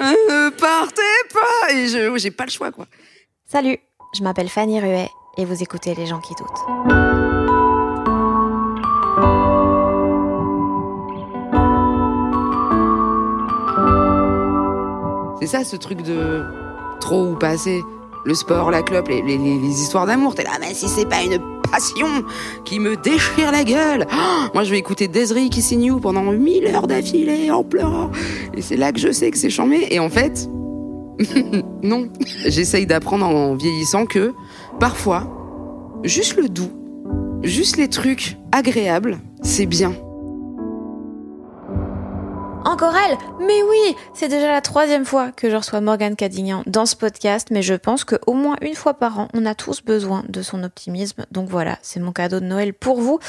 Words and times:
Euh, 0.00 0.50
partez 0.52 1.02
pas 1.32 1.72
Et 1.74 1.88
je 1.88 2.16
j'ai 2.18 2.30
pas 2.30 2.44
le 2.44 2.50
choix, 2.50 2.70
quoi. 2.70 2.86
Salut, 3.46 3.78
je 4.16 4.22
m'appelle 4.22 4.48
Fanny 4.48 4.80
Ruet 4.80 5.08
et 5.36 5.44
vous 5.44 5.62
écoutez 5.62 5.94
Les 5.94 6.06
gens 6.06 6.20
qui 6.20 6.34
doutent. 6.34 7.68
C'est 15.40 15.46
ça, 15.46 15.64
ce 15.64 15.76
truc 15.76 16.02
de 16.02 16.44
trop 17.00 17.28
ou 17.32 17.36
pas 17.36 17.50
assez? 17.50 17.82
Le 18.24 18.34
sport, 18.34 18.70
la 18.70 18.82
clope, 18.82 19.08
les, 19.08 19.36
histoires 19.80 20.06
d'amour. 20.06 20.34
T'es 20.34 20.44
là, 20.44 20.52
mais 20.60 20.74
si 20.74 20.88
c'est 20.88 21.08
pas 21.08 21.22
une 21.22 21.38
passion 21.70 22.06
qui 22.64 22.80
me 22.80 22.96
déchire 22.96 23.52
la 23.52 23.64
gueule. 23.64 24.06
Ah, 24.10 24.48
moi, 24.54 24.64
je 24.64 24.70
vais 24.70 24.78
écouter 24.78 25.08
Desiree 25.08 25.50
Kissing 25.50 25.82
You 25.82 26.00
pendant 26.00 26.22
mille 26.22 26.66
heures 26.66 26.86
d'affilée 26.86 27.50
en 27.50 27.64
pleurant. 27.64 28.10
Et 28.54 28.62
c'est 28.62 28.76
là 28.76 28.92
que 28.92 28.98
je 28.98 29.12
sais 29.12 29.30
que 29.30 29.38
c'est 29.38 29.50
chambé. 29.50 29.86
Et 29.90 29.98
en 29.98 30.08
fait, 30.08 30.48
non. 31.82 32.08
J'essaye 32.46 32.86
d'apprendre 32.86 33.26
en 33.26 33.54
vieillissant 33.54 34.06
que 34.06 34.32
parfois, 34.80 35.24
juste 36.04 36.36
le 36.36 36.48
doux, 36.48 36.70
juste 37.42 37.76
les 37.76 37.88
trucs 37.88 38.36
agréables, 38.52 39.18
c'est 39.42 39.66
bien. 39.66 39.94
Encore 42.68 42.94
elle 42.94 43.16
Mais 43.40 43.62
oui 43.62 43.96
C'est 44.12 44.28
déjà 44.28 44.52
la 44.52 44.60
troisième 44.60 45.06
fois 45.06 45.32
que 45.32 45.48
je 45.48 45.56
reçois 45.56 45.80
Morgane 45.80 46.16
Cadignan 46.16 46.62
dans 46.66 46.84
ce 46.84 46.96
podcast, 46.96 47.48
mais 47.50 47.62
je 47.62 47.72
pense 47.72 48.04
qu'au 48.04 48.34
moins 48.34 48.56
une 48.60 48.74
fois 48.74 48.92
par 48.92 49.18
an, 49.18 49.28
on 49.32 49.46
a 49.46 49.54
tous 49.54 49.82
besoin 49.82 50.22
de 50.28 50.42
son 50.42 50.62
optimisme. 50.62 51.24
Donc 51.32 51.48
voilà, 51.48 51.78
c'est 51.80 51.98
mon 51.98 52.12
cadeau 52.12 52.40
de 52.40 52.44
Noël 52.44 52.74
pour 52.74 53.00
vous. 53.00 53.20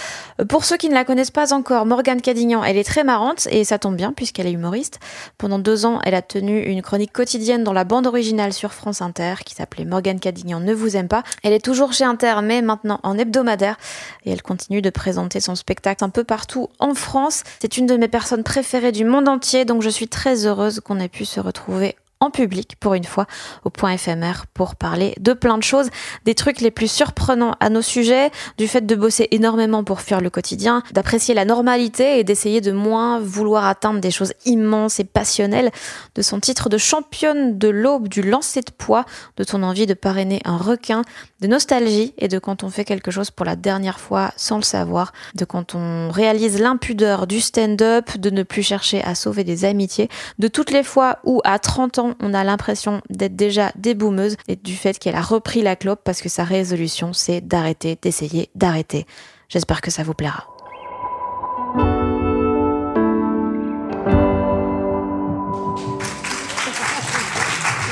Euh, 0.42 0.46
Pour 0.46 0.66
ceux 0.66 0.76
qui 0.76 0.90
ne 0.90 0.94
la 0.94 1.06
connaissent 1.06 1.32
pas 1.32 1.54
encore, 1.54 1.86
Morgane 1.86 2.20
Cadignan, 2.20 2.66
elle 2.66 2.76
est 2.76 2.84
très 2.84 3.06
marrante, 3.06 3.48
et 3.50 3.64
ça 3.64 3.80
tombe 3.80 3.96
bien 3.96 4.12
puisqu'elle 4.12 4.46
est 4.46 4.52
humoriste. 4.52 5.00
Pendant 5.38 5.58
deux 5.58 5.86
ans, 5.86 6.02
elle 6.04 6.16
a 6.16 6.22
tenu 6.22 6.62
une 6.62 6.82
chronique 6.82 7.14
quotidienne 7.14 7.64
dans 7.64 7.72
la 7.72 7.86
bande 7.86 8.08
originale 8.08 8.52
sur 8.52 8.74
France 8.74 9.02
Inter, 9.02 9.36
qui 9.46 9.56
s'appelait 9.56 9.86
Morgane 9.86 10.20
Cadignan 10.20 10.60
ne 10.60 10.74
vous 10.74 10.98
aime 10.98 11.08
pas. 11.08 11.24
Elle 11.44 11.54
est 11.54 11.64
toujours 11.64 11.94
chez 11.94 12.04
Inter, 12.04 12.36
mais 12.44 12.62
maintenant 12.62 13.00
en 13.04 13.18
hebdomadaire, 13.18 13.78
et 14.26 14.32
elle 14.32 14.42
continue 14.42 14.82
de 14.82 14.90
présenter 14.90 15.40
son 15.40 15.56
spectacle 15.56 16.04
un 16.04 16.10
peu 16.10 16.26
partout 16.26 16.68
en 16.80 16.94
France. 16.94 17.44
C'est 17.62 17.78
une 17.78 17.86
de 17.86 17.96
mes 17.96 18.10
personnes 18.10 18.44
préférées 18.44 18.92
du 18.92 19.06
monde 19.06 19.29
entier, 19.30 19.66
donc 19.66 19.82
je 19.82 19.90
suis 19.90 20.08
très 20.08 20.46
heureuse 20.46 20.80
qu'on 20.80 21.00
ait 21.00 21.10
pu 21.10 21.26
se 21.26 21.40
retrouver 21.40 21.96
en 22.20 22.30
public 22.32 22.76
pour 22.80 22.94
une 22.94 23.04
fois 23.04 23.28
au 23.64 23.70
point 23.70 23.92
éphémère 23.92 24.46
pour 24.54 24.76
parler 24.76 25.16
de 25.20 25.34
plein 25.34 25.58
de 25.58 25.64
choses, 25.64 25.90
des 26.26 26.36
trucs 26.36 26.62
les 26.62 26.72
plus 26.72 26.92
surprenants 26.92 27.56
à 27.60 27.70
nos 27.70 27.82
sujets, 27.82 28.32
du 28.58 28.68
fait 28.68 28.86
de 28.86 28.96
bosser 28.96 29.28
énormément 29.32 29.84
pour 29.84 30.02
fuir 30.02 30.20
le 30.20 30.30
quotidien, 30.30 30.84
d'apprécier 30.92 31.34
la 31.34 31.46
normalité 31.46 32.20
et 32.20 32.24
d'essayer 32.24 32.62
de 32.62 32.72
moins 32.72 33.20
vouloir 33.20 33.66
atteindre 33.66 34.02
des 34.02 34.12
choses 34.12 34.34
immenses 34.46 35.00
et 35.00 35.06
passionnelles, 35.06 35.72
de 36.16 36.22
son 36.22 36.40
titre 36.40 36.70
de 36.70 36.78
championne 36.78 37.58
de 37.58 37.70
l'aube 37.70 38.10
du 38.10 38.22
lancer 38.22 38.62
de 38.62 38.72
poids, 38.72 39.06
de 39.38 39.44
ton 39.44 39.64
envie 39.64 39.86
de 39.86 39.94
parrainer 39.94 40.42
un 40.44 40.58
requin, 40.58 41.04
de 41.42 41.48
nostalgie 41.48 42.14
et 42.18 42.28
de 42.28 42.38
quand 42.40 42.64
on 42.64 42.70
fait 42.70 42.86
quelque 42.86 43.12
chose 43.12 43.32
pour 43.32 43.46
la 43.46 43.56
dernière 43.56 44.00
fois 44.00 44.32
sans 44.36 44.58
le 44.58 44.64
savoir, 44.64 45.14
de 45.36 45.46
quand 45.46 45.76
on 45.76 46.10
réalise 46.10 46.60
l'impudeur 46.60 47.28
du 47.28 47.40
stand-up, 47.40 48.18
de 48.18 48.30
ne 48.30 48.44
plus 48.44 48.64
chercher 48.64 49.02
à 49.04 49.16
sauver 49.16 49.46
des 49.46 49.64
amitiés, 49.64 50.10
de 50.38 50.48
toutes 50.50 50.72
les 50.72 50.84
fois 50.84 51.20
où 51.24 51.42
à 51.46 51.60
30 51.60 52.00
ans 52.00 52.09
on 52.20 52.34
a 52.34 52.44
l'impression 52.44 53.02
d'être 53.10 53.36
déjà 53.36 53.72
déboumeuse 53.76 54.36
et 54.48 54.56
du 54.56 54.76
fait 54.76 54.98
qu'elle 55.00 55.16
a 55.16 55.22
repris 55.22 55.62
la 55.62 55.76
clope 55.76 56.02
parce 56.04 56.22
que 56.22 56.30
sa 56.30 56.44
résolution 56.44 57.14
c'est 57.14 57.42
d'arrêter, 57.42 57.98
d'essayer, 58.02 58.50
d'arrêter. 58.56 59.06
J'espère 59.50 59.82
que 59.82 59.92
ça 59.92 60.04
vous 60.04 60.14
plaira. 60.14 60.48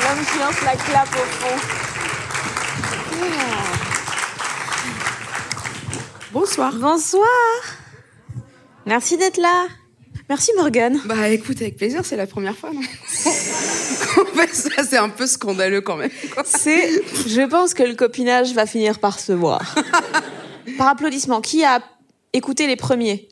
L'homme 0.04 0.26
qui 0.32 0.40
lance 0.40 0.62
la 0.64 0.76
clap 0.76 1.08
au 1.08 1.26
fond. 1.40 1.58
Bonsoir. 6.32 6.74
Bonsoir. 6.76 7.28
Merci 8.86 9.18
d'être 9.18 9.38
là. 9.38 9.68
Merci 10.30 10.52
Morgane. 10.58 11.00
Bah 11.06 11.30
écoute, 11.30 11.62
avec 11.62 11.78
plaisir, 11.78 12.02
c'est 12.04 12.18
la 12.18 12.28
première 12.28 12.56
fois, 12.58 12.72
non 12.74 12.82
En 12.82 14.36
fait, 14.36 14.54
ça, 14.54 14.84
c'est 14.84 14.98
un 14.98 15.08
peu 15.10 15.26
scandaleux 15.26 15.80
quand 15.82 15.96
même. 15.96 16.10
C'est, 16.44 17.02
je 17.28 17.48
pense 17.48 17.74
que 17.74 17.84
le 17.84 17.96
copinage 17.96 18.52
va 18.54 18.66
finir 18.66 19.00
par 19.00 19.20
se 19.20 19.32
voir. 19.32 19.76
par 20.78 20.88
applaudissement, 20.90 21.40
qui 21.40 21.64
a 21.64 21.80
écouté 22.34 22.68
les 22.68 22.76
premiers? 22.76 23.30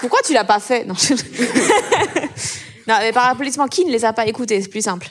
Pourquoi 0.00 0.20
tu 0.24 0.32
l'as 0.32 0.44
pas 0.44 0.60
fait? 0.60 0.84
Non, 0.84 0.94
je- 0.94 1.14
non, 2.86 2.94
mais 3.00 3.12
par 3.12 3.26
applaudissement, 3.28 3.66
qui 3.66 3.84
ne 3.84 3.90
les 3.90 4.04
a 4.04 4.12
pas 4.12 4.26
écoutés? 4.26 4.60
C'est 4.62 4.68
plus 4.68 4.82
simple. 4.82 5.08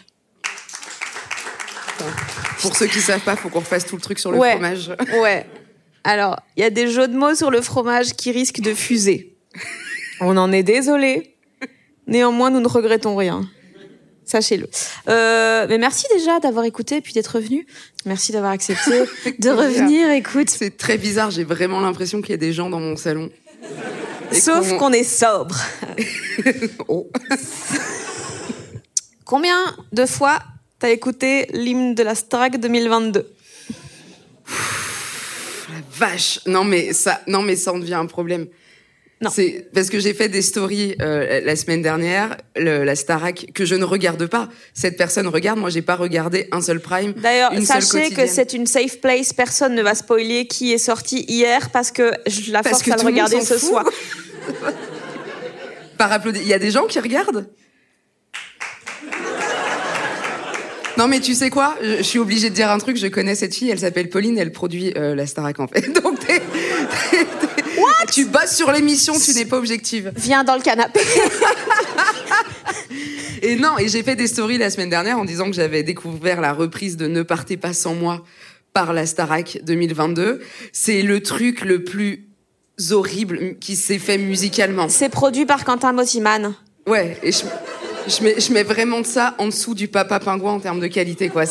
Pour 2.62 2.76
ceux 2.76 2.88
qui 2.88 3.02
savent 3.02 3.22
pas, 3.22 3.36
faut 3.36 3.50
qu'on 3.50 3.60
refasse 3.60 3.86
tout 3.86 3.96
le 3.96 4.02
truc 4.02 4.18
sur 4.20 4.32
le 4.32 4.38
Ouais. 4.38 4.52
fromage. 4.52 4.92
Ouais. 5.22 5.46
Alors, 6.04 6.38
il 6.56 6.62
y 6.62 6.64
a 6.64 6.70
des 6.70 6.88
jeux 6.90 7.08
de 7.08 7.16
mots 7.18 7.36
sur 7.36 7.52
le 7.52 7.62
fromage 7.62 8.14
qui 8.14 8.32
risquent 8.32 8.62
de 8.62 8.74
fuser. 8.74 9.36
On 10.22 10.38
en 10.38 10.52
est 10.52 10.64
désolé. 10.64 11.36
Néanmoins, 12.08 12.50
nous 12.50 12.60
ne 12.62 12.68
regrettons 12.68 13.16
rien. 13.16 13.48
Sachez-le. 14.26 14.68
Euh, 15.10 15.66
mais 15.70 15.78
merci 15.78 16.06
déjà 16.14 16.40
d'avoir 16.40 16.66
écouté 16.66 16.98
et 16.98 17.02
puis 17.02 17.14
d'être 17.14 17.36
revenu. 17.36 17.66
Merci 18.06 18.32
d'avoir 18.32 18.52
accepté 18.52 19.04
de 19.40 19.50
revenir. 19.50 20.10
Écoute, 20.12 20.50
C'est 20.50 20.76
très 20.78 20.98
bizarre, 20.98 21.32
j'ai 21.32 21.44
vraiment 21.46 21.80
l'impression 21.80 22.22
qu'il 22.22 22.32
y 22.32 22.34
a 22.34 22.38
des 22.38 22.52
gens 22.54 22.70
dans 22.70 22.80
mon 22.80 22.96
salon. 22.98 23.30
Sauf 24.32 24.78
qu'on- 24.78 24.92
est 24.92 25.04
sobre. 25.04 25.56
Oh. 26.90 27.10
Combien 29.26 29.58
de 29.92 30.06
fois 30.06 30.40
t'as 30.80 30.90
écouté 30.90 31.48
l'hymne 31.54 31.96
de 31.96 32.04
la 32.04 32.16
Starac 32.16 32.58
2022 32.60 33.30
Vache, 35.98 36.40
non 36.46 36.64
mais 36.64 36.94
ça, 36.94 37.22
non 37.28 37.42
mais 37.42 37.56
ça 37.56 37.74
en 37.74 37.80
devient 37.80 37.96
un 37.96 38.06
problème. 38.06 38.48
Non. 39.20 39.32
C'est 39.32 39.66
parce 39.74 39.90
que 39.90 40.00
j'ai 40.00 40.14
fait 40.14 40.30
des 40.30 40.44
stories 40.44 40.96
euh, 41.02 41.42
la 41.44 41.56
semaine 41.56 41.82
dernière, 41.82 42.38
le- 42.56 42.84
la 42.84 42.96
Starac 42.96 43.48
que 43.52 43.66
je 43.66 43.74
ne 43.74 43.84
regarde 43.84 44.28
pas. 44.28 44.48
Cette 44.76 44.96
personne 44.96 45.26
regarde, 45.28 45.58
moi 45.58 45.72
j'ai 45.72 45.82
pas 45.82 45.96
regardé 45.96 46.48
un 46.52 46.62
seul 46.62 46.80
prime. 46.80 47.14
D'ailleurs, 47.14 47.52
sachez 47.66 48.12
que 48.12 48.28
c'est 48.28 48.54
une 48.54 48.68
safe 48.68 49.02
place. 49.02 49.34
Personne 49.34 49.74
ne 49.74 49.82
va 49.82 49.96
spoiler 49.96 50.46
qui 50.46 50.72
est 50.72 50.78
sorti 50.78 51.26
hier 51.28 51.72
parce 51.72 51.90
que 51.92 52.12
je 52.28 52.52
la 52.52 52.62
Parce 52.62 52.84
force 52.84 52.86
que 52.86 52.92
à 52.92 52.98
le 52.98 53.02
regarder 53.08 53.42
ce 53.42 53.56
fout. 53.58 53.70
soir. 53.70 53.86
par 55.98 56.12
applaudi- 56.12 56.42
Il 56.42 56.48
y 56.48 56.54
a 56.54 56.60
des 56.60 56.72
gens 56.72 56.86
qui 56.86 57.00
regardent? 57.00 57.48
Non 60.98 61.08
mais 61.08 61.20
tu 61.20 61.34
sais 61.36 61.50
quoi? 61.50 61.76
Je, 61.82 61.98
je 61.98 62.02
suis 62.04 62.20
obligée 62.20 62.50
de 62.50 62.56
dire 62.56 62.70
un 62.72 62.78
truc. 62.80 62.98
Je 62.98 63.08
connais 63.08 63.36
cette 63.36 63.54
fille. 63.56 63.70
Elle 63.70 63.80
s'appelle 63.80 64.10
Pauline. 64.10 64.38
Elle 64.38 64.52
produit 64.52 64.94
euh, 64.98 65.14
la 65.16 65.26
Starac 65.28 65.60
en 65.60 65.68
fait. 65.68 65.90
Donc 66.02 66.20
t'es- 66.20 66.40
t'es- 67.12 67.18
t'es- 67.26 67.64
tu 68.12 68.26
bosses 68.26 68.56
sur 68.56 68.72
l'émission. 68.72 69.14
Tu 69.20 69.34
n'es 69.34 69.46
pas 69.46 69.58
objective. 69.58 70.12
Viens 70.16 70.44
dans 70.44 70.56
le 70.56 70.62
canapé. 70.62 71.00
Et 73.44 73.56
non, 73.56 73.78
et 73.78 73.88
j'ai 73.88 74.02
fait 74.02 74.16
des 74.16 74.26
stories 74.28 74.58
la 74.58 74.72
semaine 74.72 74.90
dernière 74.90 75.20
en 75.20 75.26
disant 75.26 75.46
que 75.46 75.54
j'avais 75.56 75.84
découvert 75.84 76.42
la 76.42 76.54
reprise 76.54 76.98
de 76.98 77.08
Ne 77.08 77.22
partez 77.22 77.56
pas 77.56 77.72
sans 77.72 77.94
moi 77.94 78.24
par 78.74 78.94
la 78.94 79.06
Starac 79.06 79.60
2022. 79.64 80.42
C'est 80.74 81.04
le 81.04 81.22
truc 81.22 81.62
le 81.64 81.84
plus 81.84 82.26
horrible 82.90 83.58
qui 83.60 83.76
s'est 83.76 84.00
fait 84.00 84.18
musicalement. 84.18 84.90
C'est 84.90 85.10
produit 85.10 85.46
par 85.46 85.66
Quentin 85.66 85.94
Motiman. 85.94 86.56
Ouais, 86.88 87.16
et 87.22 87.32
je, 87.32 87.44
je, 88.08 88.24
mets, 88.24 88.40
je 88.40 88.54
mets 88.54 88.64
vraiment 88.64 89.04
ça 89.04 89.36
en 89.38 89.48
dessous 89.48 89.74
du 89.74 89.88
Papa 89.88 90.20
Pingouin 90.20 90.54
en 90.54 90.60
termes 90.60 90.80
de 90.80 90.88
qualité, 90.88 91.30
quoi. 91.30 91.44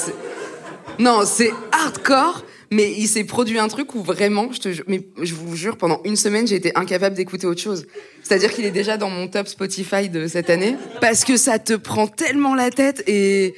Non, 0.99 1.23
c'est 1.25 1.51
hardcore, 1.73 2.45
mais 2.71 2.93
il 2.93 3.07
s'est 3.07 3.25
produit 3.25 3.59
un 3.59 3.69
truc 3.69 3.95
où 3.95 4.03
vraiment, 4.03 4.51
je 4.53 4.61
te 4.61 4.69
mais 4.87 5.03
je 5.23 5.35
vous 5.35 5.57
jure, 5.57 5.77
pendant 5.77 6.01
une 6.05 6.17
semaine, 6.17 6.47
j'ai 6.47 6.57
été 6.57 6.73
incapable 6.75 7.15
d'écouter 7.15 7.47
autre 7.47 7.61
chose. 7.61 7.87
C'est-à-dire 8.23 8.53
qu'il 8.53 8.65
est 8.65 8.71
déjà 8.71 8.97
dans 8.97 9.11
mon 9.11 9.29
top 9.29 9.49
Spotify 9.49 10.09
de 10.09 10.27
cette 10.27 10.51
année, 10.51 10.77
parce 11.01 11.25
que 11.25 11.37
ça 11.37 11.59
te 11.59 11.75
prend 11.75 12.07
tellement 12.07 12.55
la 12.55 12.71
tête 12.71 13.03
et 13.07 13.55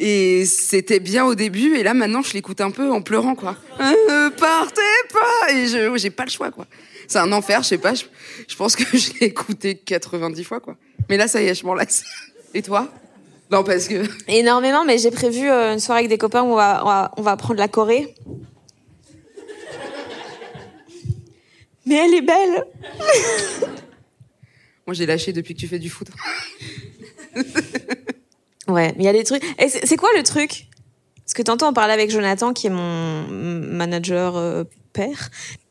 et 0.00 0.44
c'était 0.46 1.00
bien 1.00 1.24
au 1.24 1.34
début, 1.34 1.76
et 1.76 1.82
là 1.82 1.92
maintenant, 1.92 2.22
je 2.22 2.32
l'écoute 2.32 2.60
un 2.60 2.70
peu 2.70 2.88
en 2.92 3.02
pleurant, 3.02 3.34
quoi. 3.34 3.56
Euh, 3.80 4.30
partez 4.30 4.80
pas 5.12 5.52
Et 5.52 5.66
j'ai 5.96 6.10
pas 6.10 6.24
le 6.24 6.30
choix, 6.30 6.52
quoi. 6.52 6.66
C'est 7.08 7.18
un 7.18 7.32
enfer, 7.32 7.62
je 7.64 7.68
sais 7.68 7.78
pas. 7.78 7.94
Je, 7.94 8.04
je 8.46 8.54
pense 8.54 8.76
que 8.76 8.84
je 8.96 9.10
l'ai 9.18 9.26
écouté 9.26 9.74
90 9.74 10.44
fois, 10.44 10.60
quoi. 10.60 10.76
Mais 11.08 11.16
là, 11.16 11.26
ça 11.26 11.42
y 11.42 11.48
est, 11.48 11.54
je 11.54 11.66
m'en 11.66 11.74
lasse. 11.74 12.04
Et 12.54 12.62
toi? 12.62 12.88
Non, 13.50 13.64
parce 13.64 13.88
que 13.88 14.04
Énormément, 14.28 14.84
mais 14.84 14.98
j'ai 14.98 15.10
prévu 15.10 15.48
euh, 15.48 15.72
une 15.72 15.80
soirée 15.80 16.00
avec 16.00 16.10
des 16.10 16.18
copains 16.18 16.42
où 16.42 16.52
on 16.52 16.56
va, 16.56 16.82
on 16.82 16.86
va, 16.86 17.12
on 17.16 17.22
va 17.22 17.36
prendre 17.36 17.58
la 17.58 17.68
Corée. 17.68 18.14
Mais 21.86 21.94
elle 21.94 22.14
est 22.14 22.22
belle. 22.22 22.66
moi, 24.86 24.94
j'ai 24.94 25.06
lâché 25.06 25.32
depuis 25.32 25.54
que 25.54 25.60
tu 25.60 25.68
fais 25.68 25.78
du 25.78 25.88
foot. 25.88 26.08
Ouais, 28.68 28.92
mais 28.96 29.04
il 29.04 29.06
y 29.06 29.08
a 29.08 29.12
des 29.12 29.24
trucs. 29.24 29.42
Et 29.58 29.68
c'est 29.68 29.86
c'est 29.86 29.96
quoi 29.96 30.10
le 30.14 30.22
truc? 30.22 30.66
Parce 31.24 31.32
que 31.32 31.42
tantôt 31.42 31.66
on 31.66 31.72
parlait 31.72 31.94
avec 31.94 32.10
Jonathan, 32.10 32.52
qui 32.52 32.66
est 32.66 32.70
mon 32.70 33.26
manager 33.26 34.36
euh, 34.36 34.64
père, 34.92 35.30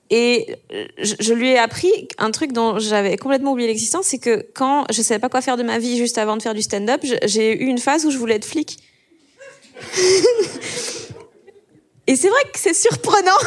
et 0.10 0.56
euh, 0.72 0.86
je, 0.98 1.16
je 1.20 1.34
lui 1.34 1.50
ai 1.50 1.58
appris 1.58 2.08
un 2.18 2.32
truc 2.32 2.54
dont 2.54 2.80
j'avais 2.80 3.18
complètement 3.18 3.52
oublié 3.52 3.68
l'existence, 3.68 4.08
c'est 4.08 4.20
que 4.20 4.46
quand 4.54 4.86
je 4.92 5.02
savais 5.02 5.20
pas 5.20 5.28
quoi 5.30 5.42
faire 5.42 5.58
de 5.58 5.64
ma 5.64 5.80
vie 5.80 5.98
juste 5.98 6.18
avant 6.18 6.38
de 6.38 6.42
faire 6.42 6.54
du 6.54 6.62
stand-up, 6.62 7.02
j'ai 7.24 7.52
eu 7.62 7.66
une 7.66 7.78
phase 7.78 8.06
où 8.06 8.12
je 8.12 8.18
voulais 8.18 8.36
être 8.36 8.46
flic. 8.46 8.78
et 12.08 12.16
c'est 12.16 12.30
vrai 12.30 12.42
que 12.54 12.60
c'est 12.60 12.74
surprenant. 12.74 13.32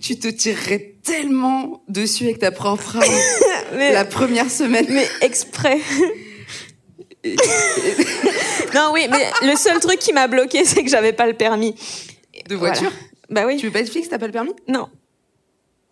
Tu 0.00 0.18
te 0.18 0.28
tirerais 0.28 0.94
tellement 1.04 1.82
dessus 1.88 2.24
avec 2.24 2.38
ta 2.38 2.50
propre 2.50 2.96
arme 2.96 3.04
mais, 3.74 3.92
la 3.92 4.06
première 4.06 4.50
semaine. 4.50 4.86
mais 4.88 5.06
exprès. 5.20 5.78
non, 8.74 8.90
oui, 8.94 9.06
mais 9.10 9.30
le 9.42 9.54
seul 9.56 9.78
truc 9.80 9.98
qui 9.98 10.14
m'a 10.14 10.26
bloqué, 10.26 10.64
c'est 10.64 10.82
que 10.82 10.88
j'avais 10.88 11.12
pas 11.12 11.26
le 11.26 11.34
permis. 11.34 11.74
De 12.48 12.54
voiture? 12.56 12.90
Bah 13.30 13.44
oui. 13.46 13.56
Tu 13.56 13.66
veux 13.66 13.72
pas 13.72 13.80
être 13.80 13.90
fixe, 13.90 14.08
t'as 14.08 14.18
pas 14.18 14.26
le 14.26 14.32
permis? 14.32 14.52
Non. 14.68 14.88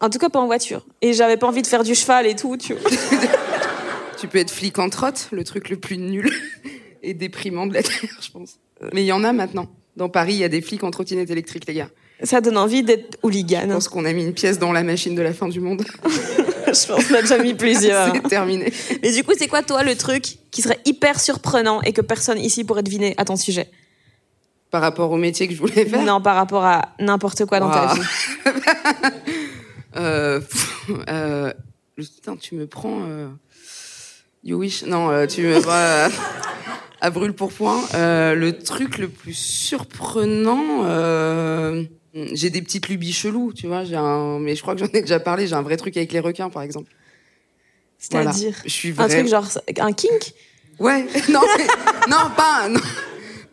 En 0.00 0.10
tout 0.10 0.18
cas, 0.18 0.28
pas 0.28 0.40
en 0.40 0.46
voiture. 0.46 0.86
Et 1.02 1.12
j'avais 1.12 1.36
pas 1.36 1.46
envie 1.46 1.62
de 1.62 1.66
faire 1.66 1.82
du 1.84 1.94
cheval 1.94 2.26
et 2.26 2.34
tout, 2.36 2.56
tu 2.56 2.74
vois. 2.74 2.90
Tu 4.18 4.28
peux 4.28 4.38
être 4.38 4.50
flic 4.50 4.78
en 4.78 4.88
trotte, 4.88 5.28
le 5.30 5.44
truc 5.44 5.68
le 5.68 5.76
plus 5.76 5.98
nul 5.98 6.32
et 7.02 7.12
déprimant 7.12 7.66
de 7.66 7.74
la 7.74 7.82
Terre, 7.82 8.18
je 8.22 8.30
pense. 8.30 8.58
Mais 8.94 9.02
il 9.02 9.06
y 9.06 9.12
en 9.12 9.22
a 9.24 9.32
maintenant. 9.34 9.68
Dans 9.96 10.08
Paris, 10.08 10.32
il 10.34 10.38
y 10.38 10.44
a 10.44 10.48
des 10.48 10.62
flics 10.62 10.84
en 10.84 10.90
trottinette 10.90 11.30
électrique, 11.30 11.66
les 11.66 11.74
gars. 11.74 11.90
Ça 12.22 12.40
donne 12.40 12.56
envie 12.56 12.82
d'être 12.82 13.18
Je 13.22 13.26
hooligan. 13.26 13.68
pense 13.68 13.88
qu'on 13.88 14.06
a 14.06 14.12
mis 14.14 14.24
une 14.24 14.32
pièce 14.32 14.58
dans 14.58 14.72
la 14.72 14.82
machine 14.82 15.14
de 15.14 15.20
la 15.20 15.34
fin 15.34 15.48
du 15.48 15.60
monde. 15.60 15.84
Je 16.66 16.86
pense 16.86 17.04
qu'on 17.06 17.14
a 17.14 17.20
déjà 17.20 17.38
mis 17.38 17.52
plusieurs. 17.52 18.14
C'est 18.14 18.22
terminé. 18.22 18.72
Mais 19.02 19.12
du 19.12 19.22
coup, 19.22 19.32
c'est 19.38 19.48
quoi, 19.48 19.62
toi, 19.62 19.82
le 19.82 19.94
truc 19.96 20.38
qui 20.50 20.62
serait 20.62 20.80
hyper 20.86 21.20
surprenant 21.20 21.82
et 21.82 21.92
que 21.92 22.00
personne 22.00 22.38
ici 22.38 22.64
pourrait 22.64 22.82
deviner 22.82 23.14
à 23.18 23.26
ton 23.26 23.36
sujet? 23.36 23.70
Par 24.76 24.82
rapport 24.82 25.10
au 25.10 25.16
métier 25.16 25.48
que 25.48 25.54
je 25.54 25.58
voulais 25.58 25.86
faire. 25.86 26.02
Non, 26.02 26.20
par 26.20 26.36
rapport 26.36 26.62
à 26.62 26.90
n'importe 27.00 27.46
quoi 27.46 27.60
dans 27.60 27.70
ta 27.70 27.94
vie. 27.94 28.00
Euh, 29.96 30.40
pff, 30.40 30.90
euh, 31.08 31.50
putain, 31.96 32.36
tu 32.36 32.54
me 32.56 32.66
prends. 32.66 33.00
Euh, 33.06 33.28
you 34.44 34.58
wish. 34.58 34.82
Non, 34.84 35.08
euh, 35.10 35.24
tu 35.26 35.40
me 35.44 35.58
vas 35.58 36.10
à 37.00 37.08
brûle 37.08 37.32
pour 37.32 37.50
point. 37.50 37.82
Euh, 37.94 38.34
le 38.34 38.58
truc 38.58 38.98
le 38.98 39.08
plus 39.08 39.32
surprenant. 39.32 40.82
Euh, 40.84 41.84
j'ai 42.12 42.50
des 42.50 42.60
petites 42.60 42.90
lubies 42.90 43.14
cheloues, 43.14 43.54
tu 43.54 43.66
vois. 43.68 43.84
J'ai 43.84 43.96
un, 43.96 44.38
mais 44.38 44.54
je 44.56 44.60
crois 44.60 44.74
que 44.74 44.80
j'en 44.80 44.92
ai 44.92 45.00
déjà 45.00 45.18
parlé. 45.20 45.46
J'ai 45.46 45.54
un 45.54 45.62
vrai 45.62 45.78
truc 45.78 45.96
avec 45.96 46.12
les 46.12 46.20
requins, 46.20 46.50
par 46.50 46.60
exemple. 46.60 46.92
Voilà. 48.10 48.32
C'est-à-dire 48.32 48.60
Je 48.66 48.70
suis 48.70 48.94
un 48.98 49.08
truc 49.08 49.28
genre 49.28 49.46
un 49.78 49.92
kink? 49.94 50.34
Ouais, 50.78 51.06
non, 51.30 51.40
mais- 51.56 51.66
non, 52.10 52.30
pas, 52.36 52.68
non, 52.68 52.80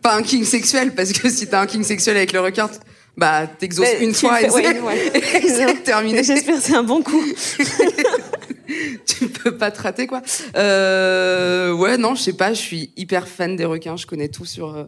pas 0.03 0.15
un 0.15 0.21
king 0.21 0.43
sexuel, 0.43 0.93
parce 0.93 1.13
que 1.13 1.29
si 1.29 1.47
t'as 1.47 1.61
un 1.61 1.65
king 1.65 1.83
sexuel 1.83 2.17
avec 2.17 2.33
le 2.33 2.41
requin, 2.41 2.69
bah 3.15 3.47
t'exauces 3.47 3.87
une 4.01 4.13
fois 4.13 4.41
et 4.41 4.49
c'est 4.49 5.65
ouais, 5.65 5.75
terminé. 5.83 6.23
J'espère 6.23 6.55
que 6.57 6.61
c'est 6.61 6.75
un 6.75 6.83
bon 6.83 7.01
coup. 7.01 7.23
tu 9.05 9.27
peux 9.27 9.55
pas 9.55 9.71
te 9.71 9.81
rater 9.81 10.05
quoi. 10.07 10.21
Euh, 10.55 11.73
ouais, 11.73 11.97
non, 11.97 12.15
je 12.15 12.21
sais 12.21 12.33
pas, 12.33 12.53
je 12.53 12.59
suis 12.59 12.91
hyper 12.97 13.27
fan 13.27 13.55
des 13.55 13.65
requins, 13.65 13.95
je 13.95 14.05
connais 14.05 14.27
tout 14.29 14.45
sur 14.45 14.75
euh, 14.75 14.83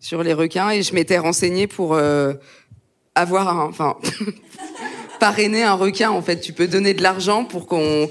sur 0.00 0.22
les 0.22 0.32
requins 0.32 0.70
et 0.70 0.82
je 0.82 0.94
m'étais 0.94 1.18
renseignée 1.18 1.66
pour 1.66 1.94
euh, 1.94 2.32
avoir 3.14 3.48
un, 3.48 3.66
enfin 3.66 3.96
parrainer 5.20 5.62
un 5.62 5.74
requin 5.74 6.10
en 6.10 6.22
fait. 6.22 6.40
Tu 6.40 6.52
peux 6.52 6.66
donner 6.66 6.94
de 6.94 7.02
l'argent 7.02 7.44
pour 7.44 7.66
qu'on 7.66 8.10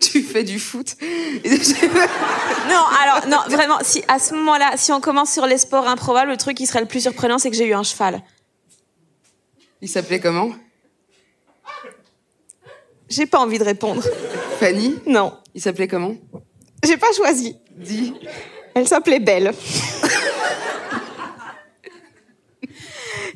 tu 0.00 0.22
fais 0.22 0.42
du 0.44 0.58
foot. 0.58 0.96
Non, 2.70 2.84
alors, 3.02 3.26
non, 3.28 3.38
vraiment, 3.48 3.78
si, 3.82 4.02
à 4.06 4.18
ce 4.20 4.32
moment-là, 4.34 4.72
si 4.76 4.92
on 4.92 5.00
commence 5.00 5.32
sur 5.32 5.44
les 5.46 5.58
sports 5.58 5.88
improbables, 5.88 6.30
le 6.30 6.36
truc 6.36 6.56
qui 6.56 6.66
serait 6.66 6.80
le 6.80 6.86
plus 6.86 7.00
surprenant, 7.00 7.38
c'est 7.38 7.50
que 7.50 7.56
j'ai 7.56 7.66
eu 7.66 7.74
un 7.74 7.82
cheval. 7.82 8.22
Il 9.80 9.88
s'appelait 9.88 10.20
comment? 10.20 10.52
J'ai 13.08 13.26
pas 13.26 13.40
envie 13.40 13.58
de 13.58 13.64
répondre. 13.64 14.02
Fanny? 14.60 14.94
Non. 15.06 15.32
Il 15.54 15.60
s'appelait 15.60 15.88
comment? 15.88 16.14
J'ai 16.84 16.96
pas 16.96 17.10
choisi. 17.16 17.56
Dis. 17.76 18.14
Elle 18.74 18.86
s'appelait 18.86 19.18
Belle. 19.18 19.52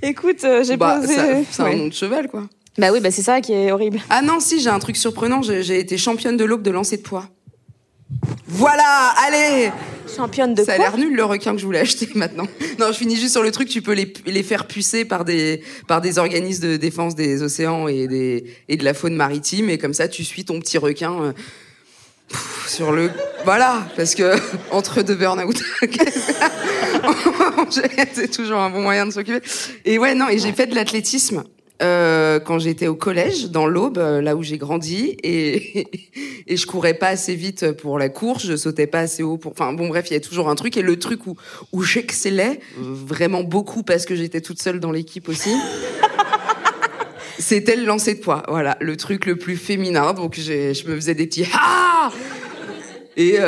Écoute, 0.02 0.44
euh, 0.44 0.62
j'ai 0.62 0.76
Bah, 0.76 0.98
posé. 1.00 1.16
c'est 1.50 1.62
Ouais. 1.62 1.72
un 1.74 1.76
nom 1.76 1.86
de 1.88 1.92
cheval 1.92 2.28
quoi. 2.28 2.44
Bah 2.78 2.88
oui, 2.92 3.00
bah 3.00 3.10
c'est 3.10 3.22
ça 3.22 3.40
qui 3.40 3.52
est 3.52 3.70
horrible. 3.70 4.00
Ah 4.10 4.22
non, 4.22 4.40
si, 4.40 4.60
j'ai 4.60 4.70
un 4.70 4.78
truc 4.78 4.96
surprenant. 4.96 5.42
J'ai 5.42 5.78
été 5.78 5.96
championne 5.96 6.36
de 6.36 6.44
l'aube 6.44 6.62
de 6.62 6.70
lancer 6.70 6.96
de 6.96 7.02
poids. 7.02 7.28
Voilà, 8.46 9.14
allez 9.26 9.70
Championne 10.14 10.54
de 10.54 10.62
Ça 10.62 10.74
a 10.74 10.78
l'air 10.78 10.96
nul 10.96 11.16
le 11.16 11.24
requin 11.24 11.52
que 11.52 11.58
je 11.58 11.64
voulais 11.64 11.80
acheter 11.80 12.08
maintenant. 12.14 12.46
Non, 12.78 12.88
je 12.88 12.92
finis 12.92 13.16
juste 13.16 13.32
sur 13.32 13.42
le 13.42 13.50
truc. 13.50 13.68
Tu 13.68 13.82
peux 13.82 13.94
les, 13.94 14.12
les 14.26 14.42
faire 14.42 14.66
pucer 14.66 15.04
par 15.04 15.24
des 15.24 15.62
par 15.88 16.00
des 16.00 16.18
organismes 16.18 16.68
de 16.68 16.76
défense 16.76 17.14
des 17.14 17.42
océans 17.42 17.88
et 17.88 18.06
des 18.06 18.44
et 18.68 18.76
de 18.76 18.84
la 18.84 18.94
faune 18.94 19.16
maritime 19.16 19.70
et 19.70 19.78
comme 19.78 19.94
ça 19.94 20.06
tu 20.06 20.22
suis 20.22 20.44
ton 20.44 20.60
petit 20.60 20.78
requin 20.78 21.12
euh, 21.20 21.32
pff, 22.28 22.68
sur 22.68 22.92
le 22.92 23.10
voilà 23.44 23.88
parce 23.96 24.14
que 24.14 24.36
entre 24.70 25.02
deux 25.02 25.14
burn-out 25.14 25.60
c'est 28.12 28.30
toujours 28.30 28.58
un 28.58 28.70
bon 28.70 28.82
moyen 28.82 29.06
de 29.06 29.12
s'occuper. 29.12 29.40
Et 29.84 29.98
ouais 29.98 30.14
non 30.14 30.28
et 30.28 30.38
j'ai 30.38 30.52
fait 30.52 30.66
de 30.66 30.74
l'athlétisme. 30.74 31.44
Euh, 31.84 32.40
quand 32.40 32.58
j'étais 32.58 32.86
au 32.86 32.94
collège, 32.94 33.50
dans 33.50 33.66
l'Aube, 33.66 33.98
euh, 33.98 34.20
là 34.20 34.36
où 34.36 34.42
j'ai 34.42 34.58
grandi, 34.58 35.16
et, 35.22 35.86
et 36.46 36.56
je 36.56 36.66
courais 36.66 36.94
pas 36.94 37.08
assez 37.08 37.34
vite 37.34 37.72
pour 37.72 37.98
la 37.98 38.08
course, 38.08 38.46
je 38.46 38.56
sautais 38.56 38.86
pas 38.86 39.00
assez 39.00 39.22
haut 39.22 39.36
pour. 39.36 39.52
Enfin 39.52 39.72
bon, 39.72 39.88
bref, 39.88 40.06
il 40.10 40.14
y 40.14 40.16
a 40.16 40.20
toujours 40.20 40.48
un 40.48 40.54
truc. 40.54 40.76
Et 40.76 40.82
le 40.82 40.98
truc 40.98 41.26
où 41.26 41.36
où 41.72 41.82
j'excellais 41.82 42.60
vraiment 42.76 43.42
beaucoup 43.42 43.82
parce 43.82 44.06
que 44.06 44.14
j'étais 44.14 44.40
toute 44.40 44.60
seule 44.60 44.80
dans 44.80 44.92
l'équipe 44.92 45.28
aussi. 45.28 45.54
C'était 47.38 47.76
le 47.76 47.84
lancer 47.84 48.14
de 48.14 48.20
poids, 48.20 48.44
voilà, 48.48 48.76
le 48.80 48.96
truc 48.96 49.26
le 49.26 49.36
plus 49.36 49.56
féminin. 49.56 50.14
Donc 50.14 50.38
je 50.38 50.88
me 50.88 50.94
faisais 50.94 51.14
des 51.14 51.26
petits 51.26 51.46
ah 51.52 52.10
et, 53.16 53.38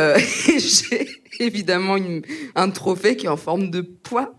j'ai 0.58 1.08
évidemment 1.40 1.96
un 2.54 2.70
trophée 2.70 3.16
qui 3.16 3.26
est 3.26 3.28
en 3.28 3.36
forme 3.36 3.70
de 3.70 3.80
poids. 3.80 4.34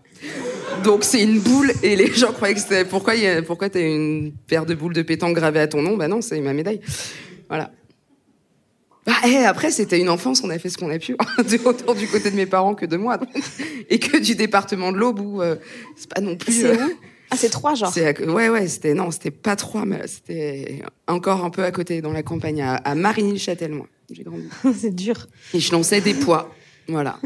Donc 0.84 1.04
c'est 1.04 1.22
une 1.22 1.40
boule 1.40 1.72
et 1.82 1.96
les 1.96 2.12
gens 2.14 2.32
croyaient 2.32 2.54
que 2.54 2.60
c'était 2.60 2.84
pourquoi 2.84 3.14
y 3.16 3.26
a- 3.26 3.42
pourquoi 3.42 3.68
t'as 3.68 3.80
une 3.80 4.32
paire 4.46 4.64
de 4.66 4.74
boules 4.74 4.94
de 4.94 5.02
pétanque 5.02 5.34
gravée 5.34 5.60
à 5.60 5.66
ton 5.68 5.82
nom? 5.82 5.96
Bah 5.96 6.08
non, 6.08 6.20
c'est 6.20 6.40
ma 6.40 6.52
médaille. 6.52 6.80
Voilà. 7.48 7.70
Bah, 9.06 9.14
et 9.26 9.36
après 9.38 9.70
c'était 9.70 9.98
une 9.98 10.08
enfance, 10.10 10.42
on 10.44 10.50
a 10.50 10.58
fait 10.58 10.68
ce 10.68 10.76
qu'on 10.78 10.90
a 10.90 10.98
pu, 10.98 11.16
autant 11.64 11.94
du 11.94 12.06
côté 12.08 12.30
de 12.30 12.36
mes 12.36 12.46
parents 12.46 12.74
que 12.74 12.84
de 12.86 12.96
moi, 12.98 13.18
et 13.90 13.98
que 13.98 14.18
du 14.18 14.34
département 14.34 14.92
de 14.92 14.98
l'Aube 14.98 15.20
où 15.20 15.40
euh, 15.42 15.56
c'est 15.96 16.12
pas 16.12 16.20
non 16.20 16.36
plus. 16.36 16.52
C'est 16.52 16.66
euh, 16.78 16.86
où? 16.86 16.90
Ah, 17.30 17.36
c'est 17.36 17.48
trois, 17.50 17.74
genre. 17.74 17.92
ouais 17.96 18.48
ouais 18.48 18.68
c'était 18.68 18.94
non 18.94 19.10
c'était 19.10 19.30
pas 19.30 19.54
trois 19.56 19.84
mais 19.84 20.06
c'était 20.06 20.82
encore 21.06 21.44
un 21.44 21.50
peu 21.50 21.62
à 21.62 21.70
côté 21.70 22.00
dans 22.00 22.12
la 22.12 22.22
campagne 22.22 22.62
à, 22.62 22.76
à 22.76 22.94
Marigny-le-Châtel 22.94 23.72
moi 23.72 23.86
j'ai 24.10 24.22
grandi 24.22 24.44
c'est 24.78 24.94
dur. 24.94 25.26
et 25.52 25.60
je 25.60 25.70
lançais 25.72 26.00
des 26.00 26.14
poids 26.14 26.54
voilà 26.88 27.18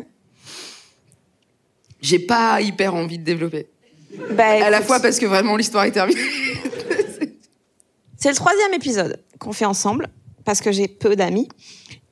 j'ai 2.03 2.19
pas 2.19 2.61
hyper 2.61 2.95
envie 2.95 3.19
de 3.19 3.25
développer. 3.25 3.69
Bah, 4.33 4.67
à 4.67 4.69
la 4.69 4.83
fois 4.83 5.01
parce 5.01 5.19
que 5.19 5.25
vraiment 5.25 5.57
l'histoire 5.57 5.85
est 5.85 5.93
terminée. 5.93 6.21
C'est 8.19 8.29
le 8.29 8.35
troisième 8.37 8.75
épisode 8.75 9.21
qu'on 9.39 9.53
fait 9.53 9.65
ensemble, 9.65 10.09
parce 10.45 10.61
que 10.61 10.71
j'ai 10.71 10.87
peu 10.87 11.17
d'amis. 11.17 11.49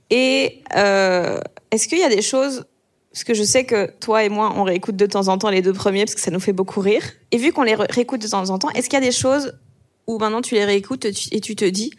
Et 0.08 0.62
euh, 0.74 1.38
est-ce 1.70 1.86
qu'il 1.86 1.98
y 1.98 2.04
a 2.04 2.08
des 2.08 2.22
choses 2.22 2.64
parce 3.12 3.24
que 3.24 3.34
je 3.34 3.42
sais 3.42 3.64
que 3.64 3.90
toi 3.98 4.22
et 4.22 4.28
moi, 4.28 4.52
on 4.54 4.62
réécoute 4.62 4.94
de 4.94 5.06
temps 5.06 5.26
en 5.28 5.36
temps 5.36 5.50
les 5.50 5.62
deux 5.62 5.72
premiers 5.72 6.04
parce 6.04 6.14
que 6.14 6.20
ça 6.20 6.30
nous 6.30 6.38
fait 6.38 6.52
beaucoup 6.52 6.80
rire. 6.80 7.02
Et 7.32 7.38
vu 7.38 7.52
qu'on 7.52 7.64
les 7.64 7.74
réécoute 7.74 8.22
de 8.22 8.28
temps 8.28 8.50
en 8.50 8.58
temps, 8.58 8.70
est-ce 8.70 8.88
qu'il 8.88 8.98
y 9.00 9.02
a 9.02 9.04
des 9.04 9.12
choses 9.12 9.58
où 10.06 10.18
maintenant 10.18 10.42
tu 10.42 10.54
les 10.54 10.64
réécoutes 10.64 11.04
et 11.04 11.40
tu 11.40 11.56
te 11.56 11.64
dis, 11.64 11.92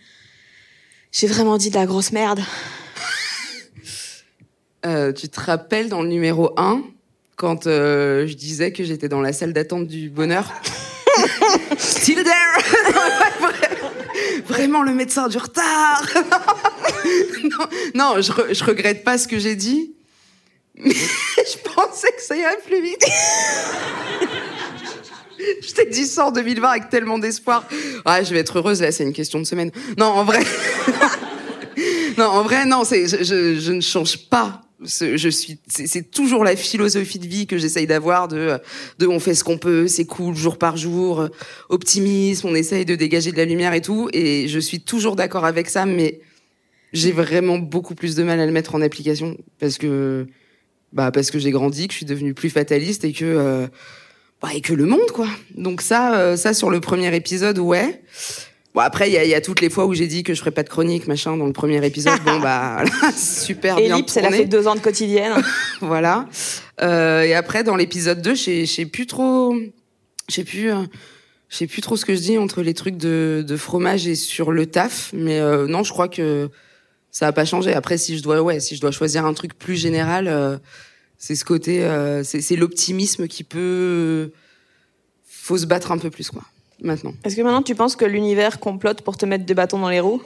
j'ai 1.12 1.28
vraiment 1.28 1.58
dit 1.58 1.70
de 1.70 1.76
la 1.76 1.86
grosse 1.86 2.14
merde? 2.14 2.40
Euh, 4.86 5.12
Tu 5.12 5.28
te 5.28 5.40
rappelles 5.40 5.90
dans 5.90 6.02
le 6.02 6.08
numéro 6.08 6.54
1, 6.58 6.82
quand 7.36 7.68
euh, 7.68 8.28
je 8.28 8.34
disais 8.34 8.72
que 8.72 8.84
j'étais 8.84 9.10
dans 9.10 9.22
la 9.22 9.34
salle 9.34 9.54
d'attente 9.54 9.88
du 9.88 10.10
bonheur 10.10 10.52
Still 11.78 12.24
there 12.24 12.96
Vraiment 14.48 14.84
le 14.84 14.94
médecin 14.94 15.28
du 15.28 15.38
retard 15.38 16.04
Non, 17.44 17.68
non 17.96 18.22
je, 18.22 18.54
je 18.54 18.64
regrette 18.64 19.04
pas 19.04 19.18
ce 19.18 19.28
que 19.28 19.40
j'ai 19.40 19.56
dit 19.56 19.96
mais 20.76 20.94
je 20.94 21.58
pensais 21.76 22.12
que 22.12 22.22
ça 22.22 22.36
irait 22.36 22.58
plus 22.66 22.82
vite. 22.82 23.06
je 25.62 25.74
t'ai 25.74 25.86
dit 25.86 26.06
ça 26.06 26.28
en 26.28 26.32
2020 26.32 26.70
avec 26.70 26.90
tellement 26.90 27.20
d'espoir. 27.20 27.66
Ouais, 28.06 28.26
je 28.26 28.34
vais 28.34 28.40
être 28.40 28.58
heureuse 28.58 28.82
là, 28.82 28.92
c'est 28.92 29.04
une 29.04 29.14
question 29.14 29.40
de 29.40 29.44
semaine. 29.44 29.72
Non, 29.98 30.08
en 30.08 30.24
vrai. 30.24 30.44
non, 32.18 32.26
en 32.26 32.44
vrai, 32.44 32.66
non, 32.66 32.84
je, 32.84 33.60
je 33.60 33.72
ne 33.72 33.82
change 33.82 34.18
pas 34.30 34.62
je 34.84 35.30
suis 35.30 35.60
c'est 35.68 36.10
toujours 36.10 36.44
la 36.44 36.56
philosophie 36.56 37.20
de 37.20 37.28
vie 37.28 37.48
que 37.48 37.58
j'essaye 37.58 37.88
d'avoir 37.88 38.28
de 38.28 38.60
de 39.00 39.08
on 39.08 39.20
fait 39.20 39.36
ce 39.36 39.44
qu'on 39.44 39.58
peut 39.58 39.88
c'est 39.88 40.06
cool 40.06 40.36
jour 40.36 40.58
par 40.58 40.78
jour 40.78 41.28
optimisme 41.70 42.48
on 42.48 42.56
essaye 42.56 42.86
de 42.86 42.96
dégager 42.96 43.32
de 43.32 43.38
la 43.38 43.46
lumière 43.46 43.74
et 43.74 43.82
tout 43.82 44.10
et 44.12 44.48
je 44.48 44.60
suis 44.60 44.82
toujours 44.82 45.16
d'accord 45.16 45.46
avec 45.46 45.70
ça 45.70 45.86
mais 45.86 46.22
j'ai 46.94 47.12
vraiment 47.12 47.58
beaucoup 47.58 47.96
plus 47.96 48.16
de 48.16 48.24
mal 48.24 48.40
à 48.40 48.46
le 48.46 48.52
mettre 48.52 48.76
en 48.76 48.82
application 48.82 49.38
parce 49.60 49.78
que 49.78 50.28
bah 50.94 51.12
parce 51.12 51.32
que 51.32 51.40
j'ai 51.40 51.52
grandi, 51.52 51.88
que 51.88 51.94
je 51.94 51.98
suis 51.98 52.06
devenue 52.06 52.34
plus 52.34 52.50
fataliste 52.50 53.06
et 53.06 53.14
que 53.14 53.26
euh, 53.26 53.68
bah, 54.42 54.50
et 54.54 54.62
que 54.62 54.74
le 54.74 54.86
monde 54.86 55.12
quoi. 55.14 55.28
Donc 55.56 55.82
ça 55.82 56.20
euh, 56.20 56.36
ça 56.36 56.54
sur 56.54 56.70
le 56.70 56.80
premier 56.80 57.16
épisode 57.16 57.60
ouais. 57.60 58.02
Bon 58.74 58.82
après 58.82 59.10
il 59.10 59.13
y 59.13 59.18
a, 59.18 59.25
y 59.25 59.34
a, 59.34 59.42
toutes 59.42 59.62
les 59.62 59.70
fois 59.70 59.86
où 59.86 59.94
j'ai 59.94 60.08
dit 60.08 60.24
que 60.24 60.34
je 60.34 60.40
ferais 60.40 60.51
pas 60.51 60.63
de 60.63 60.70
chronique 60.70 61.08
machin 61.08 61.36
dans 61.36 61.46
le 61.46 61.54
premier 61.54 61.86
épisode. 61.86 62.20
bon 62.24 62.40
bah 62.42 62.84
super 63.16 63.75
bien 63.75 63.96
Ellipse, 63.96 64.16
elle 64.18 64.25
a 64.25 64.32
fait 64.32 64.46
deux 64.46 64.68
ans 64.68 64.75
de 64.75 64.80
quotidienne. 64.80 65.34
voilà. 65.82 66.28
Euh, 66.82 67.24
et 67.24 67.34
après 67.34 67.63
dans 67.63 67.75
l'épisode 67.75 68.22
2, 68.22 68.36
je 68.36 68.66
sais 68.66 68.86
plus 68.86 69.08
trop 69.08 69.56
je 70.30 70.34
sais 70.34 70.44
plus 70.44 70.72
euh, 70.72 70.84
je 71.50 71.58
sais 71.58 71.68
plus 71.68 71.82
trop 71.82 71.98
ce 71.98 72.06
que 72.06 72.16
je 72.16 72.22
dis 72.22 72.38
entre 72.38 72.62
les 72.62 72.74
trucs 72.74 72.98
de, 72.98 73.44
de 73.46 73.58
fromage 73.58 74.08
et 74.08 74.16
sur 74.16 74.51
le 74.51 74.66
taf 74.66 75.12
mais 75.13 75.40
euh, 75.40 75.68
non, 75.68 75.84
je 75.84 75.92
crois 75.92 76.08
que 76.08 76.50
ça 77.12 77.28
a 77.28 77.32
pas 77.32 77.46
changé. 77.46 77.74
Après, 77.74 77.98
si 77.98 78.18
je 78.18 78.24
dois, 78.24 78.42
ouais, 78.42 78.60
si 78.60 78.75
je 78.75 78.82
dois 78.82 78.92
choisir 78.92 79.25
un 79.25 79.34
truc 79.34 79.54
plus 79.54 79.75
général, 79.75 80.28
euh, 80.28 80.58
c'est 81.18 81.36
ce 81.36 81.46
côté, 81.46 81.84
euh, 81.84 82.24
c'est 82.24 82.56
l'optimisme 82.56 83.28
qui 83.28 83.44
peut, 83.44 84.32
faut 85.25 85.58
se 85.58 85.66
battre 85.66 85.92
un 85.92 85.98
peu 85.98 86.10
plus, 86.10 86.32
quoi. 86.32 86.44
Maintenant. 86.82 87.14
Est-ce 87.24 87.36
que 87.36 87.42
maintenant 87.42 87.62
tu 87.62 87.76
penses 87.76 87.96
que 87.96 88.06
l'univers 88.06 88.60
complote 88.60 89.02
pour 89.02 89.16
te 89.16 89.26
mettre 89.26 89.46
des 89.46 89.54
bâtons 89.54 89.80
dans 89.80 89.90
les 89.90 90.00
roues 90.00 90.22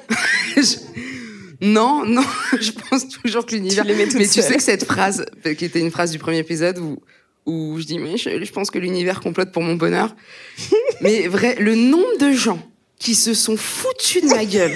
Non, 1.62 2.06
non, 2.06 2.24
je 2.60 2.72
pense 2.72 3.08
toujours 3.10 3.46
que 3.46 3.56
l'univers. 3.56 3.86
Mais 3.86 4.08
tu 4.08 4.42
sais 4.42 4.56
que 4.56 4.64
cette 4.64 4.86
phrase, 4.86 5.26
qui 5.58 5.66
était 5.66 5.80
une 5.80 5.92
phrase 5.92 6.12
du 6.12 6.20
premier 6.20 6.40
épisode 6.40 6.80
où 6.80 6.98
où 7.46 7.78
je 7.80 7.86
dis 7.86 8.00
mais 8.00 8.18
je, 8.18 8.44
je 8.44 8.52
pense 8.52 8.72
que 8.72 8.80
l'univers 8.80 9.20
complote 9.20 9.52
pour 9.52 9.62
mon 9.62 9.76
bonheur. 9.76 10.16
mais 11.02 11.28
vrai, 11.28 11.56
le 11.60 11.76
nombre 11.76 12.18
de 12.20 12.32
gens 12.32 12.60
qui 12.98 13.14
se 13.14 13.36
sont 13.36 13.56
foutus 13.56 14.24
de 14.24 14.30
ma 14.30 14.46
gueule 14.46 14.76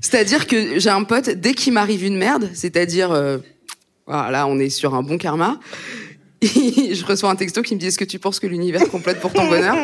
c'est-à-dire 0.00 0.46
que 0.46 0.78
j'ai 0.78 0.90
un 0.90 1.04
pote, 1.04 1.28
dès 1.28 1.54
qu'il 1.54 1.72
m'arrive 1.72 2.04
une 2.04 2.16
merde, 2.16 2.50
c'est-à-dire, 2.54 3.12
euh, 3.12 3.38
voilà, 4.06 4.46
on 4.46 4.58
est 4.58 4.70
sur 4.70 4.94
un 4.94 5.02
bon 5.02 5.18
karma, 5.18 5.60
je 6.94 7.04
reçois 7.04 7.30
un 7.30 7.36
texto 7.36 7.62
qui 7.62 7.74
me 7.74 7.80
dit 7.80 7.86
Est-ce 7.86 7.98
que 7.98 8.04
tu 8.04 8.18
penses 8.18 8.40
que 8.40 8.46
l'univers 8.46 8.88
complète 8.88 9.20
pour 9.20 9.32
ton 9.32 9.46
bonheur? 9.46 9.76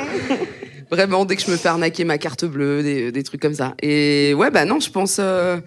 Vraiment, 0.91 1.25
dès 1.25 1.37
que 1.37 1.43
je 1.43 1.51
me 1.51 1.57
fais 1.57 1.69
arnaquer 1.69 2.05
ma 2.05 2.17
carte 2.17 2.45
bleue, 2.45 2.83
des, 2.83 3.13
des 3.13 3.23
trucs 3.25 3.43
comme 3.43 3.55
ça. 3.55 3.75
Et 3.83 4.35
ouais, 4.35 4.51
bah 4.51 4.65
non, 4.65 4.79
je 4.79 4.91
pense, 4.91 5.17
euh, 5.19 5.59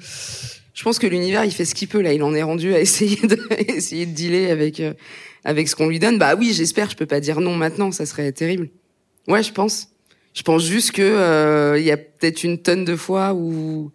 je 0.74 0.84
pense 0.84 0.98
que 0.98 1.08
l'univers, 1.08 1.43
il 1.43 1.51
fait 1.51 1.65
ce 1.65 1.75
qu'il 1.75 1.89
peut 1.89 2.01
là. 2.01 2.13
Il 2.13 2.24
en 2.24 2.34
est 2.34 2.41
rendu 2.41 2.74
à 2.74 2.79
essayer 2.79 3.27
de, 3.27 3.38
essayer 3.67 4.05
de 4.05 4.13
dealer 4.13 4.50
avec, 4.50 4.79
euh, 4.79 4.93
avec 5.43 5.67
ce 5.67 5.75
qu'on 5.75 5.88
lui 5.88 6.00
donne. 6.00 6.17
Bah 6.17 6.36
oui, 6.36 6.53
j'espère. 6.53 6.89
Je 6.89 6.96
peux 6.96 7.05
pas 7.05 7.19
dire 7.19 7.41
non 7.41 7.55
maintenant, 7.55 7.91
ça 7.91 8.05
serait 8.05 8.31
terrible. 8.31 8.69
Ouais, 9.27 9.43
je 9.43 9.51
pense. 9.51 9.89
Je 10.34 10.41
pense 10.41 10.63
juste 10.63 10.91
que 10.91 11.01
euh, 11.01 11.77
il 11.77 11.86
y 11.86 11.91
a 11.91 11.98
peut-être 11.98 12.43
une 12.43 12.60
tonne 12.60 12.86
de 12.86 12.96
fois 12.96 13.34
où 13.34 13.91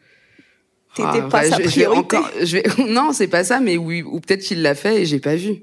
T'étais 0.94 1.22
ah, 1.22 1.28
pas 1.28 1.44
sa 1.44 1.58
priorité. 1.58 2.16
encore, 2.16 2.30
je 2.40 2.58
vais, 2.58 2.64
non, 2.88 3.12
c'est 3.12 3.26
pas 3.26 3.42
ça, 3.42 3.60
mais 3.60 3.76
oui, 3.76 4.02
ou 4.02 4.20
peut-être 4.20 4.42
qu'il 4.42 4.62
l'a 4.62 4.76
fait 4.76 5.02
et 5.02 5.06
j'ai 5.06 5.18
pas 5.18 5.34
vu. 5.34 5.62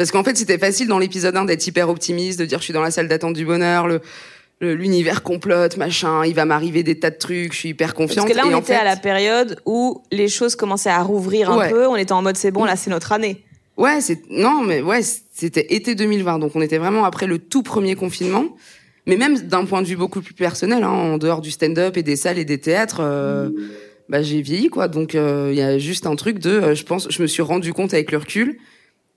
Parce 0.00 0.12
qu'en 0.12 0.24
fait, 0.24 0.34
c'était 0.34 0.56
facile 0.56 0.88
dans 0.88 0.98
l'épisode 0.98 1.36
1 1.36 1.44
d'être 1.44 1.66
hyper 1.66 1.90
optimiste, 1.90 2.40
de 2.40 2.46
dire 2.46 2.56
je 2.60 2.64
suis 2.64 2.72
dans 2.72 2.80
la 2.80 2.90
salle 2.90 3.06
d'attente 3.06 3.34
du 3.34 3.44
bonheur, 3.44 3.86
le, 3.86 4.00
l'univers 4.62 5.22
complote, 5.22 5.76
machin, 5.76 6.24
il 6.24 6.34
va 6.34 6.46
m'arriver 6.46 6.82
des 6.82 6.98
tas 6.98 7.10
de 7.10 7.18
trucs, 7.18 7.52
je 7.52 7.58
suis 7.58 7.68
hyper 7.68 7.92
confiante. 7.92 8.26
Parce 8.26 8.32
que 8.32 8.48
là, 8.48 8.50
on 8.50 8.58
était 8.58 8.72
à 8.72 8.84
la 8.84 8.96
période 8.96 9.60
où 9.66 10.02
les 10.10 10.28
choses 10.28 10.56
commençaient 10.56 10.88
à 10.88 11.02
rouvrir 11.02 11.50
un 11.50 11.68
peu, 11.68 11.86
on 11.86 11.96
était 11.96 12.12
en 12.12 12.22
mode 12.22 12.38
c'est 12.38 12.50
bon, 12.50 12.64
là 12.64 12.76
c'est 12.76 12.88
notre 12.88 13.12
année. 13.12 13.44
Ouais, 13.76 14.00
c'est 14.00 14.22
non, 14.30 14.62
mais 14.62 14.80
ouais, 14.80 15.02
c'était 15.02 15.66
été 15.74 15.94
2020, 15.94 16.38
donc 16.38 16.52
on 16.54 16.62
était 16.62 16.78
vraiment 16.78 17.04
après 17.04 17.26
le 17.26 17.38
tout 17.38 17.62
premier 17.62 17.94
confinement. 17.94 18.56
Mais 19.04 19.18
même 19.18 19.38
d'un 19.38 19.66
point 19.66 19.82
de 19.82 19.86
vue 19.86 19.96
beaucoup 19.96 20.22
plus 20.22 20.32
personnel, 20.32 20.82
hein, 20.82 20.88
en 20.88 21.18
dehors 21.18 21.42
du 21.42 21.50
stand-up 21.50 21.98
et 21.98 22.02
des 22.02 22.16
salles 22.16 22.38
et 22.38 22.46
des 22.46 22.58
théâtres, 22.58 23.00
euh, 23.02 23.50
bah, 24.08 24.22
j'ai 24.22 24.40
vieilli 24.40 24.70
quoi. 24.70 24.88
Donc 24.88 25.14
euh, 25.14 25.50
il 25.52 25.58
y 25.58 25.62
a 25.62 25.76
juste 25.76 26.06
un 26.06 26.16
truc 26.16 26.38
de, 26.38 26.48
euh, 26.52 26.74
je 26.74 26.84
pense, 26.84 27.08
je 27.10 27.20
me 27.20 27.26
suis 27.26 27.42
rendu 27.42 27.74
compte 27.74 27.92
avec 27.92 28.12
le 28.12 28.16
recul 28.16 28.56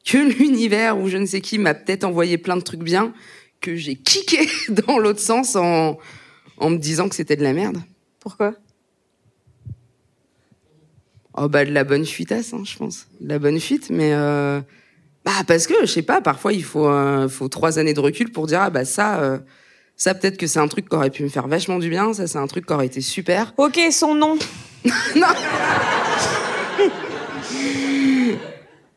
que 0.05 0.17
l'univers 0.17 0.99
ou 0.99 1.07
je 1.07 1.17
ne 1.17 1.25
sais 1.25 1.41
qui 1.41 1.57
m'a 1.57 1.73
peut-être 1.73 2.03
envoyé 2.03 2.37
plein 2.37 2.57
de 2.57 2.61
trucs 2.61 2.83
bien 2.83 3.13
que 3.61 3.75
j'ai 3.75 3.95
kické 3.95 4.47
dans 4.69 4.99
l'autre 4.99 5.19
sens 5.19 5.55
en 5.55 5.97
en 6.57 6.69
me 6.69 6.77
disant 6.77 7.09
que 7.09 7.15
c'était 7.15 7.35
de 7.35 7.43
la 7.43 7.53
merde. 7.53 7.81
Pourquoi? 8.19 8.53
Oh 11.35 11.49
bah 11.49 11.65
de 11.65 11.71
la 11.71 11.83
bonne 11.83 12.05
fuitasse, 12.05 12.53
hein, 12.53 12.61
je 12.63 12.77
pense, 12.77 13.07
de 13.19 13.27
la 13.27 13.39
bonne 13.39 13.59
fuite, 13.59 13.89
mais 13.89 14.11
bah 15.25 15.31
parce 15.47 15.65
que 15.65 15.73
je 15.81 15.87
sais 15.87 16.03
pas, 16.03 16.21
parfois 16.21 16.53
il 16.53 16.63
faut 16.63 16.87
faut 17.27 17.47
trois 17.47 17.79
années 17.79 17.95
de 17.95 17.99
recul 17.99 18.31
pour 18.31 18.45
dire 18.45 18.61
ah 18.61 18.69
bah 18.69 18.85
ça 18.85 19.41
ça, 19.95 20.13
peut-être 20.15 20.37
que 20.37 20.47
c'est 20.47 20.59
un 20.59 20.67
truc 20.67 20.89
qui 20.89 20.95
aurait 20.95 21.11
pu 21.11 21.23
me 21.23 21.29
faire 21.29 21.47
vachement 21.47 21.79
du 21.79 21.89
bien. 21.89 22.13
Ça, 22.13 22.27
c'est 22.27 22.39
un 22.39 22.47
truc 22.47 22.65
qui 22.65 22.73
aurait 22.73 22.87
été 22.87 23.01
super. 23.01 23.53
Ok, 23.57 23.79
son 23.91 24.15
nom. 24.15 24.37
non. 25.15 25.27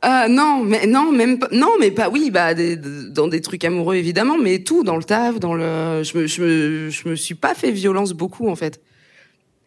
Euh, 0.07 0.29
non, 0.29 0.63
mais 0.63 0.87
non, 0.87 1.11
même 1.11 1.39
pas. 1.39 1.49
Non, 1.51 1.73
mais 1.81 1.91
pas. 1.91 2.09
Oui, 2.09 2.31
bah, 2.31 2.55
dans 2.55 3.27
des 3.27 3.41
trucs 3.41 3.65
amoureux 3.65 3.97
évidemment, 3.97 4.39
mais 4.39 4.61
tout 4.61 4.85
dans 4.85 4.97
le 4.97 5.03
taf, 5.03 5.41
dans 5.41 5.55
le. 5.55 6.03
Je 6.05 6.17
me, 6.17 6.27
je 6.27 6.43
me, 6.43 6.91
je 6.91 7.09
me 7.09 7.17
suis 7.17 7.35
pas 7.35 7.55
fait 7.55 7.73
violence 7.73 8.13
beaucoup 8.13 8.49
en 8.49 8.55
fait. 8.55 8.81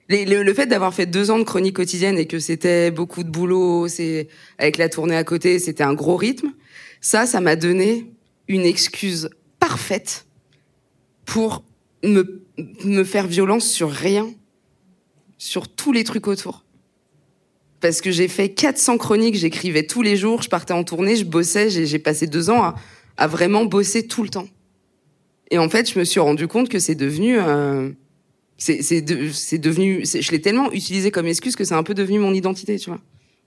le, 0.07 0.43
le, 0.43 0.53
fait 0.53 0.65
d'avoir 0.65 0.93
fait 0.93 1.05
deux 1.05 1.29
ans 1.29 1.39
de 1.39 1.43
chronique 1.43 1.75
quotidienne 1.75 2.17
et 2.17 2.25
que 2.25 2.39
c'était 2.39 2.89
beaucoup 2.89 3.23
de 3.23 3.29
boulot, 3.29 3.89
c'est 3.89 4.29
avec 4.57 4.77
la 4.77 4.87
tournée 4.87 5.17
à 5.17 5.25
côté, 5.25 5.59
c'était 5.59 5.83
un 5.83 5.93
gros 5.93 6.15
rythme. 6.15 6.53
Ça, 7.01 7.25
ça 7.25 7.41
m'a 7.41 7.57
donné 7.57 8.11
une 8.47 8.63
excuse 8.63 9.29
parfaite 9.59 10.25
pour 11.25 11.63
me, 12.03 12.43
me 12.85 13.03
faire 13.03 13.27
violence 13.27 13.65
sur 13.69 13.91
rien, 13.91 14.31
sur 15.37 15.67
tous 15.67 15.91
les 15.91 16.05
trucs 16.05 16.27
autour. 16.27 16.63
Parce 17.81 18.01
que 18.01 18.11
j'ai 18.11 18.27
fait 18.27 18.49
400 18.49 18.97
chroniques, 18.97 19.35
j'écrivais 19.35 19.83
tous 19.83 20.01
les 20.01 20.17
jours, 20.17 20.41
je 20.41 20.49
partais 20.49 20.73
en 20.73 20.83
tournée, 20.83 21.15
je 21.15 21.25
bossais, 21.25 21.69
j'ai 21.69 21.99
passé 21.99 22.27
deux 22.27 22.49
ans 22.49 22.61
à, 22.61 22.75
à, 23.17 23.27
vraiment 23.27 23.65
bosser 23.65 24.05
tout 24.07 24.23
le 24.23 24.29
temps. 24.29 24.47
Et 25.51 25.57
en 25.57 25.69
fait, 25.69 25.91
je 25.91 25.97
me 25.97 26.03
suis 26.03 26.19
rendu 26.19 26.47
compte 26.47 26.69
que 26.69 26.79
c'est 26.79 26.95
devenu, 26.95 27.39
euh, 27.39 27.89
c'est 28.57 29.01
de, 29.01 29.29
devenu, 29.57 30.05
je 30.05 30.31
l'ai 30.31 30.41
tellement 30.41 30.71
utilisé 30.71 31.09
comme 31.11 31.27
excuse 31.27 31.55
que 31.55 31.63
c'est 31.63 31.73
un 31.73 31.83
peu 31.83 31.93
devenu 31.93 32.19
mon 32.19 32.33
identité, 32.33 32.77
tu 32.77 32.89
vois. 32.89 32.99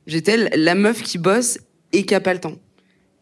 J'étais 0.07 0.37
la 0.57 0.75
meuf 0.75 1.03
qui 1.03 1.19
bosse 1.19 1.59
et 1.93 2.05
qui 2.05 2.15
a 2.15 2.21
pas 2.21 2.35
le 2.35 2.41
temps. 2.41 2.57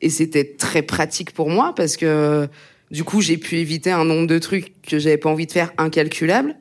Et 0.00 0.08
c'était 0.08 0.44
très 0.44 0.82
pratique 0.82 1.32
pour 1.32 1.50
moi 1.50 1.74
parce 1.74 1.96
que 1.96 2.48
du 2.90 3.04
coup, 3.04 3.20
j'ai 3.20 3.36
pu 3.36 3.58
éviter 3.58 3.90
un 3.90 4.04
nombre 4.04 4.26
de 4.26 4.38
trucs 4.38 4.80
que 4.82 4.98
j'avais 4.98 5.18
pas 5.18 5.30
envie 5.30 5.46
de 5.46 5.52
faire 5.52 5.72
incalculable. 5.78 6.56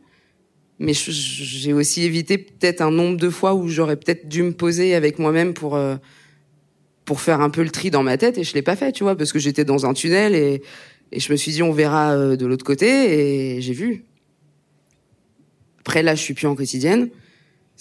Mais 0.80 0.94
j'ai 0.94 1.74
aussi 1.74 2.04
évité 2.04 2.38
peut-être 2.38 2.82
un 2.82 2.92
nombre 2.92 3.18
de 3.18 3.30
fois 3.30 3.54
où 3.54 3.68
j'aurais 3.68 3.98
peut-être 3.98 4.30
dû 4.30 4.44
me 4.44 4.54
poser 4.54 4.96
avec 4.96 5.20
moi-même 5.20 5.54
pour 5.54 5.76
euh, 5.76 5.98
pour 7.04 7.22
faire 7.22 7.42
un 7.42 7.50
peu 7.50 7.64
le 7.64 7.70
tri 7.70 7.92
dans 7.92 8.04
ma 8.04 8.18
tête 8.18 8.38
et 8.38 8.44
je 8.44 8.54
l'ai 8.54 8.62
pas 8.62 8.76
fait, 8.76 8.92
tu 8.92 9.04
vois, 9.04 9.18
parce 9.18 9.34
que 9.34 9.40
j'étais 9.40 9.66
dans 9.66 9.86
un 9.86 9.94
tunnel 9.94 10.36
et 10.36 10.62
et 11.12 11.20
je 11.20 11.32
me 11.32 11.38
suis 11.38 11.52
dit 11.52 11.64
on 11.64 11.72
verra 11.72 12.14
euh, 12.14 12.36
de 12.36 12.46
l'autre 12.46 12.66
côté 12.66 13.56
et 13.58 13.62
j'ai 13.62 13.74
vu. 13.74 14.06
Après 15.80 16.04
là, 16.04 16.16
je 16.16 16.22
suis 16.22 16.34
plus 16.34 16.48
en 16.48 16.56
quotidienne. 16.56 17.10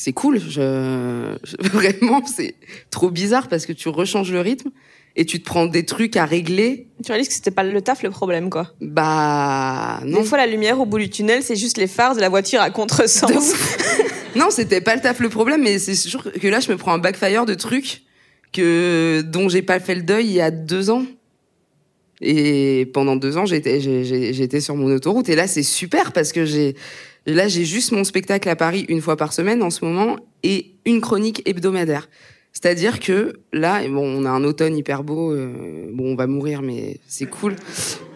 C'est 0.01 0.13
cool, 0.13 0.39
je, 0.39 1.35
je 1.43 1.57
vraiment 1.71 2.25
c'est 2.25 2.55
trop 2.89 3.11
bizarre 3.11 3.49
parce 3.49 3.67
que 3.67 3.73
tu 3.73 3.89
rechanges 3.89 4.31
le 4.31 4.41
rythme 4.41 4.71
et 5.17 5.25
tu 5.25 5.41
te 5.41 5.45
prends 5.45 5.67
des 5.67 5.85
trucs 5.85 6.17
à 6.17 6.25
régler. 6.25 6.87
Tu 7.05 7.11
réalises 7.11 7.27
que 7.27 7.35
c'était 7.35 7.51
pas 7.51 7.65
le 7.65 7.83
taf 7.83 8.05
le 8.05 8.11
problème, 8.11 8.49
quoi. 8.49 8.73
Bah, 8.81 9.99
non. 10.05 10.21
Des 10.21 10.25
fois, 10.25 10.39
la 10.39 10.47
lumière 10.47 10.81
au 10.81 10.87
bout 10.87 10.99
du 10.99 11.11
tunnel, 11.11 11.43
c'est 11.43 11.57
juste 11.57 11.79
les 11.79 11.89
phares 11.89 12.15
de 12.15 12.21
la 12.21 12.29
voiture 12.29 12.61
à 12.61 12.71
contresens. 12.71 13.55
non, 14.37 14.51
c'était 14.51 14.81
pas 14.81 14.95
le 14.95 15.01
taf 15.01 15.19
le 15.19 15.29
problème, 15.29 15.63
mais 15.65 15.81
c'est 15.81 15.97
sûr 15.97 16.31
que 16.33 16.47
là, 16.47 16.61
je 16.61 16.71
me 16.71 16.77
prends 16.77 16.93
un 16.93 16.99
backfire 16.99 17.45
de 17.45 17.55
trucs 17.55 18.03
que 18.53 19.25
dont 19.27 19.49
j'ai 19.49 19.63
pas 19.63 19.81
fait 19.81 19.97
le 19.97 20.03
deuil 20.03 20.27
il 20.27 20.33
y 20.33 20.41
a 20.41 20.53
deux 20.53 20.91
ans. 20.91 21.05
Et 22.21 22.89
pendant 22.95 23.17
deux 23.17 23.37
ans, 23.37 23.47
j'étais 23.47 23.81
j'étais 23.81 24.61
sur 24.61 24.77
mon 24.77 24.95
autoroute. 24.95 25.29
Et 25.29 25.35
là, 25.35 25.49
c'est 25.49 25.65
super 25.65 26.13
parce 26.13 26.33
que 26.33 26.45
j'ai 26.45 26.77
là 27.27 27.49
j'ai 27.49 27.65
juste 27.65 27.93
mon 27.93 28.05
spectacle 28.05 28.49
à 28.49 28.57
Paris 28.57 28.87
une 28.89 29.01
fois 29.01 29.17
par 29.17 29.33
semaine 29.33 29.63
en 29.63 29.71
ce 29.71 29.85
moment 29.85 30.17
et 30.43 30.73
une 30.85 31.01
chronique 31.01 31.43
hebdomadaire. 31.47 32.09
C'est-à-dire 32.53 32.99
que 32.99 33.41
là, 33.53 33.87
bon, 33.89 34.05
on 34.05 34.25
a 34.25 34.31
un 34.31 34.43
automne 34.43 34.77
hyper 34.77 35.05
beau. 35.05 35.33
euh, 35.33 35.91
bon, 35.93 36.13
on 36.13 36.17
va 36.17 36.27
mourir, 36.27 36.63
mais 36.63 36.99
c'est 37.07 37.27
cool. 37.27 37.55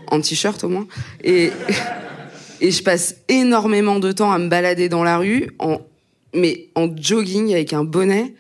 En 0.08 0.20
t-shirt 0.20 0.64
au 0.64 0.68
moins. 0.68 0.86
Et 1.24 2.70
je 2.70 2.82
passe 2.82 3.16
énormément 3.28 3.98
de 3.98 4.12
temps 4.12 4.30
à 4.30 4.38
me 4.38 4.48
balader 4.48 4.88
dans 4.88 5.02
la 5.02 5.18
rue, 5.18 5.50
en 5.58 5.80
mais 6.34 6.68
en 6.74 6.88
jogging 6.96 7.52
avec 7.52 7.72
un 7.72 7.84
bonnet. 7.84 8.34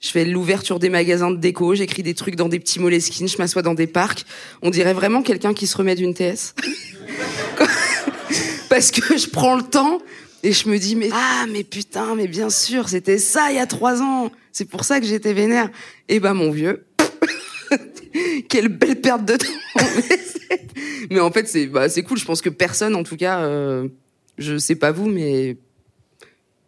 Je 0.00 0.10
fais 0.10 0.24
l'ouverture 0.24 0.78
des 0.78 0.90
magasins 0.90 1.30
de 1.30 1.36
déco, 1.36 1.74
j'écris 1.74 2.02
des 2.02 2.14
trucs 2.14 2.36
dans 2.36 2.48
des 2.48 2.58
petits 2.58 2.80
moleskines, 2.80 3.28
je 3.28 3.38
m'assois 3.38 3.62
dans 3.62 3.74
des 3.74 3.86
parcs. 3.86 4.24
On 4.62 4.70
dirait 4.70 4.92
vraiment 4.92 5.22
quelqu'un 5.22 5.54
qui 5.54 5.66
se 5.66 5.76
remet 5.76 5.94
d'une 5.94 6.14
TS. 6.14 6.54
Parce 8.76 8.90
que 8.90 9.16
je 9.16 9.30
prends 9.30 9.56
le 9.56 9.62
temps 9.62 10.02
et 10.42 10.52
je 10.52 10.68
me 10.68 10.78
dis, 10.78 10.96
mais 10.96 11.08
ah, 11.10 11.46
mais 11.50 11.64
putain, 11.64 12.14
mais 12.14 12.28
bien 12.28 12.50
sûr, 12.50 12.90
c'était 12.90 13.16
ça 13.16 13.50
il 13.50 13.56
y 13.56 13.58
a 13.58 13.64
trois 13.64 14.02
ans. 14.02 14.30
C'est 14.52 14.66
pour 14.66 14.84
ça 14.84 15.00
que 15.00 15.06
j'étais 15.06 15.32
vénère. 15.32 15.70
Et 16.10 16.20
ben, 16.20 16.34
mon 16.34 16.50
vieux, 16.50 16.84
quelle 18.50 18.68
belle 18.68 19.00
perte 19.00 19.24
de 19.24 19.36
temps. 19.38 19.46
mais 21.10 21.20
en 21.20 21.30
fait, 21.30 21.48
c'est 21.48 21.68
bah, 21.68 21.88
c'est 21.88 22.02
cool. 22.02 22.18
Je 22.18 22.26
pense 22.26 22.42
que 22.42 22.50
personne, 22.50 22.94
en 22.96 23.02
tout 23.02 23.16
cas, 23.16 23.40
euh, 23.44 23.88
je 24.36 24.58
sais 24.58 24.76
pas 24.76 24.92
vous, 24.92 25.06
mais 25.06 25.56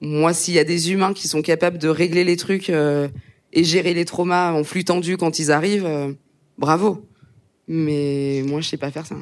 moi, 0.00 0.33
s'il 0.33 0.55
y 0.55 0.59
a 0.59 0.65
des 0.65 0.91
humains 0.91 1.12
qui 1.12 1.29
sont 1.29 1.43
capables 1.43 1.77
de 1.77 1.88
régler 1.88 2.25
les 2.25 2.38
trucs 2.38 2.71
euh, 2.71 3.07
et 3.53 3.65
gérer 3.65 3.93
les 3.93 4.07
traumas 4.07 4.53
en 4.53 4.65
flux 4.65 4.85
tendu 4.85 5.19
quand 5.19 5.38
ils 5.38 5.53
arrivent, 5.53 5.85
euh, 5.85 6.15
bravo. 6.57 7.07
Mais 7.67 8.43
moi, 8.47 8.62
je 8.62 8.69
sais 8.71 8.79
pas 8.79 8.91
faire 8.91 9.05
ça. 9.05 9.17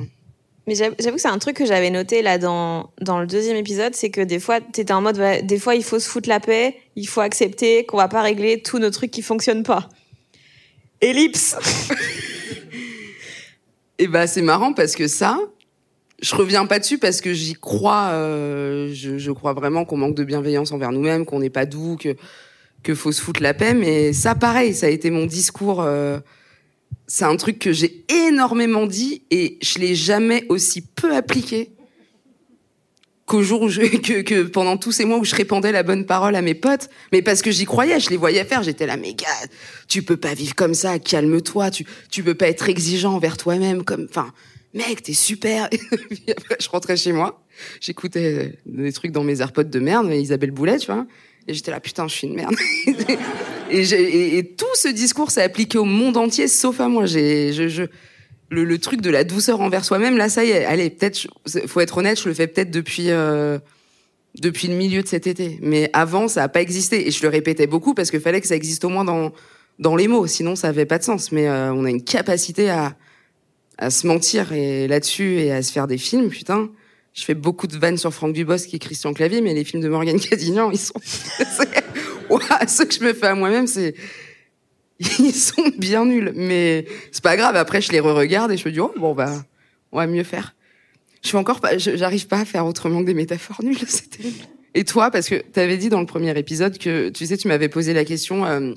Mais 0.67 0.75
j'avoue 0.75 0.97
que 1.15 1.21
c'est 1.21 1.29
un 1.29 1.39
truc 1.39 1.57
que 1.57 1.65
j'avais 1.65 1.91
noté 1.91 2.23
là 2.23 2.39
dans, 2.39 2.91
dans 3.01 3.21
le 3.21 3.27
deuxième 3.27 3.57
épisode, 3.57 3.95
c'est 3.95 4.11
que 4.11 4.21
des 4.21 4.41
fois, 4.41 4.61
t'étais 4.61 4.93
en 4.93 5.01
mode, 5.01 5.17
bah, 5.17 5.41
des 5.41 5.59
fois, 5.61 5.77
il 5.77 5.85
faut 5.85 6.01
se 6.01 6.09
foutre 6.09 6.29
la 6.29 6.41
paix, 6.41 6.77
il 6.97 7.07
faut 7.07 7.21
accepter 7.21 7.85
qu'on 7.87 7.99
va 7.99 8.09
pas 8.09 8.23
régler 8.23 8.63
tous 8.63 8.79
nos 8.81 8.91
trucs 8.91 9.13
qui 9.13 9.23
fonctionnent 9.23 9.63
pas. 9.63 9.89
Ellipse 11.01 11.57
Et 13.99 14.09
bah 14.09 14.27
c'est 14.27 14.43
marrant 14.43 14.73
parce 14.75 14.95
que 14.95 15.07
ça, 15.09 15.39
je 16.21 16.35
reviens 16.35 16.67
pas 16.67 16.79
dessus 16.79 16.99
parce 16.99 17.21
que 17.21 17.33
j'y 17.33 17.55
crois. 17.55 18.09
euh, 18.13 18.91
je, 18.93 19.17
je 19.19 19.31
crois 19.33 19.55
vraiment 19.55 19.85
qu'on 19.85 19.97
manque 19.97 20.15
de 20.15 20.25
bienveillance 20.25 20.73
envers 20.73 20.93
nous-mêmes, 20.93 21.25
qu'on 21.25 21.39
n'est 21.39 21.51
pas 21.51 21.65
doux, 21.67 21.97
que 21.97 22.15
que 22.83 22.95
faut 22.95 23.11
se 23.13 23.23
foutre 23.23 23.43
la 23.43 23.55
paix. 23.55 23.73
Mais 23.75 24.13
ça, 24.13 24.35
pareil, 24.35 24.75
ça 24.75 24.87
a 24.87 24.91
été 24.91 25.11
mon 25.11 25.27
discours. 25.27 25.81
euh, 25.83 26.19
c'est 27.07 27.25
un 27.25 27.37
truc 27.37 27.59
que 27.59 27.73
j'ai 27.73 28.05
énormément 28.09 28.87
dit 28.87 29.23
et 29.31 29.59
je 29.63 29.79
l'ai 29.79 29.95
jamais 29.95 30.45
aussi 30.49 30.83
peu 30.83 31.15
appliqué 31.15 31.71
qu'au 33.27 33.43
jour 33.43 33.63
où 33.63 33.69
je, 33.69 33.81
que, 33.99 34.23
que 34.23 34.43
pendant 34.43 34.77
tous 34.77 34.93
ces 34.93 35.05
mois 35.05 35.19
où 35.19 35.25
je 35.25 35.35
répandais 35.35 35.73
la 35.73 35.83
bonne 35.83 36.07
parole 36.07 36.37
à 36.37 36.43
mes 36.43 36.55
potes, 36.55 36.89
mais 37.13 37.23
parce 37.23 37.43
que 37.43 37.51
j'y 37.51 37.65
croyais, 37.65 38.01
je 38.01 38.11
les 38.11 38.17
voyais 38.17 38.45
faire, 38.45 38.63
j'étais 38.63 38.87
là, 38.87 38.97
mais 38.97 39.15
gars, 39.15 39.27
tu 39.89 40.03
peux 40.03 40.17
pas 40.17 40.35
vivre 40.35 40.55
comme 40.55 40.75
ça, 40.75 40.99
calme-toi, 40.99 41.71
tu, 41.71 41.87
tu 42.11 42.23
peux 42.23 42.35
pas 42.35 42.49
être 42.49 42.69
exigeant 42.69 43.15
envers 43.15 43.37
toi-même, 43.37 43.85
comme, 43.85 44.07
enfin, 44.09 44.33
mec, 44.75 45.03
t'es 45.03 45.13
super. 45.13 45.69
Et 45.73 45.79
puis 45.79 46.25
après, 46.31 46.57
je 46.61 46.69
rentrais 46.69 46.97
chez 46.97 47.13
moi, 47.13 47.45
j'écoutais 47.81 48.59
des 48.65 48.93
trucs 48.93 49.13
dans 49.13 49.25
mes 49.25 49.41
AirPods 49.41 49.65
de 49.65 49.81
merde, 49.81 50.11
Isabelle 50.13 50.53
Boulet, 50.53 50.79
tu 50.79 50.87
vois, 50.87 51.07
et 51.49 51.55
j'étais 51.55 51.71
là, 51.71 51.81
putain, 51.81 52.09
je 52.09 52.15
suis 52.15 52.27
une 52.27 52.35
merde. 52.35 52.55
et, 53.71 53.81
et, 53.81 54.39
et 54.39 54.55
tout 54.55 54.67
ce 54.75 54.89
discours 54.89 55.31
s'est 55.31 55.43
appliqué 55.43 55.79
au 55.79 55.85
monde 55.85 56.17
entier, 56.17 56.49
sauf 56.49 56.81
à 56.81 56.89
moi. 56.89 57.07
J'ai, 57.07 57.53
je, 57.53 57.69
je, 57.69 57.85
le, 58.51 58.79
truc 58.79 59.01
de 59.01 59.11
la 59.11 59.25
douceur 59.25 59.61
envers 59.61 59.85
soi-même, 59.85 60.17
là, 60.17 60.29
ça 60.29 60.45
y 60.45 60.51
est, 60.51 60.65
allez, 60.65 60.91
peut-être, 60.91 61.27
faut 61.67 61.81
être 61.81 61.99
honnête, 61.99 62.21
je 62.21 62.29
le 62.29 62.35
fais 62.35 62.47
peut-être 62.47 62.71
depuis, 62.71 63.11
euh, 63.11 63.59
depuis 64.41 64.69
le 64.69 64.75
milieu 64.75 65.03
de 65.03 65.09
cet 65.09 65.27
été. 65.27 65.59
Mais 65.63 65.91
avant, 65.93 66.29
ça 66.29 66.43
a 66.43 66.49
pas 66.49 66.61
existé. 66.61 67.07
Et 67.07 67.11
je 67.11 67.23
le 67.23 67.29
répétais 67.29 67.67
beaucoup 67.67 67.95
parce 67.95 68.11
qu'il 68.11 68.21
fallait 68.21 68.41
que 68.41 68.49
ça 68.49 68.57
existe 68.57 68.85
au 68.85 68.89
moins 68.89 69.05
dans, 69.05 69.33
dans 69.79 69.97
les 69.97 70.09
mots. 70.09 70.27
Sinon, 70.27 70.57
ça 70.57 70.69
avait 70.69 70.87
pas 70.87 70.99
de 70.99 71.05
sens. 71.05 71.33
Mais 71.33 71.49
euh, 71.49 71.73
on 71.73 71.85
a 71.85 71.91
une 71.91 72.03
capacité 72.03 72.71
à, 72.71 72.97
à 73.79 73.91
se 73.91 74.07
mentir 74.07 74.53
et 74.53 74.89
là-dessus 74.89 75.39
et 75.41 75.53
à 75.53 75.63
se 75.63 75.73
faire 75.73 75.87
des 75.87 75.99
films, 75.99 76.29
putain. 76.29 76.71
Je 77.17 77.25
fais 77.25 77.35
beaucoup 77.35 77.67
de 77.67 77.77
vannes 77.79 77.97
sur 77.97 78.13
Franck 78.13 78.35
Dubosc 78.35 78.73
et 78.75 78.79
Christian 78.79 79.15
Clavier, 79.15 79.41
mais 79.41 79.55
les 79.55 79.65
films 79.65 79.83
de 79.83 79.89
Morgane 79.89 80.21
Cadignan, 80.21 80.71
ils 80.71 80.79
sont, 80.79 81.01
Ouah, 82.29 82.67
ceux 82.69 82.85
que 82.85 82.95
je 82.95 83.01
me 83.01 83.15
fais 83.15 83.29
à 83.29 83.35
moi-même, 83.35 83.67
c'est, 83.67 83.95
ils 85.01 85.35
sont 85.35 85.73
bien 85.79 86.05
nuls. 86.05 86.33
Mais 86.37 86.85
c'est 87.11 87.25
pas 87.25 87.39
grave. 87.39 87.57
Après, 87.57 87.81
je 87.81 87.91
les 87.91 88.01
re-regarde 88.01 88.53
et 88.53 88.59
je 88.59 88.69
me 88.69 88.73
dis, 88.73 88.81
oh, 88.81 88.93
bon, 88.99 89.15
bah, 89.15 89.33
on 89.93 89.97
va 89.97 90.07
mieux 90.07 90.25
faire. 90.25 90.55
Je 91.23 91.29
suis 91.29 91.39
encore 91.39 91.61
pas, 91.61 91.79
j'arrive 91.79 92.27
pas 92.27 92.41
à 92.41 92.45
faire 92.45 92.67
autrement 92.67 93.01
que 93.01 93.07
des 93.07 93.15
métaphores 93.15 93.65
nulles. 93.65 93.79
C'est 93.87 94.11
terrible. 94.11 94.37
Et 94.75 94.85
toi, 94.85 95.11
parce 95.11 95.31
que 95.31 95.37
tu 95.37 95.59
avais 95.59 95.79
dit 95.79 95.89
dans 95.89 96.01
le 96.01 96.07
premier 96.07 96.39
épisode 96.39 96.77
que, 96.77 97.09
tu 97.09 97.25
sais, 97.25 97.39
tu 97.39 97.49
m'avais 97.49 97.71
posé 97.71 97.95
la 97.95 98.05
question, 98.05 98.45
euh, 98.45 98.75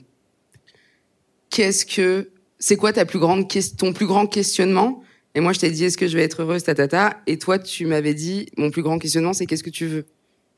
qu'est-ce 1.49 1.85
que, 1.85 2.29
c'est 2.57 2.77
quoi 2.77 2.93
ta 2.93 3.03
plus 3.03 3.19
grande, 3.19 3.47
ton 3.77 3.91
plus 3.91 4.05
grand 4.05 4.25
questionnement? 4.25 5.03
Et 5.35 5.41
moi, 5.41 5.53
je 5.53 5.59
t'ai 5.59 5.69
dit, 5.71 5.85
est-ce 5.85 5.97
que 5.97 6.07
je 6.07 6.17
vais 6.17 6.23
être 6.23 6.41
heureuse, 6.41 6.63
tatata? 6.63 7.17
Et 7.27 7.37
toi, 7.37 7.59
tu 7.59 7.85
m'avais 7.85 8.13
dit, 8.13 8.47
mon 8.57 8.71
plus 8.71 8.81
grand 8.81 8.97
questionnement, 8.99 9.33
c'est 9.33 9.45
qu'est-ce 9.45 9.63
que 9.63 9.69
tu 9.69 9.85
veux? 9.85 10.05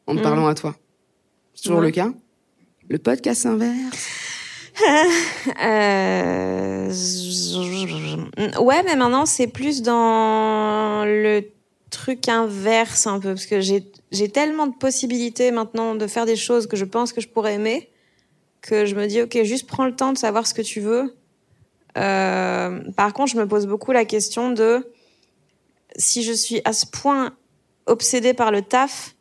En 0.07 0.13
te 0.13 0.17
Mhm. 0.19 0.23
parlant 0.23 0.47
à 0.47 0.55
toi? 0.55 0.75
C'est 1.53 1.63
toujours 1.63 1.79
Ouais. 1.79 1.85
le 1.87 1.91
cas? 1.91 2.11
Le 2.89 2.97
podcast 2.97 3.45
inverse? 3.45 4.07
Euh... 5.61 6.89
Ouais, 8.59 8.83
mais 8.83 8.95
maintenant 8.95 9.25
c'est 9.25 9.47
plus 9.47 9.81
dans 9.81 11.03
le 11.05 11.43
truc 11.89 12.27
inverse 12.29 13.05
un 13.07 13.19
peu 13.19 13.29
parce 13.29 13.45
que 13.45 13.59
j'ai 13.61 13.83
j'ai 14.11 14.29
tellement 14.29 14.67
de 14.67 14.73
possibilités 14.75 15.51
maintenant 15.51 15.93
de 15.95 16.07
faire 16.07 16.25
des 16.25 16.35
choses 16.37 16.67
que 16.67 16.77
je 16.77 16.85
pense 16.85 17.11
que 17.13 17.19
je 17.21 17.27
pourrais 17.27 17.55
aimer 17.55 17.89
que 18.61 18.85
je 18.85 18.95
me 18.95 19.07
dis 19.07 19.21
ok 19.21 19.43
juste 19.43 19.67
prends 19.67 19.85
le 19.85 19.95
temps 19.95 20.13
de 20.13 20.17
savoir 20.17 20.47
ce 20.47 20.53
que 20.53 20.61
tu 20.61 20.79
veux. 20.79 21.13
Euh, 21.97 22.79
par 22.95 23.13
contre, 23.13 23.31
je 23.31 23.37
me 23.37 23.47
pose 23.47 23.67
beaucoup 23.67 23.91
la 23.91 24.05
question 24.05 24.51
de 24.51 24.91
si 25.97 26.23
je 26.23 26.31
suis 26.31 26.61
à 26.63 26.73
ce 26.73 26.85
point 26.85 27.33
obsédée 27.85 28.33
par 28.33 28.51
le 28.51 28.61
taf, 28.61 29.15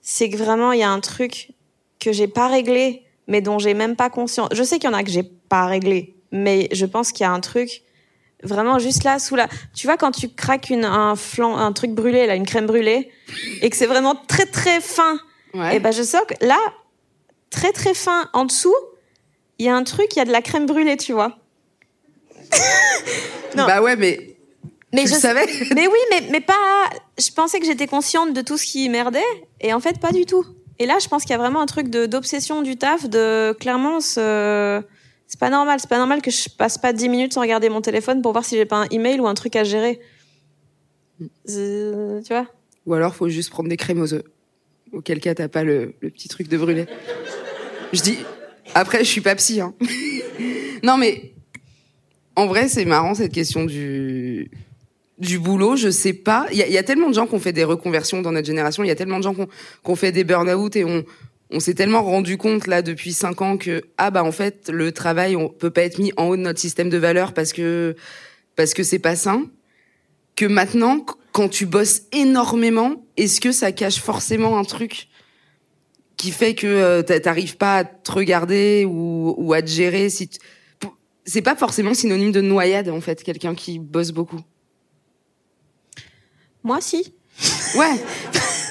c'est 0.00 0.28
que 0.28 0.36
vraiment 0.36 0.72
il 0.72 0.80
y 0.80 0.82
a 0.82 0.90
un 0.90 1.00
truc 1.00 1.52
que 2.00 2.12
j'ai 2.12 2.28
pas 2.28 2.48
réglé 2.48 3.04
mais 3.28 3.42
dont 3.42 3.60
j'ai 3.60 3.74
même 3.74 3.94
pas 3.94 4.10
conscience. 4.10 4.48
Je 4.52 4.62
sais 4.64 4.80
qu'il 4.80 4.90
y 4.90 4.92
en 4.92 4.96
a 4.96 5.04
que 5.04 5.10
j'ai 5.10 5.22
pas 5.22 5.66
réglé, 5.66 6.16
mais 6.32 6.68
je 6.72 6.86
pense 6.86 7.12
qu'il 7.12 7.24
y 7.24 7.26
a 7.26 7.30
un 7.30 7.40
truc 7.40 7.82
vraiment 8.42 8.78
juste 8.78 9.04
là 9.04 9.18
sous 9.18 9.36
la. 9.36 9.48
Tu 9.74 9.86
vois 9.86 9.96
quand 9.96 10.10
tu 10.10 10.28
craques 10.28 10.70
une 10.70 10.84
un 10.84 11.14
flan, 11.14 11.56
un 11.56 11.72
truc 11.72 11.92
brûlé 11.92 12.26
là, 12.26 12.34
une 12.34 12.46
crème 12.46 12.66
brûlée, 12.66 13.10
et 13.60 13.70
que 13.70 13.76
c'est 13.76 13.86
vraiment 13.86 14.14
très 14.14 14.46
très 14.46 14.80
fin. 14.80 15.20
Ouais. 15.54 15.76
Et 15.76 15.80
ben 15.80 15.92
je 15.92 16.02
sens 16.02 16.22
que 16.26 16.44
là, 16.44 16.58
très 17.50 17.72
très 17.72 17.94
fin 17.94 18.28
en 18.32 18.46
dessous, 18.46 18.74
il 19.58 19.66
y 19.66 19.68
a 19.68 19.76
un 19.76 19.84
truc, 19.84 20.06
il 20.16 20.18
y 20.18 20.22
a 20.22 20.24
de 20.24 20.32
la 20.32 20.42
crème 20.42 20.66
brûlée, 20.66 20.96
tu 20.96 21.12
vois. 21.12 21.38
Non. 23.56 23.66
Bah 23.66 23.82
ouais, 23.82 23.96
mais, 23.96 24.36
Mais 24.92 25.02
tu 25.02 25.08
je 25.10 25.14
le 25.14 25.20
savais? 25.20 25.46
mais 25.74 25.86
oui, 25.86 25.98
mais, 26.10 26.22
mais 26.30 26.40
pas. 26.40 26.54
Je 27.18 27.30
pensais 27.32 27.58
que 27.60 27.66
j'étais 27.66 27.86
consciente 27.86 28.32
de 28.32 28.40
tout 28.42 28.56
ce 28.58 28.64
qui 28.66 28.88
merdait, 28.88 29.22
et 29.60 29.72
en 29.72 29.80
fait, 29.80 29.98
pas 30.00 30.12
du 30.12 30.24
tout. 30.26 30.44
Et 30.78 30.86
là, 30.86 30.98
je 31.00 31.08
pense 31.08 31.22
qu'il 31.22 31.32
y 31.32 31.34
a 31.34 31.38
vraiment 31.38 31.60
un 31.60 31.66
truc 31.66 31.88
d'obsession 31.88 32.62
du 32.62 32.76
taf, 32.76 33.08
de 33.08 33.52
clairement, 33.58 34.00
ce- 34.00 34.80
c'est 35.26 35.40
pas 35.40 35.50
normal. 35.50 35.80
C'est 35.80 35.88
pas 35.90 35.98
normal 35.98 36.22
que 36.22 36.30
je 36.30 36.48
passe 36.48 36.78
pas 36.78 36.92
10 36.92 37.08
minutes 37.08 37.34
sans 37.34 37.40
regarder 37.40 37.68
mon 37.68 37.80
téléphone 37.80 38.22
pour 38.22 38.32
voir 38.32 38.44
si 38.44 38.56
j'ai 38.56 38.64
pas 38.64 38.76
un 38.76 38.86
email 38.90 39.18
ou 39.20 39.26
un 39.26 39.34
truc 39.34 39.56
à 39.56 39.64
gérer. 39.64 40.00
Euh, 41.50 42.20
tu 42.22 42.32
vois? 42.32 42.46
Ou 42.86 42.94
alors, 42.94 43.14
faut 43.14 43.28
juste 43.28 43.50
prendre 43.50 43.68
des 43.68 43.76
crèmes 43.76 44.00
aux 44.00 44.14
œufs. 44.14 44.22
Auquel 44.92 45.20
cas, 45.20 45.34
t'as 45.34 45.48
pas 45.48 45.64
le, 45.64 45.94
le 46.00 46.10
petit 46.10 46.28
truc 46.28 46.48
de 46.48 46.56
brûler. 46.56 46.86
Je 47.92 48.00
dis, 48.00 48.18
après, 48.74 49.00
je 49.00 49.10
suis 49.10 49.20
pas 49.20 49.34
psy, 49.34 49.60
hein. 49.60 49.74
non, 50.82 50.96
mais, 50.96 51.32
en 52.38 52.46
vrai, 52.46 52.68
c'est 52.68 52.84
marrant, 52.84 53.16
cette 53.16 53.32
question 53.32 53.64
du, 53.64 54.48
du 55.18 55.40
boulot. 55.40 55.74
Je 55.74 55.90
sais 55.90 56.12
pas. 56.12 56.46
Il 56.52 56.58
y 56.58 56.78
a, 56.78 56.82
tellement 56.84 57.08
de 57.08 57.14
gens 57.14 57.26
qui 57.26 57.34
ont 57.34 57.40
fait 57.40 57.52
des 57.52 57.64
reconversions 57.64 58.22
dans 58.22 58.30
notre 58.30 58.46
génération. 58.46 58.84
Il 58.84 58.86
y 58.86 58.92
a 58.92 58.94
tellement 58.94 59.18
de 59.18 59.24
gens 59.24 59.34
qui 59.34 59.40
ont, 59.84 59.96
fait 59.96 60.12
des 60.12 60.22
burn-out 60.22 60.76
et 60.76 60.84
on, 60.84 61.04
on 61.50 61.58
s'est 61.58 61.74
tellement 61.74 62.04
rendu 62.04 62.36
compte, 62.36 62.68
là, 62.68 62.80
depuis 62.80 63.12
cinq 63.12 63.42
ans 63.42 63.56
que, 63.56 63.82
ah, 63.96 64.12
bah, 64.12 64.22
en 64.22 64.30
fait, 64.30 64.70
le 64.72 64.92
travail, 64.92 65.34
on 65.34 65.48
peut 65.48 65.70
pas 65.70 65.82
être 65.82 65.98
mis 65.98 66.12
en 66.16 66.26
haut 66.28 66.36
de 66.36 66.42
notre 66.42 66.60
système 66.60 66.90
de 66.90 66.96
valeurs 66.96 67.34
parce 67.34 67.52
que, 67.52 67.96
parce 68.54 68.72
que 68.72 68.84
c'est 68.84 69.00
pas 69.00 69.16
sain 69.16 69.46
que 70.36 70.46
maintenant, 70.46 71.00
qu- 71.00 71.14
quand 71.32 71.48
tu 71.48 71.66
bosses 71.66 72.02
énormément, 72.12 73.04
est-ce 73.16 73.40
que 73.40 73.50
ça 73.50 73.72
cache 73.72 73.98
forcément 73.98 74.58
un 74.58 74.64
truc 74.64 75.08
qui 76.16 76.30
fait 76.30 76.54
que 76.54 76.68
euh, 76.68 77.02
t'a- 77.02 77.18
t'arrives 77.18 77.56
pas 77.56 77.78
à 77.78 77.84
te 77.84 78.12
regarder 78.12 78.84
ou, 78.84 79.34
ou 79.36 79.52
à 79.54 79.60
te 79.60 79.68
gérer 79.68 80.08
si 80.08 80.30
C'est 81.28 81.42
pas 81.42 81.54
forcément 81.56 81.92
synonyme 81.92 82.32
de 82.32 82.40
noyade, 82.40 82.88
en 82.88 83.00
fait, 83.02 83.22
quelqu'un 83.22 83.54
qui 83.54 83.78
bosse 83.78 84.12
beaucoup. 84.12 84.40
Moi, 86.64 86.80
si. 86.80 87.14
Ouais. 87.76 87.94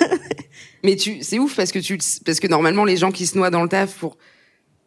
Mais 0.84 0.96
tu, 0.96 1.22
c'est 1.24 1.40
ouf 1.40 1.56
parce 1.56 1.72
que 1.72 1.80
tu, 1.80 1.98
parce 2.26 2.40
que 2.40 2.48
normalement 2.48 2.84
les 2.86 2.98
gens 2.98 3.12
qui 3.12 3.26
se 3.26 3.38
noient 3.38 3.50
dans 3.50 3.64
le 3.64 3.70
taf 3.70 3.96
pour, 3.98 4.18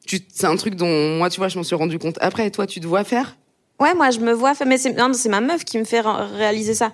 tu, 0.06 0.20
c'est 0.32 0.46
un 0.46 0.56
truc 0.56 0.74
dont 0.74 1.16
moi, 1.16 1.30
tu 1.30 1.38
vois, 1.38 1.48
je 1.48 1.56
m'en 1.58 1.64
suis 1.64 1.76
rendu 1.76 1.98
compte. 1.98 2.16
Après, 2.20 2.50
toi, 2.50 2.66
tu 2.66 2.80
te 2.80 2.86
vois 2.86 3.04
faire? 3.04 3.36
Ouais, 3.78 3.94
moi, 3.94 4.10
je 4.10 4.20
me 4.20 4.32
vois 4.32 4.54
faire. 4.54 4.66
Mais 4.66 4.78
c'est 4.78 4.92
non, 4.92 5.12
c'est 5.12 5.28
ma 5.28 5.40
meuf 5.40 5.64
qui 5.64 5.78
me 5.78 5.84
fait 5.84 6.00
ré- 6.00 6.26
réaliser 6.36 6.74
ça. 6.74 6.92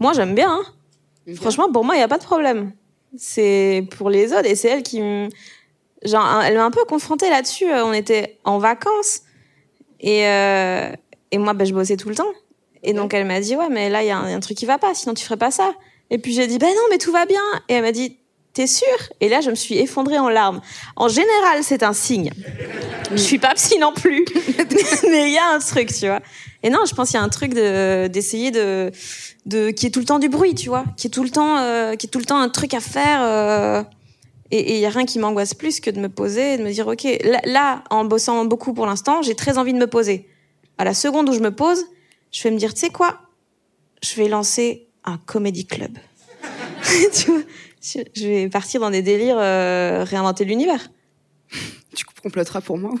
Moi, 0.00 0.12
j'aime 0.14 0.34
bien. 0.34 0.50
Hein. 0.50 1.34
Franchement, 1.34 1.70
pour 1.70 1.84
moi, 1.84 1.96
il 1.96 2.00
y 2.00 2.02
a 2.02 2.08
pas 2.08 2.18
de 2.18 2.24
problème. 2.24 2.72
C'est 3.16 3.86
pour 3.96 4.10
les 4.10 4.32
autres 4.32 4.46
et 4.46 4.54
c'est 4.54 4.68
elle 4.68 4.82
qui 4.82 5.00
me. 5.00 5.28
Genre, 6.04 6.42
elle 6.42 6.54
m'a 6.56 6.64
un 6.64 6.70
peu 6.70 6.84
confrontée 6.84 7.30
là-dessus. 7.30 7.70
Euh, 7.70 7.84
On 7.84 7.92
était 7.92 8.38
en 8.44 8.58
vacances 8.58 9.20
et 10.06 10.26
euh, 10.26 10.90
et 11.32 11.38
moi, 11.38 11.52
ben, 11.52 11.66
je 11.66 11.74
bossais 11.74 11.96
tout 11.98 12.08
le 12.08 12.14
temps. 12.14 12.32
Et 12.82 12.92
donc, 12.94 13.12
elle 13.12 13.26
m'a 13.26 13.40
dit 13.40 13.54
ouais, 13.56 13.68
mais 13.68 13.90
là, 13.90 14.02
il 14.02 14.06
y, 14.06 14.10
a 14.10 14.16
un- 14.18 14.26
il 14.26 14.30
y 14.30 14.34
a 14.34 14.36
un 14.36 14.40
truc 14.40 14.56
qui 14.56 14.64
va 14.66 14.78
pas. 14.78 14.94
Sinon, 14.94 15.12
tu 15.14 15.24
ferais 15.24 15.36
pas 15.36 15.50
ça. 15.50 15.74
Et 16.10 16.18
puis 16.18 16.32
j'ai 16.32 16.46
dit 16.46 16.58
ben 16.58 16.68
non, 16.68 16.82
mais 16.90 16.98
tout 16.98 17.12
va 17.12 17.26
bien. 17.26 17.42
Et 17.68 17.74
elle 17.74 17.82
m'a 17.82 17.92
dit 17.92 18.16
t'es 18.54 18.66
sûre? 18.66 18.86
Et 19.20 19.28
là, 19.28 19.40
je 19.42 19.50
me 19.50 19.54
suis 19.54 19.76
effondrée 19.78 20.18
en 20.18 20.28
larmes. 20.30 20.60
En 20.96 21.08
général, 21.08 21.62
c'est 21.62 21.82
un 21.82 21.92
signe. 21.92 22.30
Je 23.10 23.16
suis 23.18 23.38
pas 23.38 23.54
psy 23.54 23.78
non 23.78 23.92
plus, 23.92 24.24
mais 25.10 25.28
il 25.28 25.34
y 25.34 25.38
a 25.38 25.48
un 25.54 25.58
truc, 25.58 25.92
tu 25.92 26.06
vois. 26.06 26.20
Et 26.62 26.70
non, 26.70 26.80
je 26.88 26.94
pense 26.94 27.10
qu'il 27.10 27.18
y 27.18 27.20
a 27.20 27.24
un 27.24 27.28
truc 27.28 27.52
de 27.54 28.06
d'essayer 28.06 28.50
de 28.50 28.90
de 29.46 29.70
qui 29.70 29.86
est 29.86 29.90
tout 29.90 30.00
le 30.00 30.06
temps 30.06 30.18
du 30.18 30.28
bruit, 30.28 30.54
tu 30.54 30.68
vois, 30.68 30.84
qui 30.96 31.06
est 31.08 31.10
tout 31.10 31.22
le 31.22 31.30
temps 31.30 31.58
euh, 31.58 31.96
qui 31.96 32.06
est 32.06 32.10
tout 32.10 32.18
le 32.18 32.24
temps 32.24 32.40
un 32.40 32.48
truc 32.48 32.72
à 32.74 32.80
faire. 32.80 33.20
euh, 33.22 33.82
et 34.50 34.74
il 34.74 34.80
y 34.80 34.86
a 34.86 34.90
rien 34.90 35.04
qui 35.04 35.18
m'angoisse 35.18 35.54
plus 35.54 35.80
que 35.80 35.90
de 35.90 35.98
me 36.00 36.08
poser 36.08 36.54
et 36.54 36.58
de 36.58 36.62
me 36.62 36.70
dire 36.70 36.86
ok, 36.86 37.06
là, 37.44 37.82
en 37.90 38.04
bossant 38.04 38.44
beaucoup 38.44 38.72
pour 38.72 38.86
l'instant, 38.86 39.22
j'ai 39.22 39.34
très 39.34 39.58
envie 39.58 39.72
de 39.72 39.78
me 39.78 39.86
poser. 39.86 40.28
À 40.78 40.84
la 40.84 40.94
seconde 40.94 41.28
où 41.28 41.32
je 41.32 41.40
me 41.40 41.50
pose, 41.50 41.84
je 42.30 42.42
vais 42.44 42.50
me 42.50 42.58
dire 42.58 42.72
tu 42.74 42.80
sais 42.80 42.90
quoi, 42.90 43.20
je 44.02 44.14
vais 44.16 44.28
lancer 44.28 44.88
un 45.04 45.18
comedy 45.18 45.66
club. 45.66 45.98
tu 47.14 47.30
vois, 47.30 47.42
je 47.80 48.00
je 48.14 48.26
vais 48.26 48.48
partir 48.48 48.80
dans 48.80 48.90
des 48.90 49.02
délires, 49.02 49.38
euh, 49.38 50.04
réinventer 50.04 50.44
l'univers. 50.44 50.88
Tu 51.94 52.04
comploteras 52.22 52.60
pour 52.60 52.76
moi 52.78 52.92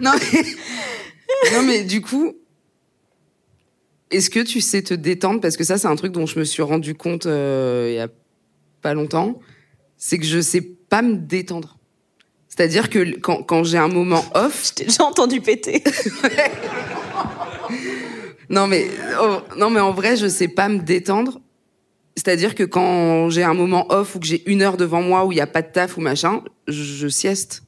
non, 0.00 0.12
mais... 0.32 0.42
non, 1.52 1.62
mais 1.62 1.84
du 1.84 2.00
coup, 2.00 2.34
est-ce 4.10 4.30
que 4.30 4.40
tu 4.40 4.60
sais 4.60 4.82
te 4.82 4.94
détendre? 4.94 5.40
Parce 5.40 5.56
que 5.56 5.64
ça, 5.64 5.78
c'est 5.78 5.86
un 5.86 5.96
truc 5.96 6.12
dont 6.12 6.26
je 6.26 6.38
me 6.38 6.44
suis 6.44 6.62
rendu 6.62 6.94
compte 6.94 7.26
euh, 7.26 7.88
il 7.90 7.94
y 7.96 8.00
a 8.00 8.08
pas 8.80 8.94
longtemps. 8.94 9.38
C'est 9.96 10.18
que 10.18 10.24
je 10.26 10.40
sais 10.40 10.60
pas 10.60 11.02
me 11.02 11.16
détendre. 11.16 11.76
C'est-à-dire 12.48 12.90
que 12.90 13.18
quand, 13.18 13.42
quand 13.42 13.64
j'ai 13.64 13.78
un 13.78 13.88
moment 13.88 14.24
off, 14.34 14.66
Je 14.68 14.74
t'ai 14.74 14.84
déjà 14.86 15.04
entendu 15.04 15.40
péter. 15.40 15.82
Non 18.50 18.66
mais 18.66 18.86
oh, 19.20 19.40
non 19.58 19.68
mais 19.68 19.80
en 19.80 19.92
vrai 19.92 20.16
je 20.16 20.26
sais 20.26 20.48
pas 20.48 20.68
me 20.70 20.78
détendre. 20.78 21.40
C'est-à-dire 22.16 22.54
que 22.54 22.64
quand 22.64 23.28
j'ai 23.30 23.44
un 23.44 23.54
moment 23.54 23.86
off 23.90 24.14
ou 24.14 24.20
que 24.20 24.26
j'ai 24.26 24.42
une 24.50 24.62
heure 24.62 24.76
devant 24.76 25.02
moi 25.02 25.26
où 25.26 25.32
il 25.32 25.38
y 25.38 25.40
a 25.40 25.46
pas 25.46 25.62
de 25.62 25.70
taf 25.70 25.98
ou 25.98 26.00
machin, 26.00 26.42
je, 26.66 26.82
je 26.82 27.08
sieste. 27.08 27.62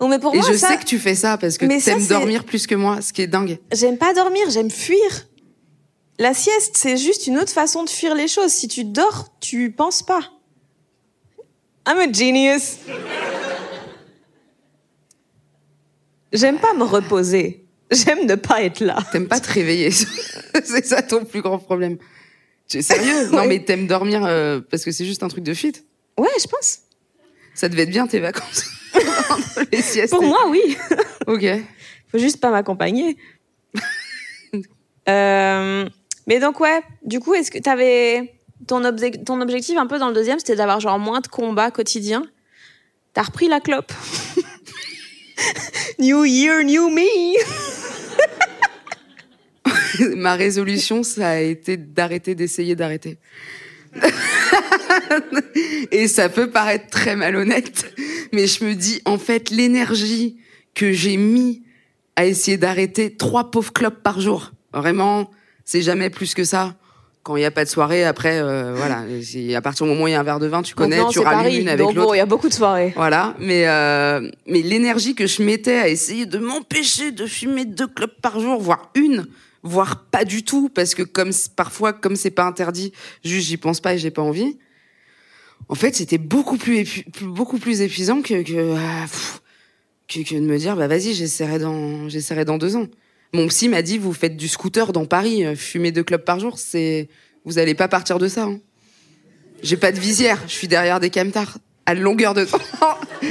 Bon, 0.00 0.08
mais 0.08 0.18
pour 0.18 0.34
Et 0.34 0.38
moi, 0.38 0.46
je 0.50 0.56
ça, 0.56 0.68
sais 0.68 0.76
que 0.76 0.84
tu 0.84 0.98
fais 0.98 1.14
ça 1.14 1.38
parce 1.38 1.56
que 1.56 1.66
t'aimes 1.66 2.06
dormir 2.06 2.44
plus 2.44 2.66
que 2.66 2.74
moi, 2.74 3.00
ce 3.00 3.12
qui 3.12 3.22
est 3.22 3.26
dingue. 3.26 3.58
j'aime 3.72 3.96
pas 3.96 4.12
dormir, 4.12 4.50
j'aime 4.50 4.70
fuir. 4.70 4.98
La 6.18 6.32
sieste, 6.32 6.76
c'est 6.76 6.96
juste 6.96 7.26
une 7.26 7.38
autre 7.38 7.52
façon 7.52 7.82
de 7.84 7.90
fuir 7.90 8.14
les 8.14 8.28
choses. 8.28 8.52
Si 8.52 8.68
tu 8.68 8.84
dors, 8.84 9.28
tu 9.40 9.70
penses 9.72 10.02
pas. 10.02 10.20
I'm 11.86 11.98
a 11.98 12.10
genius. 12.10 12.76
J'aime 16.32 16.58
pas 16.58 16.72
me 16.74 16.84
reposer. 16.84 17.64
J'aime 17.90 18.26
ne 18.26 18.34
pas 18.34 18.62
être 18.62 18.80
là. 18.80 18.96
T'aimes 19.12 19.28
pas 19.28 19.40
te 19.40 19.50
réveiller. 19.52 19.90
c'est 20.64 20.86
ça 20.86 21.02
ton 21.02 21.24
plus 21.24 21.42
grand 21.42 21.58
problème. 21.58 21.98
Tu 22.68 22.78
es 22.78 22.82
sérieux? 22.82 23.28
Non 23.30 23.38
Ouais. 23.38 23.46
mais 23.48 23.64
t'aimes 23.64 23.86
dormir 23.86 24.24
euh, 24.24 24.60
parce 24.70 24.84
que 24.84 24.90
c'est 24.90 25.04
juste 25.04 25.22
un 25.22 25.28
truc 25.28 25.44
de 25.44 25.54
fuite. 25.54 25.84
Ouais, 26.18 26.28
je 26.40 26.46
pense. 26.46 26.78
Ça 27.54 27.68
devait 27.68 27.82
être 27.82 27.90
bien 27.90 28.06
tes 28.06 28.20
vacances. 28.20 28.64
Les 29.72 29.82
siestes. 29.82 30.12
Pour 30.12 30.22
moi, 30.22 30.48
oui. 30.48 30.76
Ok. 31.26 31.44
Faut 32.10 32.18
juste 32.18 32.40
pas 32.40 32.50
m'accompagner. 32.50 33.16
Euh, 35.08 35.88
mais 36.26 36.40
donc 36.40 36.60
ouais, 36.60 36.82
du 37.02 37.20
coup, 37.20 37.34
est-ce 37.34 37.50
que 37.50 37.58
t'avais 37.58 38.34
ton, 38.66 38.82
ton 39.24 39.40
objectif 39.40 39.76
un 39.78 39.86
peu 39.86 39.98
dans 39.98 40.08
le 40.08 40.14
deuxième, 40.14 40.38
c'était 40.38 40.56
d'avoir 40.56 40.80
genre 40.80 40.98
moins 40.98 41.20
de 41.20 41.28
combats 41.28 41.70
quotidiens. 41.70 42.24
T'as 43.12 43.22
repris 43.22 43.48
la 43.48 43.60
clope. 43.60 43.92
new 45.98 46.24
year, 46.24 46.64
new 46.64 46.88
me. 46.88 47.02
Ma 50.16 50.34
résolution, 50.34 51.02
ça 51.02 51.30
a 51.30 51.38
été 51.38 51.76
d'arrêter 51.76 52.34
d'essayer 52.34 52.74
d'arrêter. 52.74 53.18
Et 55.92 56.08
ça 56.08 56.28
peut 56.28 56.50
paraître 56.50 56.88
très 56.88 57.14
malhonnête, 57.14 57.94
mais 58.32 58.48
je 58.48 58.64
me 58.64 58.74
dis, 58.74 59.00
en 59.04 59.18
fait, 59.18 59.50
l'énergie 59.50 60.38
que 60.74 60.92
j'ai 60.92 61.16
mis 61.16 61.62
à 62.16 62.26
essayer 62.26 62.56
d'arrêter 62.56 63.14
trois 63.14 63.52
pauvres 63.52 63.72
clopes 63.72 64.02
par 64.02 64.20
jour, 64.20 64.52
vraiment, 64.72 65.30
c'est 65.64 65.82
jamais 65.82 66.10
plus 66.10 66.34
que 66.34 66.44
ça. 66.44 66.74
Quand 67.22 67.36
il 67.36 67.40
n'y 67.40 67.46
a 67.46 67.50
pas 67.50 67.64
de 67.64 67.70
soirée, 67.70 68.04
après, 68.04 68.38
euh, 68.38 68.74
voilà, 68.76 69.04
à 69.56 69.60
partir 69.62 69.86
du 69.86 69.92
moment 69.92 70.04
où 70.04 70.08
il 70.08 70.10
y 70.10 70.14
a 70.14 70.20
un 70.20 70.24
verre 70.24 70.40
de 70.40 70.46
vin, 70.46 70.60
tu 70.60 70.74
connais, 70.74 71.00
tu 71.10 71.22
Paris. 71.22 71.56
une 71.56 71.70
avec 71.70 71.86
l'autre. 71.86 72.08
bon, 72.08 72.12
il 72.14 72.18
y 72.18 72.20
a 72.20 72.26
beaucoup 72.26 72.50
de 72.50 72.52
soirées. 72.52 72.92
Voilà, 72.96 73.34
mais 73.38 73.66
euh, 73.66 74.30
mais 74.46 74.60
l'énergie 74.60 75.14
que 75.14 75.26
je 75.26 75.42
mettais 75.42 75.78
à 75.78 75.88
essayer 75.88 76.26
de 76.26 76.36
m'empêcher 76.36 77.12
de 77.12 77.24
fumer 77.24 77.64
deux 77.64 77.86
clopes 77.86 78.20
par 78.20 78.40
jour, 78.40 78.60
voire 78.60 78.90
une, 78.94 79.26
voire 79.62 80.04
pas 80.10 80.26
du 80.26 80.44
tout, 80.44 80.68
parce 80.68 80.94
que 80.94 81.02
comme 81.02 81.30
parfois 81.56 81.94
comme 81.94 82.14
c'est 82.14 82.30
pas 82.30 82.44
interdit, 82.44 82.92
juste 83.24 83.48
j'y 83.48 83.56
pense 83.56 83.80
pas 83.80 83.94
et 83.94 83.98
j'ai 83.98 84.10
pas 84.10 84.22
envie. 84.22 84.58
En 85.70 85.74
fait, 85.74 85.96
c'était 85.96 86.18
beaucoup 86.18 86.58
plus, 86.58 87.04
beaucoup 87.22 87.56
plus 87.56 87.80
épuisant 87.80 88.20
que 88.20 88.42
que, 88.42 88.74
pff, 89.04 89.40
que 90.08 90.28
que 90.28 90.34
de 90.34 90.40
me 90.40 90.58
dire 90.58 90.76
bah 90.76 90.88
vas-y 90.88 91.14
j'essaierai 91.14 91.58
dans 91.58 92.06
j'essaierai 92.10 92.44
dans 92.44 92.58
deux 92.58 92.76
ans. 92.76 92.86
Mon 93.32 93.48
psy 93.48 93.68
m'a 93.68 93.82
dit 93.82 93.98
vous 93.98 94.12
faites 94.12 94.36
du 94.36 94.48
scooter 94.48 94.92
dans 94.92 95.06
Paris, 95.06 95.44
euh, 95.44 95.56
fumer 95.56 95.90
deux 95.92 96.04
clopes 96.04 96.24
par 96.24 96.38
jour, 96.38 96.58
c'est 96.58 97.08
vous 97.44 97.58
allez 97.58 97.74
pas 97.74 97.88
partir 97.88 98.18
de 98.18 98.28
ça. 98.28 98.44
hein. 98.44 98.58
J'ai 99.62 99.76
pas 99.76 99.92
de 99.92 99.98
visière, 99.98 100.38
je 100.46 100.52
suis 100.52 100.68
derrière 100.68 101.00
des 101.00 101.10
camtars 101.10 101.58
à 101.86 101.94
longueur 101.94 102.34
de 102.34 102.44
temps. 102.44 102.58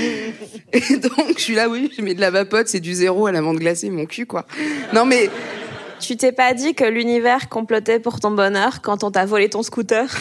Et 0.74 0.98
donc, 0.98 1.36
je 1.38 1.42
suis 1.42 1.56
là, 1.56 1.70
oui, 1.70 1.92
je 1.96 2.02
mets 2.02 2.14
de 2.14 2.22
la 2.22 2.32
vapote, 2.32 2.68
c'est 2.68 2.80
du 2.80 2.94
zéro 2.94 3.28
à 3.28 3.32
la 3.32 3.42
menthe 3.42 3.60
glacée, 3.60 3.90
mon 3.90 4.06
cul, 4.06 4.26
quoi. 4.26 4.46
Non, 4.94 5.06
mais, 5.06 5.30
Tu 6.00 6.18
t'es 6.18 6.32
pas 6.32 6.54
dit 6.54 6.74
que 6.76 6.84
l'univers 6.84 7.50
complotait 7.50 8.00
pour 8.00 8.20
ton 8.20 8.32
bonheur 8.32 8.82
quand 8.82 9.04
on 9.04 9.12
t'a 9.12 9.26
volé 9.26 9.50
ton 9.50 9.64
scooter? 9.64 10.06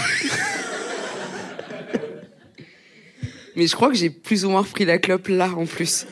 Mais 3.56 3.66
je 3.66 3.76
crois 3.76 3.88
que 3.88 3.94
j'ai 3.94 4.08
plus 4.10 4.44
ou 4.44 4.50
moins 4.50 4.62
repris 4.62 4.84
la 4.84 4.98
clope 4.98 5.28
là, 5.28 5.50
en 5.56 5.66
plus. 5.66 6.06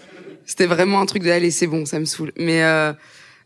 C'était 0.44 0.66
vraiment 0.66 1.01
un 1.01 1.07
truc 1.07 1.23
de, 1.23 1.31
allez, 1.31 1.51
c'est 1.51 1.66
bon, 1.66 1.87
ça 1.87 1.99
me 1.99 2.05
saoule. 2.05 2.33
Mais, 2.37 2.62
euh, 2.62 2.92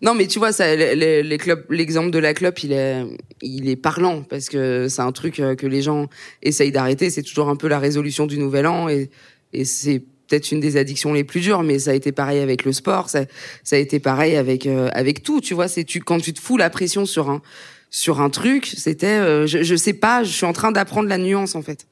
non, 0.03 0.15
mais 0.15 0.27
tu 0.27 0.39
vois, 0.39 0.53
ça, 0.53 0.75
les, 0.75 1.23
les, 1.23 1.39
clopes- 1.39 1.71
l'exemple 1.71 2.11
de 2.11 2.19
la 2.19 2.35
clope, 2.35 2.63
il 2.63 2.73
est, 2.73 3.05
il 3.43 3.69
est 3.69 3.77
parlant 3.77 4.23
parce 4.23 4.49
que 4.49 4.89
c'est 4.89 5.03
un 5.03 5.13
truc 5.13 5.41
euh, 5.41 5.55
que 5.55 5.67
les 5.67 5.83
gens 5.83 6.09
essayent 6.43 6.73
d'arrêter. 6.73 7.11
C'est 7.11 7.23
toujours 7.23 7.49
un 7.49 7.57
peu 7.57 7.69
la 7.69 7.79
résolution 7.79 8.27
du 8.27 8.39
nouvel 8.39 8.67
an 8.67 8.89
et, 8.89 9.11
et 9.53 9.65
c'est 9.65 10.03
peut-être 10.27 10.53
une 10.53 10.61
des 10.61 10.77
addictions 10.77 11.13
les 11.13 11.23
plus 11.25 11.41
dures, 11.41 11.63
mais 11.63 11.79
ça 11.79 11.91
a 11.91 11.95
été 11.95 12.11
pareil 12.11 12.41
avec 12.41 12.65
le 12.65 12.73
sport, 12.73 13.11
ça, 13.11 13.25
ça 13.63 13.77
a 13.77 13.79
été 13.79 14.01
pareil 14.01 14.37
avec, 14.37 14.67
euh, 14.67 14.89
avec 14.93 15.23
tout. 15.23 15.41
Tu 15.41 15.55
vois, 15.55 15.69
c'est 15.69 15.85
tu, 15.85 16.01
quand 16.01 16.19
tu 16.19 16.33
te 16.33 16.41
fous 16.41 16.57
la 16.57 16.71
pression 16.71 17.05
sur 17.07 17.31
un, 17.31 17.43
sur 17.91 18.21
un 18.21 18.31
truc, 18.31 18.67
c'était, 18.77 19.07
euh, 19.07 19.47
je, 19.47 19.63
je 19.63 19.75
sais 19.77 19.93
pas, 19.93 20.25
je 20.25 20.31
suis 20.31 20.47
en 20.47 20.53
train 20.53 20.73
d'apprendre 20.73 21.09
la 21.09 21.19
nuance 21.19 21.55
en 21.55 21.63
fait. 21.63 21.87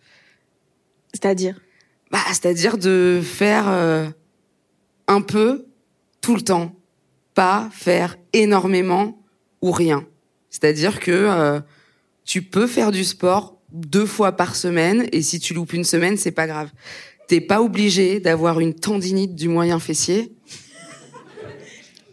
C'est-à-dire? 1.13 1.61
Bah, 2.11 2.19
c'est-à-dire 2.29 2.79
de 2.79 3.21
faire 3.23 3.67
euh, 3.69 4.07
un 5.09 5.21
peu 5.21 5.67
tout 6.21 6.35
le 6.35 6.43
temps, 6.43 6.75
pas 7.35 7.69
faire 7.73 8.17
énormément 8.33 9.19
ou 9.61 9.71
rien. 9.71 10.07
C'est-à-dire 10.51 11.01
que 11.01 11.11
euh, 11.11 11.61
tu 12.25 12.43
peux 12.43 12.67
faire 12.67 12.91
du 12.93 13.05
sport 13.05 13.59
deux 13.73 14.07
fois 14.07 14.33
par 14.33 14.55
semaine 14.55 15.09
et 15.13 15.23
si 15.23 15.41
tu 15.41 15.55
loupes 15.55 15.73
une 15.73 15.85
semaine, 15.85 16.17
c'est 16.17 16.31
pas 16.31 16.47
grave. 16.47 16.71
T'es 17.27 17.41
pas 17.41 17.63
obligé 17.63 18.21
d'avoir 18.21 18.61
une 18.61 18.75
tendinite 18.75 19.35
du 19.35 19.49
moyen 19.49 19.79
fessier 19.79 20.33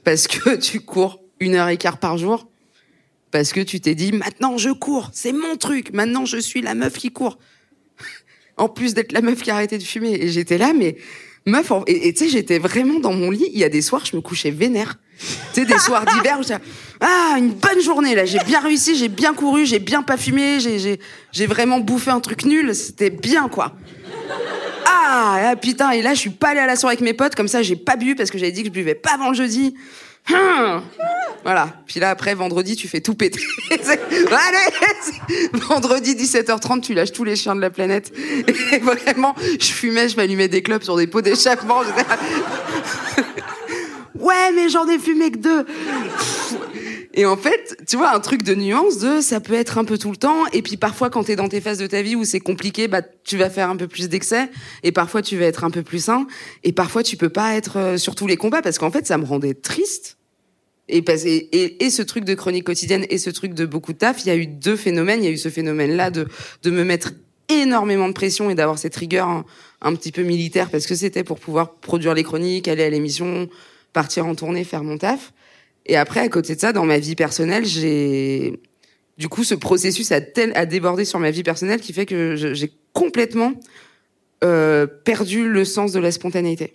parce 0.04 0.28
que 0.28 0.56
tu 0.56 0.80
cours 0.80 1.22
une 1.40 1.56
heure 1.56 1.70
et 1.70 1.78
quart 1.78 1.98
par 1.98 2.18
jour. 2.18 2.48
Parce 3.32 3.54
que 3.54 3.60
tu 3.60 3.80
t'es 3.80 3.94
dit, 3.94 4.12
maintenant 4.12 4.58
je 4.58 4.70
cours, 4.70 5.12
c'est 5.14 5.34
mon 5.34 5.56
truc, 5.56 5.94
maintenant 5.94 6.26
je 6.26 6.38
suis 6.38 6.62
la 6.62 6.74
meuf 6.74 6.94
qui 6.94 7.12
court 7.12 7.38
en 8.58 8.70
plus 8.70 8.94
d'être 8.94 9.12
la 9.12 9.22
meuf 9.22 9.42
qui 9.44 9.52
a 9.52 9.56
arrêté 9.56 9.78
de 9.78 9.84
fumer. 9.84 10.14
Et 10.14 10.30
j'étais 10.30 10.58
là, 10.58 10.74
mais 10.74 10.98
meuf, 11.50 11.72
et 11.88 12.14
tu 12.14 12.26
sais, 12.26 12.30
j'étais 12.30 12.60
vraiment 12.60 13.00
dans 13.00 13.14
mon 13.14 13.32
lit. 13.32 13.50
Il 13.54 13.60
y 13.60 13.64
a 13.64 13.70
des 13.70 13.82
soirs, 13.82 14.06
je 14.06 14.16
me 14.16 14.22
couchais 14.22 14.52
vénère. 14.52 14.98
Tu 15.54 15.62
sais, 15.62 15.66
des 15.66 15.78
soirs 15.78 16.06
d'hiver 16.06 16.40
où 16.40 16.50
là, 16.50 16.60
ah, 17.02 17.36
une 17.38 17.52
bonne 17.52 17.82
journée, 17.82 18.16
là, 18.16 18.26
j'ai 18.26 18.40
bien 18.40 18.60
réussi, 18.62 18.96
j'ai 18.96 19.10
bien 19.10 19.34
couru, 19.34 19.66
j'ai 19.66 19.80
bien 19.80 20.02
pas 20.02 20.16
fumé, 20.16 20.60
j'ai, 20.60 20.80
j'ai, 20.80 21.00
j'ai 21.32 21.46
vraiment 21.46 21.80
bouffé 21.80 22.12
un 22.12 22.20
truc 22.20 22.46
nul, 22.46 22.74
c'était 22.74 23.10
bien, 23.10 23.50
quoi. 23.50 23.74
Ah, 24.86 25.50
ah, 25.52 25.56
putain, 25.56 25.92
et 25.92 26.02
là, 26.02 26.14
je 26.14 26.20
suis 26.20 26.30
pas 26.30 26.50
allée 26.50 26.60
à 26.60 26.68
la 26.68 26.76
soirée 26.76 26.94
avec 26.94 27.04
mes 27.04 27.14
potes, 27.14 27.36
comme 27.36 27.48
ça, 27.48 27.62
j'ai 27.62 27.76
pas 27.76 27.96
bu 27.96 28.16
parce 28.16 28.32
que 28.32 28.38
j'avais 28.38 28.52
dit 28.52 28.62
que 28.62 28.68
je 28.68 28.74
buvais 28.74 28.96
pas 28.96 29.14
avant 29.14 29.30
le 29.30 29.36
jeudi. 29.36 29.74
Hum. 30.32 30.82
Voilà. 31.44 31.74
Puis 31.88 32.00
là, 32.00 32.10
après, 32.10 32.36
vendredi, 32.36 32.76
tu 32.76 32.88
fais 32.88 33.02
tout 33.02 33.16
péter. 33.16 33.42
Vendredi, 35.54 36.16
17h30, 36.16 36.82
tu 36.82 36.94
lâches 36.94 37.12
tous 37.12 37.24
les 37.24 37.36
chiens 37.36 37.56
de 37.56 37.62
la 37.62 37.70
planète. 37.70 38.14
Et 38.72 38.80
vraiment, 38.80 39.36
je 39.60 39.72
fumais, 39.72 40.10
je 40.10 40.18
m'allumais 40.18 40.48
des 40.48 40.62
clubs 40.62 40.84
sur 40.84 40.96
des 40.96 41.08
pots 41.08 41.22
d'échappement. 41.22 41.80
ouais, 44.16 44.52
mais 44.54 44.70
j'en 44.70 44.88
ai 44.88 45.00
fumé 45.00 45.32
que 45.32 45.38
deux. 45.38 45.66
Et 47.14 47.26
en 47.26 47.38
fait, 47.38 47.78
tu 47.88 47.98
vois, 47.98 48.14
un 48.14 48.20
truc 48.20 48.44
de 48.44 48.54
nuance 48.54 49.00
de 49.00 49.20
ça 49.20 49.40
peut 49.40 49.56
être 49.56 49.78
un 49.80 49.86
peu 49.86 49.98
tout 49.98 50.12
le 50.12 50.18
temps. 50.18 50.46
Et 50.54 50.62
puis 50.62 50.78
parfois, 50.78 51.10
quand 51.10 51.24
t'es 51.24 51.36
dans 51.36 51.50
tes 51.50 51.60
phases 51.60 51.80
de 51.80 51.88
ta 51.88 52.02
vie 52.02 52.16
où 52.16 52.24
c'est 52.24 52.40
compliqué, 52.40 52.88
bah 52.88 53.02
tu 53.24 53.36
vas 53.38 53.50
faire 53.50 53.70
un 53.70 53.76
peu 53.76 53.88
plus 53.88 54.10
d'excès. 54.10 54.50
Et 54.84 54.92
parfois, 54.92 55.22
tu 55.22 55.36
vas 55.38 55.46
être 55.46 55.64
un 55.64 55.72
peu 55.72 55.82
plus 55.82 56.04
sain. 56.04 56.28
Et 56.64 56.72
parfois, 56.72 57.02
tu 57.02 57.18
peux 57.18 57.30
pas 57.30 57.56
être 57.56 57.78
euh, 57.78 57.98
sur 57.98 58.14
tous 58.14 58.28
les 58.28 58.38
combats 58.38 58.62
parce 58.62 58.78
qu'en 58.78 58.92
fait, 58.92 59.08
ça 59.08 59.18
me 59.18 59.26
rendait 59.26 59.56
triste. 59.56 60.18
Et, 60.88 60.98
et, 60.98 61.86
et, 61.86 61.90
ce 61.92 62.02
truc 62.02 62.26
de 62.26 62.34
chronique 62.34 62.64
quotidienne 62.64 63.06
et 63.10 63.20
ce 63.20 63.30
truc 63.30 63.54
de 63.54 63.66
beaucoup 63.66 63.94
de 63.94 64.00
taf, 64.00 64.24
il 64.26 64.28
y 64.28 64.32
a 64.32 64.36
eu 64.36 64.48
deux 64.48 64.76
phénomènes. 64.76 65.24
Il 65.24 65.26
y 65.26 65.30
a 65.30 65.32
eu 65.32 65.38
ce 65.38 65.50
phénomène-là 65.50 66.10
de, 66.10 66.28
de 66.64 66.72
me 66.72 66.84
mettre 66.84 67.12
énormément 67.48 68.08
de 68.08 68.14
pression 68.14 68.50
et 68.50 68.56
d'avoir 68.56 68.78
cette 68.80 68.96
rigueur 68.96 69.28
un, 69.28 69.46
un, 69.82 69.96
petit 69.96 70.12
peu 70.12 70.24
militaire 70.24 70.70
parce 70.70 70.86
que 70.86 70.96
c'était 70.96 71.24
pour 71.24 71.40
pouvoir 71.40 71.74
produire 71.76 72.14
les 72.14 72.24
chroniques, 72.24 72.68
aller 72.68 72.84
à 72.84 72.90
l'émission, 72.90 73.50
partir 73.94 74.26
en 74.26 74.36
tournée, 74.36 74.64
faire 74.64 74.84
mon 74.84 74.98
taf. 74.98 75.32
Et 75.90 75.98
après, 75.98 76.20
à 76.20 76.30
côté 76.30 76.54
de 76.54 76.60
ça, 76.60 76.72
dans 76.72 76.86
ma 76.86 77.00
vie 77.00 77.16
personnelle, 77.16 77.66
j'ai 77.66 78.60
du 79.18 79.28
coup 79.28 79.44
ce 79.44 79.56
processus 79.56 80.12
a 80.12 80.66
débordé 80.66 81.04
sur 81.04 81.18
ma 81.18 81.32
vie 81.32 81.42
personnelle 81.42 81.82
qui 81.82 81.94
fait 81.94 82.06
que 82.06 82.36
j'ai 82.36 82.72
complètement 82.94 83.54
euh, 84.44 84.86
perdu 84.86 85.50
le 85.50 85.66
sens 85.66 85.92
de 85.92 86.00
la 86.00 86.12
spontanéité. 86.12 86.74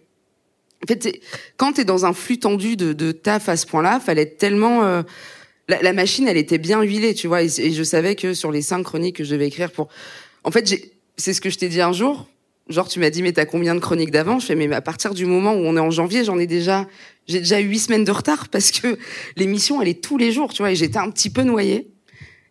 En 0.82 0.88
fait, 0.88 1.20
quand 1.56 1.74
t'es 1.74 1.84
dans 1.84 2.04
un 2.04 2.12
flux 2.12 2.40
tendu 2.40 2.76
de, 2.76 2.92
de 2.92 3.12
taf 3.12 3.48
à 3.48 3.56
ce 3.56 3.66
point-là, 3.66 4.00
fallait 4.00 4.26
tellement 4.26 4.84
euh, 4.84 5.02
la, 5.68 5.80
la, 5.80 5.92
machine, 5.92 6.26
elle 6.26 6.36
était 6.36 6.58
bien 6.58 6.82
huilée, 6.82 7.14
tu 7.14 7.28
vois, 7.28 7.42
et, 7.42 7.48
et, 7.58 7.70
je 7.70 7.82
savais 7.84 8.16
que 8.16 8.34
sur 8.34 8.50
les 8.50 8.62
cinq 8.62 8.82
chroniques 8.82 9.16
que 9.16 9.24
je 9.24 9.30
devais 9.30 9.46
écrire 9.46 9.70
pour, 9.70 9.88
en 10.42 10.50
fait, 10.50 10.68
c'est 11.16 11.32
ce 11.32 11.40
que 11.40 11.50
je 11.50 11.56
t'ai 11.56 11.68
dit 11.68 11.80
un 11.80 11.92
jour. 11.92 12.28
Genre, 12.68 12.88
tu 12.88 12.98
m'as 12.98 13.10
dit, 13.10 13.22
mais 13.22 13.32
t'as 13.32 13.44
combien 13.44 13.74
de 13.74 13.80
chroniques 13.80 14.10
d'avant? 14.10 14.38
Je 14.38 14.46
fais, 14.46 14.54
mais 14.54 14.72
à 14.72 14.80
partir 14.80 15.12
du 15.12 15.26
moment 15.26 15.52
où 15.52 15.58
on 15.58 15.76
est 15.76 15.80
en 15.80 15.90
janvier, 15.90 16.24
j'en 16.24 16.38
ai 16.38 16.46
déjà, 16.46 16.86
j'ai 17.26 17.40
déjà 17.40 17.58
huit 17.58 17.78
semaines 17.78 18.04
de 18.04 18.10
retard 18.10 18.48
parce 18.50 18.70
que 18.70 18.98
l'émission, 19.36 19.82
elle 19.82 19.88
est 19.88 20.02
tous 20.02 20.16
les 20.16 20.32
jours, 20.32 20.52
tu 20.52 20.62
vois, 20.62 20.72
et 20.72 20.76
j'étais 20.76 20.98
un 20.98 21.10
petit 21.10 21.30
peu 21.30 21.42
noyée. 21.42 21.90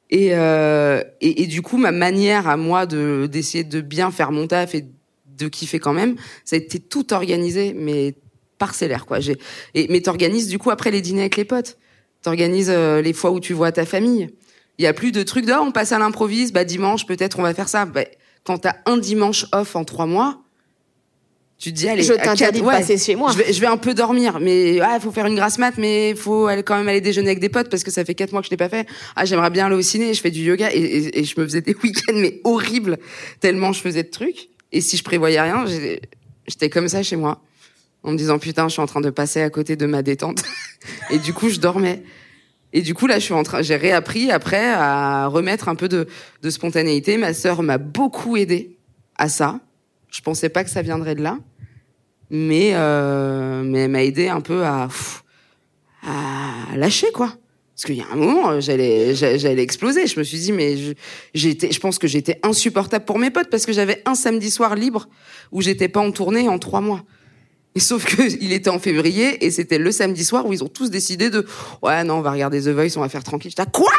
Et, 0.09 0.29
euh, 0.33 1.01
et, 1.21 1.47
du 1.47 1.63
coup, 1.63 1.77
ma 1.77 1.91
manière 1.91 2.47
à 2.47 2.55
moi 2.55 2.85
de 2.85 3.27
d'essayer 3.31 3.63
de 3.63 3.81
bien 3.81 4.11
faire 4.11 4.31
mon 4.31 4.45
taf 4.45 4.75
et 4.75 4.85
de 5.25 5.47
kiffer 5.47 5.79
quand 5.79 5.93
même, 5.93 6.17
ça 6.45 6.55
a 6.55 6.59
été 6.59 6.79
tout 6.79 7.13
organisé, 7.13 7.73
mais 7.75 8.13
parcellaire, 8.59 9.07
quoi. 9.07 9.19
J'ai 9.19 9.37
et 9.73 9.87
mais 9.89 10.01
t'organises 10.01 10.47
du 10.47 10.59
coup 10.59 10.69
après 10.69 10.91
les 10.91 11.01
dîners 11.01 11.21
avec 11.21 11.37
les 11.37 11.45
potes. 11.45 11.77
T'organises 12.21 12.69
euh, 12.69 13.01
les 13.01 13.13
fois 13.13 13.31
où 13.31 13.39
tu 13.39 13.53
vois 13.53 13.71
ta 13.71 13.87
famille. 13.87 14.29
Il 14.77 14.83
y 14.83 14.87
a 14.87 14.93
plus 14.93 15.11
de 15.11 15.23
trucs 15.23 15.45
de 15.45 15.53
oh, 15.53 15.63
on 15.63 15.71
passe 15.71 15.91
à 15.91 15.97
l'improvise, 15.97 16.53
bah 16.53 16.63
dimanche 16.63 17.07
peut-être 17.07 17.39
on 17.39 17.41
va 17.41 17.55
faire 17.55 17.67
ça. 17.67 17.85
Bah, 17.85 18.03
quand 18.43 18.59
t'as 18.59 18.75
un 18.85 18.97
dimanche 18.97 19.45
off 19.51 19.75
en 19.75 19.83
trois 19.85 20.05
mois, 20.05 20.39
tu 21.57 21.71
te 21.71 21.77
dis 21.77 21.87
allez, 21.87 22.03
je 22.03 22.13
t'interdis 22.13 22.59
de 22.59 22.65
ouais, 22.65 22.79
passer 22.79 22.97
chez 22.97 23.15
moi. 23.15 23.31
Je 23.31 23.37
vais, 23.37 23.53
je 23.53 23.61
vais 23.61 23.67
un 23.67 23.77
peu 23.77 23.93
dormir, 23.93 24.39
mais 24.41 24.81
ah, 24.81 24.99
faut 24.99 25.11
faire 25.11 25.27
une 25.27 25.35
grasse 25.35 25.57
mat, 25.59 25.75
mais 25.77 26.09
il 26.09 26.17
faut 26.17 26.47
aller, 26.47 26.61
quand 26.61 26.75
même 26.75 26.89
aller 26.89 26.99
déjeuner 26.99 27.29
avec 27.29 27.39
des 27.39 27.47
potes 27.47 27.69
parce 27.69 27.83
que 27.83 27.91
ça 27.91 28.03
fait 28.03 28.15
quatre 28.15 28.33
mois 28.33 28.41
que 28.41 28.47
je 28.47 28.51
l'ai 28.51 28.57
pas 28.57 28.67
fait. 28.67 28.85
Ah, 29.15 29.23
j'aimerais 29.23 29.49
bien 29.49 29.67
aller 29.67 29.75
au 29.75 29.81
ciné. 29.81 30.13
Je 30.13 30.19
fais 30.19 30.31
du 30.31 30.41
yoga 30.41 30.73
et, 30.73 30.77
et, 30.77 31.19
et 31.19 31.23
je 31.23 31.39
me 31.39 31.45
faisais 31.45 31.61
des 31.61 31.73
week-ends 31.83 32.15
mais 32.15 32.41
horribles 32.43 32.97
tellement 33.39 33.71
je 33.71 33.79
faisais 33.79 34.03
de 34.03 34.09
trucs. 34.09 34.49
Et 34.73 34.81
si 34.81 34.97
je 34.97 35.03
prévoyais 35.03 35.39
rien, 35.39 35.65
j'étais 36.47 36.69
comme 36.69 36.89
ça 36.89 37.01
chez 37.01 37.15
moi 37.15 37.41
en 38.03 38.11
me 38.11 38.17
disant 38.17 38.39
putain, 38.39 38.67
je 38.67 38.73
suis 38.73 38.81
en 38.81 38.85
train 38.85 39.01
de 39.01 39.09
passer 39.09 39.41
à 39.41 39.49
côté 39.49 39.75
de 39.75 39.85
ma 39.85 40.03
détente. 40.03 40.43
et 41.11 41.17
du 41.17 41.33
coup, 41.33 41.49
je 41.49 41.59
dormais. 41.59 42.03
Et 42.73 42.81
du 42.81 42.95
coup, 42.95 43.05
là, 43.05 43.19
je 43.19 43.25
suis 43.25 43.33
en 43.33 43.43
train, 43.43 43.61
j'ai 43.61 43.75
réappris 43.75 44.31
après 44.31 44.65
à 44.73 45.27
remettre 45.27 45.69
un 45.69 45.75
peu 45.75 45.87
de, 45.87 46.07
de 46.41 46.49
spontanéité. 46.49 47.17
Ma 47.17 47.33
sœur 47.33 47.61
m'a 47.61 47.77
beaucoup 47.77 48.35
aidé 48.35 48.77
à 49.15 49.29
ça. 49.29 49.59
Je 50.09 50.21
pensais 50.21 50.49
pas 50.49 50.63
que 50.63 50.69
ça 50.71 50.81
viendrait 50.81 51.15
de 51.15 51.21
là, 51.21 51.37
mais 52.29 52.71
euh, 52.73 53.63
mais 53.63 53.79
elle 53.81 53.91
m'a 53.91 54.03
aidé 54.03 54.27
un 54.27 54.41
peu 54.41 54.63
à 54.63 54.87
à 56.05 56.75
lâcher 56.75 57.11
quoi. 57.13 57.33
Parce 57.75 57.85
qu'il 57.85 57.95
y 57.95 58.01
a 58.01 58.07
un 58.11 58.15
moment, 58.15 58.59
j'allais 58.59 59.15
j'allais 59.15 59.63
exploser. 59.63 60.05
Je 60.05 60.19
me 60.19 60.23
suis 60.23 60.39
dit 60.39 60.51
mais 60.51 60.75
j'étais, 61.33 61.71
je 61.71 61.79
pense 61.79 61.97
que 61.97 62.07
j'étais 62.07 62.39
insupportable 62.43 63.05
pour 63.05 63.17
mes 63.17 63.31
potes 63.31 63.49
parce 63.49 63.65
que 63.65 63.73
j'avais 63.73 64.01
un 64.05 64.15
samedi 64.15 64.51
soir 64.51 64.75
libre 64.75 65.07
où 65.51 65.61
j'étais 65.61 65.87
pas 65.87 65.99
en 65.99 66.11
tournée 66.11 66.47
en 66.49 66.59
trois 66.59 66.81
mois. 66.81 67.03
Et 67.75 67.79
sauf 67.79 68.05
que 68.05 68.21
il 68.41 68.53
était 68.53 68.69
en 68.69 68.79
février 68.79 69.45
et 69.45 69.51
c'était 69.51 69.77
le 69.77 69.91
samedi 69.91 70.23
soir 70.23 70.45
où 70.45 70.53
ils 70.53 70.63
ont 70.63 70.67
tous 70.69 70.89
décidé 70.89 71.29
de 71.29 71.45
ouais 71.81 72.03
non 72.03 72.15
on 72.15 72.21
va 72.21 72.31
regarder 72.31 72.61
The 72.61 72.69
Voice 72.69 72.97
on 72.97 73.01
va 73.01 73.09
faire 73.09 73.23
tranquille. 73.23 73.51
J'étais 73.51 73.69
quoi? 73.71 73.91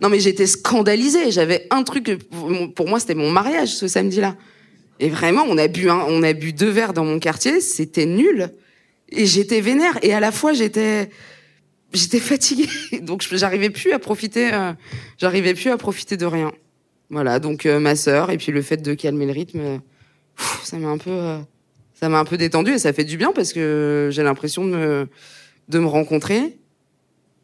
Non 0.00 0.08
mais 0.08 0.20
j'étais 0.20 0.46
scandalisée. 0.46 1.30
J'avais 1.30 1.66
un 1.70 1.82
truc 1.84 2.10
pour 2.74 2.88
moi 2.88 3.00
c'était 3.00 3.14
mon 3.14 3.30
mariage 3.30 3.74
ce 3.74 3.88
samedi-là. 3.88 4.36
Et 5.00 5.08
vraiment 5.08 5.44
on 5.48 5.58
a 5.58 5.68
bu 5.68 5.88
un, 5.88 6.00
on 6.08 6.22
a 6.22 6.32
bu 6.32 6.52
deux 6.52 6.70
verres 6.70 6.92
dans 6.92 7.04
mon 7.04 7.18
quartier 7.18 7.60
c'était 7.60 8.06
nul 8.06 8.50
et 9.08 9.26
j'étais 9.26 9.60
vénère 9.60 9.98
et 10.02 10.12
à 10.12 10.20
la 10.20 10.32
fois 10.32 10.52
j'étais 10.52 11.10
j'étais 11.92 12.20
fatiguée 12.20 12.68
donc 13.02 13.26
j'arrivais 13.30 13.70
plus 13.70 13.92
à 13.92 13.98
profiter 13.98 14.52
euh, 14.52 14.72
j'arrivais 15.18 15.54
plus 15.54 15.70
à 15.70 15.78
profiter 15.78 16.16
de 16.16 16.26
rien. 16.26 16.52
Voilà 17.08 17.38
donc 17.38 17.64
euh, 17.64 17.78
ma 17.78 17.96
sœur 17.96 18.30
et 18.30 18.36
puis 18.36 18.52
le 18.52 18.62
fait 18.62 18.78
de 18.78 18.94
calmer 18.94 19.26
le 19.26 19.32
rythme 19.32 19.80
pff, 20.36 20.60
ça 20.64 20.78
m'a 20.78 20.88
un 20.88 20.98
peu 20.98 21.10
euh, 21.10 21.38
ça 22.02 22.08
m'a 22.08 22.18
un 22.18 22.24
peu 22.24 22.36
détendu 22.36 22.72
et 22.72 22.78
ça 22.80 22.92
fait 22.92 23.04
du 23.04 23.16
bien 23.16 23.30
parce 23.32 23.52
que 23.52 24.08
j'ai 24.10 24.24
l'impression 24.24 24.64
de 24.64 24.70
me, 24.70 25.08
de 25.68 25.78
me 25.78 25.86
rencontrer. 25.86 26.58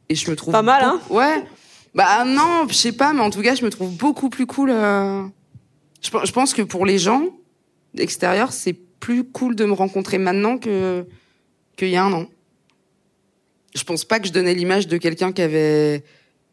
Et 0.08 0.16
je 0.16 0.28
me 0.28 0.34
trouve. 0.34 0.50
Pas 0.50 0.62
mal, 0.62 0.82
hein 0.82 1.00
Ouais. 1.10 1.44
Bah 1.94 2.24
non, 2.24 2.66
je 2.68 2.74
sais 2.74 2.90
pas, 2.90 3.12
mais 3.12 3.20
en 3.20 3.30
tout 3.30 3.40
cas, 3.40 3.54
je 3.54 3.64
me 3.64 3.70
trouve 3.70 3.96
beaucoup 3.96 4.30
plus 4.30 4.46
cool. 4.46 4.70
Euh... 4.70 5.22
Je, 6.02 6.10
je, 6.24 6.32
pense 6.32 6.54
que 6.54 6.62
pour 6.62 6.86
les 6.86 6.98
gens 6.98 7.26
extérieurs, 7.96 8.50
c'est 8.50 8.72
plus 8.72 9.22
cool 9.22 9.54
de 9.54 9.64
me 9.64 9.74
rencontrer 9.74 10.18
maintenant 10.18 10.58
que 10.58 11.06
qu'il 11.76 11.90
y 11.90 11.96
a 11.96 12.02
un 12.02 12.12
an. 12.12 12.26
Je 13.76 13.84
pense 13.84 14.04
pas 14.04 14.18
que 14.18 14.26
je 14.26 14.32
donnais 14.32 14.54
l'image 14.54 14.88
de 14.88 14.96
quelqu'un 14.96 15.30
qui 15.30 15.42
avait 15.42 16.02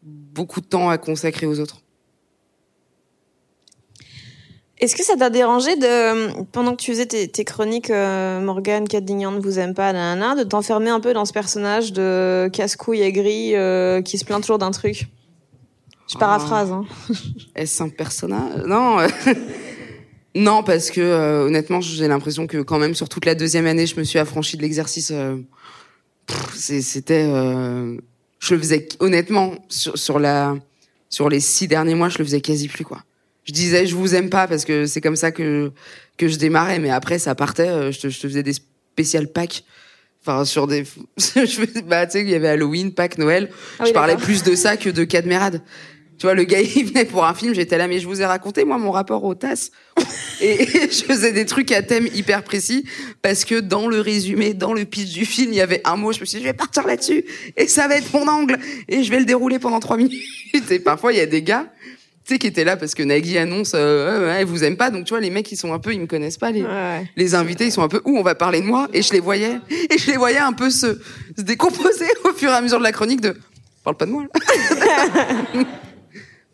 beaucoup 0.04 0.60
de 0.60 0.66
temps 0.66 0.90
à 0.90 0.98
consacrer 0.98 1.46
aux 1.46 1.58
autres. 1.58 1.82
Est-ce 4.78 4.94
que 4.94 5.02
ça 5.02 5.16
t'a 5.16 5.30
dérangé 5.30 5.74
de, 5.76 6.42
pendant 6.52 6.72
que 6.72 6.82
tu 6.82 6.90
faisais 6.90 7.06
tes, 7.06 7.28
tes 7.28 7.44
chroniques, 7.44 7.90
euh, 7.90 8.40
Morgane 8.40 8.86
Cadignan 8.86 9.32
ne 9.32 9.40
vous 9.40 9.58
aime 9.58 9.72
pas, 9.72 9.90
nanana, 9.92 10.34
de 10.34 10.46
t'enfermer 10.46 10.90
un 10.90 11.00
peu 11.00 11.14
dans 11.14 11.24
ce 11.24 11.32
personnage 11.32 11.94
de 11.94 12.50
casse-couille 12.52 13.00
aigri 13.00 13.54
euh, 13.54 14.02
qui 14.02 14.18
se 14.18 14.24
plaint 14.26 14.42
toujours 14.42 14.58
d'un 14.58 14.72
truc? 14.72 15.08
Je 16.12 16.18
paraphrase. 16.18 16.70
Hein. 16.70 16.84
Est-ce 17.54 17.82
un 17.82 17.88
personnage? 17.88 18.64
Non. 18.66 18.98
non, 20.34 20.62
parce 20.62 20.90
que 20.90 21.00
euh, 21.00 21.46
honnêtement, 21.46 21.80
j'ai 21.80 22.06
l'impression 22.06 22.46
que 22.46 22.58
quand 22.58 22.78
même 22.78 22.94
sur 22.94 23.08
toute 23.08 23.24
la 23.24 23.34
deuxième 23.34 23.66
année, 23.66 23.86
je 23.86 23.98
me 23.98 24.04
suis 24.04 24.18
affranchie 24.18 24.58
de 24.58 24.62
l'exercice. 24.62 25.10
Euh, 25.10 25.38
C'était, 26.54 27.24
euh, 27.26 27.96
je 28.40 28.54
le 28.54 28.60
faisais 28.60 28.88
honnêtement 29.00 29.54
sur, 29.68 29.96
sur 29.96 30.18
la, 30.18 30.54
sur 31.08 31.30
les 31.30 31.40
six 31.40 31.66
derniers 31.66 31.94
mois, 31.94 32.10
je 32.10 32.18
le 32.18 32.24
faisais 32.24 32.40
quasi 32.40 32.68
plus 32.68 32.84
quoi 32.84 33.02
je 33.46 33.52
disais 33.52 33.86
je 33.86 33.94
vous 33.94 34.14
aime 34.14 34.28
pas 34.28 34.46
parce 34.46 34.64
que 34.64 34.86
c'est 34.86 35.00
comme 35.00 35.16
ça 35.16 35.32
que 35.32 35.72
que 36.16 36.28
je 36.28 36.36
démarrais 36.36 36.78
mais 36.78 36.90
après 36.90 37.18
ça 37.18 37.34
partait 37.34 37.68
euh, 37.68 37.92
je 37.92 38.00
te, 38.00 38.08
je 38.08 38.20
te 38.20 38.28
faisais 38.28 38.42
des 38.42 38.52
spécial 38.52 39.28
packs 39.28 39.64
enfin 40.22 40.44
sur 40.44 40.66
des 40.66 40.84
bah 41.86 42.06
tu 42.06 42.12
sais 42.12 42.20
il 42.22 42.28
y 42.28 42.34
avait 42.34 42.48
Halloween 42.48 42.92
Pâques 42.92 43.18
Noël. 43.18 43.50
Ah 43.78 43.82
oui, 43.82 43.88
je 43.88 43.94
parlais 43.94 44.16
plus 44.16 44.42
de 44.42 44.54
ça 44.54 44.76
que 44.76 44.90
de 44.90 45.04
Cadmerade. 45.04 45.62
Tu 46.18 46.26
vois 46.26 46.34
le 46.34 46.44
gars 46.44 46.60
il 46.76 46.86
venait 46.86 47.04
pour 47.04 47.24
un 47.24 47.34
film 47.34 47.54
j'étais 47.54 47.78
là 47.78 47.86
mais 47.86 48.00
je 48.00 48.06
vous 48.06 48.22
ai 48.22 48.24
raconté 48.24 48.64
moi 48.64 48.78
mon 48.78 48.90
rapport 48.90 49.22
aux 49.22 49.34
tasses. 49.34 49.70
Et, 50.40 50.62
et 50.62 50.66
je 50.90 51.04
faisais 51.04 51.32
des 51.32 51.46
trucs 51.46 51.70
à 51.72 51.82
thème 51.82 52.08
hyper 52.12 52.42
précis 52.42 52.84
parce 53.22 53.44
que 53.44 53.60
dans 53.60 53.86
le 53.86 54.00
résumé 54.00 54.54
dans 54.54 54.72
le 54.72 54.84
pitch 54.84 55.12
du 55.12 55.24
film 55.24 55.52
il 55.52 55.56
y 55.56 55.60
avait 55.60 55.82
un 55.84 55.96
mot 55.96 56.12
je 56.12 56.20
me 56.20 56.24
suis 56.24 56.38
dit 56.38 56.44
je 56.44 56.48
vais 56.48 56.56
partir 56.56 56.86
là-dessus 56.86 57.24
et 57.56 57.68
ça 57.68 57.86
va 57.86 57.96
être 57.96 58.12
mon 58.12 58.26
angle 58.26 58.58
et 58.88 59.04
je 59.04 59.10
vais 59.10 59.18
le 59.18 59.26
dérouler 59.26 59.58
pendant 59.58 59.78
trois 59.78 59.96
minutes. 59.96 60.22
Et 60.70 60.78
parfois 60.80 61.12
il 61.12 61.18
y 61.18 61.22
a 61.22 61.26
des 61.26 61.42
gars 61.42 61.66
tu 62.26 62.34
sais, 62.34 62.38
qui 62.40 62.48
était 62.48 62.64
là 62.64 62.76
parce 62.76 62.96
que 62.96 63.04
Nagui 63.04 63.38
annonce, 63.38 63.70
euh, 63.76 64.26
ouais, 64.26 64.42
vous 64.42 64.64
aime 64.64 64.76
pas. 64.76 64.90
Donc, 64.90 65.04
tu 65.04 65.10
vois, 65.10 65.20
les 65.20 65.30
mecs, 65.30 65.50
ils 65.52 65.56
sont 65.56 65.72
un 65.72 65.78
peu, 65.78 65.94
ils 65.94 66.00
me 66.00 66.08
connaissent 66.08 66.38
pas. 66.38 66.50
Les, 66.50 66.64
ouais. 66.64 67.08
les 67.14 67.36
invités, 67.36 67.66
ils 67.66 67.70
sont 67.70 67.82
un 67.82 67.88
peu, 67.88 68.02
où 68.04 68.18
on 68.18 68.22
va 68.24 68.34
parler 68.34 68.60
de 68.60 68.66
moi? 68.66 68.88
Et 68.92 69.00
je 69.00 69.12
les 69.12 69.20
voyais, 69.20 69.60
et 69.70 69.96
je 69.96 70.10
les 70.10 70.16
voyais 70.16 70.38
un 70.38 70.52
peu 70.52 70.68
se, 70.68 71.00
se 71.38 71.42
décomposer 71.42 72.06
au 72.24 72.32
fur 72.32 72.50
et 72.50 72.54
à 72.54 72.60
mesure 72.60 72.78
de 72.78 72.82
la 72.82 72.90
chronique 72.90 73.20
de, 73.20 73.36
parle 73.84 73.96
pas 73.96 74.06
de 74.06 74.10
moi, 74.10 74.24
là. 74.24 75.64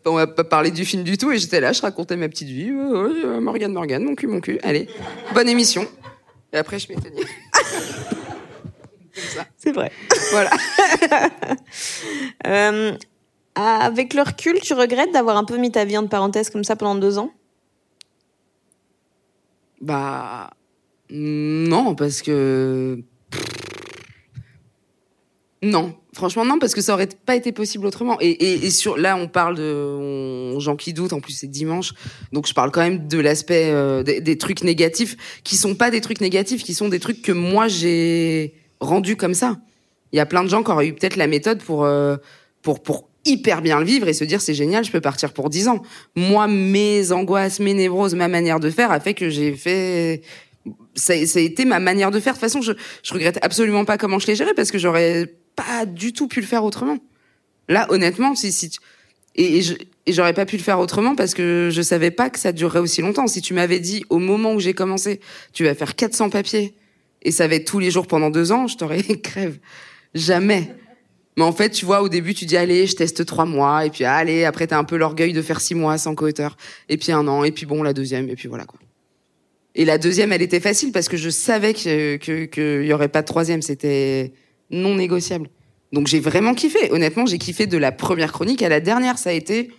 on 0.05 0.13
va 0.13 0.27
pas 0.27 0.43
parler 0.43 0.69
du 0.69 0.85
film 0.85 1.01
du 1.01 1.17
tout. 1.17 1.31
Et 1.31 1.39
j'étais 1.39 1.59
là, 1.59 1.73
je 1.73 1.81
racontais 1.81 2.17
ma 2.17 2.29
petite 2.29 2.49
vie. 2.49 2.69
Euh, 2.69 3.41
Morgane, 3.41 3.73
Morgane, 3.73 4.03
mon 4.03 4.13
cul, 4.13 4.27
mon 4.27 4.41
cul. 4.41 4.59
Allez, 4.61 4.87
bonne 5.33 5.49
émission. 5.49 5.87
Et 6.51 6.57
après, 6.57 6.77
je 6.77 6.87
m'éteignais. 6.89 7.23
C'est 9.57 9.71
vrai. 9.71 9.91
Voilà. 10.31 10.51
euh, 12.45 12.91
avec 13.55 14.13
le 14.13 14.21
recul, 14.21 14.59
tu 14.61 14.73
regrettes 14.73 15.11
d'avoir 15.11 15.37
un 15.37 15.43
peu 15.43 15.57
mis 15.57 15.71
ta 15.71 15.85
vie 15.85 15.97
en 15.97 16.07
parenthèse 16.07 16.49
comme 16.49 16.63
ça 16.63 16.75
pendant 16.75 16.95
deux 16.95 17.17
ans? 17.17 17.31
Bah 19.81 20.51
non, 21.09 21.93
parce 21.95 22.21
que 22.21 23.03
Non, 25.63 25.95
franchement 26.11 26.43
non, 26.43 26.59
parce 26.59 26.75
que 26.75 26.81
ça 26.81 26.93
aurait 26.93 27.07
pas 27.07 27.37
été 27.37 27.53
possible 27.53 27.85
autrement. 27.85 28.17
Et, 28.19 28.69
sur 28.69 28.97
là, 28.97 29.15
on 29.15 29.29
parle 29.29 29.55
de 29.55 30.59
gens 30.59 30.75
qui 30.75 30.91
doutent. 30.91 31.13
En 31.13 31.21
plus, 31.21 31.31
c'est 31.31 31.47
dimanche, 31.47 31.93
donc 32.33 32.47
je 32.47 32.53
parle 32.53 32.69
quand 32.69 32.81
même 32.81 33.07
de 33.07 33.17
l'aspect 33.17 33.69
euh, 33.71 34.03
des, 34.03 34.19
des 34.19 34.37
trucs 34.37 34.63
négatifs 34.65 35.41
qui 35.45 35.55
sont 35.55 35.73
pas 35.73 35.89
des 35.89 36.01
trucs 36.01 36.19
négatifs, 36.19 36.63
qui 36.63 36.73
sont 36.73 36.89
des 36.89 36.99
trucs 36.99 37.21
que 37.21 37.31
moi 37.31 37.69
j'ai 37.69 38.55
rendus 38.81 39.15
comme 39.15 39.33
ça. 39.33 39.57
Il 40.11 40.17
y 40.17 40.19
a 40.19 40.25
plein 40.25 40.43
de 40.43 40.49
gens 40.49 40.63
qui 40.63 40.71
auraient 40.71 40.87
eu 40.87 40.93
peut-être 40.93 41.15
la 41.15 41.27
méthode 41.27 41.63
pour 41.63 41.85
euh, 41.85 42.17
pour 42.61 42.83
pour 42.83 43.07
hyper 43.25 43.61
bien 43.61 43.79
le 43.79 43.85
vivre 43.85 44.07
et 44.07 44.13
se 44.13 44.23
dire 44.23 44.41
c'est 44.41 44.53
génial, 44.53 44.83
je 44.83 44.91
peux 44.91 45.01
partir 45.01 45.33
pour 45.33 45.49
10 45.49 45.67
ans. 45.69 45.81
Moi, 46.15 46.47
mes 46.47 47.11
angoisses, 47.11 47.59
mes 47.59 47.73
névroses, 47.73 48.15
ma 48.15 48.27
manière 48.27 48.59
de 48.59 48.69
faire 48.69 48.91
a 48.91 48.99
fait 48.99 49.13
que 49.13 49.29
j'ai 49.29 49.53
fait 49.53 50.21
ça, 50.95 51.25
ça 51.25 51.39
a 51.39 51.41
été 51.41 51.65
ma 51.65 51.79
manière 51.79 52.11
de 52.11 52.19
faire. 52.19 52.33
De 52.33 52.39
toute 52.39 52.41
façon, 52.41 52.61
je, 52.61 52.73
je 53.03 53.13
regrette 53.13 53.39
absolument 53.41 53.85
pas 53.85 53.97
comment 53.97 54.19
je 54.19 54.27
l'ai 54.27 54.35
géré 54.35 54.53
parce 54.53 54.71
que 54.71 54.77
j'aurais 54.77 55.33
pas 55.55 55.85
du 55.85 56.13
tout 56.13 56.27
pu 56.27 56.41
le 56.41 56.47
faire 56.47 56.63
autrement. 56.63 56.97
Là, 57.69 57.85
honnêtement, 57.89 58.35
si, 58.35 58.51
si 58.51 58.71
et, 59.35 59.59
et 60.05 60.13
j'aurais 60.13 60.33
pas 60.33 60.45
pu 60.45 60.57
le 60.57 60.63
faire 60.63 60.79
autrement 60.79 61.15
parce 61.15 61.33
que 61.33 61.69
je 61.71 61.81
savais 61.81 62.11
pas 62.11 62.29
que 62.29 62.39
ça 62.39 62.51
durerait 62.51 62.79
aussi 62.79 63.01
longtemps. 63.01 63.27
Si 63.27 63.41
tu 63.41 63.53
m'avais 63.53 63.79
dit 63.79 64.05
au 64.09 64.19
moment 64.19 64.53
où 64.53 64.59
j'ai 64.59 64.73
commencé, 64.73 65.19
tu 65.53 65.63
vas 65.63 65.73
faire 65.73 65.95
400 65.95 66.29
papiers 66.29 66.75
et 67.23 67.31
ça 67.31 67.47
va 67.47 67.55
être 67.55 67.65
tous 67.65 67.79
les 67.79 67.89
jours 67.89 68.07
pendant 68.07 68.29
deux 68.29 68.51
ans, 68.51 68.67
je 68.67 68.77
t'aurais 68.77 69.01
crève. 69.23 69.57
Jamais. 70.13 70.75
Mais 71.37 71.43
en 71.43 71.51
fait, 71.51 71.71
tu 71.71 71.85
vois, 71.85 72.01
au 72.01 72.09
début, 72.09 72.33
tu 72.33 72.45
dis 72.45 72.57
allez, 72.57 72.85
je 72.85 72.95
teste 72.95 73.25
trois 73.25 73.45
mois 73.45 73.85
et 73.85 73.89
puis 73.89 74.03
allez, 74.03 74.45
après 74.45 74.67
t'as 74.67 74.77
un 74.77 74.83
peu 74.83 74.97
l'orgueil 74.97 75.33
de 75.33 75.41
faire 75.41 75.61
six 75.61 75.75
mois 75.75 75.97
sans 75.97 76.15
co-auteur 76.15 76.57
et 76.89 76.97
puis 76.97 77.11
un 77.11 77.27
an 77.27 77.43
et 77.43 77.51
puis 77.51 77.65
bon 77.65 77.81
la 77.81 77.93
deuxième 77.93 78.29
et 78.29 78.35
puis 78.35 78.47
voilà 78.47 78.65
quoi. 78.65 78.79
Et 79.75 79.85
la 79.85 79.97
deuxième, 79.97 80.31
elle 80.31 80.43
était 80.43 80.59
facile 80.59 80.91
parce 80.91 81.09
que 81.09 81.17
je 81.17 81.29
savais 81.29 81.73
que 81.73 82.17
que 82.17 82.45
qu'il 82.45 82.87
y 82.87 82.93
aurait 82.93 83.07
pas 83.07 83.21
de 83.21 83.27
troisième. 83.27 83.61
C'était 83.63 84.33
non 84.69 84.95
négociable. 84.95 85.49
Donc 85.91 86.07
j'ai 86.07 86.19
vraiment 86.19 86.53
kiffé. 86.53 86.91
Honnêtement, 86.91 87.25
j'ai 87.25 87.39
kiffé 87.39 87.65
de 87.65 87.77
la 87.77 87.91
première 87.91 88.31
chronique 88.31 88.61
à 88.61 88.69
la 88.69 88.79
dernière. 88.79 89.17
Ça 89.17 89.31
a 89.31 89.33
été 89.33 89.71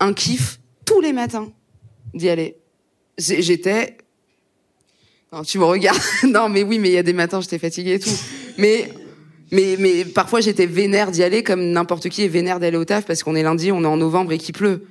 un 0.00 0.12
kiff 0.12 0.58
tous 0.84 1.00
les 1.00 1.12
matins 1.12 1.52
d'y 2.14 2.28
aller. 2.28 2.56
J'étais. 3.18 3.98
Non, 5.32 5.42
tu 5.42 5.58
me 5.58 5.64
regardes. 5.64 6.00
non, 6.24 6.48
mais 6.48 6.62
oui, 6.62 6.78
mais 6.78 6.90
il 6.90 6.94
y 6.94 6.98
a 6.98 7.02
des 7.02 7.12
matins, 7.12 7.40
j'étais 7.40 7.58
fatiguée 7.58 7.94
et 7.94 7.98
tout. 8.00 8.10
Mais 8.58 8.88
mais 9.52 9.76
mais 9.78 10.04
parfois 10.04 10.40
j'étais 10.40 10.66
vénère 10.66 11.12
d'y 11.12 11.22
aller 11.22 11.42
comme 11.42 11.62
n'importe 11.70 12.08
qui 12.08 12.24
est 12.24 12.28
vénère 12.28 12.58
d'aller 12.58 12.76
au 12.76 12.84
taf 12.84 13.06
parce 13.06 13.22
qu'on 13.22 13.36
est 13.36 13.42
lundi, 13.42 13.70
on 13.70 13.84
est 13.84 13.86
en 13.86 13.96
novembre 13.96 14.32
et 14.32 14.38
qu'il 14.38 14.54
pleut. 14.54 14.86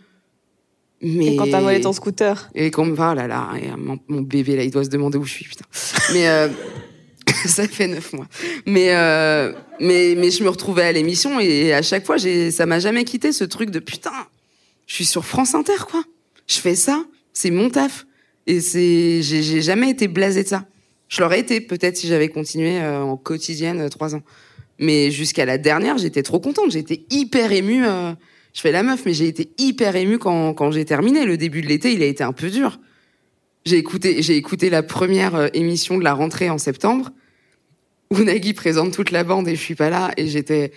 Mais 1.01 1.33
Et 1.33 1.35
quand 1.35 1.49
t'as 1.49 1.61
volé 1.61 1.81
ton 1.81 1.93
scooter. 1.93 2.49
et 2.53 2.69
qu'on 2.69 2.85
me 2.85 2.93
va, 2.93 3.15
là, 3.15 3.27
là, 3.27 3.49
et 3.61 3.75
mon, 3.75 3.97
mon 4.07 4.21
bébé, 4.21 4.55
là, 4.55 4.63
il 4.63 4.69
doit 4.69 4.83
se 4.83 4.89
demander 4.89 5.17
où 5.17 5.23
je 5.23 5.31
suis, 5.31 5.45
putain. 5.45 5.65
Mais, 6.13 6.29
euh, 6.29 6.47
ça 7.45 7.67
fait 7.67 7.87
neuf 7.87 8.13
mois. 8.13 8.27
Mais, 8.67 8.95
euh, 8.95 9.51
mais, 9.79 10.13
mais 10.15 10.29
je 10.29 10.43
me 10.43 10.49
retrouvais 10.49 10.83
à 10.83 10.91
l'émission 10.91 11.39
et 11.39 11.73
à 11.73 11.81
chaque 11.81 12.05
fois, 12.05 12.17
ça 12.19 12.65
m'a 12.67 12.79
jamais 12.79 13.03
quitté 13.03 13.31
ce 13.31 13.43
truc 13.43 13.71
de 13.71 13.79
putain, 13.79 14.11
je 14.85 14.95
suis 14.95 15.05
sur 15.05 15.25
France 15.25 15.55
Inter, 15.55 15.85
quoi. 15.89 16.03
Je 16.47 16.59
fais 16.59 16.75
ça, 16.75 17.03
c'est 17.33 17.49
mon 17.49 17.69
taf. 17.69 18.05
Et 18.47 18.59
c'est, 18.59 19.21
j'ai, 19.21 19.41
j'ai 19.41 19.61
jamais 19.61 19.89
été 19.89 20.07
blasé 20.07 20.43
de 20.43 20.49
ça. 20.49 20.65
Je 21.07 21.21
l'aurais 21.21 21.39
été, 21.39 21.61
peut-être, 21.61 21.97
si 21.97 22.07
j'avais 22.07 22.29
continué 22.29 22.79
euh, 22.79 23.01
en 23.01 23.17
quotidienne 23.17 23.81
euh, 23.81 23.89
trois 23.89 24.15
ans. 24.15 24.21
Mais 24.81 25.11
jusqu'à 25.11 25.45
la 25.45 25.57
dernière, 25.57 25.97
j'étais 25.97 26.23
trop 26.23 26.39
contente. 26.39 26.71
J'étais 26.71 27.05
hyper 27.09 27.51
émue. 27.51 27.85
euh, 27.85 28.11
je 28.53 28.59
fais 28.59 28.71
la 28.71 28.83
meuf, 28.83 29.03
mais 29.05 29.13
j'ai 29.13 29.27
été 29.27 29.51
hyper 29.57 29.95
émue 29.95 30.17
quand, 30.17 30.53
quand 30.53 30.71
j'ai 30.71 30.83
terminé. 30.83 31.23
Le 31.23 31.37
début 31.37 31.61
de 31.61 31.67
l'été, 31.67 31.93
il 31.93 32.03
a 32.03 32.07
été 32.07 32.23
un 32.23 32.33
peu 32.33 32.49
dur. 32.49 32.79
J'ai 33.63 33.77
écouté, 33.77 34.21
j'ai 34.21 34.35
écouté 34.35 34.69
la 34.69 34.81
première 34.81 35.35
euh, 35.35 35.47
émission 35.53 35.97
de 35.97 36.03
la 36.03 36.13
rentrée 36.13 36.49
en 36.49 36.57
septembre, 36.57 37.11
où 38.09 38.17
Nagui 38.23 38.53
présente 38.53 38.91
toute 38.91 39.11
la 39.11 39.23
bande 39.23 39.47
et 39.47 39.55
je 39.55 39.61
suis 39.61 39.75
pas 39.75 39.91
là, 39.91 40.11
et 40.17 40.27
j'étais 40.27 40.71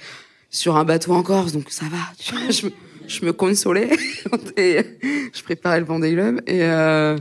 sur 0.50 0.76
un 0.76 0.84
bateau 0.84 1.14
en 1.14 1.22
Corse, 1.22 1.52
donc 1.52 1.70
ça 1.70 1.86
va. 1.86 2.50
Je, 2.50 2.66
me, 2.66 2.72
je 3.08 3.24
me 3.24 3.32
consolais, 3.32 3.88
et 4.58 4.80
je 5.32 5.42
préparais 5.42 5.80
le 5.80 5.86
Vendée 5.86 6.12
Globe, 6.12 6.42
et 6.46 6.62
euh, 6.62 7.16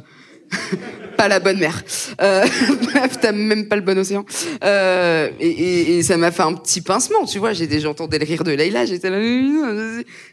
pas 1.17 1.27
la 1.27 1.39
bonne 1.39 1.59
mer. 1.59 1.83
Euh, 2.21 2.45
t'as 3.21 3.31
même 3.31 3.67
pas 3.67 3.75
le 3.75 3.81
bon 3.81 3.97
océan. 3.97 4.25
Euh, 4.63 5.29
et, 5.39 6.01
ça 6.03 6.17
m'a 6.17 6.31
fait 6.31 6.43
un 6.43 6.53
petit 6.53 6.81
pincement, 6.81 7.25
tu 7.25 7.39
vois. 7.39 7.53
J'ai 7.53 7.67
déjà 7.67 7.89
entendu 7.89 8.17
le 8.17 8.25
rire 8.25 8.43
de 8.43 8.51
Leïla, 8.51 8.85
j'étais 8.85 9.09
là, 9.09 9.19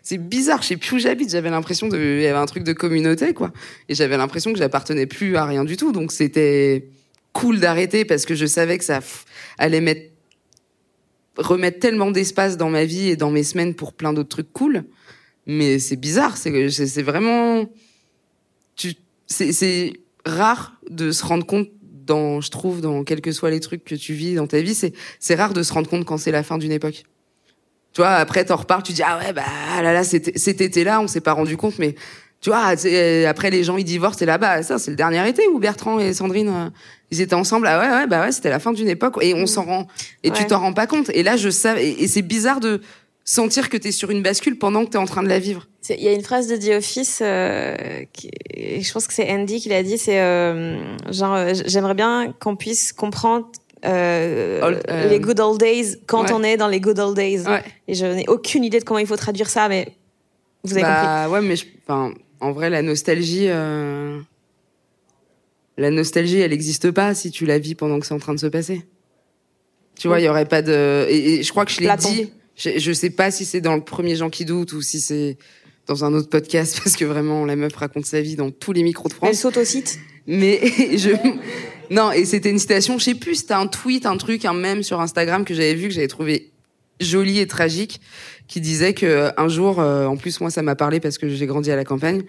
c'est 0.02 0.18
bizarre, 0.18 0.62
je 0.62 0.68
sais 0.68 0.76
plus 0.76 0.96
où 0.96 0.98
j'habite. 0.98 1.30
J'avais 1.30 1.50
l'impression 1.50 1.88
de, 1.88 1.98
il 1.98 2.22
y 2.22 2.26
avait 2.26 2.38
un 2.38 2.46
truc 2.46 2.64
de 2.64 2.72
communauté, 2.72 3.34
quoi. 3.34 3.52
Et 3.88 3.94
j'avais 3.94 4.16
l'impression 4.16 4.52
que 4.52 4.58
j'appartenais 4.58 5.06
plus 5.06 5.36
à 5.36 5.44
rien 5.44 5.64
du 5.64 5.76
tout. 5.76 5.92
Donc 5.92 6.12
c'était 6.12 6.88
cool 7.32 7.60
d'arrêter 7.60 8.04
parce 8.04 8.26
que 8.26 8.34
je 8.34 8.46
savais 8.46 8.78
que 8.78 8.84
ça 8.84 9.00
allait 9.58 9.80
mettre, 9.80 10.10
remettre 11.36 11.78
tellement 11.78 12.10
d'espace 12.10 12.56
dans 12.56 12.70
ma 12.70 12.84
vie 12.84 13.08
et 13.10 13.16
dans 13.16 13.30
mes 13.30 13.44
semaines 13.44 13.74
pour 13.74 13.92
plein 13.92 14.12
d'autres 14.12 14.28
trucs 14.28 14.52
cool. 14.52 14.84
Mais 15.46 15.78
c'est 15.78 15.96
bizarre, 15.96 16.36
c'est 16.36 16.70
c'est 16.70 17.02
vraiment, 17.02 17.66
tu, 18.76 18.94
c'est 19.26 19.94
rare 20.30 20.72
de 20.88 21.12
se 21.12 21.24
rendre 21.24 21.46
compte 21.46 21.68
dans, 21.82 22.40
je 22.40 22.50
trouve, 22.50 22.80
dans 22.80 23.04
quels 23.04 23.20
que 23.20 23.32
soient 23.32 23.50
les 23.50 23.60
trucs 23.60 23.84
que 23.84 23.94
tu 23.94 24.14
vis 24.14 24.34
dans 24.34 24.46
ta 24.46 24.60
vie, 24.60 24.74
c'est, 24.74 24.92
c'est 25.18 25.34
rare 25.34 25.52
de 25.52 25.62
se 25.62 25.72
rendre 25.72 25.88
compte 25.88 26.04
quand 26.04 26.18
c'est 26.18 26.32
la 26.32 26.42
fin 26.42 26.58
d'une 26.58 26.72
époque. 26.72 27.04
Tu 27.92 28.00
vois, 28.00 28.10
après 28.10 28.44
t'en 28.44 28.56
reparles, 28.56 28.82
tu 28.82 28.92
dis 28.92 29.02
ah 29.02 29.18
ouais 29.18 29.32
bah 29.32 29.42
ah 29.76 29.82
là 29.82 29.92
là 29.92 30.04
c'était 30.04 30.38
cet 30.38 30.60
été-là, 30.60 31.00
on 31.00 31.08
s'est 31.08 31.20
pas 31.20 31.32
rendu 31.32 31.56
compte, 31.56 31.78
mais 31.78 31.96
tu 32.40 32.50
vois, 32.50 32.74
tu 32.76 32.82
sais, 32.82 33.26
après 33.26 33.50
les 33.50 33.64
gens 33.64 33.76
ils 33.76 33.84
divorcent 33.84 34.22
et 34.22 34.26
là 34.26 34.38
bah 34.38 34.62
ça 34.62 34.78
c'est 34.78 34.92
le 34.92 34.96
dernier 34.96 35.28
été 35.28 35.46
où 35.48 35.58
Bertrand 35.58 35.98
et 35.98 36.14
Sandrine 36.14 36.48
euh, 36.48 36.70
ils 37.10 37.20
étaient 37.20 37.34
ensemble. 37.34 37.66
Ah 37.66 37.80
ouais 37.80 37.88
ouais 37.88 38.06
bah 38.06 38.20
ouais 38.22 38.32
c'était 38.32 38.48
la 38.48 38.60
fin 38.60 38.72
d'une 38.72 38.88
époque 38.88 39.18
et 39.20 39.34
on 39.34 39.46
s'en 39.46 39.64
rend 39.64 39.88
et 40.22 40.30
tu 40.30 40.46
t'en 40.46 40.60
rends 40.60 40.72
pas 40.72 40.86
compte. 40.86 41.10
Et 41.10 41.24
là 41.24 41.36
je 41.36 41.50
savais 41.50 41.88
et, 41.88 42.04
et 42.04 42.08
c'est 42.08 42.22
bizarre 42.22 42.60
de 42.60 42.80
sentir 43.32 43.68
que 43.68 43.76
t'es 43.76 43.92
sur 43.92 44.10
une 44.10 44.22
bascule 44.22 44.58
pendant 44.58 44.84
que 44.84 44.90
t'es 44.90 44.98
en 44.98 45.04
train 45.06 45.22
de 45.22 45.28
la 45.28 45.38
vivre. 45.38 45.68
Il 45.88 46.02
y 46.02 46.08
a 46.08 46.12
une 46.12 46.22
phrase 46.22 46.48
de 46.48 46.56
The 46.56 46.76
Office, 46.78 47.20
euh, 47.22 47.76
qui, 48.12 48.30
et 48.52 48.80
je 48.80 48.92
pense 48.92 49.06
que 49.06 49.12
c'est 49.14 49.30
Andy 49.30 49.60
qui 49.60 49.68
l'a 49.68 49.82
dit, 49.84 49.98
c'est 49.98 50.20
euh, 50.20 50.76
genre 51.12 51.34
euh, 51.34 51.52
j'aimerais 51.66 51.94
bien 51.94 52.34
qu'on 52.40 52.56
puisse 52.56 52.92
comprendre 52.92 53.46
euh, 53.84 54.60
Old- 54.62 54.82
euh, 54.90 55.08
les 55.08 55.20
good 55.20 55.38
old 55.40 55.58
days 55.60 55.96
quand 56.06 56.24
ouais. 56.24 56.32
on 56.32 56.42
est 56.42 56.56
dans 56.56 56.66
les 56.68 56.80
good 56.80 56.98
old 56.98 57.16
days. 57.16 57.42
Ouais. 57.46 57.62
Et 57.88 57.94
je 57.94 58.04
n'ai 58.04 58.28
aucune 58.28 58.64
idée 58.64 58.80
de 58.80 58.84
comment 58.84 58.98
il 58.98 59.06
faut 59.06 59.16
traduire 59.16 59.48
ça, 59.48 59.68
mais 59.68 59.96
vous 60.64 60.72
avez 60.72 60.82
compris. 60.82 61.02
bah 61.04 61.28
ouais 61.30 61.40
mais 61.40 61.56
je, 61.56 61.64
enfin 61.84 62.12
en 62.40 62.52
vrai 62.52 62.68
la 62.68 62.82
nostalgie 62.82 63.46
euh, 63.48 64.18
la 65.78 65.90
nostalgie 65.90 66.40
elle 66.40 66.52
existe 66.52 66.90
pas 66.90 67.14
si 67.14 67.30
tu 67.30 67.46
la 67.46 67.58
vis 67.58 67.74
pendant 67.74 67.98
que 68.00 68.06
c'est 68.06 68.14
en 68.14 68.18
train 68.18 68.34
de 68.34 68.40
se 68.40 68.46
passer. 68.48 68.84
Tu 69.98 70.08
vois, 70.08 70.18
il 70.20 70.24
y 70.24 70.28
aurait 70.28 70.46
pas 70.46 70.62
de 70.62 71.06
et, 71.08 71.34
et 71.34 71.42
je 71.42 71.50
crois 71.50 71.64
que 71.64 71.70
je 71.72 71.80
l'ai 71.80 71.96
dit. 71.96 72.32
Je, 72.60 72.78
je 72.78 72.92
sais 72.92 73.08
pas 73.08 73.30
si 73.30 73.46
c'est 73.46 73.62
dans 73.62 73.74
le 73.74 73.80
premier 73.82 74.16
Gens 74.16 74.28
qui 74.28 74.44
doutent 74.44 74.74
ou 74.74 74.82
si 74.82 75.00
c'est 75.00 75.38
dans 75.86 76.04
un 76.04 76.12
autre 76.12 76.28
podcast 76.28 76.78
parce 76.84 76.94
que 76.96 77.06
vraiment 77.06 77.46
la 77.46 77.56
meuf 77.56 77.74
raconte 77.74 78.04
sa 78.04 78.20
vie 78.20 78.36
dans 78.36 78.50
tous 78.50 78.72
les 78.72 78.82
micros 78.82 79.08
de 79.08 79.14
Elle 79.14 79.28
France. 79.28 79.38
saute 79.38 79.56
au 79.56 79.64
site. 79.64 79.98
Mais 80.26 80.60
je 80.96 81.10
non 81.90 82.12
et 82.12 82.24
c'était 82.26 82.50
une 82.50 82.58
citation, 82.58 82.98
je 82.98 83.04
sais 83.04 83.14
plus, 83.14 83.36
c'était 83.36 83.54
un 83.54 83.66
tweet, 83.66 84.04
un 84.04 84.16
truc, 84.18 84.44
un 84.44 84.52
mème 84.52 84.82
sur 84.82 85.00
Instagram 85.00 85.44
que 85.44 85.54
j'avais 85.54 85.74
vu 85.74 85.88
que 85.88 85.94
j'avais 85.94 86.06
trouvé 86.08 86.52
joli 87.00 87.38
et 87.38 87.46
tragique 87.46 88.00
qui 88.46 88.60
disait 88.60 88.92
que 88.92 89.32
un 89.38 89.48
jour, 89.48 89.80
euh, 89.80 90.04
en 90.06 90.18
plus 90.18 90.38
moi 90.40 90.50
ça 90.50 90.60
m'a 90.60 90.76
parlé 90.76 91.00
parce 91.00 91.16
que 91.16 91.28
j'ai 91.30 91.46
grandi 91.46 91.72
à 91.72 91.76
la 91.76 91.84
campagne. 91.84 92.22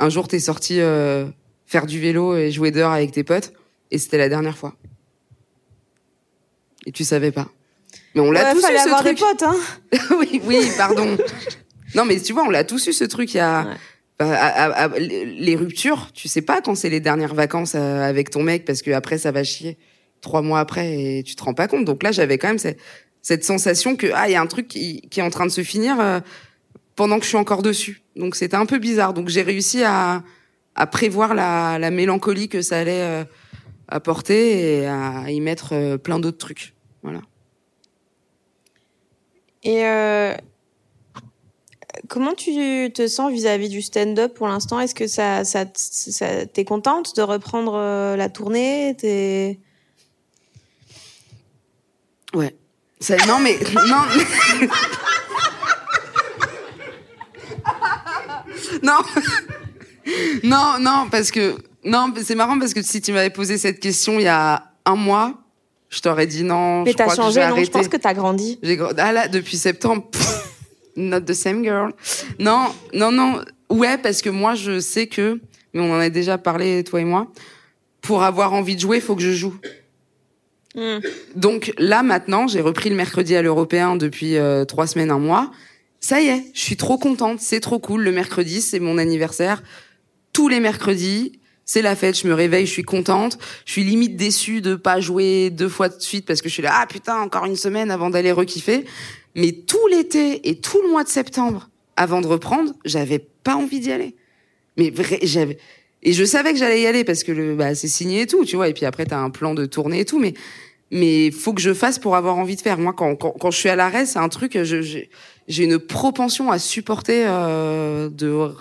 Un 0.00 0.10
jour 0.10 0.28
t'es 0.28 0.38
sorti 0.38 0.80
euh, 0.80 1.24
faire 1.64 1.86
du 1.86 1.98
vélo 1.98 2.36
et 2.36 2.50
jouer 2.50 2.70
dehors 2.72 2.92
avec 2.92 3.10
tes 3.10 3.24
potes 3.24 3.54
et 3.90 3.96
c'était 3.96 4.18
la 4.18 4.28
dernière 4.28 4.58
fois. 4.58 4.76
Et 6.84 6.92
tu 6.92 7.04
savais 7.04 7.32
pas. 7.32 7.50
Mais 8.20 8.26
on 8.28 8.32
l'a 8.32 8.42
Ouais, 8.44 8.52
tous 8.52 8.58
eu 8.58 8.62
fallait 8.62 8.78
ce 8.78 8.84
avoir 8.84 9.00
truc. 9.02 9.16
des 9.16 9.20
potes, 9.24 9.42
hein. 9.44 9.56
oui, 10.18 10.40
oui, 10.44 10.68
pardon. 10.76 11.16
non, 11.94 12.04
mais 12.04 12.18
tu 12.20 12.32
vois, 12.32 12.42
on 12.44 12.50
l'a 12.50 12.64
tous 12.64 12.86
eu 12.88 12.92
ce 12.92 13.04
truc. 13.04 13.32
Il 13.34 13.36
y 13.36 13.40
a 13.40 13.62
Ouais. 13.64 13.74
bah, 14.18 14.32
à- 14.32 14.64
à- 14.64 14.84
à- 14.86 14.98
les 14.98 15.54
ruptures. 15.56 16.10
Tu 16.12 16.26
sais 16.26 16.42
pas 16.42 16.60
quand 16.60 16.74
c'est 16.74 16.90
les 16.90 16.98
dernières 17.00 17.34
vacances 17.34 17.74
euh, 17.76 18.02
avec 18.02 18.30
ton 18.30 18.42
mec 18.42 18.64
parce 18.64 18.82
que 18.82 18.90
après 18.90 19.18
ça 19.18 19.30
va 19.30 19.44
chier 19.44 19.78
trois 20.20 20.42
mois 20.42 20.58
après 20.58 21.18
et 21.18 21.22
tu 21.22 21.36
te 21.36 21.44
rends 21.44 21.54
pas 21.54 21.68
compte. 21.68 21.84
Donc 21.84 22.02
là, 22.02 22.10
j'avais 22.10 22.38
quand 22.38 22.48
même 22.48 22.58
cette, 22.58 22.80
cette 23.22 23.44
sensation 23.44 23.94
que 23.94 24.08
ah, 24.14 24.28
il 24.28 24.32
y 24.32 24.36
a 24.36 24.40
un 24.40 24.46
truc 24.48 24.66
qui, 24.66 25.02
qui 25.10 25.20
est 25.20 25.22
en 25.22 25.30
train 25.30 25.46
de 25.46 25.52
se 25.52 25.62
finir 25.62 26.00
euh, 26.00 26.18
pendant 26.96 27.18
que 27.18 27.22
je 27.24 27.28
suis 27.28 27.36
encore 27.38 27.62
dessus. 27.62 28.02
Donc 28.16 28.34
c'était 28.34 28.56
un 28.56 28.66
peu 28.66 28.78
bizarre. 28.78 29.14
Donc 29.14 29.28
j'ai 29.28 29.42
réussi 29.42 29.84
à, 29.84 30.24
à 30.74 30.86
prévoir 30.88 31.34
la, 31.34 31.78
la 31.78 31.90
mélancolie 31.92 32.48
que 32.48 32.62
ça 32.62 32.78
allait 32.78 33.02
euh, 33.02 33.24
apporter 33.86 34.80
et 34.80 34.86
à 34.86 35.30
y 35.30 35.40
mettre 35.40 35.68
euh, 35.74 35.96
plein 35.98 36.18
d'autres 36.18 36.38
trucs. 36.38 36.74
Voilà. 37.04 37.20
Et 39.62 39.84
euh, 39.84 40.34
comment 42.08 42.34
tu 42.34 42.90
te 42.92 43.06
sens 43.06 43.32
vis-à-vis 43.32 43.68
du 43.68 43.82
stand-up 43.82 44.34
pour 44.34 44.48
l'instant? 44.48 44.80
Est-ce 44.80 44.94
que 44.94 45.06
ça, 45.06 45.44
ça, 45.44 45.64
t'es 45.66 46.64
contente 46.64 47.16
de 47.16 47.22
reprendre 47.22 47.74
euh, 47.74 48.16
la 48.16 48.28
tournée? 48.28 48.96
T'es 48.98 49.58
Ouais. 52.34 52.54
Non, 53.26 53.40
mais. 53.40 53.58
Non. 53.74 54.02
non. 58.82 58.98
Non, 60.44 60.78
non, 60.80 61.08
parce 61.10 61.30
que. 61.30 61.56
Non, 61.84 62.12
c'est 62.22 62.34
marrant 62.34 62.58
parce 62.58 62.74
que 62.74 62.82
si 62.82 63.00
tu 63.00 63.12
m'avais 63.12 63.30
posé 63.30 63.56
cette 63.56 63.78
question 63.80 64.18
il 64.18 64.24
y 64.24 64.28
a 64.28 64.72
un 64.84 64.96
mois, 64.96 65.38
je 65.88 66.00
t'aurais 66.00 66.26
dit 66.26 66.44
non. 66.44 66.82
Mais 66.82 66.94
t'as 66.94 67.08
que 67.08 67.16
changé, 67.16 67.40
j'ai 67.40 67.48
non 67.48 67.56
Je 67.56 67.70
pense 67.70 67.88
que 67.88 67.96
t'as 67.96 68.14
grandi. 68.14 68.58
Ah 68.96 69.12
là 69.12 69.28
depuis 69.28 69.56
septembre. 69.56 70.08
pff, 70.10 70.56
not 70.96 71.20
the 71.20 71.32
same 71.32 71.62
girl. 71.62 71.92
Non, 72.38 72.66
non, 72.92 73.12
non. 73.12 73.40
Ouais, 73.70 73.98
parce 73.98 74.22
que 74.22 74.30
moi 74.30 74.54
je 74.54 74.80
sais 74.80 75.06
que, 75.06 75.40
mais 75.72 75.80
on 75.80 75.92
en 75.92 76.00
a 76.00 76.10
déjà 76.10 76.38
parlé 76.38 76.84
toi 76.84 77.00
et 77.00 77.04
moi. 77.04 77.28
Pour 78.00 78.22
avoir 78.22 78.52
envie 78.52 78.74
de 78.74 78.80
jouer, 78.80 79.00
faut 79.00 79.16
que 79.16 79.22
je 79.22 79.32
joue. 79.32 79.54
Hmm. 80.74 80.98
Donc 81.34 81.72
là 81.78 82.02
maintenant, 82.02 82.46
j'ai 82.46 82.60
repris 82.60 82.90
le 82.90 82.96
mercredi 82.96 83.34
à 83.34 83.42
l'européen 83.42 83.96
depuis 83.96 84.36
euh, 84.36 84.64
trois 84.64 84.86
semaines, 84.86 85.10
un 85.10 85.18
mois. 85.18 85.50
Ça 86.00 86.20
y 86.20 86.28
est, 86.28 86.44
je 86.54 86.60
suis 86.60 86.76
trop 86.76 86.98
contente, 86.98 87.40
c'est 87.40 87.60
trop 87.60 87.78
cool. 87.78 88.02
Le 88.02 88.12
mercredi, 88.12 88.60
c'est 88.60 88.78
mon 88.78 88.98
anniversaire. 88.98 89.62
Tous 90.32 90.48
les 90.48 90.60
mercredis, 90.60 91.37
c'est 91.68 91.82
la 91.82 91.94
fête. 91.94 92.18
Je 92.18 92.26
me 92.26 92.34
réveille, 92.34 92.66
je 92.66 92.72
suis 92.72 92.82
contente. 92.82 93.38
Je 93.66 93.72
suis 93.72 93.84
limite 93.84 94.16
déçue 94.16 94.60
de 94.60 94.74
pas 94.74 94.98
jouer 95.00 95.50
deux 95.50 95.68
fois 95.68 95.88
de 95.88 96.00
suite 96.00 96.26
parce 96.26 96.40
que 96.40 96.48
je 96.48 96.54
suis 96.54 96.62
là, 96.62 96.72
ah 96.74 96.86
putain, 96.86 97.20
encore 97.20 97.44
une 97.44 97.56
semaine 97.56 97.92
avant 97.92 98.10
d'aller 98.10 98.32
rekiffer. 98.32 98.84
Mais 99.36 99.52
tout 99.52 99.86
l'été 99.88 100.48
et 100.48 100.58
tout 100.58 100.80
le 100.82 100.88
mois 100.88 101.04
de 101.04 101.08
septembre, 101.08 101.68
avant 101.94 102.22
de 102.22 102.26
reprendre, 102.26 102.72
j'avais 102.84 103.18
pas 103.18 103.54
envie 103.54 103.80
d'y 103.80 103.92
aller. 103.92 104.16
Mais 104.78 104.90
vrai, 104.90 105.20
j'avais 105.22 105.58
et 106.02 106.12
je 106.12 106.24
savais 106.24 106.52
que 106.52 106.58
j'allais 106.58 106.80
y 106.80 106.86
aller 106.86 107.02
parce 107.02 107.24
que 107.24 107.32
le 107.32 107.56
bah 107.56 107.74
c'est 107.74 107.88
signé 107.88 108.22
et 108.22 108.26
tout, 108.26 108.44
tu 108.44 108.56
vois. 108.56 108.68
Et 108.68 108.72
puis 108.72 108.86
après 108.86 109.04
t'as 109.04 109.18
un 109.18 109.30
plan 109.30 109.54
de 109.54 109.66
tournée 109.66 110.00
et 110.00 110.04
tout, 110.04 110.18
mais 110.18 110.32
mais 110.90 111.30
faut 111.30 111.52
que 111.52 111.60
je 111.60 111.74
fasse 111.74 111.98
pour 111.98 112.16
avoir 112.16 112.38
envie 112.38 112.56
de 112.56 112.60
faire. 112.62 112.78
Moi, 112.78 112.94
quand 112.94 113.14
quand, 113.16 113.32
quand 113.32 113.50
je 113.50 113.58
suis 113.58 113.68
à 113.68 113.76
l'arrêt, 113.76 114.06
c'est 114.06 114.20
un 114.20 114.28
truc. 114.28 114.56
J'ai 114.62 115.64
une 115.64 115.78
propension 115.78 116.50
à 116.50 116.58
supporter 116.58 117.24
euh, 117.26 118.08
de 118.08 118.52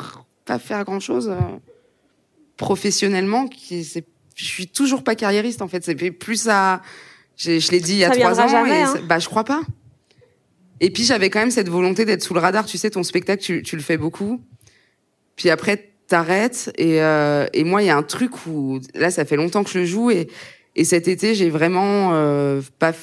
pas 0.45 0.60
faire 0.60 0.84
grand 0.84 0.99
chose 0.99 1.32
professionnellement. 2.58 3.47
Qui 3.47 3.84
c'est 3.84 4.05
je 4.36 4.45
suis 4.45 4.68
toujours 4.68 5.03
pas 5.03 5.16
carriériste 5.16 5.62
en 5.62 5.68
fait. 5.68 5.84
C'est 5.84 5.95
plus 6.12 6.47
à 6.49 6.82
je 7.38 7.72
l'ai 7.72 7.80
dit 7.80 7.93
il 7.93 7.97
y 7.99 8.03
a 8.03 8.10
Ça 8.14 8.20
trois 8.20 8.39
ans. 8.41 8.47
jamais, 8.47 8.80
et 8.80 8.84
hein. 8.84 8.95
bah 9.08 9.20
je 9.20 9.28
crois 9.28 9.43
pas. 9.43 9.62
Et 10.80 10.91
puis 10.91 11.03
j'avais 11.03 11.30
quand 11.30 11.39
même 11.39 11.51
cette 11.51 11.70
volonté 11.70 12.05
d'être 12.05 12.22
sous 12.24 12.34
le 12.36 12.39
radar. 12.39 12.66
Tu 12.66 12.78
sais, 12.78 12.89
ton 12.91 13.03
spectacle, 13.03 13.41
tu, 13.43 13.64
tu 13.64 13.76
le 13.76 13.82
fais 13.82 13.97
beaucoup. 13.97 14.41
Puis 15.36 15.49
après, 15.49 15.91
t'arrêtes. 16.08 16.72
Et, 16.78 17.01
euh, 17.01 17.47
et 17.53 17.64
moi, 17.64 17.82
il 17.82 17.88
y 17.88 17.89
a 17.89 17.97
un 17.97 18.03
truc 18.03 18.45
où 18.47 18.80
là, 18.93 19.10
ça 19.10 19.26
fait 19.26 19.36
longtemps 19.38 19.64
que 19.64 19.70
je 19.72 19.80
le 19.80 19.86
joue. 19.86 20.12
Et, 20.12 20.28
et 20.76 20.84
cet 20.84 21.08
été, 21.08 21.34
j'ai 21.34 21.49
vraiment 21.49 22.12
euh, 22.14 22.62
pas 22.80 22.93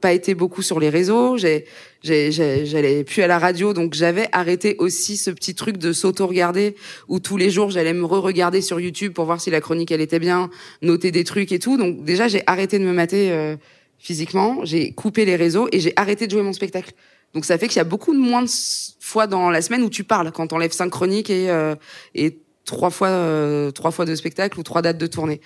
pas 0.00 0.12
été 0.14 0.34
beaucoup 0.34 0.62
sur 0.62 0.80
les 0.80 0.88
réseaux. 0.88 1.36
J'ai- 1.36 1.66
j'allais 2.02 3.04
plus 3.04 3.22
à 3.22 3.26
la 3.26 3.38
radio, 3.38 3.72
donc 3.74 3.94
j'avais 3.94 4.28
arrêté 4.32 4.76
aussi 4.78 5.16
ce 5.16 5.30
petit 5.30 5.54
truc 5.54 5.76
de 5.76 5.92
s'auto-regarder 5.92 6.74
où 7.08 7.20
tous 7.20 7.36
les 7.36 7.50
jours 7.50 7.70
j'allais 7.70 7.92
me 7.92 8.04
re-regarder 8.04 8.62
sur 8.62 8.80
YouTube 8.80 9.12
pour 9.12 9.26
voir 9.26 9.40
si 9.40 9.50
la 9.50 9.60
chronique 9.60 9.90
elle 9.90 10.00
était 10.00 10.18
bien, 10.18 10.50
noter 10.82 11.10
des 11.10 11.24
trucs 11.24 11.52
et 11.52 11.58
tout. 11.58 11.76
Donc 11.76 12.04
déjà 12.04 12.28
j'ai 12.28 12.42
arrêté 12.46 12.78
de 12.78 12.84
me 12.84 12.92
mater 12.92 13.30
euh, 13.32 13.56
physiquement, 13.98 14.64
j'ai 14.64 14.92
coupé 14.92 15.24
les 15.24 15.36
réseaux 15.36 15.68
et 15.72 15.80
j'ai 15.80 15.92
arrêté 15.96 16.26
de 16.26 16.32
jouer 16.32 16.42
mon 16.42 16.54
spectacle. 16.54 16.92
Donc 17.34 17.44
ça 17.44 17.58
fait 17.58 17.68
qu'il 17.68 17.76
y 17.76 17.80
a 17.80 17.84
beaucoup 17.84 18.12
de 18.12 18.18
moins 18.18 18.42
de 18.42 18.50
fois 18.98 19.26
dans 19.26 19.50
la 19.50 19.62
semaine 19.62 19.82
où 19.82 19.90
tu 19.90 20.04
parles 20.04 20.32
quand 20.32 20.48
t'enlèves 20.48 20.72
cinq 20.72 20.90
chroniques 20.90 21.30
et 21.30 21.50
euh, 21.50 21.74
et 22.14 22.38
trois 22.64 22.90
fois 22.90 23.08
euh, 23.08 23.70
trois 23.70 23.90
fois 23.90 24.04
de 24.04 24.14
spectacle 24.14 24.58
ou 24.58 24.62
trois 24.62 24.82
dates 24.82 24.98
de 24.98 25.06
tournée. 25.06 25.40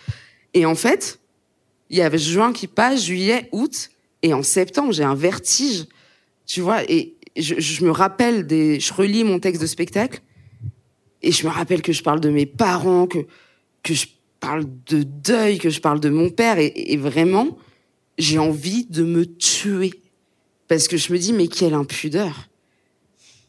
Et 0.55 0.67
en 0.67 0.77
fait, 0.77 1.19
il 1.91 1.99
y 1.99 2.03
avait 2.03 2.19
juin 2.19 2.53
qui 2.53 2.69
passe, 2.69 3.05
juillet, 3.05 3.49
août, 3.53 3.91
et 4.23 4.33
en 4.33 4.43
septembre 4.43 4.93
j'ai 4.93 5.05
un 5.05 5.15
vertige, 5.15 5.87
tu 6.47 6.61
vois. 6.61 6.83
Et 6.91 7.15
je, 7.37 7.85
me 7.85 7.91
rappelle 7.91 8.47
des, 8.47 8.81
je 8.81 8.93
relis 8.93 9.25
mon 9.25 9.39
texte 9.39 9.61
de 9.61 9.67
spectacle 9.67 10.21
et 11.23 11.33
je 11.33 11.47
me 11.47 11.51
rappelle 11.51 11.83
que 11.83 11.93
je 11.93 12.03
parle 12.03 12.21
de 12.21 12.31
mes 12.31 12.47
parents, 12.47 13.07
que 13.07 13.27
que 13.83 13.93
je 13.93 14.07
parle 14.41 14.65
de 14.87 15.03
deuil, 15.03 15.59
que 15.59 15.69
je 15.69 15.81
parle 15.81 16.01
de 16.01 16.09
mon 16.09 16.31
père, 16.31 16.59
et, 16.59 16.73
et 16.75 16.97
vraiment 16.97 17.59
j'ai 18.17 18.39
envie 18.39 18.87
de 18.87 19.03
me 19.03 19.27
tuer 19.27 19.93
parce 20.69 20.89
que 20.89 20.97
je 20.97 21.13
me 21.13 21.19
dis 21.19 21.33
mais 21.33 21.49
quelle 21.49 21.75
impudeur. 21.75 22.49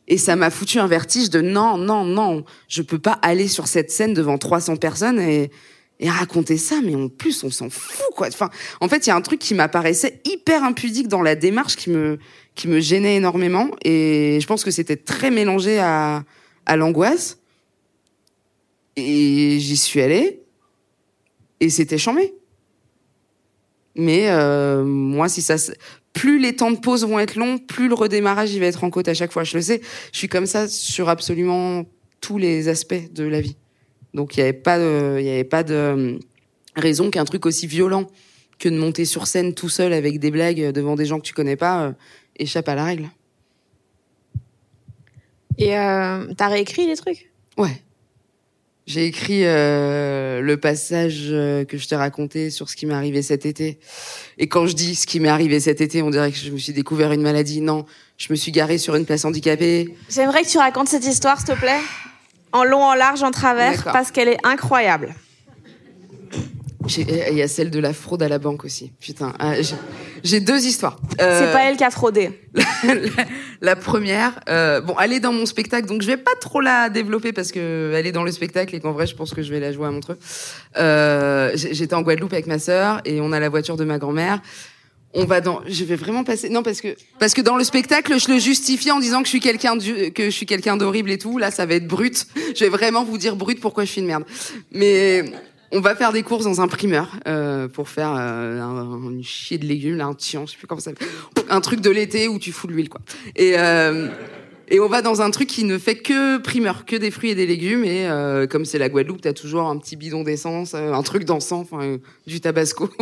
Et 0.07 0.17
ça 0.17 0.35
m'a 0.35 0.51
foutu 0.51 0.79
un 0.79 0.87
vertige 0.87 1.29
de 1.29 1.41
non, 1.41 1.77
non, 1.77 2.05
non, 2.05 2.43
je 2.67 2.81
peux 2.81 2.99
pas 2.99 3.13
aller 3.21 3.47
sur 3.47 3.67
cette 3.67 3.89
scène 3.89 4.13
devant 4.13 4.37
300 4.37 4.75
personnes 4.75 5.19
et, 5.19 5.51
et 5.99 6.09
raconter 6.09 6.57
ça, 6.57 6.81
mais 6.83 6.95
en 6.95 7.07
plus, 7.07 7.43
on 7.43 7.49
s'en 7.49 7.69
fout, 7.69 8.05
quoi. 8.15 8.27
Enfin, 8.27 8.49
en 8.81 8.89
fait, 8.89 9.05
il 9.05 9.09
y 9.09 9.11
a 9.11 9.15
un 9.15 9.21
truc 9.21 9.39
qui 9.39 9.53
m'apparaissait 9.53 10.21
hyper 10.25 10.63
impudique 10.63 11.07
dans 11.07 11.21
la 11.21 11.35
démarche 11.35 11.75
qui 11.75 11.89
me, 11.89 12.19
qui 12.53 12.67
me 12.67 12.79
gênait 12.79 13.15
énormément 13.15 13.69
et 13.83 14.39
je 14.41 14.47
pense 14.47 14.63
que 14.63 14.71
c'était 14.71 14.97
très 14.97 15.31
mélangé 15.31 15.79
à, 15.79 16.23
à 16.65 16.75
l'angoisse. 16.75 17.39
Et 18.97 19.57
j'y 19.59 19.77
suis 19.77 20.01
allée 20.01 20.41
et 21.59 21.69
c'était 21.69 21.97
chambé. 21.97 22.33
Mais 23.95 24.29
euh, 24.29 24.83
moi, 24.83 25.29
si 25.29 25.41
ça, 25.41 25.55
plus 26.13 26.39
les 26.39 26.55
temps 26.55 26.71
de 26.71 26.79
pause 26.79 27.05
vont 27.05 27.19
être 27.19 27.35
longs, 27.35 27.57
plus 27.57 27.87
le 27.87 27.93
redémarrage 27.93 28.53
il 28.53 28.59
va 28.59 28.65
être 28.67 28.83
en 28.83 28.89
côte 28.89 29.07
à 29.07 29.13
chaque 29.13 29.31
fois. 29.31 29.43
Je 29.43 29.55
le 29.57 29.61
sais, 29.61 29.81
je 30.11 30.17
suis 30.17 30.27
comme 30.27 30.45
ça 30.45 30.67
sur 30.67 31.09
absolument 31.09 31.85
tous 32.21 32.37
les 32.37 32.67
aspects 32.67 33.11
de 33.13 33.23
la 33.23 33.41
vie. 33.41 33.55
Donc 34.15 34.37
il 34.37 34.39
y 34.39 34.43
avait 34.43 34.53
pas 34.53 34.79
de, 34.79 35.17
il 35.19 35.25
y 35.25 35.29
avait 35.29 35.43
pas 35.43 35.63
de 35.63 35.73
euh, 35.73 36.17
raison 36.75 37.11
qu'un 37.11 37.25
truc 37.25 37.45
aussi 37.45 37.67
violent 37.67 38.07
que 38.57 38.69
de 38.69 38.77
monter 38.77 39.03
sur 39.03 39.27
scène 39.27 39.53
tout 39.53 39.67
seul 39.67 39.91
avec 39.91 40.19
des 40.19 40.31
blagues 40.31 40.71
devant 40.71 40.95
des 40.95 41.05
gens 41.05 41.19
que 41.19 41.25
tu 41.25 41.33
connais 41.33 41.57
pas 41.57 41.83
euh, 41.83 41.91
échappe 42.37 42.69
à 42.69 42.75
la 42.75 42.85
règle. 42.85 43.09
Et 45.57 45.77
euh, 45.77 46.33
t'as 46.37 46.47
réécrit 46.47 46.87
les 46.87 46.95
trucs? 46.95 47.29
Ouais. 47.57 47.81
J'ai 48.85 49.05
écrit 49.05 49.45
euh, 49.45 50.41
le 50.41 50.57
passage 50.57 51.29
que 51.67 51.77
je 51.77 51.87
t'ai 51.87 51.95
raconté 51.95 52.51
sur 52.51 52.69
ce 52.69 52.75
qui 52.75 52.85
m'est 52.85 52.93
arrivé 52.93 53.21
cet 53.21 53.45
été. 53.45 53.79
Et 54.37 54.47
quand 54.47 54.67
je 54.67 54.75
dis 54.75 54.95
ce 54.95 55.07
qui 55.07 55.19
m'est 55.19 55.29
arrivé 55.29 55.59
cet 55.59 55.81
été, 55.81 56.03
on 56.03 56.09
dirait 56.09 56.31
que 56.31 56.37
je 56.37 56.51
me 56.51 56.57
suis 56.57 56.71
découvert 56.71 57.11
une 57.11 57.23
maladie. 57.23 57.61
Non, 57.61 57.85
je 58.17 58.27
me 58.31 58.35
suis 58.35 58.51
garée 58.51 58.77
sur 58.77 58.95
une 58.95 59.05
place 59.05 59.25
handicapée. 59.25 59.95
J'aimerais 60.07 60.43
que 60.43 60.49
tu 60.49 60.59
racontes 60.59 60.87
cette 60.87 61.05
histoire, 61.05 61.39
s'il 61.39 61.47
te 61.47 61.59
plaît. 61.59 61.81
En 62.55 62.63
long, 62.63 62.81
en 62.83 62.93
large, 62.95 63.21
en 63.21 63.31
travers, 63.31 63.75
D'accord. 63.75 63.91
parce 63.93 64.11
qu'elle 64.11 64.29
est 64.29 64.37
incroyable. 64.45 65.13
Il 66.97 67.33
y 67.33 67.41
a 67.41 67.47
celle 67.47 67.71
de 67.71 67.79
la 67.79 67.93
fraude 67.93 68.21
à 68.21 68.29
la 68.29 68.37
banque 68.37 68.63
aussi. 68.63 68.91
Putain, 69.01 69.33
ah, 69.39 69.59
j'ai- 69.59 69.75
j'ai 70.23 70.39
deux 70.39 70.65
histoires. 70.67 70.97
Euh, 71.19 71.39
C'est 71.47 71.51
pas 71.51 71.63
elle 71.63 71.77
qui 71.77 71.83
a 71.83 71.89
fraudé. 71.89 72.29
la, 72.83 72.93
la 73.61 73.75
première, 73.75 74.39
euh, 74.49 74.81
bon, 74.81 74.95
elle 75.01 75.11
est 75.13 75.19
dans 75.19 75.33
mon 75.33 75.47
spectacle, 75.47 75.87
donc 75.87 76.03
je 76.03 76.07
vais 76.07 76.17
pas 76.17 76.35
trop 76.39 76.61
la 76.61 76.89
développer 76.89 77.33
parce 77.33 77.51
que 77.51 77.91
elle 77.95 78.05
est 78.05 78.11
dans 78.11 78.23
le 78.23 78.31
spectacle 78.31 78.75
et 78.75 78.79
qu'en 78.79 78.91
vrai, 78.91 79.07
je 79.07 79.15
pense 79.15 79.33
que 79.33 79.41
je 79.41 79.51
vais 79.51 79.59
la 79.59 79.71
jouer 79.71 79.87
à 79.87 79.91
Montreux. 79.91 80.19
Euh, 80.77 81.51
J'étais 81.55 81.95
en 81.95 82.03
Guadeloupe 82.03 82.33
avec 82.33 82.45
ma 82.45 82.59
sœur 82.59 83.01
et 83.03 83.19
on 83.19 83.31
a 83.31 83.39
la 83.39 83.49
voiture 83.49 83.77
de 83.77 83.83
ma 83.83 83.97
grand-mère. 83.97 84.39
On 85.15 85.25
va 85.25 85.41
dans, 85.41 85.61
je 85.67 85.83
vais 85.83 85.95
vraiment 85.95 86.23
passer, 86.23 86.49
non 86.49 86.61
parce 86.61 86.81
que 86.81 86.95
parce 87.19 87.33
que 87.33 87.41
dans 87.41 87.55
le 87.55 87.63
spectacle, 87.63 88.19
je 88.19 88.31
le 88.31 88.39
justifie 88.39 88.91
en 88.91 88.99
disant 88.99 89.19
que 89.19 89.25
je 89.25 89.29
suis 89.29 89.39
quelqu'un 89.39 89.77
que 89.77 90.25
je 90.25 90.29
suis 90.29 90.45
quelqu'un 90.45 90.77
d'horrible 90.77 91.11
et 91.11 91.17
tout. 91.17 91.37
Là, 91.37 91.51
ça 91.51 91.65
va 91.65 91.75
être 91.75 91.87
brut. 91.87 92.27
Je 92.55 92.63
vais 92.65 92.69
vraiment 92.69 93.03
vous 93.03 93.17
dire 93.17 93.35
brut 93.35 93.59
pourquoi 93.59 93.85
je 93.85 93.91
suis 93.91 94.01
une 94.01 94.07
merde. 94.07 94.25
Mais 94.71 95.23
on 95.71 95.79
va 95.79 95.95
faire 95.95 96.11
des 96.11 96.23
courses 96.23 96.43
dans 96.43 96.61
un 96.61 96.67
primeur 96.67 97.17
euh, 97.27 97.67
pour 97.67 97.89
faire 97.89 98.13
euh, 98.17 98.59
un, 98.61 99.21
chier 99.23 99.57
de 99.57 99.65
légumes, 99.65 99.97
là, 99.97 100.05
un 100.05 100.13
tian, 100.13 100.45
je 100.45 100.51
sais 100.51 100.57
plus 100.57 100.67
comment 100.67 100.81
ça 100.81 100.91
s'appelle. 100.91 101.07
Un 101.49 101.61
truc 101.61 101.81
de 101.81 101.89
l'été 101.89 102.27
où 102.27 102.37
tu 102.37 102.51
fous 102.51 102.67
de 102.67 102.73
l'huile, 102.73 102.89
quoi. 102.89 103.01
Et, 103.35 103.57
euh, 103.57 104.09
et 104.67 104.79
on 104.79 104.87
va 104.87 105.01
dans 105.01 105.21
un 105.21 105.29
truc 105.29 105.47
qui 105.47 105.63
ne 105.63 105.77
fait 105.77 105.97
que 105.97 106.37
primeur, 106.37 106.85
que 106.85 106.95
des 106.95 107.11
fruits 107.11 107.29
et 107.29 107.35
des 107.35 107.45
légumes. 107.45 107.85
Et 107.85 108.07
euh, 108.07 108.47
comme 108.47 108.65
c'est 108.65 108.79
la 108.79 108.89
Guadeloupe, 108.89 109.21
t'as 109.21 109.33
toujours 109.33 109.67
un 109.67 109.77
petit 109.77 109.95
bidon 109.95 110.23
d'essence, 110.23 110.73
euh, 110.73 110.91
un 110.91 111.03
truc 111.03 111.23
d'encens, 111.23 111.67
enfin 111.71 111.83
euh, 111.83 111.97
du 112.25 112.41
tabasco. 112.41 112.89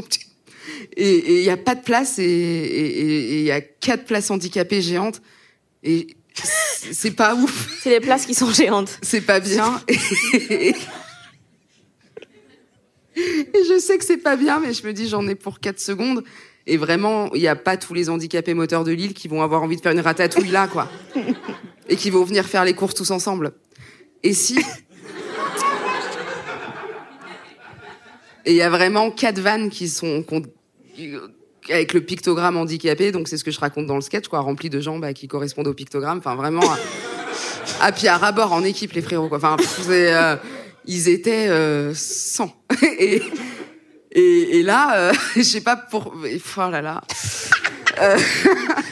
Et 0.96 1.40
il 1.40 1.44
y 1.44 1.50
a 1.50 1.58
pas 1.58 1.76
de 1.76 1.82
place 1.82 2.20
et 2.20 3.40
il 3.40 3.44
y 3.44 3.52
a 3.52 3.62
quatre 3.62 4.06
places 4.06 4.32
handicapées 4.32 4.82
géantes. 4.82 5.22
Et 5.84 6.08
c'est 6.34 6.94
c'est 6.94 7.12
pas 7.12 7.36
ouf 7.36 7.70
C'est 7.82 7.92
les 7.92 8.00
places 8.00 8.26
qui 8.26 8.34
sont 8.34 8.52
géantes. 8.52 8.98
c'est 9.02 9.22
pas 9.22 9.40
bien. 9.40 9.82
Et, 9.88 10.76
et 13.16 13.64
je 13.70 13.80
sais 13.80 13.98
que 13.98 14.06
c'est 14.06 14.18
pas 14.18 14.36
bien, 14.36 14.60
mais 14.60 14.74
je 14.74 14.86
me 14.86 14.94
dis 14.94 15.08
j'en 15.08 15.28
ai 15.28 15.36
pour 15.36 15.60
4 15.60 15.80
secondes. 15.80 16.24
Et 16.66 16.78
vraiment, 16.78 17.30
il 17.34 17.42
n'y 17.42 17.48
a 17.48 17.56
pas 17.56 17.78
tous 17.78 17.94
les 17.94 18.10
handicapés 18.10 18.54
moteurs 18.54 18.84
de 18.86 18.92
l'île 18.92 19.14
qui 19.14 19.28
vont 19.28 19.42
avoir 19.42 19.64
envie 19.64 19.76
de 19.76 19.82
faire 19.82 19.92
une 19.92 20.00
ratatouille 20.00 20.50
là, 20.50 20.68
quoi. 20.68 20.90
Et 21.90 21.98
qui 21.98 22.10
vont 22.10 22.24
venir 22.24 22.46
faire 22.46 22.64
les 22.64 22.74
courses 22.74 22.96
tous 22.96 23.12
ensemble. 23.12 23.52
Et 24.24 24.34
si. 24.34 24.58
Et 28.46 28.52
il 28.52 28.58
y 28.58 28.62
a 28.62 28.70
vraiment 28.70 29.12
quatre 29.12 29.40
vannes 29.40 29.70
qui 29.70 29.88
sont. 29.88 30.24
avec 31.70 31.94
le 31.94 32.02
pictogramme 32.02 32.58
handicapé, 32.58 33.12
donc 33.12 33.28
c'est 33.28 33.38
ce 33.38 33.44
que 33.44 33.52
je 33.52 33.60
raconte 33.60 33.88
dans 33.88 33.96
le 33.96 34.02
sketch, 34.02 34.28
quoi, 34.28 34.40
rempli 34.40 34.70
de 34.70 34.82
gens 34.82 35.00
bah, 35.00 35.14
qui 35.14 35.28
correspondent 35.28 35.68
au 35.68 35.74
pictogramme. 35.74 36.18
Enfin, 36.18 36.36
vraiment. 36.36 36.62
Ah, 37.80 37.92
puis 37.92 38.08
à 38.08 38.18
rabord 38.18 38.52
en 38.52 38.64
équipe, 38.64 38.94
les 38.94 39.02
frérots, 39.02 39.30
quoi. 39.30 39.38
Enfin, 39.38 39.58
euh, 39.90 40.36
ils 40.86 41.08
étaient 41.10 41.48
euh, 41.50 41.94
100. 41.94 42.54
et, 43.00 43.22
et, 44.12 44.60
et 44.60 44.64
là, 44.64 44.98
euh, 44.98 45.14
je 45.36 45.42
sais 45.42 45.62
pas 45.62 45.76
pour... 45.76 46.14
Oh 46.16 46.70
là 46.70 46.82
là. 46.82 47.02
Euh, 48.02 48.18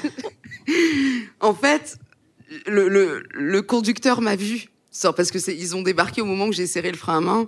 en 1.39 1.53
fait, 1.53 1.97
le, 2.67 2.87
le, 2.87 3.23
le 3.31 3.61
conducteur 3.61 4.21
m'a 4.21 4.35
vu. 4.35 4.67
Parce 5.15 5.31
que 5.31 5.51
ils 5.51 5.75
ont 5.75 5.81
débarqué 5.81 6.21
au 6.21 6.25
moment 6.25 6.47
où 6.47 6.53
j'ai 6.53 6.67
serré 6.67 6.91
le 6.91 6.97
frein 6.97 7.17
à 7.17 7.21
main. 7.21 7.47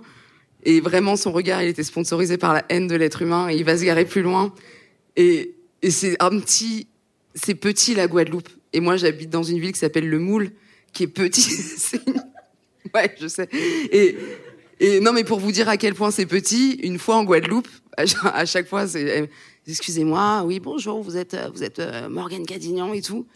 Et 0.64 0.80
vraiment, 0.80 1.16
son 1.16 1.32
regard, 1.32 1.62
il 1.62 1.68
était 1.68 1.82
sponsorisé 1.84 2.38
par 2.38 2.52
la 2.54 2.64
haine 2.68 2.86
de 2.86 2.94
l'être 2.96 3.22
humain. 3.22 3.48
Et 3.50 3.56
il 3.56 3.64
va 3.64 3.76
se 3.76 3.84
garer 3.84 4.04
plus 4.04 4.22
loin. 4.22 4.52
Et, 5.16 5.54
et 5.82 5.90
c'est 5.90 6.16
un 6.22 6.30
petit, 6.40 6.86
c'est 7.34 7.54
petit 7.54 7.94
la 7.94 8.06
Guadeloupe. 8.06 8.48
Et 8.72 8.80
moi, 8.80 8.96
j'habite 8.96 9.30
dans 9.30 9.42
une 9.42 9.58
ville 9.60 9.72
qui 9.72 9.78
s'appelle 9.78 10.08
Le 10.08 10.18
Moule, 10.18 10.50
qui 10.92 11.02
est 11.04 11.08
petit. 11.08 11.50
Ouais, 12.94 13.12
je 13.20 13.26
sais. 13.26 13.48
Et, 13.90 14.16
et 14.78 15.00
non, 15.00 15.12
mais 15.12 15.24
pour 15.24 15.40
vous 15.40 15.50
dire 15.52 15.68
à 15.68 15.76
quel 15.76 15.94
point 15.94 16.10
c'est 16.10 16.26
petit, 16.26 16.72
une 16.82 16.98
fois 16.98 17.16
en 17.16 17.24
Guadeloupe, 17.24 17.66
à 17.96 18.06
cha- 18.06 18.28
à 18.28 18.44
chaque 18.44 18.68
fois, 18.68 18.86
c'est 18.86 19.24
eh, 19.24 19.70
excusez-moi, 19.70 20.42
oui 20.44 20.60
bonjour, 20.60 21.02
vous 21.02 21.16
êtes 21.16 21.36
vous 21.54 21.64
êtes 21.64 21.78
euh, 21.80 22.08
Morgane 22.08 22.44
Cadignan 22.46 22.92
et 22.92 23.00
tout. 23.02 23.26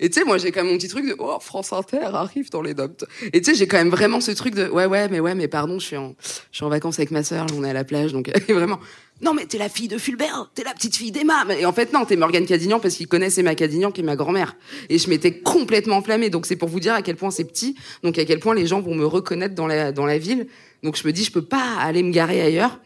Et 0.00 0.10
tu 0.10 0.18
sais, 0.18 0.24
moi 0.26 0.38
j'ai 0.38 0.50
quand 0.50 0.62
même 0.62 0.72
mon 0.72 0.78
petit 0.78 0.88
truc 0.88 1.06
de 1.06 1.14
oh 1.18 1.38
France 1.40 1.72
Inter 1.72 2.10
arrive 2.12 2.50
dans 2.50 2.62
les 2.62 2.74
doctes. 2.74 3.04
Et 3.32 3.40
tu 3.40 3.50
sais, 3.50 3.56
j'ai 3.56 3.66
quand 3.68 3.76
même 3.76 3.90
vraiment 3.90 4.20
ce 4.20 4.32
truc 4.32 4.54
de 4.54 4.68
ouais 4.68 4.86
ouais 4.86 5.08
mais 5.08 5.20
ouais 5.20 5.34
mais 5.34 5.48
pardon, 5.48 5.78
je 5.78 5.86
suis 5.86 5.96
en 5.96 6.14
je 6.20 6.56
suis 6.56 6.64
en 6.64 6.68
vacances 6.68 6.98
avec 6.98 7.10
ma 7.10 7.22
sœur, 7.22 7.46
on 7.56 7.64
est 7.64 7.70
à 7.70 7.72
la 7.72 7.84
plage 7.84 8.12
donc 8.12 8.30
vraiment 8.48 8.80
non 9.22 9.32
mais 9.32 9.46
t'es 9.46 9.58
la 9.58 9.68
fille 9.68 9.86
de 9.86 9.96
Fulbert, 9.96 10.50
t'es 10.54 10.64
la 10.64 10.72
petite 10.72 10.96
fille 10.96 11.12
d'Emma. 11.12 11.44
Et 11.58 11.64
en 11.64 11.72
fait 11.72 11.92
non, 11.92 12.04
t'es 12.04 12.16
Morgane 12.16 12.46
Cadignan 12.46 12.80
parce 12.80 12.96
qu'ils 12.96 13.06
connaissent 13.06 13.38
Emma 13.38 13.54
Cadignan 13.54 13.92
qui 13.92 14.00
est 14.00 14.04
ma 14.04 14.16
grand-mère. 14.16 14.56
Et 14.88 14.98
je 14.98 15.08
m'étais 15.08 15.38
complètement 15.38 15.96
enflammée. 15.96 16.30
Donc 16.30 16.46
c'est 16.46 16.56
pour 16.56 16.68
vous 16.68 16.80
dire 16.80 16.94
à 16.94 17.02
quel 17.02 17.16
point 17.16 17.30
c'est 17.30 17.44
petit, 17.44 17.76
donc 18.02 18.18
à 18.18 18.24
quel 18.24 18.40
point 18.40 18.54
les 18.54 18.66
gens 18.66 18.80
vont 18.80 18.94
me 18.94 19.06
reconnaître 19.06 19.54
dans 19.54 19.68
la 19.68 19.92
dans 19.92 20.06
la 20.06 20.18
ville. 20.18 20.48
Donc 20.82 20.96
je 20.96 21.06
me 21.06 21.12
dis 21.12 21.24
je 21.24 21.30
peux 21.30 21.44
pas 21.44 21.76
aller 21.78 22.02
me 22.02 22.10
garer 22.10 22.40
ailleurs. 22.40 22.80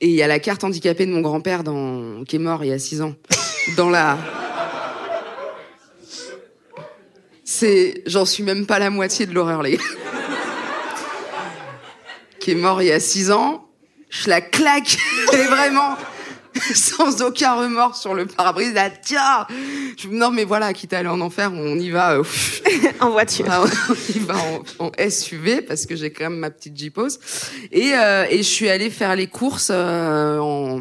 Et 0.00 0.08
il 0.08 0.14
y 0.14 0.22
a 0.22 0.28
la 0.28 0.38
carte 0.38 0.62
handicapée 0.62 1.06
de 1.06 1.10
mon 1.10 1.20
grand-père 1.20 1.64
dans 1.64 2.22
qui 2.24 2.36
est 2.36 2.38
mort 2.38 2.62
il 2.62 2.68
y 2.68 2.72
a 2.72 2.78
six 2.78 3.00
ans 3.00 3.14
dans 3.76 3.90
la 3.90 4.18
c'est 7.50 8.02
j'en 8.04 8.26
suis 8.26 8.42
même 8.42 8.66
pas 8.66 8.78
la 8.78 8.90
moitié 8.90 9.24
de 9.24 9.32
l'horreur 9.32 9.62
les 9.62 9.78
gars. 9.78 9.82
qui 12.40 12.50
est 12.50 12.54
mort 12.54 12.82
il 12.82 12.88
y 12.88 12.92
a 12.92 13.00
six 13.00 13.30
ans 13.30 13.66
je 14.10 14.28
la 14.28 14.42
claque 14.42 14.98
et 15.32 15.44
vraiment 15.44 15.96
sans 16.74 17.22
aucun 17.22 17.54
remords 17.54 17.96
sur 17.96 18.12
le 18.12 18.26
pare-brise 18.26 18.74
là 18.74 18.90
tiens 18.90 19.46
non 20.10 20.30
mais 20.30 20.44
voilà 20.44 20.74
quitte 20.74 20.92
à 20.92 20.98
aller 20.98 21.08
en 21.08 21.22
enfer 21.22 21.50
on 21.54 21.78
y 21.78 21.88
va 21.88 22.18
euh, 22.18 22.22
En 23.00 23.10
voiture. 23.10 23.46
ah, 23.48 23.64
on 23.88 23.94
y 24.14 24.18
va 24.18 24.34
en, 24.78 24.86
en 24.86 24.90
SUV 25.08 25.62
parce 25.62 25.86
que 25.86 25.96
j'ai 25.96 26.10
quand 26.12 26.24
même 26.24 26.38
ma 26.40 26.50
petite 26.50 26.76
Jeepos. 26.76 27.18
Et, 27.72 27.92
euh, 27.94 28.26
et 28.28 28.38
je 28.38 28.42
suis 28.42 28.68
allée 28.68 28.90
faire 28.90 29.14
les 29.16 29.28
courses 29.28 29.70
euh, 29.72 30.38
en, 30.38 30.80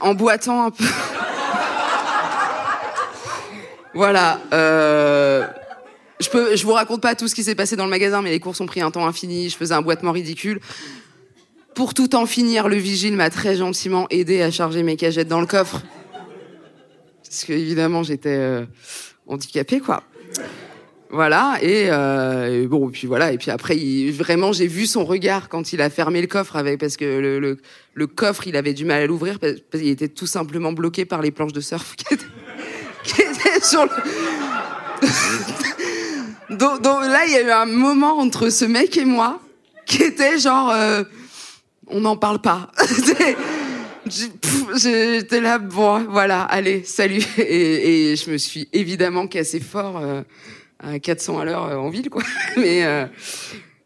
en 0.00 0.14
boitant 0.14 0.66
un 0.66 0.70
peu. 0.70 0.84
Voilà. 3.94 4.40
Euh, 4.52 5.46
je 6.20 6.28
peux, 6.28 6.54
je 6.54 6.64
vous 6.64 6.72
raconte 6.72 7.00
pas 7.00 7.14
tout 7.14 7.28
ce 7.28 7.34
qui 7.34 7.42
s'est 7.42 7.54
passé 7.54 7.76
dans 7.76 7.84
le 7.84 7.90
magasin, 7.90 8.22
mais 8.22 8.30
les 8.30 8.40
courses 8.40 8.60
ont 8.60 8.66
pris 8.66 8.80
un 8.80 8.90
temps 8.90 9.06
infini. 9.06 9.48
Je 9.48 9.56
faisais 9.56 9.74
un 9.74 9.82
boitement 9.82 10.12
ridicule. 10.12 10.60
Pour 11.74 11.94
tout 11.94 12.14
en 12.14 12.26
finir, 12.26 12.68
le 12.68 12.76
vigile 12.76 13.16
m'a 13.16 13.30
très 13.30 13.56
gentiment 13.56 14.06
aidé 14.10 14.42
à 14.42 14.50
charger 14.50 14.82
mes 14.82 14.96
cagettes 14.96 15.28
dans 15.28 15.40
le 15.40 15.46
coffre. 15.46 15.82
Parce 17.24 17.44
que 17.44 17.52
évidemment, 17.52 18.02
j'étais 18.02 18.28
euh, 18.36 18.64
handicapée, 19.26 19.80
quoi. 19.80 20.02
Voilà 21.12 21.58
et, 21.60 21.86
euh, 21.88 22.68
bon 22.68 22.88
puis 22.88 23.08
voilà 23.08 23.32
et 23.32 23.38
puis 23.38 23.50
après 23.50 23.76
il, 23.76 24.12
vraiment 24.12 24.52
j'ai 24.52 24.68
vu 24.68 24.86
son 24.86 25.04
regard 25.04 25.48
quand 25.48 25.72
il 25.72 25.80
a 25.80 25.90
fermé 25.90 26.20
le 26.20 26.28
coffre 26.28 26.54
avec 26.54 26.78
parce 26.78 26.96
que 26.96 27.04
le, 27.04 27.40
le, 27.40 27.58
le 27.94 28.06
coffre 28.06 28.46
il 28.46 28.54
avait 28.54 28.74
du 28.74 28.84
mal 28.84 29.02
à 29.02 29.06
l'ouvrir 29.06 29.40
parce 29.40 29.54
qu'il 29.72 29.88
était 29.88 30.06
tout 30.06 30.28
simplement 30.28 30.72
bloqué 30.72 31.04
par 31.04 31.20
les 31.20 31.32
planches 31.32 31.52
de 31.52 31.60
surf 31.60 31.96
donc, 36.50 36.84
là 36.84 37.26
il 37.26 37.32
y 37.32 37.36
a 37.36 37.42
eu 37.42 37.50
un 37.50 37.66
moment 37.66 38.18
entre 38.18 38.50
ce 38.50 38.64
mec 38.64 38.96
et 38.96 39.04
moi 39.04 39.40
qui 39.86 40.02
était 40.02 40.38
genre 40.38 40.70
euh, 40.70 41.04
on 41.86 42.00
n'en 42.00 42.16
parle 42.16 42.40
pas 42.40 42.72
J'étais 44.76 45.40
là, 45.40 45.58
bon, 45.58 46.04
voilà, 46.08 46.42
allez, 46.42 46.82
salut. 46.84 47.22
Et, 47.38 48.12
et 48.12 48.16
je 48.16 48.30
me 48.30 48.38
suis 48.38 48.68
évidemment 48.72 49.26
cassé 49.26 49.60
fort 49.60 49.98
euh, 49.98 50.22
à 50.82 50.98
400 50.98 51.38
à 51.38 51.44
l'heure 51.44 51.66
euh, 51.66 51.76
en 51.76 51.90
ville, 51.90 52.10
quoi. 52.10 52.22
Mais 52.56 52.84
euh, 52.84 53.06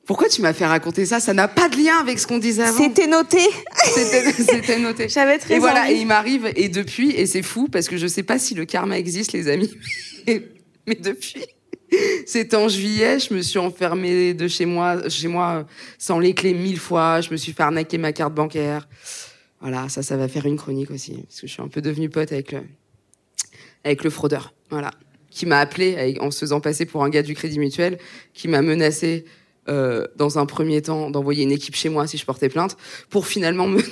pourquoi 0.07 0.29
tu 0.29 0.43
m'as 0.43 0.53
fait 0.53 0.67
raconter 0.67 1.07
ça? 1.07 1.19
Ça 1.19 1.33
n'a 1.33 1.49
pas 1.49 1.69
de 1.69 1.77
lien 1.77 1.97
avec 1.99 2.19
ce 2.19 2.27
qu'on 2.27 2.39
disait 2.39 2.63
avant. 2.63 2.77
C'était 2.77 3.07
noté. 3.07 3.39
C'était 3.85 4.79
noté. 4.79 5.09
J'avais 5.09 5.39
très 5.39 5.55
Et 5.55 5.59
voilà, 5.59 5.83
envie. 5.85 5.93
et 5.93 5.97
il 6.01 6.07
m'arrive, 6.07 6.53
et 6.57 6.69
depuis, 6.69 7.13
et 7.13 7.27
c'est 7.27 7.43
fou, 7.43 7.69
parce 7.69 7.89
que 7.89 7.97
je 7.97 8.07
sais 8.07 8.23
pas 8.23 8.39
si 8.39 8.55
le 8.55 8.67
karma 8.67 8.99
existe, 8.99 9.33
les 9.33 9.49
amis, 9.49 9.71
mais, 10.27 10.43
depuis, 11.01 11.47
c'était 12.27 12.57
en 12.57 12.69
juillet, 12.69 13.19
je 13.19 13.33
me 13.33 13.41
suis 13.41 13.59
enfermée 13.59 14.35
de 14.35 14.47
chez 14.47 14.67
moi, 14.67 15.09
chez 15.09 15.29
moi, 15.29 15.61
euh, 15.61 15.65
sans 15.99 16.19
les 16.19 16.35
clés 16.35 16.55
mille 16.55 16.79
fois, 16.79 17.21
je 17.23 17.31
me 17.31 17.37
suis 17.37 17.53
fait 17.53 17.63
arnaquer 17.63 17.97
ma 17.97 18.13
carte 18.13 18.35
bancaire. 18.35 18.87
Voilà, 19.61 19.89
ça, 19.89 20.03
ça 20.03 20.17
va 20.19 20.29
faire 20.29 20.45
une 20.45 20.57
chronique 20.57 20.91
aussi, 20.91 21.13
parce 21.23 21.41
que 21.41 21.47
je 21.47 21.53
suis 21.53 21.63
un 21.63 21.69
peu 21.69 21.81
devenue 21.81 22.11
pote 22.11 22.31
avec 22.33 22.53
le, 22.53 22.61
avec 23.85 24.05
le 24.05 24.11
fraudeur, 24.11 24.53
voilà, 24.69 24.91
qui 25.31 25.47
m'a 25.47 25.61
appelé 25.61 26.19
en 26.21 26.31
se 26.31 26.41
faisant 26.41 26.61
passer 26.61 26.85
pour 26.85 27.05
un 27.05 27.09
gars 27.09 27.23
du 27.23 27.35
Crédit 27.35 27.59
Mutuel, 27.59 27.99
qui 28.35 28.49
m'a 28.49 28.61
menacé 28.61 29.25
euh, 29.69 30.07
dans 30.17 30.39
un 30.39 30.45
premier 30.45 30.83
temps 30.83 31.11
d'envoyer 31.11 31.43
une 31.43 31.53
équipe 31.53 31.75
chez 31.75 31.89
moi 31.89 32.07
si 32.07 32.19
je 32.19 32.27
portais 32.27 32.51
plainte, 32.51 32.77
pour 33.09 33.27
finalement 33.27 33.67
me, 33.67 33.83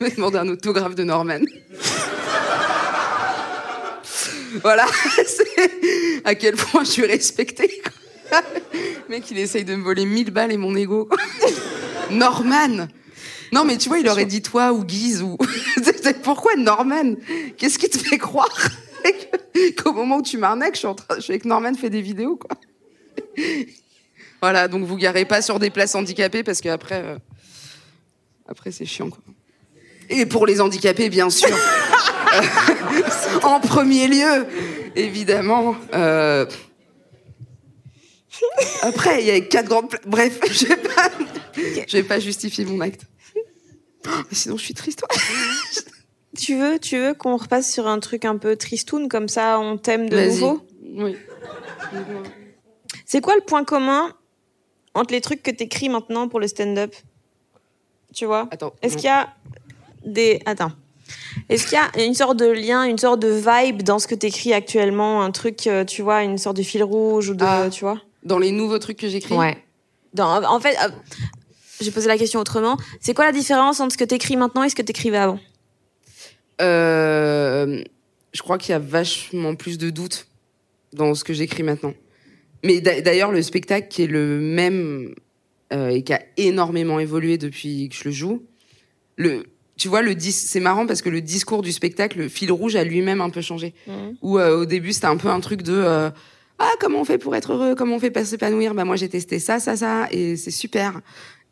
demander 0.16 0.38
un 0.38 0.48
autographe 0.48 0.94
de 0.94 1.04
Norman. 1.04 1.40
voilà, 4.62 4.86
c'est 5.26 6.22
à 6.24 6.34
quel 6.34 6.56
point 6.56 6.84
je 6.84 6.90
suis 6.90 7.06
respectée. 7.06 7.82
Mec, 9.08 9.30
il 9.30 9.38
essaye 9.38 9.64
de 9.64 9.74
me 9.74 9.82
voler 9.82 10.04
1000 10.04 10.30
balles 10.30 10.52
et 10.52 10.56
mon 10.56 10.74
ego. 10.76 11.08
Norman 12.10 12.88
Non, 13.52 13.64
mais 13.64 13.78
tu 13.78 13.88
vois, 13.88 13.98
il 13.98 14.08
aurait 14.08 14.26
dit 14.26 14.42
toi 14.42 14.72
ou 14.72 14.84
Guise 14.84 15.22
ou... 15.22 15.38
Pourquoi 16.22 16.56
Norman? 16.56 17.14
Qu'est-ce 17.56 17.78
qui 17.78 17.88
te 17.88 17.98
fait 17.98 18.18
croire? 18.18 18.68
Qu'au 19.78 19.92
moment 19.92 20.18
où 20.18 20.22
tu 20.22 20.36
m'arnaques, 20.36 20.74
je 20.74 20.80
suis, 20.80 20.88
en 20.88 20.94
train... 20.94 21.14
je 21.16 21.20
suis 21.20 21.32
avec 21.32 21.44
Norman 21.44 21.74
fait 21.74 21.90
des 21.90 22.02
vidéos, 22.02 22.36
quoi 22.36 22.58
Voilà, 24.44 24.68
donc 24.68 24.84
vous 24.84 24.96
garez 24.98 25.24
pas 25.24 25.40
sur 25.40 25.58
des 25.58 25.70
places 25.70 25.94
handicapées 25.94 26.42
parce 26.42 26.60
que 26.60 26.68
après, 26.68 27.02
euh, 27.02 27.16
après 28.46 28.70
c'est 28.72 28.84
chiant, 28.84 29.08
quoi. 29.08 29.22
Et 30.10 30.26
pour 30.26 30.44
les 30.46 30.60
handicapés, 30.60 31.08
bien 31.08 31.30
sûr. 31.30 31.48
En 33.42 33.58
premier 33.60 34.06
lieu, 34.06 34.46
évidemment. 34.96 35.76
euh, 35.94 36.44
Après, 38.82 39.22
il 39.22 39.26
y 39.26 39.30
a 39.30 39.40
quatre 39.40 39.68
grandes. 39.68 39.88
pla- 39.88 40.00
Bref, 40.06 40.40
je 40.52 40.66
vais 40.66 40.76
pas, 40.76 41.08
je 41.56 41.96
vais 41.96 42.02
pas 42.02 42.18
justifier 42.20 42.66
mon 42.66 42.80
acte. 42.80 43.02
Oh, 44.06 44.10
sinon, 44.32 44.58
je 44.58 44.64
suis 44.64 44.74
triste. 44.74 45.02
Tu 46.38 46.58
veux, 46.58 46.78
tu 46.78 46.98
veux 46.98 47.14
qu'on 47.14 47.38
repasse 47.38 47.72
sur 47.72 47.86
un 47.86 47.98
truc 48.00 48.26
un 48.26 48.36
peu 48.36 48.54
tristoun 48.56 49.08
comme 49.08 49.28
ça, 49.28 49.58
on 49.58 49.78
t'aime 49.78 50.10
de 50.10 50.16
nouveau? 50.28 50.66
Oui. 50.82 51.16
C'est 53.06 53.22
quoi 53.22 53.34
le 53.36 53.40
point 53.40 53.64
commun 53.64 54.12
entre 54.94 55.12
les 55.12 55.20
trucs 55.20 55.42
que 55.42 55.50
t'écris 55.50 55.88
maintenant 55.88 56.28
pour 56.28 56.40
le 56.40 56.46
stand-up 56.48 56.94
Tu 58.14 58.26
vois? 58.26 58.48
Attends. 58.50 58.72
Est-ce 58.82 58.96
qu'il 58.96 59.06
y 59.06 59.08
a 59.08 59.28
des 60.04 60.40
attends 60.46 60.72
Est-ce 61.48 61.64
qu'il 61.68 61.78
y 61.78 61.80
a 62.02 62.04
une 62.06 62.14
sorte 62.14 62.36
de 62.38 62.46
lien, 62.46 62.84
une 62.84 62.98
sorte 62.98 63.20
de 63.20 63.28
vibe 63.28 63.82
dans 63.82 63.98
ce 63.98 64.06
que 64.06 64.14
t'écris 64.14 64.52
actuellement, 64.52 65.22
un 65.22 65.30
truc, 65.30 65.66
euh, 65.66 65.84
tu 65.84 66.02
vois, 66.02 66.22
une 66.22 66.38
sorte 66.38 66.56
de 66.56 66.62
fil 66.62 66.82
rouge 66.84 67.30
ou 67.30 67.34
de, 67.34 67.44
Ah. 67.44 67.68
tu 67.70 67.84
vois? 67.84 68.00
Dans 68.22 68.38
les 68.38 68.52
nouveaux 68.52 68.78
trucs 68.78 68.98
que 68.98 69.08
j'écris? 69.08 69.34
Dans, 70.14 70.42
en 70.44 70.60
fait, 70.60 70.76
euh, 70.84 70.88
j'ai 71.80 71.90
posé 71.90 72.06
la 72.08 72.16
question 72.16 72.38
autrement. 72.40 72.76
C'est 73.00 73.14
quoi 73.14 73.24
la 73.24 73.32
différence 73.32 73.80
entre 73.80 73.92
ce 73.92 73.98
que 73.98 74.04
t'écris 74.04 74.36
maintenant 74.36 74.62
et 74.62 74.68
ce 74.68 74.74
que 74.76 74.82
t'écrivais 74.82 75.16
avant? 75.18 75.40
Euh, 76.60 77.82
je 78.32 78.42
crois 78.42 78.58
qu'il 78.58 78.70
y 78.70 78.74
a 78.74 78.78
vachement 78.78 79.54
plus 79.56 79.76
de 79.78 79.90
doutes 79.90 80.26
dans 80.92 81.14
ce 81.14 81.24
que 81.24 81.32
j'écris 81.32 81.62
maintenant. 81.64 81.94
Mais 82.64 82.80
d'a- 82.80 83.00
d'ailleurs, 83.00 83.30
le 83.30 83.42
spectacle 83.42 83.86
qui 83.88 84.02
est 84.02 84.06
le 84.08 84.40
même 84.40 85.14
euh, 85.72 85.88
et 85.90 86.02
qui 86.02 86.12
a 86.12 86.20
énormément 86.36 86.98
évolué 86.98 87.38
depuis 87.38 87.88
que 87.88 87.94
je 87.94 88.04
le 88.04 88.10
joue, 88.10 88.42
le, 89.16 89.44
tu 89.76 89.88
vois, 89.88 90.02
le 90.02 90.14
dis- 90.14 90.32
c'est 90.32 90.60
marrant 90.60 90.86
parce 90.86 91.02
que 91.02 91.10
le 91.10 91.20
discours 91.20 91.62
du 91.62 91.72
spectacle, 91.72 92.18
le 92.18 92.28
fil 92.28 92.50
rouge 92.50 92.74
a 92.76 92.84
lui-même 92.84 93.20
un 93.20 93.30
peu 93.30 93.40
changé. 93.42 93.74
Mhm. 93.86 94.16
Où 94.22 94.38
euh, 94.38 94.60
au 94.62 94.66
début, 94.66 94.92
c'était 94.92 95.06
un 95.06 95.16
peu 95.16 95.28
un 95.28 95.40
truc 95.40 95.62
de 95.62 95.74
euh, 95.74 96.10
ah 96.58 96.70
comment 96.80 97.00
on 97.00 97.04
fait 97.04 97.18
pour 97.18 97.34
être 97.36 97.52
heureux, 97.52 97.74
comment 97.74 97.96
on 97.96 98.00
fait 98.00 98.10
pour 98.10 98.24
s'épanouir? 98.24 98.74
Bah 98.74 98.84
moi 98.84 98.96
j'ai 98.96 99.08
testé 99.08 99.38
ça, 99.40 99.58
ça, 99.60 99.76
ça 99.76 100.06
et 100.10 100.36
c'est 100.36 100.50
super. 100.52 101.00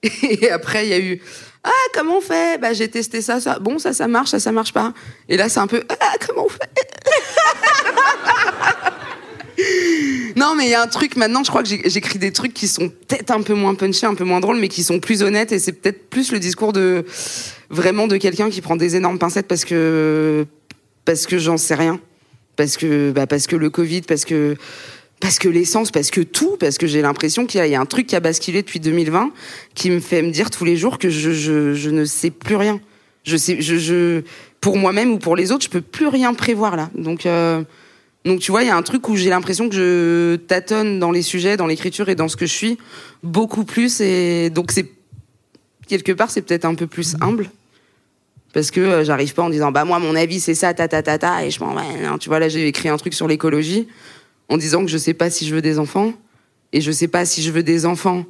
Et 0.22 0.50
après 0.50 0.86
il 0.86 0.90
y 0.90 0.94
a 0.94 0.98
eu 1.00 1.20
ah 1.64 1.70
comment 1.94 2.18
on 2.18 2.20
fait? 2.20 2.60
Bah 2.60 2.72
j'ai 2.72 2.88
testé 2.88 3.20
ça, 3.22 3.40
ça. 3.40 3.58
Bon 3.58 3.78
ça 3.78 3.92
ça 3.92 4.06
marche, 4.08 4.30
ça 4.30 4.38
ça 4.40 4.52
marche 4.52 4.72
pas. 4.72 4.92
Et 5.28 5.36
là 5.36 5.48
c'est 5.48 5.60
un 5.60 5.66
peu 5.66 5.82
ah 5.88 6.14
comment 6.26 6.46
on 6.46 6.48
fait? 6.48 6.60
Non 10.36 10.54
mais 10.56 10.64
il 10.64 10.70
y 10.70 10.74
a 10.74 10.82
un 10.82 10.86
truc 10.86 11.16
maintenant, 11.16 11.44
je 11.44 11.50
crois 11.50 11.62
que 11.62 11.68
j'écris 11.68 12.18
des 12.18 12.32
trucs 12.32 12.54
qui 12.54 12.68
sont 12.68 12.88
peut-être 12.88 13.30
un 13.30 13.42
peu 13.42 13.54
moins 13.54 13.74
punchy, 13.74 14.06
un 14.06 14.14
peu 14.14 14.24
moins 14.24 14.40
drôles, 14.40 14.58
mais 14.58 14.68
qui 14.68 14.82
sont 14.82 14.98
plus 14.98 15.22
honnêtes 15.22 15.52
et 15.52 15.58
c'est 15.58 15.72
peut-être 15.72 16.08
plus 16.08 16.32
le 16.32 16.38
discours 16.38 16.72
de 16.72 17.04
vraiment 17.70 18.06
de 18.06 18.16
quelqu'un 18.16 18.50
qui 18.50 18.60
prend 18.60 18.76
des 18.76 18.96
énormes 18.96 19.18
pincettes 19.18 19.46
parce 19.48 19.64
que 19.64 20.46
parce 21.04 21.26
que 21.26 21.38
j'en 21.38 21.56
sais 21.58 21.74
rien, 21.74 22.00
parce 22.56 22.76
que 22.76 23.10
bah 23.10 23.26
parce 23.26 23.46
que 23.46 23.56
le 23.56 23.70
Covid, 23.70 24.02
parce 24.02 24.24
que 24.24 24.56
parce 25.22 25.38
que 25.38 25.48
l'essence, 25.48 25.92
parce 25.92 26.10
que 26.10 26.20
tout, 26.20 26.56
parce 26.58 26.78
que 26.78 26.88
j'ai 26.88 27.00
l'impression 27.00 27.46
qu'il 27.46 27.64
y, 27.64 27.74
a- 27.76 27.80
un 27.80 27.86
truc 27.86 28.08
qui 28.08 28.16
a 28.16 28.20
basculé 28.20 28.62
depuis 28.62 28.80
2020 28.80 29.30
qui 29.76 29.88
me 29.90 30.00
fait 30.00 30.20
me 30.20 30.32
dire 30.32 30.50
tous 30.50 30.64
les 30.64 30.76
jours 30.76 30.98
que 30.98 31.10
je, 31.10 31.90
ne 31.90 32.04
sais 32.04 32.30
plus 32.30 32.56
rien. 32.56 32.80
Je, 33.24 34.22
pour 34.60 34.76
moi-même 34.76 35.12
ou 35.12 35.18
pour 35.18 35.36
les 35.36 35.52
autres, 35.52 35.62
je 35.62 35.70
peux 35.70 35.80
plus 35.80 36.08
rien 36.08 36.34
prévoir 36.34 36.74
là. 36.74 36.90
Donc, 36.96 37.24
euh, 37.26 37.62
donc 38.24 38.40
tu 38.40 38.52
vois, 38.52 38.62
il 38.62 38.68
y 38.68 38.70
a 38.70 38.76
un 38.76 38.82
truc 38.82 39.08
où 39.08 39.16
j'ai 39.16 39.30
l'impression 39.30 39.68
que 39.68 39.74
je 39.74 40.36
tâtonne 40.36 41.00
dans 41.00 41.10
les 41.10 41.22
sujets, 41.22 41.56
dans 41.56 41.66
l'écriture 41.66 42.08
et 42.08 42.14
dans 42.14 42.28
ce 42.28 42.36
que 42.36 42.46
je 42.46 42.52
suis 42.52 42.78
beaucoup 43.22 43.64
plus. 43.64 44.00
Et 44.00 44.50
donc 44.50 44.70
c'est 44.70 44.86
quelque 45.88 46.12
part, 46.12 46.30
c'est 46.30 46.42
peut-être 46.42 46.64
un 46.64 46.74
peu 46.74 46.86
plus 46.86 47.16
humble. 47.20 47.50
Parce 48.52 48.70
que 48.70 48.80
euh, 48.80 49.04
j'arrive 49.04 49.34
pas 49.34 49.42
en 49.42 49.50
disant 49.50 49.72
bah 49.72 49.84
moi 49.84 49.98
mon 49.98 50.14
avis 50.14 50.38
c'est 50.38 50.54
ça 50.54 50.74
ta 50.74 50.86
ta 50.86 51.02
ta 51.02 51.18
ta 51.18 51.44
et 51.44 51.50
je 51.50 51.58
m'en 51.60 51.74
ouais, 51.74 52.18
tu 52.20 52.28
vois 52.28 52.38
là 52.38 52.50
j'ai 52.50 52.66
écrit 52.68 52.90
un 52.90 52.98
truc 52.98 53.14
sur 53.14 53.26
l'écologie 53.26 53.88
en 54.50 54.58
disant 54.58 54.84
que 54.84 54.90
je 54.90 54.98
sais 54.98 55.14
pas 55.14 55.30
si 55.30 55.46
je 55.46 55.54
veux 55.54 55.62
des 55.62 55.78
enfants 55.78 56.12
et 56.74 56.82
je 56.82 56.92
sais 56.92 57.08
pas 57.08 57.24
si 57.24 57.42
je 57.42 57.50
veux 57.50 57.62
des 57.62 57.86
enfants 57.86 58.26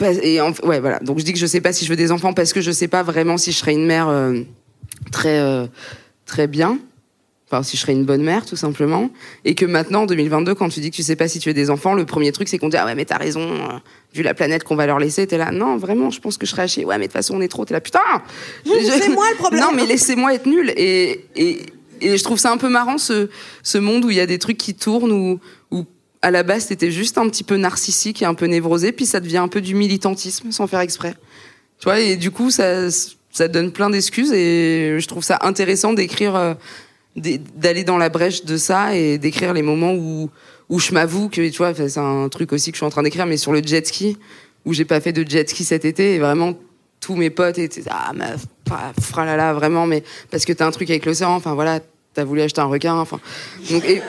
et 0.00 0.40
ouais 0.40 0.80
voilà. 0.80 0.98
Donc 1.00 1.18
je 1.18 1.24
dis 1.24 1.32
que 1.32 1.38
je 1.38 1.46
sais 1.46 1.60
pas 1.60 1.72
si 1.72 1.84
je 1.84 1.90
veux 1.90 1.96
des 1.96 2.12
enfants 2.12 2.32
parce 2.32 2.52
que 2.52 2.60
je 2.60 2.70
sais 2.70 2.88
pas 2.88 3.02
vraiment 3.02 3.36
si 3.36 3.52
je 3.52 3.58
serai 3.58 3.72
une 3.72 3.86
mère 3.86 4.08
euh, 4.08 4.40
très 5.10 5.38
euh, 5.40 5.66
très 6.24 6.46
bien 6.46 6.78
enfin 7.52 7.62
si 7.62 7.76
je 7.76 7.82
serais 7.82 7.92
une 7.92 8.04
bonne 8.04 8.22
mère 8.22 8.46
tout 8.46 8.56
simplement. 8.56 9.10
Et 9.44 9.54
que 9.54 9.66
maintenant 9.66 10.02
en 10.02 10.06
2022 10.06 10.54
quand 10.54 10.68
tu 10.68 10.80
dis 10.80 10.90
que 10.90 10.96
tu 10.96 11.02
sais 11.02 11.16
pas 11.16 11.28
si 11.28 11.38
tu 11.38 11.50
veux 11.50 11.54
des 11.54 11.70
enfants 11.70 11.94
le 11.94 12.06
premier 12.06 12.32
truc 12.32 12.48
c'est 12.48 12.58
qu'on 12.58 12.68
dit 12.68 12.76
ah 12.76 12.86
ouais 12.86 12.94
mais 12.94 13.04
t'as 13.04 13.18
raison 13.18 13.42
euh, 13.42 13.78
vu 14.14 14.22
la 14.22 14.34
planète 14.34 14.64
qu'on 14.64 14.76
va 14.76 14.86
leur 14.86 14.98
laisser 14.98 15.26
t'es 15.26 15.38
là. 15.38 15.50
Non 15.52 15.76
vraiment 15.76 16.10
je 16.10 16.20
pense 16.20 16.38
que 16.38 16.46
je 16.46 16.52
serais 16.52 16.62
haché. 16.62 16.84
Ouais 16.84 16.96
mais 16.98 17.06
de 17.06 17.12
toute 17.12 17.12
façon 17.12 17.34
on 17.36 17.40
est 17.40 17.48
trop 17.48 17.64
t'es 17.64 17.74
là. 17.74 17.80
Putain 17.80 18.00
c'est 18.64 19.08
moi 19.10 19.26
le 19.30 19.36
problème. 19.36 19.62
Non 19.62 19.72
mais 19.74 19.86
laissez-moi 19.86 20.34
être 20.34 20.46
nul 20.46 20.72
et, 20.76 21.26
et 21.36 21.66
et 22.00 22.18
je 22.18 22.24
trouve 22.24 22.38
ça 22.38 22.50
un 22.50 22.56
peu 22.56 22.68
marrant 22.68 22.98
ce 22.98 23.28
ce 23.62 23.78
monde 23.78 24.04
où 24.04 24.10
il 24.10 24.16
y 24.16 24.20
a 24.20 24.26
des 24.26 24.38
trucs 24.38 24.58
qui 24.58 24.74
tournent 24.74 25.12
où 25.12 25.40
où 25.70 25.84
à 26.22 26.30
la 26.30 26.42
base 26.42 26.66
t'étais 26.66 26.90
juste 26.90 27.18
un 27.18 27.28
petit 27.28 27.44
peu 27.44 27.56
narcissique 27.56 28.22
et 28.22 28.24
un 28.24 28.34
peu 28.34 28.46
névrosé 28.46 28.92
puis 28.92 29.06
ça 29.06 29.20
devient 29.20 29.38
un 29.38 29.48
peu 29.48 29.60
du 29.60 29.74
militantisme 29.74 30.50
sans 30.52 30.66
faire 30.66 30.80
exprès. 30.80 31.14
Tu 31.78 31.84
vois 31.84 32.00
et 32.00 32.16
du 32.16 32.30
coup 32.30 32.50
ça 32.50 32.88
ça 33.32 33.48
donne 33.48 33.72
plein 33.72 33.90
d'excuses 33.90 34.32
et 34.32 34.96
je 34.98 35.08
trouve 35.08 35.24
ça 35.24 35.38
intéressant 35.40 35.94
d'écrire, 35.94 36.36
euh, 36.36 36.54
d'aller 37.16 37.84
dans 37.84 37.98
la 37.98 38.08
brèche 38.08 38.44
de 38.44 38.56
ça 38.56 38.96
et 38.96 39.18
d'écrire 39.18 39.52
les 39.52 39.62
moments 39.62 39.94
où, 39.94 40.30
où 40.68 40.78
je 40.78 40.92
m'avoue 40.92 41.28
que, 41.28 41.48
tu 41.48 41.58
vois, 41.58 41.74
c'est 41.74 41.98
un 41.98 42.28
truc 42.28 42.52
aussi 42.52 42.70
que 42.70 42.76
je 42.76 42.78
suis 42.78 42.86
en 42.86 42.90
train 42.90 43.02
d'écrire, 43.02 43.26
mais 43.26 43.36
sur 43.36 43.52
le 43.52 43.62
jet 43.62 43.86
ski, 43.86 44.16
où 44.64 44.72
j'ai 44.72 44.84
pas 44.84 45.00
fait 45.00 45.12
de 45.12 45.28
jet 45.28 45.48
ski 45.48 45.64
cet 45.64 45.84
été 45.84 46.14
et 46.14 46.18
vraiment 46.18 46.54
tous 47.00 47.16
mes 47.16 47.30
potes 47.30 47.58
étaient, 47.58 47.82
ah, 47.90 48.12
meuf, 48.14 48.46
fralala, 49.00 49.52
vraiment, 49.52 49.86
mais 49.86 50.02
parce 50.30 50.44
que 50.44 50.52
t'as 50.52 50.66
un 50.66 50.70
truc 50.70 50.88
avec 50.88 51.04
l'océan, 51.04 51.34
enfin 51.34 51.54
voilà, 51.54 51.80
t'as 52.14 52.24
voulu 52.24 52.40
acheter 52.40 52.60
un 52.60 52.66
requin, 52.66 52.94
enfin. 52.94 53.20
Donc, 53.70 53.84
et, 53.84 54.00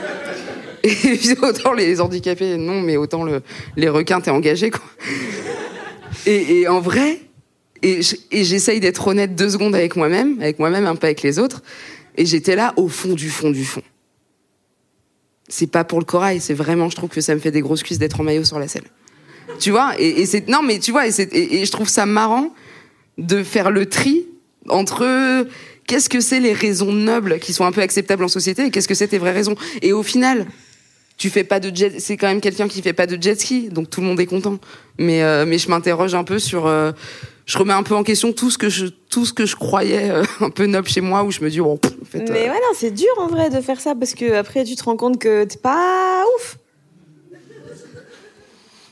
et 0.84 1.38
autant 1.42 1.74
les 1.74 2.00
handicapés, 2.00 2.56
non, 2.58 2.82
mais 2.82 2.96
autant 2.96 3.24
le, 3.24 3.42
les 3.76 3.90
requins, 3.90 4.22
t'es 4.22 4.32
engagé, 4.32 4.70
quoi. 4.70 4.84
Et, 6.26 6.62
et 6.62 6.68
en 6.68 6.80
vrai, 6.80 7.20
et 7.84 8.02
j'essaye 8.44 8.80
d'être 8.80 9.08
honnête 9.08 9.36
deux 9.36 9.50
secondes 9.50 9.76
avec 9.76 9.96
moi-même, 9.96 10.38
avec 10.40 10.58
moi-même, 10.58 10.86
un 10.86 10.96
peu 10.96 11.08
avec 11.08 11.22
les 11.22 11.38
autres. 11.38 11.62
Et 12.16 12.26
j'étais 12.26 12.56
là 12.56 12.74
au 12.78 12.88
fond 12.88 13.14
du 13.14 13.30
fond 13.30 13.52
du 13.52 13.66
fond. 13.66 13.82
C'est 15.50 15.68
pas 15.68 15.84
pour 15.84 16.00
le 16.00 16.06
corail, 16.06 16.40
c'est 16.40 16.54
vraiment, 16.54 16.90
je 16.90 16.96
trouve 16.96 17.10
que 17.10 17.22
ça 17.22 17.36
me 17.36 17.40
fait 17.40 17.52
des 17.52 17.62
grosses 17.62 17.84
cuisses 17.84 18.00
d'être 18.00 18.20
en 18.20 18.24
maillot 18.24 18.44
sur 18.44 18.60
la 18.60 18.68
selle. 18.68 18.86
Tu 19.60 19.72
vois 19.72 19.94
et, 20.00 20.26
c'est 20.26 20.48
non, 20.48 20.62
mais 20.64 20.80
tu 20.80 20.92
vois, 20.92 21.08
et, 21.08 21.12
je 21.12 21.72
trouve 21.72 21.90
ça 21.90 22.06
marrant 22.06 22.54
de 23.18 23.44
faire 23.44 23.70
le 23.70 23.86
tri 23.86 24.26
entre 24.70 25.46
qu'est-ce 25.86 26.10
que 26.10 26.22
c'est 26.22 26.40
les 26.40 26.54
raisons 26.54 26.94
nobles 26.94 27.40
qui 27.40 27.54
sont 27.54 27.66
un 27.66 27.72
peu 27.72 27.82
acceptables 27.82 28.24
en 28.24 28.30
société 28.30 28.66
et 28.66 28.72
qu'est-ce 28.72 28.88
que 28.88 28.96
c'est 28.96 29.10
tes 29.10 29.18
vraies 29.18 29.34
raisons. 29.34 29.56
Et 29.82 29.92
au 29.92 30.02
final, 30.02 30.48
tu 31.18 31.30
fais 31.30 31.44
pas 31.44 31.60
de 31.60 31.76
jet, 31.76 32.00
c'est 32.00 32.18
quand 32.18 32.28
même 32.28 32.42
quelqu'un 32.42 32.68
qui 32.68 32.82
fait 32.82 32.94
pas 32.94 33.06
de 33.06 33.22
jet 33.22 33.40
ski, 33.40 33.70
donc 33.70 33.90
tout 33.90 34.02
le 34.02 34.08
monde 34.08 34.20
est 34.20 34.26
content. 34.26 34.60
Mais 34.98 35.22
euh, 35.24 35.46
je 35.58 35.70
m'interroge 35.70 36.16
un 36.16 36.24
peu 36.24 36.40
sur 36.40 36.66
euh, 36.66 36.92
je 37.46 37.58
remets 37.58 37.74
un 37.74 37.84
peu 37.84 37.96
en 37.96 38.04
question 38.04 38.32
tout 38.32 38.50
ce 38.50 38.58
que 38.58 38.70
je 38.70 38.88
tout 39.10 39.26
ce 39.26 39.34
que 39.34 39.46
je 39.46 39.56
croyais 39.56 40.10
euh, 40.10 40.24
un 40.40 40.50
peu 40.50 40.66
noble 40.66 40.88
chez 40.88 41.02
moi 41.02 41.24
où 41.24 41.32
je 41.32 41.42
me 41.42 41.50
dis 41.50 41.60
oh, 41.60 41.80
en 42.02 42.06
fait, 42.06 42.30
mais 42.30 42.50
euh, 42.50 42.54
c'est 42.76 42.92
dur 42.92 43.14
en 43.18 43.28
vrai 43.28 43.50
de 43.50 43.62
faire 43.62 43.82
ça 43.82 43.96
parce 43.96 44.14
que 44.14 44.34
après 44.34 44.64
tu 44.64 44.76
te 44.76 44.84
rends 44.84 44.98
compte 44.98 45.20
que 45.20 45.44
t'es 45.44 45.58
pas 45.58 46.24
ouf 46.36 46.58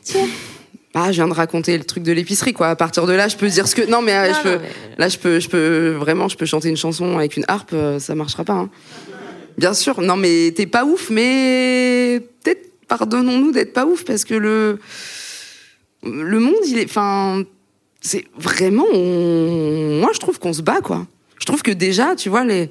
tiens 0.04 0.28
ah, 0.94 1.10
je 1.14 1.16
viens 1.16 1.30
de 1.30 1.34
raconter 1.34 1.78
le 1.78 1.86
truc 1.86 2.04
de 2.04 2.12
l'épicerie, 2.12 2.52
quoi. 2.52 2.68
À 2.68 2.76
partir 2.76 3.06
de 3.06 3.14
là, 3.14 3.30
je 3.30 3.38
peux 3.38 3.48
dire 3.48 3.66
ce 3.66 3.76
que. 3.76 3.90
Non, 3.90 4.02
mais, 4.02 4.12
euh, 4.12 4.34
je 4.34 4.42
peux. 4.42 4.60
Là, 4.98 5.08
je 5.08 5.18
peux, 5.18 5.40
je 5.40 5.48
peux 5.48 5.92
vraiment, 5.92 6.28
je 6.28 6.36
peux 6.36 6.46
chanter 6.46 6.68
une 6.68 6.76
chanson 6.76 7.18
avec 7.18 7.38
une 7.38 7.46
harpe, 7.48 7.74
ça 8.00 8.14
marchera 8.14 8.44
pas. 8.44 8.56
Hein. 8.56 8.70
Bien 9.58 9.74
sûr. 9.74 10.02
Non, 10.02 10.18
mais 10.18 10.52
t'es 10.54 10.66
pas 10.66 10.84
ouf, 10.84 11.10
mais 11.10 12.22
peut-être 12.44 12.88
pardonnons-nous 12.90 13.54
d'être 13.54 13.72
pas 13.72 13.86
ouf 13.86 14.04
parce 14.04 14.26
que 14.26 14.34
le 14.34 14.80
le 16.04 16.40
monde, 16.40 16.56
il 16.68 16.78
est. 16.78 16.84
Enfin, 16.86 17.44
c'est 18.02 18.26
vraiment, 18.36 18.92
moi 18.92 20.10
je 20.14 20.20
trouve 20.20 20.40
qu'on 20.40 20.54
se 20.54 20.62
bat 20.62 20.82
quoi. 20.82 21.06
Je 21.40 21.46
trouve 21.46 21.62
que 21.62 21.72
déjà, 21.72 22.16
tu 22.16 22.30
vois 22.30 22.44
les, 22.44 22.70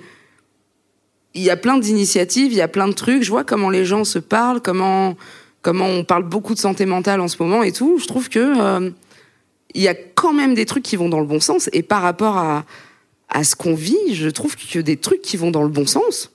il 1.35 1.43
y 1.43 1.51
a 1.51 1.57
plein 1.57 1.79
d'initiatives, 1.79 2.53
il 2.53 2.59
y 2.59 2.61
a 2.61 2.69
plein 2.69 2.89
de 2.89 2.93
trucs. 2.93 3.23
Je 3.23 3.31
vois 3.31 3.45
comment 3.45 3.71
les 3.71 3.85
gens 3.85 4.05
se 4.05 4.19
parlent, 4.19 4.61
comment 4.61 5.17
comment 5.63 5.87
on 5.87 6.05
parle 6.05 6.25
beaucoup 6.25 6.55
de 6.55 6.59
santé 6.59 6.87
mentale 6.87 7.21
en 7.21 7.29
ce 7.29 7.37
moment 7.41 7.63
et 7.63 7.73
tout. 7.73 7.99
Je 7.99 8.07
trouve 8.07 8.29
que 8.29 8.39
euh, 8.39 8.91
il 9.75 9.83
y 9.83 9.89
a 9.89 9.95
quand 9.95 10.33
même 10.33 10.55
des 10.55 10.67
trucs 10.67 10.83
qui 10.83 10.97
vont 10.97 11.09
dans 11.09 11.21
le 11.21 11.27
bon 11.27 11.41
sens. 11.41 11.69
Et 11.73 11.83
par 11.83 12.03
rapport 12.03 12.37
à 12.37 12.65
à 13.31 13.45
ce 13.45 13.55
qu'on 13.55 13.75
vit, 13.75 14.15
je 14.15 14.29
trouve 14.29 14.57
que 14.57 14.81
des 14.81 14.97
trucs 14.97 15.23
qui 15.23 15.37
vont 15.37 15.51
dans 15.51 15.63
le 15.63 15.69
bon 15.69 15.87
sens, 15.87 16.33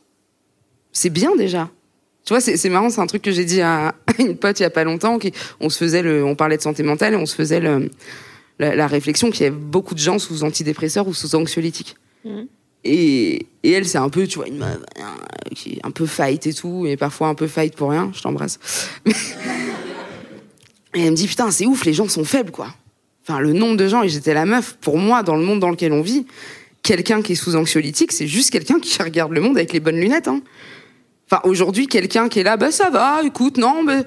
c'est 0.94 1.10
bien 1.10 1.36
déjà. 1.36 1.70
Tu 2.24 2.34
vois, 2.34 2.42
c'est 2.42 2.70
marrant, 2.70 2.90
c'est 2.90 3.02
un 3.02 3.06
truc 3.06 3.22
que 3.22 3.32
j'ai 3.32 3.46
dit 3.46 3.62
à, 3.62 3.94
une 4.18 4.38
pote 4.38 4.60
il 4.60 4.64
y 4.64 4.66
a 4.66 4.70
pas 4.70 4.84
longtemps. 4.84 5.20
Qui, 5.20 5.34
on 5.60 5.70
se 5.70 5.78
faisait 5.78 6.02
le, 6.02 6.24
on 6.24 6.36
parlait 6.36 6.58
de 6.58 6.62
santé 6.62 6.82
mentale 6.84 7.14
et 7.14 7.18
on 7.18 7.26
se 7.26 7.36
faisait 7.36 7.60
le 7.60 7.92
la, 8.60 8.88
réflexion 8.88 9.32
qu'il 9.32 9.44
y 9.44 9.48
a 9.48 9.52
beaucoup 9.52 9.94
de 9.94 10.00
gens 10.00 10.20
sous 10.20 10.44
antidépresseurs 10.44 11.08
ou 11.08 11.14
sous 11.14 11.36
anxiolytiques. 11.36 11.96
Mhm. 12.24 12.48
Et, 12.84 13.48
et, 13.64 13.72
elle, 13.72 13.88
c'est 13.88 13.98
un 13.98 14.10
peu, 14.10 14.28
tu 14.28 14.38
vois, 14.38 14.48
une 14.48 14.58
meuf 14.58 14.78
qui 15.56 15.74
est 15.74 15.80
un 15.84 15.92
peu 15.92 16.06
fight 16.06 16.46
et 16.46 16.54
tout, 16.54 16.86
et 16.86 16.98
parfois 16.98 17.30
un 17.30 17.36
peu 17.36 17.48
fight 17.48 17.76
pour 17.76 17.90
rien, 17.90 18.12
je 18.14 18.22
t'embrasse. 18.22 18.60
et 19.06 19.12
elle 20.94 21.12
me 21.12 21.16
dit, 21.16 21.28
putain, 21.28 21.50
c'est 21.50 21.66
ouf, 21.66 21.84
les 21.86 21.94
gens 21.94 22.08
sont 22.08 22.24
faibles, 22.24 22.52
quoi. 22.52 22.68
Enfin, 23.24 23.40
le 23.40 23.54
nombre 23.54 23.76
de 23.76 23.88
gens, 23.88 24.04
et 24.04 24.10
j'étais 24.10 24.36
la 24.36 24.46
meuf, 24.46 24.78
pour 24.82 25.00
moi, 25.00 25.24
dans 25.24 25.36
le 25.36 25.44
monde 25.44 25.60
dans 25.60 25.72
lequel 25.72 25.94
on 25.94 26.02
vit, 26.02 26.28
quelqu'un 26.84 27.24
qui 27.24 27.32
est 27.32 27.36
sous 27.36 27.56
anxiolytique, 27.56 28.12
c'est 28.12 28.28
juste 28.28 28.52
quelqu'un 28.52 28.80
qui 28.80 29.02
regarde 29.02 29.32
le 29.32 29.42
monde 29.42 29.58
avec 29.58 29.74
les 29.74 29.80
bonnes 29.80 30.00
lunettes. 30.00 30.28
Hein. 30.28 30.42
Enfin, 31.30 31.42
aujourd'hui, 31.44 31.88
quelqu'un 31.88 32.30
qui 32.30 32.40
est 32.40 32.44
là, 32.44 32.56
bah 32.56 32.72
ça 32.72 32.92
va, 32.92 33.22
écoute, 33.26 33.58
non, 33.58 33.82
mais 33.82 34.04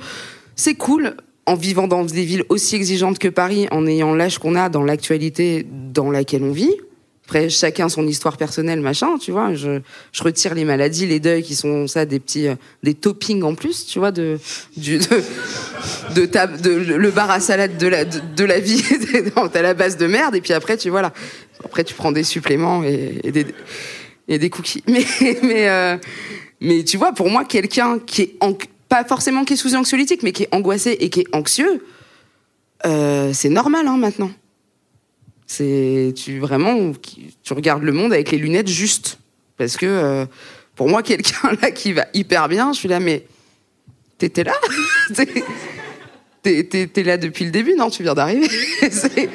c'est 0.55 0.77
cool 0.77 1.17
en 1.49 1.55
vivant 1.55 1.89
dans 1.89 2.05
des 2.05 2.25
villes 2.25 2.45
aussi 2.51 2.77
exigeantes 2.77 3.19
que 3.19 3.29
Paris, 3.29 3.69
en 3.71 3.87
ayant 3.87 4.15
l'âge 4.15 4.39
qu'on 4.39 4.55
a 4.55 4.69
dans 4.69 4.83
l'actualité 4.83 5.67
dans 5.95 6.11
laquelle 6.11 6.43
on 6.43 6.53
vit. 6.53 6.75
Après, 7.25 7.49
chacun 7.49 7.89
son 7.89 8.07
histoire 8.07 8.37
personnelle, 8.37 8.81
machin, 8.81 9.17
tu 9.19 9.33
vois. 9.33 9.55
Je, 9.55 9.81
retire 10.21 10.55
les 10.55 10.65
maladies, 10.65 11.07
les 11.07 11.21
deuils 11.21 11.43
qui 11.43 11.55
sont 11.55 11.87
ça, 11.87 12.05
des 12.05 12.21
petits, 12.21 12.49
euh, 12.49 12.55
des 12.83 12.93
toppings 12.93 13.43
en 13.43 13.55
plus, 13.55 13.87
tu 13.87 13.99
vois, 13.99 14.13
de, 14.13 14.39
de, 14.77 14.99
de, 16.15 16.27
de, 16.27 16.71
le 16.97 17.11
bar 17.11 17.31
à 17.31 17.41
salade 17.41 17.79
de 17.79 17.87
la, 17.87 18.05
de, 18.05 18.45
la 18.45 18.61
vie, 18.61 18.83
t'as 19.53 19.63
la 19.63 19.73
base 19.73 19.97
de 19.97 20.07
merde, 20.07 20.37
et 20.37 20.43
puis 20.43 20.53
après, 20.53 20.77
tu 20.77 20.91
vois 20.91 21.03
là. 21.03 21.15
Après, 21.65 21.83
tu 21.83 21.95
prends 21.95 22.13
des 22.13 22.25
suppléments 22.25 22.83
et, 22.85 23.21
et 23.25 23.33
des, 23.33 23.47
et 24.29 24.39
des 24.39 24.51
cookies. 24.51 24.85
Mais, 24.89 25.05
mais, 25.43 25.69
euh, 25.69 25.97
mais 26.61 26.85
tu 26.85 26.99
vois, 26.99 27.13
pour 27.13 27.31
moi, 27.31 27.45
quelqu'un 27.45 27.99
qui 27.99 28.23
est 28.23 28.37
en, 28.41 28.55
pas 28.89 29.05
forcément 29.05 29.45
qui 29.45 29.55
est 29.55 29.57
sous 29.57 29.75
anxiolytique, 29.75 30.23
mais 30.23 30.33
qui 30.33 30.45
est 30.45 30.55
angoissé 30.55 30.97
et 31.01 31.11
qui 31.11 31.21
est 31.21 31.35
anxieux, 31.35 31.85
euh, 32.87 33.33
c'est 33.33 33.49
normal 33.49 33.87
hein, 33.87 33.97
maintenant. 33.97 34.31
C'est 35.47 36.13
tu 36.15 36.39
vraiment 36.39 36.93
tu 37.43 37.53
regardes 37.53 37.83
le 37.83 37.93
monde 37.93 38.13
avec 38.13 38.31
les 38.31 38.39
lunettes 38.39 38.69
justes 38.69 39.19
parce 39.57 39.77
que 39.77 39.87
euh, 39.87 40.27
pour 40.77 40.89
moi 40.89 41.03
quelqu'un 41.03 41.53
là 41.63 41.71
qui 41.71 41.93
va 41.93 42.07
hyper 42.13 42.49
bien, 42.49 42.73
je 42.73 42.79
suis 42.79 42.89
là 42.89 43.01
mais 43.01 43.25
t'étais 44.19 44.45
là, 44.45 44.55
t'es 46.43 47.03
là 47.03 47.17
depuis 47.17 47.47
le 47.47 47.51
début 47.51 47.75
non? 47.77 47.89
Tu 47.89 48.03
viens 48.03 48.15
d'arriver. 48.15 48.47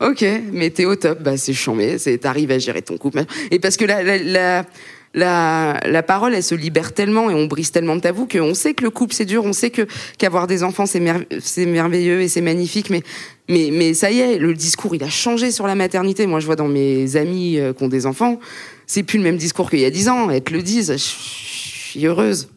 ok, 0.00 0.24
mais 0.52 0.70
t'es 0.70 0.84
au 0.84 0.96
top, 0.96 1.22
bah 1.22 1.36
c'est 1.36 1.54
chambé, 1.54 1.96
t'arrives 2.20 2.50
à 2.50 2.58
gérer 2.58 2.82
ton 2.82 2.96
couple 2.96 3.24
et 3.52 3.60
parce 3.60 3.76
que 3.76 3.84
la 3.84 4.18
la, 4.18 4.66
la 5.14 6.02
parole, 6.02 6.34
elle 6.34 6.42
se 6.42 6.54
libère 6.54 6.92
tellement 6.92 7.30
et 7.30 7.34
on 7.34 7.46
brise 7.46 7.70
tellement 7.70 7.96
de 7.96 8.00
tabous 8.00 8.26
qu'on 8.26 8.54
sait 8.54 8.74
que 8.74 8.82
le 8.82 8.90
couple 8.90 9.14
c'est 9.14 9.24
dur, 9.24 9.44
on 9.44 9.52
sait 9.52 9.70
que 9.70 9.86
qu'avoir 10.18 10.46
des 10.46 10.62
enfants 10.62 10.86
c'est 10.86 11.66
merveilleux 11.66 12.22
et 12.22 12.28
c'est 12.28 12.40
magnifique, 12.40 12.90
mais 12.90 13.02
mais 13.48 13.70
mais 13.72 13.94
ça 13.94 14.10
y 14.10 14.20
est, 14.20 14.38
le 14.38 14.54
discours 14.54 14.94
il 14.94 15.02
a 15.02 15.10
changé 15.10 15.50
sur 15.50 15.66
la 15.66 15.74
maternité. 15.74 16.26
Moi, 16.26 16.40
je 16.40 16.46
vois 16.46 16.56
dans 16.56 16.68
mes 16.68 17.16
amis 17.16 17.58
euh, 17.58 17.72
qui 17.72 17.82
ont 17.82 17.88
des 17.88 18.06
enfants, 18.06 18.40
c'est 18.86 19.02
plus 19.02 19.18
le 19.18 19.24
même 19.24 19.36
discours 19.36 19.68
qu'il 19.70 19.80
y 19.80 19.84
a 19.84 19.90
dix 19.90 20.08
ans. 20.08 20.30
Elles 20.30 20.42
te 20.42 20.52
le 20.52 20.62
disent, 20.62 20.92
je 20.92 20.96
suis 20.96 22.06
heureuse, 22.06 22.48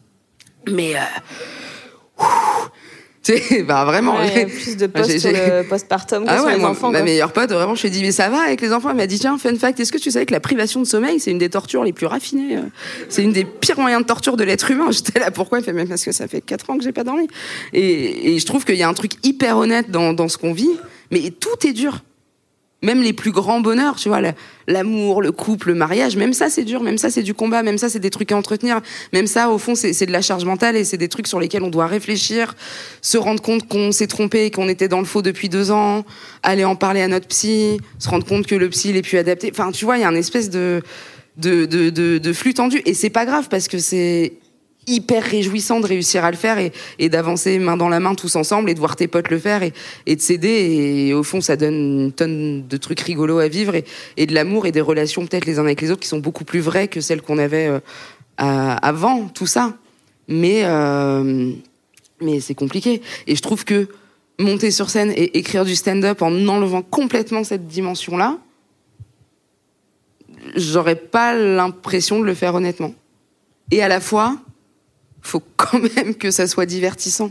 mais 0.70 0.94
euh, 0.96 2.24
bah 3.66 3.84
vraiment. 3.84 4.16
plus 4.46 4.76
de 4.76 4.86
posts 4.86 5.18
sur 5.18 5.32
le 5.32 5.62
postpartum 5.68 6.24
que 6.24 6.30
ah 6.30 6.38
sur 6.38 6.48
les 6.48 6.64
enfants. 6.64 6.90
Ma 6.90 7.02
meilleure 7.02 7.32
pote, 7.32 7.50
vraiment, 7.50 7.74
je 7.74 7.82
lui 7.82 7.88
ai 7.88 7.90
dit, 7.90 8.02
mais 8.02 8.12
ça 8.12 8.28
va 8.28 8.42
avec 8.42 8.60
les 8.60 8.72
enfants? 8.72 8.90
Elle 8.90 8.96
m'a 8.96 9.06
dit, 9.06 9.18
tiens, 9.18 9.38
fun 9.38 9.54
fact, 9.56 9.80
est-ce 9.80 9.92
que 9.92 9.98
tu 9.98 10.10
savais 10.10 10.26
que 10.26 10.32
la 10.32 10.40
privation 10.40 10.80
de 10.80 10.86
sommeil, 10.86 11.20
c'est 11.20 11.30
une 11.30 11.38
des 11.38 11.50
tortures 11.50 11.84
les 11.84 11.92
plus 11.92 12.06
raffinées 12.06 12.56
euh? 12.56 12.62
C'est 13.08 13.22
une 13.22 13.32
des 13.32 13.44
pires 13.44 13.78
moyens 13.78 14.02
de 14.02 14.06
torture 14.06 14.36
de 14.36 14.44
l'être 14.44 14.70
humain. 14.70 14.88
J'étais 14.90 15.18
là, 15.18 15.30
pourquoi? 15.30 15.58
Elle 15.58 15.64
fait, 15.64 15.72
même 15.72 15.88
parce 15.88 16.04
que 16.04 16.12
ça 16.12 16.28
fait 16.28 16.40
4 16.40 16.70
ans 16.70 16.78
que 16.78 16.84
j'ai 16.84 16.92
pas 16.92 17.04
dormi. 17.04 17.28
Et, 17.72 18.34
et 18.34 18.38
je 18.38 18.46
trouve 18.46 18.64
qu'il 18.64 18.76
y 18.76 18.82
a 18.82 18.88
un 18.88 18.94
truc 18.94 19.12
hyper 19.22 19.58
honnête 19.58 19.90
dans, 19.90 20.12
dans 20.12 20.28
ce 20.28 20.38
qu'on 20.38 20.52
vit, 20.52 20.70
mais 21.10 21.30
tout 21.30 21.66
est 21.66 21.72
dur. 21.72 22.00
Même 22.86 23.02
les 23.02 23.12
plus 23.12 23.32
grands 23.32 23.60
bonheurs, 23.60 23.96
tu 23.96 24.08
vois, 24.08 24.20
la- 24.22 24.32
l'amour, 24.68 25.20
le 25.20 25.32
couple, 25.32 25.68
le 25.68 25.74
mariage, 25.74 26.16
même 26.16 26.32
ça 26.32 26.48
c'est 26.48 26.64
dur, 26.64 26.82
même 26.82 26.96
ça 26.96 27.10
c'est 27.10 27.22
du 27.22 27.34
combat, 27.34 27.62
même 27.62 27.76
ça 27.76 27.88
c'est 27.90 27.98
des 27.98 28.10
trucs 28.10 28.32
à 28.32 28.36
entretenir, 28.36 28.80
même 29.12 29.26
ça 29.26 29.50
au 29.50 29.58
fond 29.58 29.74
c'est 29.74 30.06
de 30.06 30.12
la 30.12 30.22
charge 30.22 30.44
mentale 30.44 30.76
et 30.76 30.84
c'est 30.84 30.96
des 30.96 31.08
trucs 31.08 31.26
sur 31.26 31.38
lesquels 31.40 31.62
on 31.62 31.68
doit 31.68 31.86
réfléchir, 31.86 32.54
se 33.02 33.18
rendre 33.18 33.42
compte 33.42 33.68
qu'on 33.68 33.92
s'est 33.92 34.06
trompé, 34.06 34.50
qu'on 34.50 34.68
était 34.68 34.88
dans 34.88 35.00
le 35.00 35.04
faux 35.04 35.20
depuis 35.20 35.48
deux 35.48 35.70
ans, 35.70 36.04
aller 36.42 36.64
en 36.64 36.76
parler 36.76 37.02
à 37.02 37.08
notre 37.08 37.26
psy, 37.26 37.78
se 37.98 38.08
rendre 38.08 38.24
compte 38.24 38.46
que 38.46 38.54
le 38.54 38.68
psy 38.70 38.90
il 38.90 38.96
est 38.96 39.02
plus 39.02 39.18
adapté. 39.18 39.50
Enfin, 39.52 39.72
tu 39.72 39.84
vois, 39.84 39.98
il 39.98 40.00
y 40.00 40.04
a 40.04 40.08
une 40.08 40.16
espèce 40.16 40.48
de, 40.48 40.80
de, 41.36 41.66
de, 41.66 41.90
de 42.18 42.32
flux 42.32 42.54
tendu 42.54 42.80
et 42.86 42.94
c'est 42.94 43.10
pas 43.10 43.26
grave 43.26 43.48
parce 43.50 43.68
que 43.68 43.78
c'est 43.78 44.34
hyper 44.86 45.22
réjouissant 45.22 45.80
de 45.80 45.86
réussir 45.86 46.24
à 46.24 46.30
le 46.30 46.36
faire 46.36 46.58
et, 46.58 47.08
d'avancer 47.08 47.58
main 47.58 47.76
dans 47.76 47.88
la 47.88 48.00
main 48.00 48.14
tous 48.14 48.36
ensemble 48.36 48.70
et 48.70 48.74
de 48.74 48.78
voir 48.78 48.96
tes 48.96 49.08
potes 49.08 49.30
le 49.30 49.38
faire 49.38 49.62
et, 49.62 49.72
de 50.16 50.20
s'aider. 50.20 50.48
Et 51.08 51.14
au 51.14 51.22
fond 51.22 51.40
ça 51.40 51.56
donne 51.56 51.74
une 51.74 52.12
tonne 52.12 52.66
de 52.66 52.76
trucs 52.76 53.00
rigolos 53.00 53.38
à 53.38 53.48
vivre 53.48 53.74
et, 54.16 54.26
de 54.26 54.34
l'amour 54.34 54.66
et 54.66 54.72
des 54.72 54.80
relations 54.80 55.26
peut-être 55.26 55.46
les 55.46 55.58
uns 55.58 55.64
avec 55.64 55.80
les 55.80 55.90
autres 55.90 56.02
qui 56.02 56.08
sont 56.08 56.18
beaucoup 56.18 56.44
plus 56.44 56.60
vraies 56.60 56.88
que 56.88 57.00
celles 57.00 57.22
qu'on 57.22 57.38
avait 57.38 57.66
euh, 57.68 57.80
avant 58.36 59.28
tout 59.28 59.46
ça. 59.46 59.74
Mais 60.28 60.62
euh, 60.64 61.52
mais 62.20 62.40
c'est 62.40 62.54
compliqué. 62.54 63.02
Et 63.26 63.36
je 63.36 63.42
trouve 63.42 63.64
que 63.64 63.88
monter 64.38 64.70
sur 64.70 64.90
scène 64.90 65.12
et 65.14 65.38
écrire 65.38 65.64
du 65.64 65.76
stand-up 65.76 66.22
en 66.22 66.32
enlevant 66.48 66.82
complètement 66.82 67.44
cette 67.44 67.66
dimension 67.66 68.16
là 68.16 68.38
j'aurais 70.54 70.96
pas 70.96 71.34
l'impression 71.34 72.20
de 72.20 72.24
le 72.24 72.34
faire 72.34 72.54
honnêtement. 72.54 72.94
Et 73.70 73.82
à 73.82 73.88
la 73.88 74.00
fois 74.00 74.38
faut 75.26 75.42
quand 75.56 75.80
même 75.96 76.14
que 76.14 76.30
ça 76.30 76.46
soit 76.46 76.66
divertissant 76.66 77.30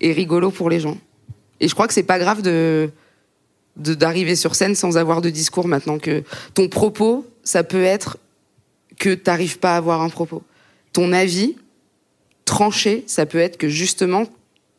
et 0.00 0.12
rigolo 0.12 0.50
pour 0.50 0.70
les 0.70 0.80
gens. 0.80 0.98
Et 1.60 1.68
je 1.68 1.74
crois 1.74 1.86
que 1.86 1.94
c'est 1.94 2.02
pas 2.02 2.18
grave 2.18 2.42
de 2.42 2.90
d'arriver 3.76 4.34
sur 4.36 4.54
scène 4.56 4.74
sans 4.74 4.98
avoir 4.98 5.20
de 5.22 5.30
discours 5.30 5.66
maintenant 5.68 5.98
que 5.98 6.22
ton 6.54 6.68
propos, 6.68 7.26
ça 7.44 7.62
peut 7.62 7.82
être 7.84 8.18
que 8.98 9.14
t'arrives 9.14 9.58
pas 9.58 9.74
à 9.74 9.76
avoir 9.76 10.02
un 10.02 10.08
propos. 10.10 10.42
Ton 10.92 11.12
avis 11.12 11.56
tranché, 12.44 13.04
ça 13.06 13.26
peut 13.26 13.38
être 13.38 13.56
que 13.56 13.68
justement 13.68 14.24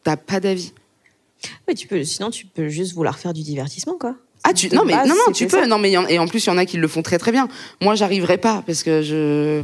t'as 0.03 0.17
pas 0.17 0.39
d'avis. 0.39 0.73
Oui, 1.67 1.73
tu 1.73 1.87
peux, 1.87 2.03
sinon, 2.03 2.29
tu 2.29 2.45
peux 2.45 2.67
juste 2.69 2.93
vouloir 2.93 3.17
faire 3.17 3.33
du 3.33 3.41
divertissement, 3.41 3.97
quoi. 3.99 4.15
Ah 4.43 4.53
tu 4.53 4.69
non 4.69 4.83
mais 4.85 4.93
base, 4.93 5.07
non 5.07 5.15
non 5.15 5.31
tu 5.33 5.45
peux 5.47 5.61
ça. 5.61 5.67
non 5.67 5.77
mais 5.77 5.91
il 5.91 5.97
en- 5.99 6.07
et 6.07 6.17
en 6.17 6.27
plus 6.27 6.43
il 6.45 6.47
y 6.47 6.51
en 6.51 6.57
a 6.57 6.65
qui 6.65 6.77
le 6.77 6.87
font 6.87 7.03
très 7.03 7.19
très 7.19 7.31
bien. 7.31 7.47
Moi 7.79 7.93
j'arriverai 7.93 8.37
pas 8.39 8.63
parce 8.65 8.81
que 8.81 9.01
je 9.03 9.61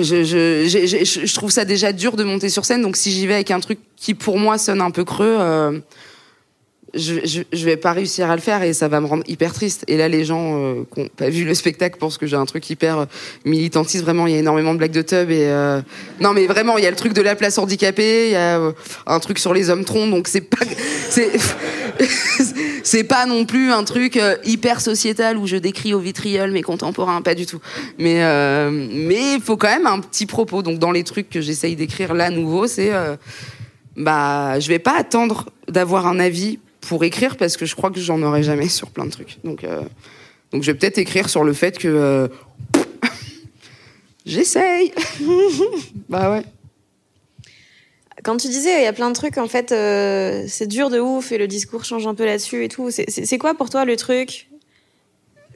je, 0.00 0.24
je, 0.24 0.64
je 0.66 1.26
je 1.26 1.34
trouve 1.34 1.50
ça 1.50 1.64
déjà 1.64 1.92
dur 1.92 2.16
de 2.16 2.24
monter 2.24 2.48
sur 2.48 2.64
scène 2.64 2.82
donc 2.82 2.96
si 2.96 3.10
j'y 3.10 3.26
vais 3.26 3.34
avec 3.34 3.50
un 3.50 3.60
truc 3.60 3.78
qui 3.96 4.14
pour 4.14 4.38
moi 4.38 4.58
sonne 4.58 4.80
un 4.80 4.90
peu 4.90 5.04
creux 5.04 5.36
euh, 5.38 5.80
je, 6.94 7.64
vais 7.64 7.76
pas 7.76 7.92
réussir 7.92 8.30
à 8.30 8.36
le 8.36 8.42
faire 8.42 8.62
et 8.62 8.72
ça 8.72 8.88
va 8.88 9.00
me 9.00 9.06
rendre 9.06 9.24
hyper 9.26 9.52
triste. 9.52 9.84
Et 9.88 9.96
là, 9.96 10.08
les 10.08 10.24
gens 10.24 10.58
euh, 10.58 10.84
qui 10.92 11.00
ont 11.00 11.08
pas 11.08 11.30
vu 11.30 11.44
le 11.44 11.54
spectacle 11.54 11.98
pensent 11.98 12.18
que 12.18 12.26
j'ai 12.26 12.36
un 12.36 12.44
truc 12.44 12.68
hyper 12.68 12.98
euh, 12.98 13.04
militantiste. 13.44 14.04
Vraiment, 14.04 14.26
il 14.26 14.34
y 14.34 14.36
a 14.36 14.38
énormément 14.38 14.72
de 14.74 14.78
blagues 14.78 14.92
de 14.92 15.02
tub 15.02 15.30
et 15.30 15.46
euh, 15.46 15.80
non, 16.20 16.32
mais 16.32 16.46
vraiment, 16.46 16.78
il 16.78 16.84
y 16.84 16.86
a 16.86 16.90
le 16.90 16.96
truc 16.96 17.12
de 17.12 17.22
la 17.22 17.34
place 17.34 17.58
handicapée, 17.58 18.26
il 18.26 18.32
y 18.32 18.36
a 18.36 18.58
euh, 18.58 18.72
un 19.06 19.20
truc 19.20 19.38
sur 19.38 19.54
les 19.54 19.70
hommes 19.70 19.84
troncs, 19.84 20.10
donc 20.10 20.28
c'est 20.28 20.42
pas, 20.42 20.64
c'est 22.82 23.04
pas 23.04 23.26
non 23.26 23.44
plus 23.44 23.70
un 23.70 23.84
truc 23.84 24.16
euh, 24.16 24.36
hyper 24.44 24.80
sociétal 24.80 25.36
où 25.36 25.46
je 25.46 25.56
décris 25.56 25.94
au 25.94 25.98
vitriol 25.98 26.50
mes 26.50 26.62
contemporains, 26.62 27.22
pas 27.22 27.34
du 27.34 27.46
tout. 27.46 27.60
Mais 27.98 28.22
euh, 28.22 28.70
mais 28.70 29.34
il 29.34 29.40
faut 29.40 29.56
quand 29.56 29.68
même 29.68 29.86
un 29.86 30.00
petit 30.00 30.26
propos. 30.26 30.62
Donc 30.62 30.78
dans 30.78 30.92
les 30.92 31.04
trucs 31.04 31.30
que 31.30 31.40
j'essaye 31.40 31.76
d'écrire 31.76 32.14
là 32.14 32.30
nouveau, 32.30 32.66
c'est 32.66 32.92
euh, 32.92 33.16
bah 33.96 34.58
je 34.60 34.68
vais 34.68 34.78
pas 34.78 34.96
attendre 34.96 35.50
d'avoir 35.68 36.06
un 36.06 36.18
avis 36.18 36.58
pour 36.80 37.04
écrire 37.04 37.36
parce 37.36 37.56
que 37.56 37.66
je 37.66 37.74
crois 37.74 37.90
que 37.90 38.00
j'en 38.00 38.22
aurai 38.22 38.42
jamais 38.42 38.68
sur 38.68 38.90
plein 38.90 39.06
de 39.06 39.10
trucs. 39.10 39.38
Donc 39.44 39.64
euh, 39.64 39.82
donc 40.52 40.62
je 40.62 40.70
vais 40.70 40.78
peut-être 40.78 40.98
écrire 40.98 41.28
sur 41.28 41.44
le 41.44 41.52
fait 41.52 41.78
que 41.78 42.30
j'essaye. 44.26 44.92
bah 46.08 46.30
ouais. 46.30 46.42
Quand 48.22 48.36
tu 48.36 48.48
disais, 48.48 48.80
il 48.80 48.84
y 48.84 48.86
a 48.86 48.92
plein 48.92 49.08
de 49.10 49.14
trucs, 49.14 49.36
en 49.38 49.48
fait, 49.48 49.72
euh, 49.72 50.44
c'est 50.46 50.66
dur 50.68 50.90
de 50.90 51.00
ouf 51.00 51.32
et 51.32 51.38
le 51.38 51.48
discours 51.48 51.84
change 51.84 52.06
un 52.06 52.14
peu 52.14 52.24
là-dessus 52.24 52.64
et 52.64 52.68
tout. 52.68 52.90
C'est- 52.90 53.38
quoi 53.38 53.54
pour 53.54 53.68
toi 53.68 53.84
le 53.84 53.96
truc 53.96 54.48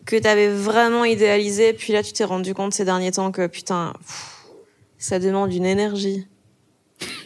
que 0.05 0.17
t'avais 0.17 0.49
vraiment 0.49 1.05
idéalisé, 1.05 1.73
puis 1.73 1.93
là 1.93 2.03
tu 2.03 2.13
t'es 2.13 2.25
rendu 2.25 2.55
compte 2.55 2.73
ces 2.75 2.85
derniers 2.85 3.11
temps 3.13 3.33
que 3.33 3.47
putain, 3.49 3.93
pff, 3.99 4.37
ça 4.99 5.19
demande 5.19 5.53
une 5.53 5.65
énergie 5.65 6.27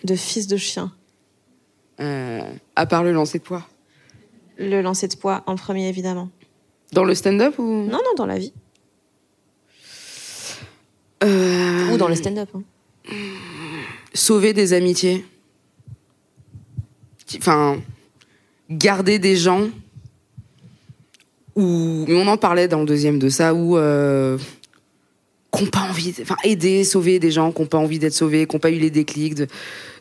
de 0.05 0.15
fils 0.15 0.47
de 0.47 0.57
chien. 0.57 0.93
Euh, 2.01 2.41
à 2.77 2.87
part 2.87 3.03
le 3.05 3.13
lancer 3.13 3.39
de 3.39 3.45
poids. 3.45 3.67
Le 4.59 4.81
lancer 4.81 5.09
de 5.09 5.17
poids 5.17 5.43
en 5.47 5.57
premier, 5.57 5.89
évidemment. 5.89 6.31
Dans 6.93 7.05
le 7.05 7.15
stand-up 7.15 7.59
ou? 7.59 7.63
Non, 7.65 7.99
non, 7.99 8.15
dans 8.17 8.27
la 8.27 8.39
vie. 8.39 8.53
Euh, 11.23 11.91
Ou 11.93 11.97
dans 11.99 12.09
le 12.09 12.15
stand-up. 12.15 12.49
hein. 12.55 12.63
sauver 14.15 14.53
des 14.55 14.73
amitiés. 14.73 15.25
Enfin, 17.37 17.81
garder 18.71 19.19
des 19.19 19.37
gens 19.37 19.69
où, 21.57 22.05
on 22.09 22.27
en 22.27 22.37
parlait 22.37 22.69
dans 22.69 22.81
le 22.81 22.87
deuxième 22.87 23.19
de 23.19 23.29
ça, 23.29 23.55
où 23.55 23.77
euh, 23.77 24.39
qu'on 25.51 25.67
pas 25.67 25.81
envie, 25.81 26.15
enfin 26.21 26.37
aider, 26.45 26.85
sauver 26.85 27.19
des 27.19 27.31
gens 27.31 27.53
qui 27.53 27.61
n'ont 27.61 27.69
pas 27.69 27.79
envie 27.79 27.99
d'être 27.99 28.15
sauvés, 28.15 28.47
qui 28.47 28.57
n'ont 28.57 28.61
pas 28.61 28.71
eu 28.71 28.79
les 28.79 28.91
déclics, 28.91 29.35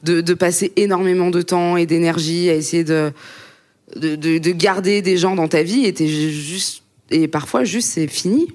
de, 0.03 0.33
passer 0.33 0.71
énormément 0.75 1.29
de 1.29 1.41
temps 1.41 1.77
et 1.77 1.85
d'énergie 1.85 2.49
à 2.49 2.55
essayer 2.55 2.83
de, 2.83 3.11
de, 3.95 4.15
de, 4.15 4.37
de 4.37 4.51
garder 4.51 5.01
des 5.01 5.17
gens 5.17 5.35
dans 5.35 5.47
ta 5.47 5.63
vie 5.63 5.85
et 5.85 6.07
juste 6.07 6.83
et 7.11 7.27
parfois 7.27 7.63
juste 7.63 7.89
c'est 7.89 8.07
fini. 8.07 8.47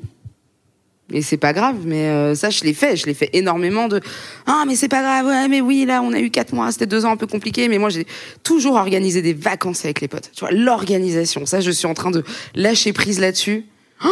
Et 1.12 1.20
c'est 1.20 1.36
pas 1.36 1.52
grave, 1.52 1.76
mais 1.84 2.08
euh, 2.08 2.34
ça, 2.34 2.48
je 2.48 2.64
l'ai 2.64 2.72
fait. 2.72 2.96
Je 2.96 3.06
l'ai 3.06 3.14
fait 3.14 3.28
énormément 3.34 3.88
de. 3.88 4.00
Ah, 4.46 4.64
mais 4.66 4.74
c'est 4.74 4.88
pas 4.88 5.02
grave, 5.02 5.26
ouais, 5.26 5.48
mais 5.48 5.60
oui, 5.60 5.84
là, 5.84 6.00
on 6.02 6.12
a 6.12 6.18
eu 6.18 6.30
quatre 6.30 6.54
mois, 6.54 6.72
c'était 6.72 6.86
deux 6.86 7.04
ans 7.04 7.12
un 7.12 7.16
peu 7.16 7.26
compliqué, 7.26 7.68
mais 7.68 7.78
moi, 7.78 7.90
j'ai 7.90 8.06
toujours 8.42 8.76
organisé 8.76 9.20
des 9.20 9.34
vacances 9.34 9.84
avec 9.84 10.00
les 10.00 10.08
potes. 10.08 10.30
Tu 10.34 10.40
vois, 10.40 10.50
l'organisation. 10.50 11.44
Ça, 11.44 11.60
je 11.60 11.70
suis 11.70 11.86
en 11.86 11.94
train 11.94 12.10
de 12.10 12.24
lâcher 12.54 12.92
prise 12.92 13.20
là-dessus. 13.20 13.66
Oh 14.04 14.08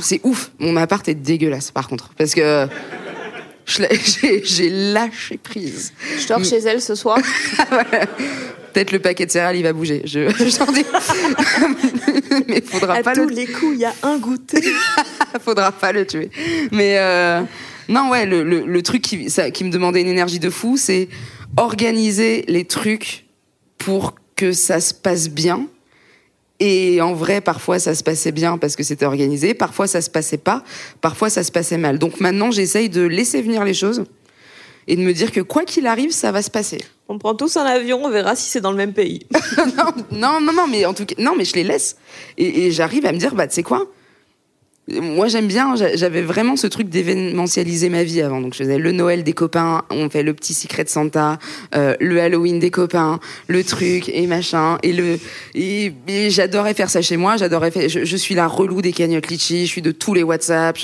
c'est 0.00 0.20
ouf. 0.24 0.52
Mon 0.58 0.76
appart 0.76 1.06
est 1.08 1.14
dégueulasse, 1.14 1.70
par 1.70 1.88
contre. 1.88 2.10
Parce 2.16 2.34
que. 2.34 2.68
J'ai 4.44 4.70
lâché 4.70 5.38
prise. 5.38 5.92
Je 6.20 6.26
dors 6.26 6.44
chez 6.44 6.58
elle 6.58 6.80
ce 6.80 6.94
soir. 6.94 7.18
Peut-être 8.72 8.92
le 8.92 9.00
paquet 9.00 9.26
de 9.26 9.30
céréales, 9.30 9.56
il 9.56 9.62
va 9.62 9.72
bouger. 9.72 10.02
Je, 10.04 10.28
j'en 10.58 10.70
dis. 10.70 10.84
mais 12.48 12.60
faudra 12.60 12.94
À 12.94 13.02
pas 13.02 13.14
tous 13.14 13.26
le 13.26 13.34
les 13.34 13.46
coups, 13.46 13.72
il 13.74 13.80
y 13.80 13.84
a 13.84 13.94
un 14.02 14.18
goûter. 14.18 14.62
faudra 15.40 15.72
pas 15.72 15.92
le 15.92 16.06
tuer. 16.06 16.30
Mais 16.70 16.98
euh, 16.98 17.42
non, 17.88 18.10
ouais, 18.10 18.26
le, 18.26 18.44
le, 18.44 18.64
le 18.64 18.82
truc 18.82 19.02
qui, 19.02 19.28
ça, 19.28 19.50
qui 19.50 19.64
me 19.64 19.70
demandait 19.70 20.00
une 20.00 20.08
énergie 20.08 20.38
de 20.38 20.50
fou, 20.50 20.76
c'est 20.76 21.08
organiser 21.56 22.44
les 22.46 22.64
trucs 22.64 23.26
pour 23.78 24.14
que 24.36 24.52
ça 24.52 24.80
se 24.80 24.94
passe 24.94 25.28
bien. 25.28 25.66
Et 26.60 27.00
en 27.00 27.14
vrai, 27.14 27.40
parfois, 27.40 27.78
ça 27.78 27.94
se 27.94 28.04
passait 28.04 28.32
bien 28.32 28.58
parce 28.58 28.76
que 28.76 28.82
c'était 28.82 29.06
organisé. 29.06 29.54
Parfois, 29.54 29.86
ça 29.86 30.02
se 30.02 30.10
passait 30.10 30.38
pas. 30.38 30.62
Parfois, 31.00 31.30
ça 31.30 31.42
se 31.42 31.50
passait 31.50 31.78
mal. 31.78 31.98
Donc 31.98 32.20
maintenant, 32.20 32.50
j'essaye 32.50 32.90
de 32.90 33.00
laisser 33.00 33.40
venir 33.40 33.64
les 33.64 33.74
choses 33.74 34.04
et 34.86 34.96
de 34.96 35.00
me 35.00 35.12
dire 35.12 35.32
que 35.32 35.40
quoi 35.40 35.64
qu'il 35.64 35.86
arrive, 35.86 36.10
ça 36.10 36.32
va 36.32 36.42
se 36.42 36.50
passer. 36.50 36.78
On 37.08 37.18
prend 37.18 37.34
tous 37.34 37.56
un 37.56 37.64
avion, 37.64 38.04
on 38.04 38.10
verra 38.10 38.36
si 38.36 38.48
c'est 38.50 38.60
dans 38.60 38.70
le 38.70 38.76
même 38.76 38.92
pays. 38.92 39.26
non, 40.12 40.40
non, 40.40 40.52
non, 40.52 40.66
mais 40.68 40.84
en 40.84 40.94
tout 40.94 41.06
cas, 41.06 41.14
non, 41.18 41.34
mais 41.36 41.44
je 41.44 41.54
les 41.54 41.64
laisse. 41.64 41.96
Et, 42.36 42.66
et 42.66 42.70
j'arrive 42.70 43.06
à 43.06 43.12
me 43.12 43.18
dire, 43.18 43.34
bah, 43.34 43.46
tu 43.46 43.54
sais 43.54 43.62
quoi? 43.62 43.86
Moi, 44.88 45.28
j'aime 45.28 45.46
bien, 45.46 45.76
j'a- 45.76 45.94
j'avais 45.94 46.22
vraiment 46.22 46.56
ce 46.56 46.66
truc 46.66 46.88
d'événementialiser 46.88 47.88
ma 47.88 48.02
vie 48.02 48.22
avant. 48.22 48.40
Donc, 48.40 48.54
je 48.54 48.58
faisais 48.58 48.78
le 48.78 48.92
Noël 48.92 49.22
des 49.22 49.34
copains, 49.34 49.82
on 49.90 50.10
fait 50.10 50.22
le 50.22 50.34
petit 50.34 50.54
secret 50.54 50.84
de 50.84 50.88
Santa, 50.88 51.38
euh, 51.74 51.94
le 52.00 52.20
Halloween 52.20 52.58
des 52.58 52.70
copains, 52.70 53.20
le 53.46 53.62
truc 53.62 54.08
et 54.08 54.26
machin. 54.26 54.78
Et 54.82 54.92
le, 54.92 55.18
et, 55.54 55.92
j'adorais 56.30 56.74
faire 56.74 56.90
ça 56.90 57.02
chez 57.02 57.16
moi. 57.16 57.36
J'adorais 57.36 57.70
faire, 57.70 57.88
je, 57.88 58.16
suis 58.16 58.34
la 58.34 58.48
relou 58.48 58.82
des 58.82 58.92
cagnottes 58.92 59.28
litchi, 59.28 59.66
je 59.66 59.70
suis 59.70 59.82
de 59.82 59.92
tous 59.92 60.14
les 60.14 60.24
WhatsApp. 60.24 60.76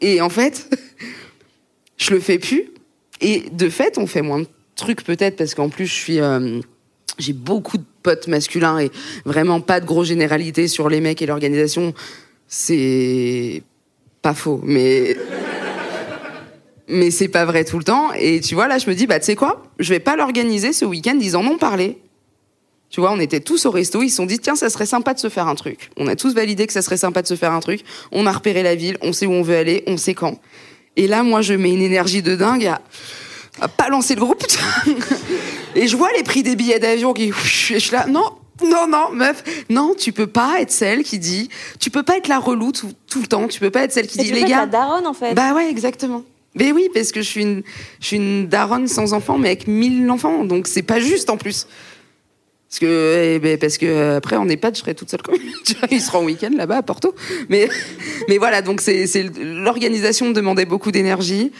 Et 0.00 0.20
en 0.20 0.28
fait, 0.28 0.68
je 1.96 2.10
le 2.10 2.20
fais 2.20 2.38
plus. 2.38 2.64
Et 3.22 3.44
de 3.50 3.70
fait, 3.70 3.96
on 3.96 4.06
fait 4.06 4.22
moins 4.22 4.40
de 4.40 4.48
trucs 4.74 5.02
peut-être 5.02 5.36
parce 5.36 5.54
qu'en 5.54 5.70
plus, 5.70 5.86
je 5.86 5.94
suis, 5.94 6.20
euh, 6.20 6.60
j'ai 7.18 7.32
beaucoup 7.32 7.78
de 7.78 7.84
potes 8.06 8.28
masculins 8.28 8.78
et 8.78 8.92
vraiment 9.24 9.60
pas 9.60 9.80
de 9.80 9.84
gros 9.84 10.04
généralités 10.04 10.68
sur 10.68 10.88
les 10.88 11.00
mecs 11.00 11.20
et 11.22 11.26
l'organisation. 11.26 11.92
C'est 12.46 13.64
pas 14.22 14.32
faux, 14.32 14.60
mais 14.62 15.16
mais 16.86 17.10
c'est 17.10 17.26
pas 17.26 17.44
vrai 17.44 17.64
tout 17.64 17.78
le 17.78 17.84
temps. 17.84 18.12
Et 18.12 18.40
tu 18.40 18.54
vois, 18.54 18.68
là, 18.68 18.78
je 18.78 18.88
me 18.88 18.94
dis, 18.94 19.08
bah, 19.08 19.18
tu 19.18 19.26
sais 19.26 19.34
quoi? 19.34 19.64
Je 19.80 19.92
vais 19.92 19.98
pas 19.98 20.14
l'organiser 20.14 20.72
ce 20.72 20.84
week-end. 20.84 21.18
Ils 21.20 21.36
en 21.36 21.44
ont 21.44 21.58
parlé. 21.58 21.98
Tu 22.90 23.00
vois, 23.00 23.10
on 23.10 23.18
était 23.18 23.40
tous 23.40 23.66
au 23.66 23.72
resto. 23.72 24.02
Ils 24.02 24.10
se 24.10 24.16
sont 24.16 24.26
dit, 24.26 24.38
tiens, 24.38 24.54
ça 24.54 24.70
serait 24.70 24.86
sympa 24.86 25.12
de 25.12 25.18
se 25.18 25.28
faire 25.28 25.48
un 25.48 25.56
truc. 25.56 25.90
On 25.96 26.06
a 26.06 26.14
tous 26.14 26.32
validé 26.32 26.64
que 26.68 26.72
ça 26.72 26.82
serait 26.82 26.96
sympa 26.96 27.22
de 27.22 27.26
se 27.26 27.34
faire 27.34 27.50
un 27.50 27.58
truc. 27.58 27.80
On 28.12 28.24
a 28.24 28.30
repéré 28.30 28.62
la 28.62 28.76
ville. 28.76 28.98
On 29.02 29.12
sait 29.12 29.26
où 29.26 29.32
on 29.32 29.42
veut 29.42 29.56
aller. 29.56 29.82
On 29.88 29.96
sait 29.96 30.14
quand. 30.14 30.38
Et 30.94 31.08
là, 31.08 31.24
moi, 31.24 31.42
je 31.42 31.54
mets 31.54 31.72
une 31.72 31.82
énergie 31.82 32.22
de 32.22 32.36
dingue 32.36 32.66
à 32.66 32.80
pas 33.76 33.88
lancer 33.88 34.14
le 34.14 34.20
groupe. 34.20 34.44
et 35.74 35.86
je 35.86 35.96
vois 35.96 36.10
les 36.16 36.22
prix 36.22 36.42
des 36.42 36.56
billets 36.56 36.78
d'avion 36.78 37.12
qui. 37.12 37.24
Et 37.24 37.32
je 37.32 37.78
suis 37.78 37.92
là, 37.92 38.06
non, 38.06 38.30
non, 38.64 38.86
non, 38.86 39.10
meuf, 39.12 39.42
non, 39.70 39.94
tu 39.96 40.12
peux 40.12 40.26
pas 40.26 40.60
être 40.60 40.70
celle 40.70 41.02
qui 41.02 41.18
dit, 41.18 41.48
tu 41.78 41.90
peux 41.90 42.02
pas 42.02 42.16
être 42.16 42.28
la 42.28 42.38
relou 42.38 42.72
tout, 42.72 42.90
tout 43.10 43.20
le 43.20 43.26
temps, 43.26 43.48
tu 43.48 43.60
peux 43.60 43.70
pas 43.70 43.82
être 43.82 43.92
celle 43.92 44.06
qui 44.06 44.18
Et 44.20 44.22
dit, 44.22 44.28
tu 44.28 44.34
les 44.34 44.40
peux 44.40 44.46
être 44.46 44.50
gars. 44.50 44.60
la 44.60 44.66
daronne 44.66 45.06
en 45.06 45.14
fait. 45.14 45.34
Bah 45.34 45.54
ouais, 45.54 45.68
exactement. 45.70 46.24
Mais 46.54 46.72
oui, 46.72 46.88
parce 46.94 47.12
que 47.12 47.20
je 47.20 47.28
suis 47.28 47.42
une, 47.42 47.62
je 48.00 48.06
suis 48.06 48.16
une 48.16 48.48
daronne 48.48 48.88
sans 48.88 49.12
enfants, 49.12 49.36
mais 49.36 49.48
avec 49.48 49.66
mille 49.66 50.10
enfants, 50.10 50.44
donc 50.44 50.68
c'est 50.68 50.82
pas 50.82 51.00
juste 51.00 51.28
en 51.28 51.36
plus. 51.36 51.66
Parce 52.68 52.80
que, 52.80 53.34
eh 53.36 53.38
ben, 53.38 53.58
parce 53.58 53.78
que 53.78 53.86
euh, 53.86 54.16
après 54.16 54.36
en 54.36 54.48
EHPAD, 54.48 54.74
je 54.74 54.80
serais 54.80 54.94
toute 54.94 55.10
seule 55.10 55.22
quand 55.22 55.32
même. 55.32 55.40
Tu 55.64 55.74
vois, 55.74 55.88
Ils 55.90 56.00
seront 56.00 56.18
en 56.18 56.24
week-end 56.24 56.50
là-bas 56.56 56.78
à 56.78 56.82
Porto. 56.82 57.14
Mais, 57.48 57.68
mais 58.28 58.38
voilà, 58.38 58.60
donc 58.60 58.80
c'est, 58.80 59.06
c'est 59.06 59.22
l'organisation 59.38 60.26
me 60.26 60.32
demandait 60.32 60.64
beaucoup 60.64 60.90
d'énergie. 60.90 61.52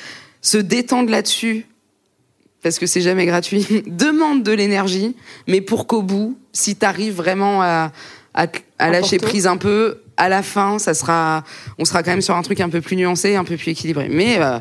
Se 0.42 0.58
détendre 0.58 1.10
là-dessus, 1.10 1.66
parce 2.66 2.80
que 2.80 2.86
c'est 2.86 3.00
jamais 3.00 3.26
gratuit, 3.26 3.64
demande 3.86 4.42
de 4.42 4.50
l'énergie, 4.50 5.14
mais 5.46 5.60
pour 5.60 5.86
qu'au 5.86 6.02
bout, 6.02 6.36
si 6.52 6.74
t'arrives 6.74 7.14
vraiment 7.14 7.62
à, 7.62 7.92
à, 8.34 8.48
à 8.80 8.90
lâcher 8.90 9.18
prise 9.18 9.46
un 9.46 9.56
peu, 9.56 10.00
à 10.16 10.28
la 10.28 10.42
fin, 10.42 10.80
ça 10.80 10.92
sera, 10.92 11.44
on 11.78 11.84
sera 11.84 12.02
quand 12.02 12.10
même 12.10 12.22
sur 12.22 12.34
un 12.34 12.42
truc 12.42 12.58
un 12.60 12.68
peu 12.68 12.80
plus 12.80 12.96
nuancé, 12.96 13.36
un 13.36 13.44
peu 13.44 13.56
plus 13.56 13.70
équilibré. 13.70 14.08
Mais 14.10 14.38
euh, 14.40 14.58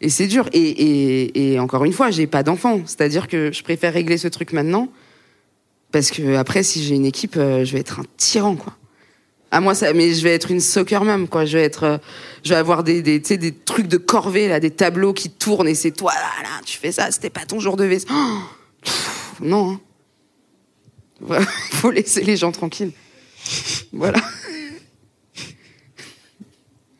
et 0.00 0.08
c'est 0.08 0.26
dur. 0.26 0.48
Et, 0.52 0.58
et, 0.58 1.52
et 1.52 1.60
encore 1.60 1.84
une 1.84 1.92
fois, 1.92 2.10
j'ai 2.10 2.26
pas 2.26 2.42
d'enfant, 2.42 2.80
c'est-à-dire 2.84 3.28
que 3.28 3.52
je 3.52 3.62
préfère 3.62 3.92
régler 3.92 4.18
ce 4.18 4.26
truc 4.26 4.52
maintenant, 4.52 4.88
parce 5.92 6.10
que 6.10 6.34
après, 6.34 6.64
si 6.64 6.82
j'ai 6.82 6.96
une 6.96 7.06
équipe, 7.06 7.36
euh, 7.36 7.64
je 7.64 7.74
vais 7.74 7.78
être 7.78 8.00
un 8.00 8.04
tyran, 8.16 8.56
quoi. 8.56 8.72
À 9.50 9.60
moi, 9.60 9.74
ça, 9.74 9.92
mais 9.92 10.12
je 10.12 10.22
vais 10.24 10.34
être 10.34 10.50
une 10.50 10.60
soccer 10.60 11.04
mum, 11.04 11.28
quoi. 11.28 11.44
Je 11.44 11.56
vais 11.58 11.64
être, 11.64 11.84
euh, 11.84 11.98
je 12.44 12.50
vais 12.50 12.56
avoir 12.56 12.82
des, 12.82 13.00
des, 13.02 13.20
des 13.20 13.52
trucs 13.54 13.86
de 13.86 13.96
corvée, 13.96 14.48
là, 14.48 14.58
des 14.60 14.70
tableaux 14.72 15.12
qui 15.12 15.30
tournent 15.30 15.68
et 15.68 15.74
c'est 15.76 15.92
toi, 15.92 16.12
là, 16.12 16.42
là, 16.42 16.60
tu 16.64 16.76
fais 16.78 16.90
ça, 16.92 17.10
c'était 17.12 17.30
pas 17.30 17.44
ton 17.46 17.60
jour 17.60 17.76
de 17.76 17.84
vaisselle. 17.84 18.10
Oh 18.12 18.38
Pff, 18.82 19.34
non. 19.40 19.70
hein. 19.72 19.80
Voilà, 21.20 21.46
faut 21.72 21.90
laisser 21.92 22.22
les 22.22 22.36
gens 22.36 22.50
tranquilles. 22.52 22.92
Voilà. 23.92 24.18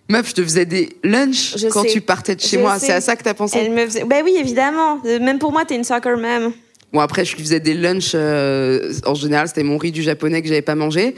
Meuf, 0.09 0.28
je 0.28 0.34
te 0.34 0.42
faisais 0.42 0.66
des 0.66 0.97
lunchs 1.03 1.57
Je 1.57 1.66
quand 1.66 1.82
sais. 1.82 1.88
tu 1.90 2.01
partais 2.01 2.36
de 2.36 2.40
chez 2.40 2.57
Je 2.57 2.61
moi. 2.62 2.78
C'est 2.78 2.92
à 2.92 3.01
ça 3.01 3.16
que 3.16 3.24
t'as 3.24 3.34
pensé 3.34 3.59
Elle 3.59 3.72
me 3.72 3.84
faisait. 3.86 4.05
Bah 4.05 4.16
oui, 4.22 4.36
évidemment. 4.38 5.01
Même 5.05 5.40
pour 5.40 5.51
moi, 5.51 5.64
t'es 5.64 5.74
une 5.74 5.82
soccer 5.84 6.16
mom. 6.16 6.53
Bon, 6.92 7.01
après, 7.01 7.24
je 7.24 7.34
lui 7.34 7.42
faisais 7.42 7.59
des 7.59 7.74
lunchs. 7.74 8.12
euh, 8.14 8.92
en 9.05 9.14
général, 9.14 9.49
c'était 9.49 9.64
mon 9.64 9.76
riz 9.78 9.90
du 9.90 10.03
japonais 10.05 10.42
que 10.42 10.49
j'avais 10.49 10.62
pas 10.62 10.76
mangé. 10.76 11.16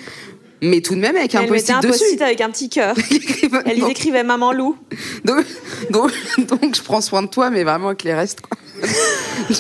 Mais 0.61 0.80
tout 0.80 0.94
de 0.94 1.00
même, 1.00 1.16
avec 1.16 1.34
un 1.34 1.42
Elle 1.42 1.50
mettait 1.50 1.72
post-it 1.72 1.76
un 1.76 1.80
dessus. 1.80 1.98
post-it 2.00 2.22
avec 2.22 2.40
un 2.40 2.50
petit 2.50 2.68
cœur. 2.68 2.94
Elle 3.66 3.78
y 3.78 3.90
écrivait 3.90 4.24
Maman 4.24 4.52
loup. 4.52 4.76
donc, 5.24 5.44
donc, 5.90 6.11
donc, 6.38 6.74
je 6.76 6.82
prends 6.82 7.00
soin 7.00 7.22
de 7.22 7.28
toi, 7.28 7.50
mais 7.50 7.64
vraiment 7.64 7.88
avec 7.88 8.02
les 8.02 8.14
restes, 8.14 8.40
quoi. 8.40 8.59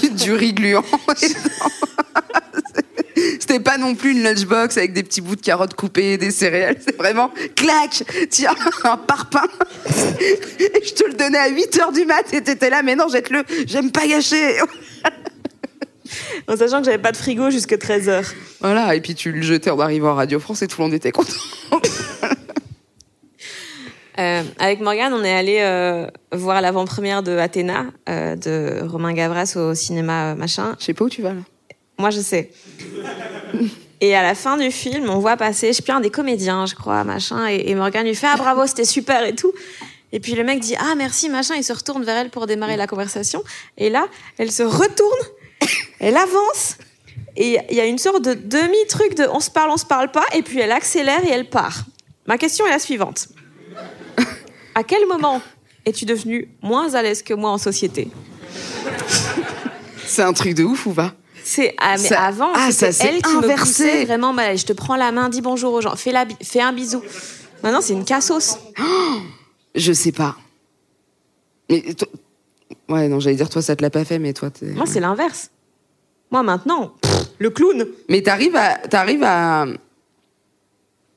du, 0.02 0.10
du 0.14 0.32
riz 0.32 0.52
gluant. 0.52 0.84
C'était 3.40 3.60
pas 3.60 3.78
non 3.78 3.94
plus 3.94 4.12
une 4.12 4.22
lunchbox 4.22 4.76
avec 4.76 4.92
des 4.92 5.02
petits 5.02 5.20
bouts 5.20 5.34
de 5.36 5.40
carottes 5.40 5.74
coupées, 5.74 6.18
des 6.18 6.30
céréales. 6.30 6.76
C'est 6.84 6.96
vraiment 6.96 7.32
clac, 7.56 8.04
tiens, 8.30 8.54
un 8.84 8.96
parpaing. 8.96 9.42
Et 10.60 10.84
je 10.84 10.92
te 10.94 11.04
le 11.06 11.14
donnais 11.14 11.38
à 11.38 11.48
8 11.48 11.78
heures 11.80 11.92
du 11.92 12.04
mat 12.04 12.32
et 12.32 12.42
t'étais 12.42 12.70
là, 12.70 12.82
mais 12.82 12.94
non, 12.94 13.08
jette-le, 13.08 13.42
j'aime 13.66 13.90
pas 13.90 14.06
gâcher. 14.06 14.58
En 16.48 16.56
sachant 16.56 16.78
que 16.80 16.86
j'avais 16.86 16.98
pas 16.98 17.12
de 17.12 17.16
frigo 17.16 17.50
jusque 17.50 17.74
13h. 17.74 18.32
Voilà, 18.60 18.94
et 18.94 19.00
puis 19.00 19.14
tu 19.14 19.32
le 19.32 19.42
jetais 19.42 19.70
en 19.70 19.78
arrivant 19.78 20.10
à 20.10 20.14
Radio 20.14 20.40
France 20.40 20.62
et 20.62 20.66
tout 20.66 20.80
le 20.80 20.84
monde 20.84 20.94
était 20.94 21.12
content. 21.12 21.32
Euh, 24.18 24.42
avec 24.58 24.80
Morgane, 24.80 25.14
on 25.14 25.22
est 25.22 25.32
allé 25.32 25.58
euh, 25.60 26.08
voir 26.32 26.60
l'avant-première 26.60 27.22
de 27.22 27.36
Athéna 27.36 27.86
euh, 28.08 28.34
de 28.34 28.84
Romain 28.84 29.12
Gavras 29.12 29.54
au 29.54 29.76
cinéma 29.76 30.34
machin. 30.34 30.74
Je 30.80 30.86
sais 30.86 30.92
pas 30.92 31.04
où 31.04 31.08
tu 31.08 31.22
vas 31.22 31.34
là. 31.34 31.40
Moi, 31.98 32.10
je 32.10 32.18
sais. 32.18 32.50
Et 34.00 34.16
à 34.16 34.22
la 34.22 34.34
fin 34.34 34.56
du 34.56 34.72
film, 34.72 35.08
on 35.08 35.20
voit 35.20 35.36
passer, 35.36 35.68
je 35.68 35.74
sais 35.74 35.82
plus, 35.82 35.92
un 35.92 36.00
des 36.00 36.10
comédiens, 36.10 36.66
je 36.66 36.74
crois, 36.74 37.04
machin, 37.04 37.48
et, 37.48 37.70
et 37.70 37.74
Morgane 37.74 38.06
lui 38.06 38.14
fait 38.14 38.28
Ah 38.32 38.36
bravo, 38.36 38.66
c'était 38.66 38.84
super 38.84 39.24
et 39.24 39.34
tout. 39.34 39.52
Et 40.12 40.20
puis 40.20 40.34
le 40.34 40.44
mec 40.44 40.60
dit 40.60 40.76
Ah 40.78 40.94
merci, 40.96 41.28
machin, 41.28 41.54
il 41.56 41.64
se 41.64 41.72
retourne 41.72 42.04
vers 42.04 42.16
elle 42.16 42.30
pour 42.30 42.46
démarrer 42.46 42.76
la 42.76 42.86
conversation. 42.86 43.42
Et 43.76 43.90
là, 43.90 44.06
elle 44.38 44.50
se 44.50 44.62
retourne, 44.62 45.18
elle 46.00 46.16
avance, 46.16 46.76
et 47.36 47.58
il 47.70 47.76
y 47.76 47.80
a 47.80 47.86
une 47.86 47.98
sorte 47.98 48.22
de 48.24 48.34
demi-truc 48.34 49.14
de 49.14 49.24
on 49.32 49.40
se 49.40 49.50
parle, 49.50 49.70
on 49.70 49.76
se 49.76 49.86
parle 49.86 50.10
pas, 50.10 50.24
et 50.34 50.42
puis 50.42 50.60
elle 50.60 50.72
accélère 50.72 51.24
et 51.24 51.30
elle 51.30 51.48
part. 51.48 51.84
Ma 52.26 52.36
question 52.38 52.66
est 52.66 52.70
la 52.70 52.78
suivante 52.78 53.28
À 54.74 54.84
quel 54.84 55.06
moment 55.06 55.40
es-tu 55.86 56.04
devenue 56.04 56.48
moins 56.62 56.94
à 56.94 57.02
l'aise 57.02 57.22
que 57.22 57.34
moi 57.34 57.50
en 57.50 57.58
société? 57.58 58.08
C'est 60.06 60.22
un 60.22 60.32
truc 60.32 60.54
de 60.54 60.64
ouf 60.64 60.86
ou 60.86 60.92
pas? 60.92 61.14
C'est 61.44 61.74
ah, 61.78 61.96
mais 61.98 62.08
Ça- 62.08 62.22
avant, 62.22 62.50
ah, 62.54 62.70
s'est 62.72 62.90
elle 63.00 63.22
qui 63.22 63.34
me 63.36 63.56
poussait 63.56 64.04
vraiment 64.04 64.32
mal. 64.32 64.58
Je 64.58 64.66
te 64.66 64.72
prends 64.72 64.96
la 64.96 65.12
main, 65.12 65.28
dis 65.28 65.40
bonjour 65.40 65.72
aux 65.72 65.80
gens, 65.80 65.96
fais, 65.96 66.12
la, 66.12 66.24
bi- 66.26 66.36
fais 66.42 66.60
un 66.60 66.72
bisou. 66.72 67.02
Maintenant, 67.62 67.80
c'est 67.80 67.94
une 67.94 68.04
cassos. 68.04 68.58
Je 69.74 69.92
sais 69.92 70.12
pas. 70.12 70.36
Mais 71.70 71.82
Ouais, 72.88 73.08
non, 73.08 73.20
j'allais 73.20 73.36
dire 73.36 73.48
toi 73.48 73.62
ça 73.62 73.76
te 73.76 73.82
l'a 73.82 73.90
pas 73.90 74.04
fait, 74.04 74.18
mais 74.18 74.32
toi 74.32 74.50
t'es. 74.50 74.66
Moi, 74.66 74.86
c'est 74.86 75.00
l'inverse. 75.00 75.50
Moi, 76.30 76.42
maintenant, 76.42 76.94
pff, 77.00 77.28
le 77.38 77.50
clown. 77.50 77.86
Mais 78.08 78.22
t'arrives 78.22 78.56
à 78.56 78.76
t'arrives 78.78 79.24
à 79.24 79.66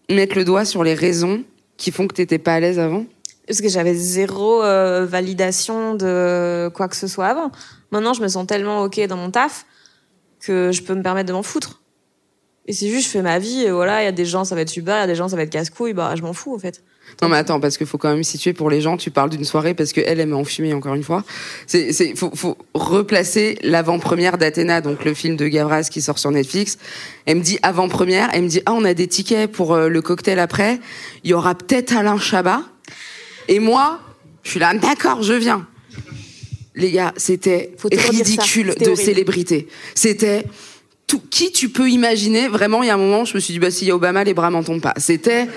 mettre 0.10 0.38
le 0.38 0.46
doigt 0.46 0.66
sur 0.66 0.84
les 0.84 0.94
raisons 0.94 1.44
qui 1.78 1.92
font 1.92 2.08
que 2.08 2.14
t'étais 2.14 2.40
pas 2.40 2.56
à 2.56 2.60
l'aise 2.60 2.80
avant? 2.80 3.06
Parce 3.48 3.62
que 3.62 3.70
j'avais 3.70 3.96
zéro 3.96 4.64
euh, 4.64 5.06
validation 5.06 5.96
de 5.96 6.70
quoi 6.74 6.88
que 6.88 6.96
ce 6.96 7.08
soit 7.08 7.28
avant. 7.28 7.52
Maintenant, 7.92 8.14
je 8.14 8.22
me 8.22 8.28
sens 8.28 8.46
tellement 8.48 8.84
OK 8.84 9.00
dans 9.08 9.18
mon 9.18 9.32
taf 9.32 9.66
que 10.40 10.72
je 10.72 10.82
peux 10.84 10.96
me 10.96 11.02
permettre 11.02 11.28
de 11.28 11.34
m'en 11.34 11.44
foutre. 11.44 11.82
Et 12.68 12.74
c'est 12.74 12.90
juste, 12.90 13.08
je 13.08 13.12
fais 13.12 13.22
ma 13.22 13.40
vie, 13.40 13.64
et 13.64 13.72
voilà, 13.72 14.02
il 14.02 14.06
y 14.06 14.08
a 14.08 14.12
des 14.12 14.26
gens, 14.26 14.44
ça 14.44 14.56
va 14.56 14.62
être 14.62 14.70
super, 14.70 14.96
il 14.98 15.00
y 15.00 15.04
a 15.04 15.08
des 15.08 15.16
gens, 15.16 15.28
ça 15.28 15.36
va 15.36 15.44
être 15.44 15.50
casse-couille, 15.50 15.94
bah, 15.94 16.14
je 16.16 16.22
m'en 16.22 16.34
fous, 16.34 16.54
en 16.54 16.60
fait. 16.60 16.84
Non 17.22 17.30
mais 17.30 17.38
attends, 17.38 17.60
parce 17.60 17.78
qu'il 17.78 17.88
faut 17.88 17.98
quand 17.98 18.12
même 18.12 18.24
situer 18.24 18.54
pour 18.54 18.70
les 18.70 18.82
gens. 18.82 18.98
Tu 18.98 19.12
parles 19.12 19.30
d'une 19.30 19.46
soirée 19.46 19.74
parce 19.74 19.94
qu'elle 19.94 20.20
aime 20.20 20.34
en 20.34 20.44
fumer 20.44 20.74
encore 20.74 20.96
une 20.96 21.04
fois. 21.04 21.24
C'est, 21.68 22.16
faut, 22.16 22.32
faut 22.34 22.58
replacer 22.74 23.58
l'avant-première 23.64 24.38
d'Athéna, 24.38 24.82
donc 24.82 25.06
le 25.06 25.14
film 25.14 25.36
de 25.36 25.48
Gavras 25.48 25.84
qui 25.84 26.02
sort 26.02 26.20
sur 26.20 26.32
Netflix. 26.32 26.78
Elle 27.26 27.38
me 27.38 27.42
dit 27.42 27.60
avant-première, 27.62 28.30
elle 28.34 28.44
me 28.44 28.48
dit 28.48 28.62
ah 28.66 28.74
on 28.74 28.86
a 28.86 28.94
des 28.94 29.08
tickets 29.08 29.52
pour 29.52 29.74
euh, 29.74 29.88
le 29.88 30.02
cocktail 30.02 30.40
après. 30.40 30.80
Il 31.24 31.30
y 31.30 31.34
aura 31.34 31.56
peut-être 31.56 31.96
Alain 31.96 32.18
Chabat. 32.18 32.62
Et 33.48 33.60
moi, 33.60 34.00
je 34.44 34.52
suis 34.52 34.60
là, 34.60 34.74
d'accord, 34.74 35.22
je 35.24 35.34
viens. 35.34 35.68
Les 36.76 36.92
gars, 36.92 37.14
c'était 37.18 37.74
ridicule 37.92 38.74
de 38.80 38.86
horrible. 38.86 38.98
célébrité. 38.98 39.68
C'était 39.94 40.46
tout, 41.12 41.22
qui 41.30 41.52
tu 41.52 41.70
peux 41.70 41.90
imaginer 41.90 42.48
Vraiment, 42.48 42.82
il 42.84 42.88
y 42.88 42.90
a 42.90 42.94
un 42.94 42.98
moment, 42.98 43.26
je 43.26 43.36
me 43.36 43.40
suis 43.40 43.54
dit, 43.54 43.60
bah, 43.60 43.70
s'il 43.72 43.88
y 43.88 43.92
a 43.92 43.96
Obama, 43.96 44.24
les 44.24 44.34
bras 44.34 44.50
m'en 44.50 44.64
tombent 44.64 44.82
pas. 44.82 44.94
C'était. 44.98 45.48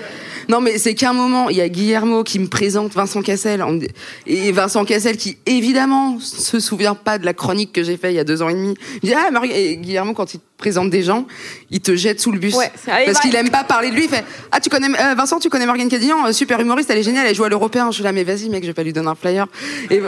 Non, 0.47 0.61
mais 0.61 0.77
c'est 0.77 0.93
qu'un 0.93 1.13
moment, 1.13 1.49
il 1.49 1.55
y 1.55 1.61
a 1.61 1.69
Guillermo 1.69 2.23
qui 2.23 2.37
me 2.37 2.45
présente 2.47 2.93
Vincent 2.93 3.23
Cassel. 3.23 3.63
en- 3.63 3.79
Et 4.27 4.51
Vincent 4.51 4.85
Cassel 4.85 5.17
qui, 5.17 5.37
évidemment, 5.47 6.19
se 6.19 6.59
souvient 6.59 6.93
pas 6.93 7.17
de 7.17 7.25
la 7.25 7.33
chronique 7.33 7.71
que 7.73 7.83
j'ai 7.83 7.97
fait 7.97 8.11
il 8.11 8.15
y 8.15 8.19
a 8.19 8.23
deux 8.23 8.43
ans 8.43 8.49
et 8.49 8.53
demi. 8.53 8.75
Il 9.01 9.09
dit, 9.09 9.15
ah, 9.15 9.29
et 9.49 9.77
Guillermo, 9.77 10.13
quand 10.13 10.33
il 10.35 10.39
te 10.39 10.43
présente 10.57 10.91
des 10.91 11.01
gens, 11.01 11.25
il 11.71 11.79
te 11.79 11.95
jette 11.95 12.19
sous 12.19 12.31
le 12.31 12.37
bus. 12.37 12.53
Ouais, 12.55 12.71
parce 13.05 13.19
qu'il 13.21 13.35
aime 13.35 13.49
pas 13.49 13.63
parler 13.63 13.89
de 13.89 13.95
lui. 13.95 14.03
Il 14.03 14.09
fait, 14.09 14.23
ah, 14.51 14.59
tu 14.59 14.69
connais, 14.69 14.87
euh, 14.87 15.15
Vincent, 15.15 15.39
tu 15.39 15.49
connais 15.49 15.65
Morgane 15.65 15.89
Cadignan, 15.89 16.27
euh, 16.27 16.31
super 16.31 16.59
humoriste, 16.59 16.89
elle 16.91 16.99
est 16.99 17.03
géniale, 17.03 17.25
elle 17.27 17.35
joue 17.35 17.43
à 17.45 17.49
l'européen. 17.49 17.89
Je 17.89 17.95
suis 17.95 18.03
là, 18.03 18.11
mais 18.11 18.23
vas-y, 18.23 18.49
mec, 18.49 18.61
je 18.61 18.67
vais 18.67 18.73
pas 18.75 18.83
lui 18.83 18.93
donner 18.93 19.07
un 19.07 19.15
flyer. 19.15 19.47
Et, 19.89 19.99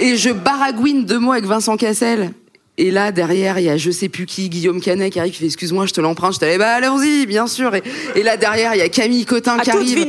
et 0.00 0.16
je 0.18 0.28
baragouine 0.30 1.06
deux 1.06 1.18
mots 1.18 1.32
avec 1.32 1.46
Vincent 1.46 1.76
Cassel. 1.78 2.32
Et 2.80 2.90
là, 2.92 3.10
derrière, 3.12 3.58
il 3.58 3.64
y 3.64 3.68
a 3.68 3.76
je 3.76 3.90
sais 3.90 4.08
plus 4.08 4.24
qui, 4.24 4.48
Guillaume 4.48 4.80
Canet 4.80 5.12
qui 5.12 5.18
arrive, 5.18 5.32
qui 5.32 5.40
fait 5.40 5.46
excuse-moi, 5.46 5.86
je 5.86 5.92
te 5.92 6.00
l'emprunte. 6.00 6.34
Je 6.34 6.38
t'avais 6.38 6.58
bah 6.58 6.70
allons-y, 6.74 7.26
bien 7.26 7.46
sûr. 7.48 7.74
Et, 7.74 7.82
et 8.14 8.22
là, 8.22 8.36
derrière, 8.36 8.74
il 8.74 8.78
y 8.78 8.82
a 8.82 8.88
Camille 8.88 9.24
Cotin 9.26 9.58
À 9.58 9.62
qui 9.62 9.70
arrive. 9.70 10.06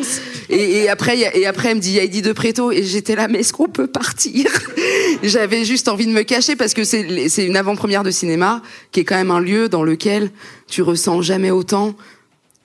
Et, 0.50 0.84
et 0.84 0.90
après, 0.90 1.16
il 1.18 1.22
y 1.22 1.26
a- 1.26 1.36
et 1.36 1.46
après, 1.48 1.70
elle 1.70 1.78
me 1.78 1.82
dit 1.82 1.98
Heidi 1.98 2.22
de 2.22 2.32
Préto. 2.32 2.72
Et 2.72 2.84
j'étais 2.84 3.16
là, 3.16 3.28
mais 3.28 3.40
est-ce 3.40 3.54
qu'on 3.54 3.68
peut 3.68 3.88
partir? 3.88 4.46
J'avais 5.24 5.66
juste 5.66 5.88
envie 5.88 6.06
de 6.06 6.12
me 6.12 6.22
cacher 6.24 6.56
parce 6.56 6.74
que 6.76 6.84
c'est 6.84 7.28
c'est 7.30 7.46
une 7.46 7.58
avant-première 7.58 8.04
de 8.04 8.12
cinéma 8.12 8.62
qui 8.92 9.00
est 9.02 9.04
quand 9.04 9.16
même 9.18 9.32
un 9.32 9.40
lieu 9.42 9.68
dans 9.68 9.84
lequel 9.84 10.30
tu 10.68 10.82
ressens 10.84 11.22
jamais 11.24 11.52
autant. 11.52 11.96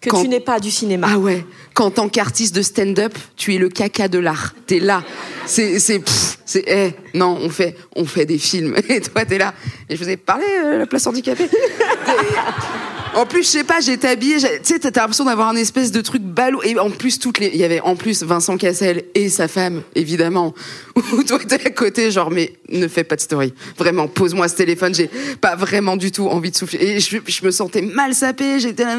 Que 0.05 0.11
Quand- 0.11 0.23
tu 0.23 0.29
n'es 0.29 0.41
pas 0.41 0.61
du 0.61 0.71
cinéma. 0.71 1.07
Ah 1.11 1.19
ouais, 1.19 1.47
qu'en 1.73 1.91
tant 1.91 2.11
qu'artiste 2.11 2.55
de 2.55 2.61
stand-up, 2.61 3.17
tu 3.37 3.55
es 3.55 3.59
le 3.59 3.71
caca 3.71 4.07
de 4.07 4.19
l'art. 4.19 4.55
T'es 4.67 4.79
là. 4.81 5.03
C'est, 5.47 5.79
c'est, 5.79 6.03
c'est, 6.45 6.63
eh, 6.67 6.93
non, 7.17 7.39
on 7.41 7.49
fait, 7.49 7.75
on 7.97 8.05
fait 8.05 8.27
des 8.27 8.37
films. 8.37 8.77
Et 8.91 9.01
toi, 9.01 9.25
t'es 9.25 9.39
là. 9.39 9.55
Et 9.89 9.97
je 9.97 10.05
vous 10.05 10.11
ai 10.11 10.19
parlé, 10.19 10.45
euh, 10.63 10.77
la 10.79 10.87
place 10.87 11.07
handicapée. 11.07 11.49
En 13.15 13.27
plus, 13.27 13.45
je 13.45 13.49
sais 13.49 13.65
pas, 13.65 13.81
j'étais 13.81 14.09
habillée, 14.09 14.39
tu 14.39 14.47
sais, 14.65 14.79
t'as 14.81 15.01
l'impression 15.01 15.25
d'avoir 15.25 15.49
un 15.49 15.57
espèce 15.57 15.93
de 15.93 16.01
truc 16.01 16.23
ballot. 16.23 16.63
Et 16.65 16.77
en 16.79 16.91
plus, 16.91 17.19
toutes 17.19 17.39
les, 17.39 17.49
il 17.49 17.57
y 17.57 17.65
avait 17.65 17.81
en 17.81 17.95
plus 17.95 18.25
Vincent 18.25 18.57
Cassel 18.57 19.05
et 19.15 19.29
sa 19.29 19.47
femme, 19.47 19.83
évidemment. 19.95 20.53
Où 21.13 21.23
toi, 21.23 21.39
t'es 21.39 21.65
à 21.65 21.71
côté, 21.71 22.11
genre, 22.11 22.31
mais 22.31 22.55
ne 22.71 22.89
fais 22.89 23.05
pas 23.05 23.15
de 23.15 23.21
story. 23.21 23.55
Vraiment, 23.79 24.09
pose-moi 24.09 24.49
ce 24.49 24.57
téléphone, 24.57 24.95
j'ai 24.95 25.09
pas 25.41 25.55
vraiment 25.55 25.97
du 25.97 26.11
tout 26.11 26.27
envie 26.27 26.51
de 26.51 26.57
souffler. 26.57 26.83
Et 26.83 27.01
je, 27.01 27.19
je 27.25 27.45
me 27.45 27.53
sentais 27.53 27.83
mal 27.83 28.15
sapée, 28.15 28.59
j'étais 28.59 28.85
là, 28.85 28.99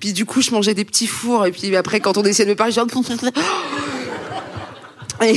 puis 0.00 0.12
du 0.12 0.24
coup, 0.24 0.42
je 0.42 0.50
mangeais 0.50 0.74
des 0.74 0.84
petits 0.84 1.06
fours. 1.06 1.46
Et 1.46 1.52
puis 1.52 1.74
après, 1.76 2.00
quand 2.00 2.18
on 2.18 2.24
essayait 2.24 2.46
de 2.46 2.50
me 2.50 2.56
parler, 2.56 2.72
genre, 2.72 2.86
et, 5.22 5.34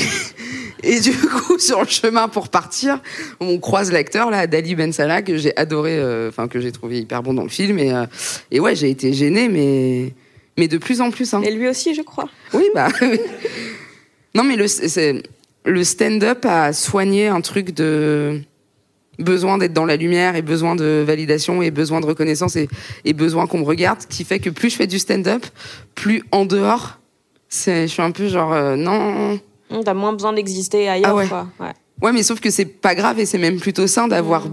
Et 0.83 0.99
du 0.99 1.11
coup, 1.17 1.59
sur 1.59 1.81
le 1.81 1.87
chemin 1.87 2.27
pour 2.27 2.49
partir, 2.49 3.01
on 3.39 3.59
croise 3.59 3.91
l'acteur 3.91 4.29
là, 4.29 4.47
Dali 4.47 4.75
Ben 4.75 4.91
Salah, 4.91 5.21
que 5.21 5.37
j'ai 5.37 5.55
adoré, 5.57 5.97
euh, 5.97 6.29
enfin 6.29 6.47
que 6.47 6.59
j'ai 6.59 6.71
trouvé 6.71 6.99
hyper 6.99 7.23
bon 7.23 7.33
dans 7.33 7.43
le 7.43 7.49
film. 7.49 7.79
Et, 7.79 7.91
euh, 7.91 8.05
et 8.51 8.59
ouais, 8.59 8.75
j'ai 8.75 8.89
été 8.89 9.13
gênée, 9.13 9.49
mais 9.49 10.13
mais 10.57 10.67
de 10.67 10.77
plus 10.77 11.01
en 11.01 11.11
plus. 11.11 11.33
Hein. 11.33 11.41
Et 11.43 11.51
lui 11.51 11.67
aussi, 11.67 11.93
je 11.95 12.01
crois. 12.01 12.29
Oui, 12.53 12.65
bah. 12.73 12.89
non, 14.35 14.43
mais 14.43 14.55
le 14.55 14.65
le 15.63 15.83
stand-up 15.83 16.43
a 16.45 16.73
soigné 16.73 17.27
un 17.27 17.41
truc 17.41 17.71
de 17.75 18.41
besoin 19.19 19.59
d'être 19.59 19.73
dans 19.73 19.85
la 19.85 19.95
lumière 19.95 20.35
et 20.35 20.41
besoin 20.41 20.75
de 20.75 21.03
validation 21.05 21.61
et 21.61 21.69
besoin 21.69 22.01
de 22.01 22.07
reconnaissance 22.07 22.55
et, 22.55 22.67
et 23.05 23.13
besoin 23.13 23.45
qu'on 23.45 23.59
me 23.59 23.65
regarde, 23.65 23.99
qui 24.09 24.23
fait 24.23 24.39
que 24.39 24.49
plus 24.49 24.71
je 24.71 24.75
fais 24.77 24.87
du 24.87 24.97
stand-up, 24.97 25.45
plus 25.93 26.23
en 26.31 26.45
dehors, 26.45 26.99
je 27.49 27.85
suis 27.85 28.01
un 28.01 28.11
peu 28.11 28.27
genre 28.27 28.53
euh, 28.53 28.75
non. 28.75 29.39
T'as 29.83 29.93
moins 29.93 30.13
besoin 30.13 30.33
d'exister 30.33 30.87
ailleurs, 30.89 31.11
Ah 31.11 31.15
ouais. 31.15 31.27
quoi. 31.27 31.47
Ouais. 31.59 31.71
Ouais, 32.01 32.11
mais 32.11 32.23
sauf 32.23 32.39
que 32.39 32.49
c'est 32.49 32.65
pas 32.65 32.95
grave 32.95 33.19
et 33.19 33.25
c'est 33.25 33.37
même 33.37 33.59
plutôt 33.59 33.87
sain 33.87 34.07
d'avoir 34.07 34.47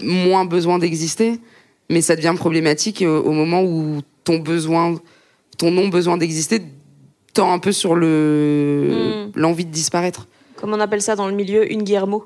moins 0.00 0.44
besoin 0.44 0.78
d'exister, 0.78 1.40
mais 1.90 2.00
ça 2.00 2.14
devient 2.16 2.34
problématique 2.36 3.02
au, 3.06 3.18
au 3.22 3.32
moment 3.32 3.62
où 3.62 4.00
ton 4.24 4.38
besoin, 4.38 4.94
ton 5.58 5.70
non 5.70 5.88
besoin 5.88 6.16
d'exister 6.16 6.62
tend 7.34 7.52
un 7.52 7.58
peu 7.58 7.72
sur 7.72 7.94
le 7.94 9.28
l'envie 9.34 9.64
de 9.64 9.70
disparaître. 9.70 10.28
Comme 10.56 10.72
on 10.72 10.80
appelle 10.80 11.02
ça 11.02 11.16
dans 11.16 11.26
le 11.28 11.34
milieu, 11.34 11.70
une 11.70 11.82
guillermo. 11.82 12.24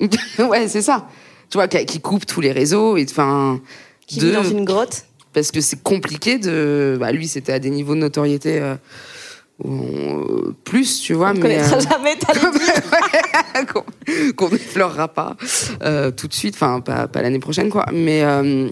ouais, 0.38 0.68
c'est 0.68 0.82
ça. 0.82 1.08
Tu 1.50 1.58
vois, 1.58 1.68
qui 1.68 2.00
coupe 2.00 2.26
tous 2.26 2.40
les 2.40 2.52
réseaux 2.52 2.96
et 2.96 3.04
enfin. 3.08 3.60
Qui 4.06 4.18
de- 4.18 4.26
vit 4.28 4.32
dans 4.32 4.44
une 4.44 4.64
grotte. 4.64 5.04
Parce 5.32 5.50
que 5.50 5.60
c'est 5.60 5.82
compliqué 5.82 6.38
de. 6.38 6.96
Bah, 6.98 7.12
lui, 7.12 7.26
c'était 7.28 7.52
à 7.52 7.58
des 7.58 7.70
niveaux 7.70 7.94
de 7.94 8.00
notoriété 8.00 8.58
euh, 8.60 8.74
euh, 8.74 8.76
plus, 10.64 11.00
tu 11.00 11.14
vois. 11.14 11.30
On 11.30 11.34
mais, 11.34 11.40
connaîtra 11.40 11.76
euh, 11.76 11.80
jamais 11.80 12.16
qu'on 14.36 14.48
n'effleurera 14.50 15.08
pas 15.08 15.36
euh, 15.82 16.10
tout 16.10 16.28
de 16.28 16.34
suite, 16.34 16.54
enfin 16.54 16.80
pas, 16.80 17.08
pas 17.08 17.22
l'année 17.22 17.38
prochaine 17.38 17.70
quoi. 17.70 17.86
Mais 17.92 18.22
euh, 18.22 18.68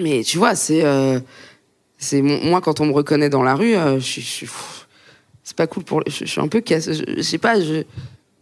mais 0.00 0.22
tu 0.24 0.38
vois, 0.38 0.54
c'est 0.54 0.84
euh, 0.84 1.20
c'est 1.98 2.22
moi 2.22 2.60
quand 2.60 2.80
on 2.80 2.86
me 2.86 2.92
reconnaît 2.92 3.28
dans 3.28 3.42
la 3.42 3.54
rue, 3.54 3.76
euh, 3.76 3.98
je 3.98 4.20
suis- 4.20 4.48
c'est 5.42 5.56
pas 5.56 5.66
cool 5.66 5.82
pour 5.84 6.02
je, 6.06 6.24
suis 6.24 6.40
un 6.40 6.48
peu 6.48 6.60
casse. 6.60 6.92
Je, 6.92 7.02
je 7.16 7.22
sais 7.22 7.38
pas, 7.38 7.60
je 7.60 7.82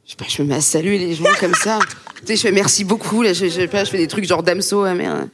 je 0.04 0.12
sais 0.12 0.16
pas, 0.16 0.24
je 0.28 0.42
me 0.42 0.48
mets 0.48 0.54
à 0.56 0.60
saluer 0.60 0.98
les 0.98 1.14
gens 1.14 1.24
comme 1.40 1.54
ça. 1.54 1.78
tu 2.20 2.26
sais, 2.26 2.36
je 2.36 2.40
fais 2.42 2.52
merci 2.52 2.84
beaucoup 2.84 3.22
là. 3.22 3.32
Je, 3.32 3.46
je, 3.48 3.66
pas, 3.66 3.84
je 3.84 3.90
fais 3.90 3.98
des 3.98 4.08
trucs 4.08 4.24
genre 4.24 4.42
Damso, 4.42 4.84
ah 4.84 4.94
merde. 4.94 5.28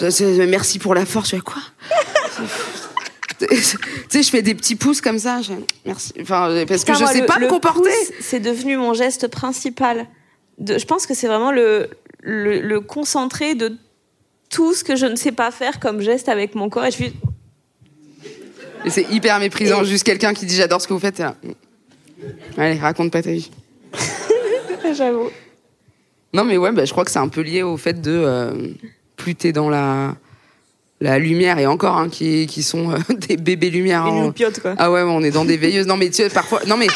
Je- 0.00 0.10
je- 0.10 0.42
merci 0.44 0.78
pour 0.78 0.94
la 0.94 1.06
force. 1.06 1.30
Je 1.30 1.36
fais 1.36 1.42
quoi? 1.42 1.62
Tu 3.48 3.56
sais, 4.08 4.22
je 4.22 4.30
fais 4.30 4.42
des 4.42 4.54
petits 4.54 4.76
pouces 4.76 5.00
comme 5.00 5.18
ça. 5.18 5.42
je 5.42 5.52
merci. 5.84 6.12
Enfin, 6.20 6.64
parce 6.66 6.84
que 6.84 6.94
je 6.94 7.00
moi, 7.00 7.12
sais 7.12 7.20
le- 7.20 7.26
pas 7.26 7.38
me 7.38 7.48
comporter. 7.48 7.90
C'est 8.20 8.40
devenu 8.40 8.76
mon 8.76 8.94
geste 8.94 9.28
principal. 9.28 10.06
De, 10.58 10.78
je 10.78 10.86
pense 10.86 11.06
que 11.06 11.14
c'est 11.14 11.26
vraiment 11.26 11.52
le, 11.52 11.90
le, 12.22 12.60
le 12.60 12.80
concentré 12.80 13.54
de 13.54 13.76
tout 14.48 14.72
ce 14.74 14.84
que 14.84 14.96
je 14.96 15.06
ne 15.06 15.16
sais 15.16 15.32
pas 15.32 15.50
faire 15.50 15.80
comme 15.80 16.00
geste 16.00 16.28
avec 16.28 16.54
mon 16.54 16.68
corps. 16.70 16.86
Et 16.86 16.90
je 16.90 16.96
suis 16.96 17.12
c'est 18.88 19.10
hyper 19.10 19.38
méprisant. 19.40 19.82
Juste 19.84 20.04
quelqu'un 20.04 20.32
qui 20.32 20.46
dit 20.46 20.54
j'adore 20.54 20.80
ce 20.80 20.86
que 20.86 20.92
vous 20.92 21.00
faites. 21.00 21.16
t'es 21.16 21.24
là. 21.24 21.34
Allez, 22.56 22.78
raconte 22.78 23.10
pas 23.12 23.22
ta 23.22 23.32
vie. 23.32 23.50
J'avoue. 24.96 25.30
Non, 26.32 26.44
mais 26.44 26.56
ouais, 26.56 26.70
bah, 26.72 26.84
je 26.84 26.92
crois 26.92 27.04
que 27.04 27.10
c'est 27.10 27.18
un 27.18 27.28
peu 27.28 27.40
lié 27.40 27.62
au 27.62 27.76
fait 27.76 28.00
de 28.00 28.12
euh, 28.12 28.68
plus 29.16 29.34
t'es 29.34 29.52
dans 29.52 29.68
la 29.68 30.14
la 31.00 31.18
lumière 31.18 31.58
et 31.58 31.66
encore 31.66 31.96
hein, 31.98 32.08
qui 32.08 32.46
qui 32.46 32.62
sont 32.62 32.90
euh, 32.92 32.98
des 33.14 33.36
bébés 33.36 33.70
lumière. 33.70 34.06
Une 34.06 34.26
hein. 34.28 34.34
quoi. 34.62 34.74
Ah 34.78 34.90
ouais, 34.90 35.02
on 35.02 35.22
est 35.22 35.30
dans 35.30 35.44
des 35.44 35.56
veilleuses. 35.56 35.86
Non 35.86 35.96
mais 35.96 36.08
tu 36.08 36.14
sais, 36.16 36.28
parfois, 36.30 36.60
non 36.66 36.76
mais 36.76 36.86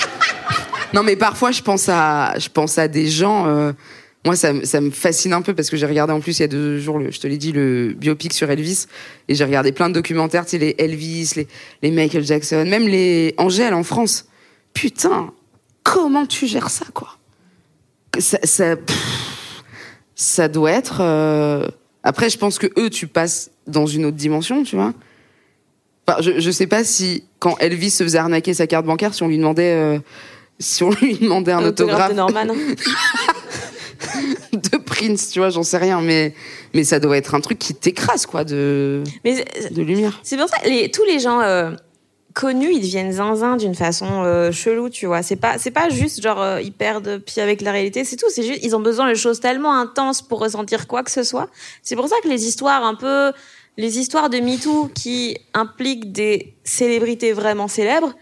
non 0.95 1.03
mais 1.03 1.17
parfois 1.17 1.51
je 1.53 1.63
pense 1.63 1.89
à 1.89 2.35
je 2.39 2.49
pense 2.49 2.79
à 2.79 2.89
des 2.89 3.09
gens. 3.09 3.47
euh, 3.47 3.73
moi, 4.27 4.37
ça, 4.37 4.53
me- 4.53 4.67
ça 4.67 4.83
me 4.83 4.91
fascine 4.91 5.33
un 5.33 5.41
peu 5.41 5.55
parce 5.55 5.71
que 5.71 5.79
j'ai 5.79 5.87
regardé 5.87 6.13
en 6.13 6.21
plus 6.21 6.39
il 6.39 6.43
y 6.43 6.45
a 6.45 6.49
deux 6.49 6.79
jours, 6.79 6.99
le, 6.99 7.11
je 7.11 7.19
te 7.21 7.27
l'ai 7.27 7.39
dit, 7.39 7.53
le 7.53 7.95
biopic 7.97 8.35
sur 8.35 8.51
Elvis. 8.51 8.85
Et 9.29 9.35
j'ai 9.35 9.45
regardé 9.47 9.73
plein 9.73 9.89
de 9.89 9.95
documentaires, 9.95 10.45
tu 10.45 10.51
sais, 10.51 10.59
les 10.59 10.75
Elvis, 10.77 11.33
les, 11.37 11.49
les 11.81 11.91
Michael 11.91 12.23
Jackson, 12.23 12.67
même 12.69 12.87
les 12.87 13.35
Angèle 13.39 13.73
en 13.73 13.83
France. 13.83 14.27
Putain, 14.75 15.33
comment 15.85 16.27
tu 16.27 16.47
gères 16.47 16.69
ça, 16.69 16.85
quoi? 16.93 17.17
Ça, 18.19 18.37
ça, 18.45 18.77
pff, 18.77 19.63
ça 20.15 20.49
doit 20.49 20.73
être. 20.73 20.99
euh, 21.01 21.67
Après, 22.03 22.31
je 22.31 22.39
pense 22.39 22.59
que 22.59 22.67
eux, 22.79 22.91
tu 22.91 23.07
passes 23.07 23.51
dans 23.67 23.87
une 23.87 24.07
autre 24.07 24.17
dimension, 24.17 24.63
tu 24.63 24.77
vois. 24.77 24.93
Enfin, 26.07 26.23
je, 26.23 26.41
je 26.41 26.51
sais 26.51 26.67
pas 26.67 26.85
si 26.85 27.25
quand 27.39 27.57
Elvis 27.59 27.91
se 27.91 28.05
faisait 28.05 28.19
arnaquer 28.19 28.55
sa 28.55 28.67
carte 28.67 28.87
bancaire, 28.87 29.15
si 29.15 29.23
on 29.23 29.29
lui 29.29 29.39
demandait, 29.39 29.75
euh, 29.75 29.99
si 30.59 30.83
on 30.83 30.91
lui 30.91 31.19
demandait 31.19 31.53
un 31.53 31.65
autographe 31.65 32.11
de 32.11 32.17
Norman. 32.17 32.47
de 34.53 34.77
Prince, 34.79 35.31
tu 35.31 35.41
vois, 35.41 35.51
j'en 35.51 35.63
sais 35.63 35.79
rien, 35.79 36.01
mais 36.01 36.35
mais 36.75 36.85
ça 36.85 37.01
doit 37.01 37.17
être 37.17 37.35
un 37.35 37.41
truc 37.41 37.59
qui 37.59 37.75
t'écrase, 37.75 38.27
quoi, 38.27 38.45
de 38.45 39.03
Mais 39.25 39.45
de 39.71 39.83
lumière. 39.83 40.21
C'est 40.23 40.37
pour 40.37 40.49
ça 40.49 40.57
les, 40.65 40.91
tous 40.91 41.05
les 41.05 41.19
gens 41.19 41.41
euh, 41.41 41.73
connus, 42.35 42.73
ils 42.73 42.81
deviennent 42.81 43.13
zinzin 43.13 43.57
d'une 43.57 43.75
façon 43.75 44.07
euh, 44.25 44.53
chelou, 44.53 44.89
tu 44.89 45.07
vois. 45.07 45.23
C'est 45.23 45.37
pas, 45.37 45.59
c'est 45.59 45.71
pas 45.71 45.89
juste 45.89 46.23
genre 46.23 46.41
euh, 46.41 46.61
ils 46.63 46.73
perdent 46.73 47.19
pied 47.19 47.43
avec 47.43 47.61
la 47.61 47.73
réalité, 47.73 48.05
c'est 48.05 48.17
tout. 48.17 48.27
C'est 48.31 48.43
juste 48.43 48.61
ils 48.63 48.75
ont 48.77 48.81
besoin 48.81 49.09
de 49.09 49.15
choses 49.15 49.41
tellement 49.41 49.75
intenses 49.79 50.23
pour 50.23 50.41
ressentir 50.41 50.87
quoi 50.87 51.03
que 51.03 51.11
ce 51.11 51.23
soit. 51.23 51.49
C'est 51.83 51.97
pour 51.97 52.09
ça 52.09 52.17
que 52.23 52.29
les 52.29 52.47
histoires 52.47 52.85
un 52.85 52.95
peu, 52.95 53.33
les 53.77 53.99
histoires 53.99 54.31
de 54.31 54.39
MeToo 54.39 54.91
qui 54.95 55.37
impliquent 55.55 56.13
des 56.13 56.55
célébrités 56.65 57.33
vraiment 57.33 57.69
célèbres, 57.69 58.13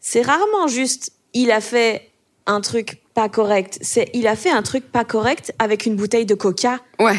c'est 0.00 0.22
rarement 0.22 0.66
juste 0.68 1.12
il 1.34 1.50
a 1.50 1.60
fait 1.60 2.10
un 2.46 2.60
truc 2.60 3.02
pas 3.14 3.28
correct. 3.28 3.78
C'est 3.82 4.08
il 4.14 4.26
a 4.28 4.36
fait 4.36 4.50
un 4.50 4.62
truc 4.62 4.90
pas 4.90 5.04
correct 5.04 5.52
avec 5.58 5.84
une 5.86 5.96
bouteille 5.96 6.26
de 6.26 6.34
coca 6.34 6.78
Ouais. 7.00 7.16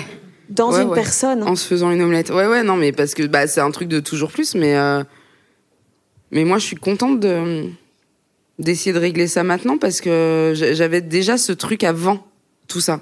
dans 0.50 0.72
Ouais, 0.72 0.82
une 0.84 0.90
ouais. 0.90 0.96
personne. 0.96 1.44
En 1.44 1.56
se 1.56 1.68
faisant 1.68 1.92
une 1.92 2.02
omelette. 2.02 2.30
Ouais, 2.30 2.48
ouais, 2.48 2.64
non, 2.64 2.76
mais 2.78 2.92
parce 2.94 3.14
que 3.14 3.24
bah, 3.28 3.46
c'est 3.46 3.60
un 3.62 3.72
truc 3.72 3.90
de 3.90 4.00
toujours 4.00 4.32
plus, 4.32 4.56
mais. 4.56 4.76
euh, 4.78 5.04
Mais 6.32 6.44
moi, 6.46 6.58
je 6.58 6.66
suis 6.66 6.76
contente 6.76 7.20
de 7.20 7.66
d'essayer 8.60 8.92
de 8.94 9.00
régler 9.00 9.28
ça 9.28 9.44
maintenant 9.44 9.78
parce 9.78 10.02
que 10.02 10.52
j'a- 10.54 10.74
j'avais 10.74 11.00
déjà 11.02 11.38
ce 11.38 11.54
truc 11.54 11.84
avant 11.86 12.26
tout 12.68 12.82
ça. 12.82 13.02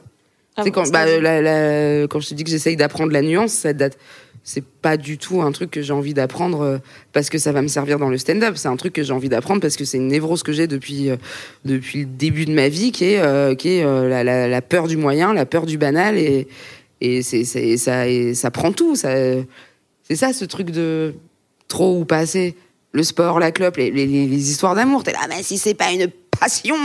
Ah 0.56 0.64
bon, 0.64 0.72
quand, 0.72 0.92
bah, 0.92 1.06
c'est-à-dire 1.08 1.22
la- 1.24 1.42
la- 1.42 2.08
quand 2.08 2.20
je 2.20 2.30
te 2.30 2.34
dis 2.36 2.44
que 2.44 2.50
j'essaye 2.52 2.76
d'apprendre 2.76 3.12
la 3.12 3.22
nuance, 3.24 3.54
ça 3.54 3.74
date. 3.74 3.98
C'est 4.44 4.64
pas 4.64 4.96
du 4.98 5.18
tout 5.18 5.42
un 5.42 5.52
truc 5.52 5.72
que 5.72 5.82
j'ai 5.82 5.92
envie 5.94 6.14
d'apprendre 6.14 6.62
euh, 6.62 6.78
parce 7.12 7.30
que 7.30 7.38
ça 7.38 7.52
va 7.52 7.62
me 7.62 7.68
servir 7.68 8.00
dans 8.00 8.08
le 8.10 8.18
stand-up. 8.18 8.56
C'est 8.56 8.70
un 8.70 8.78
truc 8.78 8.94
que 8.94 9.04
j'ai 9.04 9.12
envie 9.12 9.28
d'apprendre 9.30 9.60
parce 9.62 9.76
que 9.76 9.84
c'est 9.84 9.98
une 9.98 10.08
névrose 10.08 10.42
que 10.42 10.54
j'ai 10.54 10.68
depuis 10.68 11.10
euh, 11.10 11.18
depuis 11.66 12.02
le 12.02 12.06
début 12.06 12.46
de 12.46 12.54
ma 12.54 12.70
vie, 12.70 12.92
qui 12.94 13.06
est 13.06 13.20
euh, 13.20 13.56
qui 13.56 13.70
est 13.70 13.84
euh, 13.84 14.08
la, 14.08 14.24
la, 14.24 14.48
la 14.48 14.62
peur 14.62 14.88
du 14.88 14.96
moyen, 14.96 15.34
la 15.34 15.46
peur 15.46 15.66
du 15.66 15.78
banal 15.78 16.18
et 16.18 16.48
et 17.02 17.24
c'est 17.24 17.44
c'est 17.44 17.76
ça 17.78 18.08
et 18.08 18.36
ça 18.36 18.50
prend 18.52 18.72
tout. 18.72 18.96
Ça 18.96 19.10
c'est 20.04 20.16
ça 20.16 20.32
ce 20.34 20.46
truc 20.46 20.70
de 20.72 21.14
trop 21.68 21.98
ou 22.00 22.06
pas 22.06 22.20
assez. 22.20 22.56
Le 22.98 23.04
sport, 23.04 23.40
la 23.40 23.52
clope, 23.52 23.78
les, 23.78 24.50
histoires 24.50 24.74
d'amour. 24.74 25.04
T'es 25.04 25.12
là, 25.12 25.20
mais 25.30 25.44
si 25.44 25.60
c'est 25.60 25.76
pas 25.76 25.92
une 25.92 26.08
passion 26.40 26.76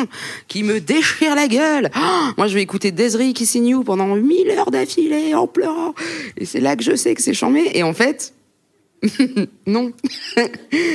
qui 0.46 0.62
me 0.62 0.78
déchire 0.78 1.34
la 1.34 1.48
gueule. 1.48 1.90
Ah, 1.94 2.34
moi, 2.36 2.48
je 2.48 2.54
vais 2.54 2.60
écouter 2.60 2.92
Desiree 2.92 3.32
Kissing 3.32 3.64
You 3.64 3.82
pendant 3.82 4.14
mille 4.14 4.50
heures 4.50 4.70
d'affilée 4.70 5.34
en 5.34 5.46
pleurant. 5.46 5.94
Et 6.36 6.44
c'est 6.44 6.60
là 6.60 6.76
que 6.76 6.84
je 6.84 6.96
sais 6.96 7.14
que 7.14 7.22
c'est 7.22 7.32
chambé. 7.32 7.70
Et 7.72 7.82
en 7.82 7.94
fait, 7.94 8.34
non. 9.66 9.90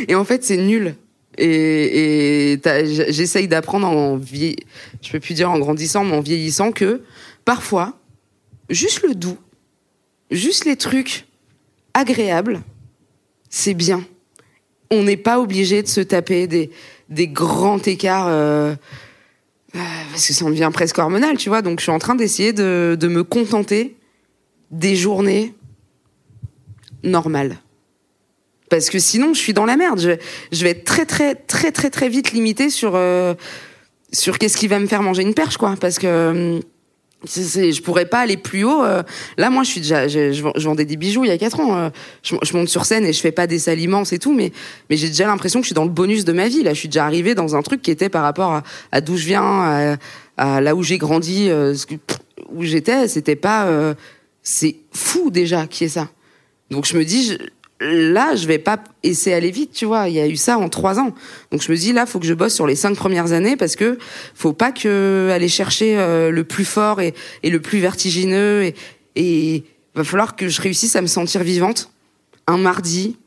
et 0.07 0.13
en 0.13 0.23
fait, 0.23 0.43
c'est 0.43 0.57
nul. 0.57 0.93
Et, 1.39 2.53
et 2.53 2.59
j'essaye 2.85 3.47
d'apprendre 3.47 3.87
en 3.87 4.17
vie, 4.17 4.55
je 5.01 5.11
peux 5.11 5.19
plus 5.19 5.33
dire 5.33 5.49
en 5.49 5.57
grandissant, 5.57 6.03
mais 6.03 6.15
en 6.15 6.21
vieillissant 6.21 6.71
que 6.71 7.01
parfois, 7.43 7.97
juste 8.69 9.01
le 9.01 9.15
doux, 9.15 9.39
juste 10.29 10.65
les 10.65 10.75
trucs 10.75 11.25
agréables, 11.95 12.61
c'est 13.49 13.73
bien. 13.73 14.05
On 14.91 15.03
n'est 15.03 15.17
pas 15.17 15.39
obligé 15.39 15.83
de 15.83 15.87
se 15.87 16.01
taper 16.01 16.47
des, 16.47 16.71
des 17.09 17.27
grands 17.27 17.79
écarts 17.79 18.27
euh, 18.27 18.75
euh, 19.75 19.79
parce 20.11 20.27
que 20.27 20.33
ça 20.33 20.45
en 20.45 20.49
devient 20.49 20.69
presque 20.73 20.97
hormonal, 20.97 21.37
tu 21.37 21.49
vois. 21.49 21.61
Donc 21.61 21.79
je 21.79 21.83
suis 21.83 21.91
en 21.91 21.99
train 21.99 22.15
d'essayer 22.15 22.53
de, 22.53 22.97
de 22.99 23.07
me 23.07 23.23
contenter 23.23 23.97
des 24.71 24.95
journées 24.95 25.53
normales. 27.03 27.57
Parce 28.69 28.89
que 28.89 28.99
sinon, 28.99 29.33
je 29.33 29.39
suis 29.39 29.53
dans 29.53 29.65
la 29.65 29.77
merde. 29.77 29.99
Je, 29.99 30.11
je 30.51 30.63
vais 30.63 30.71
être 30.71 30.83
très, 30.83 31.05
très, 31.05 31.35
très, 31.35 31.71
très, 31.71 31.89
très 31.89 32.09
vite 32.09 32.31
limitée 32.31 32.69
sur, 32.69 32.95
euh, 32.95 33.33
sur 34.11 34.37
qu'est-ce 34.37 34.57
qui 34.57 34.67
va 34.67 34.79
me 34.79 34.87
faire 34.87 35.01
manger 35.01 35.21
une 35.21 35.33
perche, 35.33 35.57
quoi. 35.57 35.75
Parce 35.79 35.99
que 35.99 36.59
je 37.27 37.81
pourrais 37.81 38.05
pas 38.05 38.19
aller 38.19 38.37
plus 38.37 38.63
haut. 38.63 38.83
euh. 38.83 39.03
Là, 39.37 39.49
moi, 39.49 39.63
je 39.63 39.69
suis 39.69 39.81
déjà, 39.81 40.07
je, 40.07 40.31
je 40.31 40.41
vend- 40.41 40.53
je 40.55 40.67
vendais 40.67 40.85
des 40.85 40.95
bijoux 40.97 41.23
il 41.25 41.27
y 41.27 41.31
a 41.31 41.37
quatre 41.37 41.59
ans. 41.59 41.77
euh. 41.77 41.89
Je, 42.23 42.35
monte 42.55 42.69
sur 42.69 42.85
scène 42.85 43.05
et 43.05 43.13
je 43.13 43.19
fais 43.21 43.31
pas 43.31 43.47
des 43.47 43.59
saliments, 43.59 44.05
c'est 44.05 44.17
tout. 44.19 44.33
Mais, 44.33 44.51
mais 44.89 44.97
j'ai 44.97 45.07
déjà 45.07 45.27
l'impression 45.27 45.59
que 45.59 45.65
je 45.65 45.69
suis 45.69 45.75
dans 45.75 45.83
le 45.83 45.89
bonus 45.89 46.25
de 46.25 46.33
ma 46.33 46.47
vie. 46.47 46.63
Là, 46.63 46.73
je 46.73 46.79
suis 46.79 46.89
déjà 46.89 47.05
arrivée 47.05 47.35
dans 47.35 47.55
un 47.55 47.61
truc 47.61 47.81
qui 47.81 47.91
était 47.91 48.09
par 48.09 48.23
rapport 48.23 48.61
à, 48.91 49.01
d'où 49.01 49.17
je 49.17 49.25
viens, 49.25 49.97
à, 50.37 50.61
là 50.61 50.75
où 50.75 50.83
j'ai 50.83 50.97
grandi, 50.97 51.49
euh, 51.49 51.75
où 52.51 52.63
j'étais. 52.63 53.07
C'était 53.07 53.35
pas, 53.35 53.67
c'est 54.43 54.77
fou 54.91 55.29
déjà 55.29 55.67
qui 55.67 55.83
est 55.85 55.89
ça. 55.89 56.09
Donc 56.71 56.85
je 56.85 56.97
me 56.97 57.03
dis, 57.05 57.37
là, 57.79 58.35
je 58.35 58.47
vais 58.47 58.57
pas 58.57 58.79
essayer 59.03 59.35
d'aller 59.35 59.51
vite, 59.51 59.71
tu 59.71 59.85
vois. 59.85 60.09
Il 60.09 60.15
y 60.15 60.19
a 60.19 60.27
eu 60.27 60.35
ça 60.35 60.57
en 60.57 60.69
trois 60.69 60.99
ans. 60.99 61.13
Donc 61.51 61.61
je 61.61 61.71
me 61.71 61.77
dis, 61.77 61.93
là, 61.93 62.05
faut 62.05 62.19
que 62.19 62.25
je 62.25 62.33
bosse 62.33 62.53
sur 62.53 62.67
les 62.67 62.75
cinq 62.75 62.95
premières 62.95 63.31
années 63.33 63.55
parce 63.55 63.75
que 63.75 63.97
faut 64.33 64.53
pas 64.53 64.71
que 64.71 65.29
aller 65.31 65.47
chercher 65.47 65.97
euh, 65.97 66.31
le 66.31 66.43
plus 66.43 66.65
fort 66.65 67.01
et, 67.01 67.13
le 67.43 67.59
plus 67.59 67.79
vertigineux. 67.79 68.73
Et, 69.15 69.63
va 69.95 70.03
falloir 70.03 70.35
que 70.35 70.47
je 70.47 70.61
réussisse 70.61 70.95
à 70.95 71.01
me 71.01 71.07
sentir 71.07 71.41
vivante 71.41 71.89
un 72.45 72.57
mardi 72.57 73.17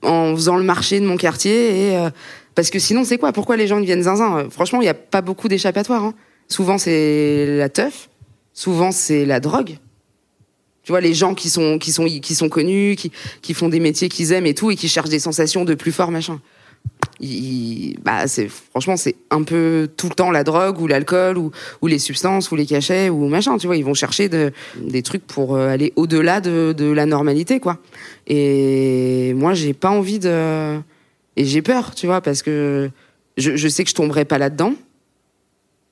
en 0.00 0.34
faisant 0.34 0.56
le 0.56 0.62
marché 0.62 1.00
de 1.00 1.06
mon 1.06 1.18
quartier. 1.18 1.88
Et, 1.90 1.96
euh, 1.96 2.10
parce 2.54 2.70
que 2.70 2.78
sinon, 2.78 3.04
c'est 3.04 3.18
quoi? 3.18 3.32
Pourquoi 3.32 3.56
les 3.56 3.66
gens 3.66 3.80
viennent 3.80 4.02
zinzin? 4.02 4.48
Franchement, 4.50 4.80
il 4.80 4.84
n'y 4.84 4.90
a 4.90 4.94
pas 4.94 5.20
beaucoup 5.20 5.48
d'échappatoires. 5.48 6.02
Hein. 6.02 6.14
Souvent, 6.48 6.78
c'est 6.78 7.58
la 7.58 7.68
teuf. 7.68 8.08
Souvent, 8.54 8.90
c'est 8.90 9.26
la 9.26 9.40
drogue 9.40 9.76
tu 10.86 10.92
vois 10.92 11.00
les 11.00 11.14
gens 11.14 11.34
qui 11.34 11.50
sont 11.50 11.78
qui 11.78 11.90
sont 11.90 12.04
qui 12.06 12.34
sont 12.36 12.48
connus 12.48 12.94
qui 12.94 13.10
qui 13.42 13.54
font 13.54 13.68
des 13.68 13.80
métiers 13.80 14.08
qu'ils 14.08 14.30
aiment 14.30 14.46
et 14.46 14.54
tout 14.54 14.70
et 14.70 14.76
qui 14.76 14.88
cherchent 14.88 15.08
des 15.08 15.18
sensations 15.18 15.64
de 15.64 15.74
plus 15.74 15.90
fort 15.90 16.12
machin. 16.12 16.40
Bah 18.04 18.28
c'est 18.28 18.46
franchement 18.48 18.96
c'est 18.96 19.16
un 19.32 19.42
peu 19.42 19.88
tout 19.96 20.08
le 20.08 20.14
temps 20.14 20.30
la 20.30 20.44
drogue 20.44 20.80
ou 20.80 20.86
l'alcool 20.86 21.38
ou, 21.38 21.50
ou 21.82 21.88
les 21.88 21.98
substances 21.98 22.52
ou 22.52 22.56
les 22.56 22.66
cachets 22.66 23.08
ou 23.08 23.26
machin 23.26 23.58
tu 23.58 23.66
vois. 23.66 23.76
Ils 23.76 23.84
vont 23.84 23.94
chercher 23.94 24.28
de, 24.28 24.52
des 24.80 25.02
trucs 25.02 25.26
pour 25.26 25.56
euh, 25.56 25.70
aller 25.70 25.92
au-delà 25.96 26.40
de, 26.40 26.72
de 26.72 26.88
la 26.88 27.04
normalité 27.04 27.58
quoi. 27.58 27.78
Et 28.28 29.34
moi 29.34 29.54
j'ai 29.54 29.74
pas 29.74 29.90
envie 29.90 30.20
de 30.20 30.78
et 31.34 31.44
j'ai 31.44 31.62
peur 31.62 31.96
tu 31.96 32.06
vois 32.06 32.20
parce 32.20 32.42
que 32.42 32.90
je, 33.36 33.56
je 33.56 33.66
sais 33.66 33.82
que 33.82 33.90
je 33.90 33.96
tomberai 33.96 34.24
pas 34.24 34.38
là-dedans 34.38 34.74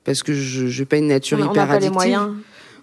parce 0.05 0.23
que 0.23 0.33
je 0.33 0.67
j'ai 0.67 0.85
pas 0.85 0.95
une 0.95 1.07
nature 1.07 1.37
on 1.41 1.51
hyper 1.51 1.67
n'a 1.67 1.73
pas 1.73 1.79
les 1.79 1.89
moyens 1.89 2.29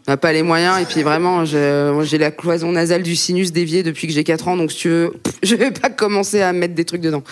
on 0.06 0.10
n'a 0.10 0.16
pas 0.16 0.32
les 0.32 0.42
moyens 0.42 0.80
et 0.80 0.84
puis 0.84 1.02
vraiment 1.02 1.44
j'ai 1.44 2.18
la 2.18 2.30
cloison 2.30 2.72
nasale 2.72 3.02
du 3.02 3.14
sinus 3.14 3.52
déviée 3.52 3.82
depuis 3.82 4.06
que 4.06 4.12
j'ai 4.12 4.24
4 4.24 4.48
ans 4.48 4.56
donc 4.56 4.72
si 4.72 4.78
tu 4.78 4.88
veux 4.88 5.12
je 5.42 5.54
vais 5.54 5.70
pas 5.70 5.90
commencer 5.90 6.40
à 6.40 6.52
mettre 6.52 6.74
des 6.74 6.84
trucs 6.84 7.00
dedans. 7.00 7.22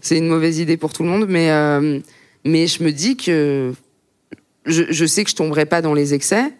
C'est 0.00 0.18
une 0.18 0.28
mauvaise 0.28 0.58
idée 0.58 0.76
pour 0.76 0.92
tout 0.92 1.02
le 1.02 1.08
monde 1.08 1.26
mais 1.28 1.50
euh, 1.50 1.98
je 2.44 2.82
me 2.82 2.90
dis 2.90 3.16
que 3.16 3.72
je, 4.66 5.06
sais 5.06 5.24
que 5.24 5.30
je 5.30 5.36
tomberai 5.36 5.66
pas 5.66 5.82
dans 5.82 5.94
les 5.94 6.14
excès 6.14 6.52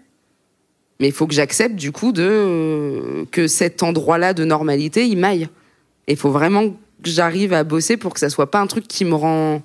mais 0.98 1.08
il 1.08 1.12
faut 1.12 1.26
que 1.26 1.34
j'accepte 1.34 1.76
du 1.76 1.92
coup 1.92 2.12
de 2.12 3.26
que 3.30 3.46
cet 3.46 3.82
endroit-là 3.82 4.34
de 4.34 4.44
normalité 4.44 5.06
il 5.06 5.16
maille. 5.16 5.48
Et 6.06 6.12
il 6.12 6.18
faut 6.18 6.30
vraiment 6.30 6.68
que 6.68 7.08
j'arrive 7.08 7.52
à 7.52 7.64
bosser 7.64 7.96
pour 7.96 8.12
que 8.12 8.20
ça 8.20 8.28
soit 8.28 8.50
pas 8.50 8.60
un 8.60 8.66
truc 8.66 8.86
qui 8.86 9.04
me 9.04 9.14
rend 9.14 9.62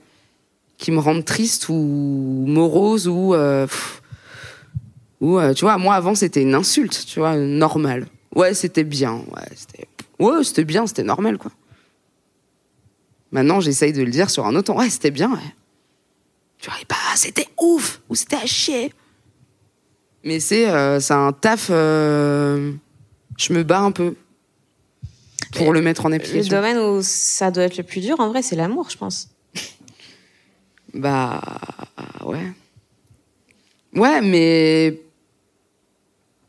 rende 0.90 1.26
triste 1.26 1.70
ou 1.70 2.46
morose 2.48 3.08
ou 3.08 3.34
euh, 3.34 3.68
ou, 5.22 5.40
euh, 5.40 5.54
tu 5.54 5.66
vois, 5.66 5.78
moi, 5.78 5.96
avant, 5.96 6.16
c'était 6.16 6.42
une 6.42 6.56
insulte, 6.56 7.06
tu 7.08 7.20
vois, 7.20 7.36
normal. 7.36 8.08
Ouais, 8.36 8.54
c'était 8.54 8.84
bien. 8.84 9.16
Ouais, 9.16 9.48
c'était 9.56 9.88
ouais, 10.20 10.44
c'était 10.44 10.66
bien, 10.66 10.88
c'était 10.88 11.04
normal, 11.04 11.38
quoi. 11.38 11.52
Maintenant, 13.32 13.60
j'essaye 13.60 13.94
de 13.94 14.04
le 14.04 14.12
dire 14.12 14.30
sur 14.30 14.46
un 14.46 14.56
autre 14.56 14.74
ton. 14.74 14.80
Ouais, 14.80 14.90
c'était 14.90 15.12
bien, 15.12 15.32
ouais. 15.32 15.56
Tu 16.60 16.70
vois, 16.70 16.80
pas, 16.88 16.96
c'était 17.16 17.48
ouf, 17.60 18.02
ou 18.10 18.16
c'était 18.16 18.38
à 18.38 18.46
chier. 18.46 18.94
Mais 20.24 20.40
c'est 20.40 20.70
euh, 20.70 21.00
un 21.10 21.32
taf. 21.34 21.68
Euh, 21.70 22.74
je 23.38 23.54
me 23.54 23.64
bats 23.64 23.82
un 23.82 23.92
peu 23.92 24.16
pour 25.54 25.72
le 25.72 25.82
mettre 25.82 26.06
en 26.06 26.12
application. 26.12 26.44
Le 26.44 26.62
domaine 26.62 26.78
où 26.78 27.02
ça 27.02 27.52
doit 27.52 27.64
être 27.64 27.78
le 27.78 27.84
plus 27.84 28.02
dur, 28.02 28.20
en 28.20 28.30
vrai, 28.30 28.42
c'est 28.42 28.56
l'amour, 28.56 28.90
je 28.90 28.98
pense. 28.98 29.30
bah, 30.94 31.42
ouais. 32.26 32.52
Ouais, 33.94 34.22
mais 34.22 35.00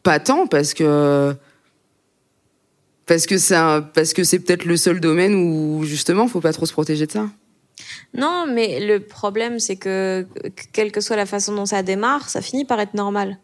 pas 0.06 0.20
tant 0.20 0.46
parce 0.46 0.72
que 0.72 1.34
parce 3.06 3.26
que 3.26 3.38
c'est 3.38 3.56
parce 3.92 4.12
que 4.12 4.22
c'est 4.22 4.38
peut-être 4.38 4.64
le 4.64 4.76
seul 4.76 5.00
domaine 5.00 5.34
où 5.34 5.82
justement 5.82 6.28
faut 6.28 6.40
pas 6.40 6.52
trop 6.52 6.64
se 6.64 6.72
protéger 6.72 7.06
de 7.06 7.12
ça. 7.12 7.28
Non, 8.14 8.46
mais 8.48 8.78
le 8.78 9.00
problème 9.00 9.58
c'est 9.58 9.74
que 9.74 10.24
quelle 10.72 10.92
que 10.92 11.00
soit 11.00 11.16
la 11.16 11.26
façon 11.26 11.54
dont 11.56 11.66
ça 11.66 11.82
démarre, 11.82 12.28
ça 12.28 12.40
finit 12.40 12.64
par 12.64 12.78
être 12.78 12.94
normal 12.94 13.38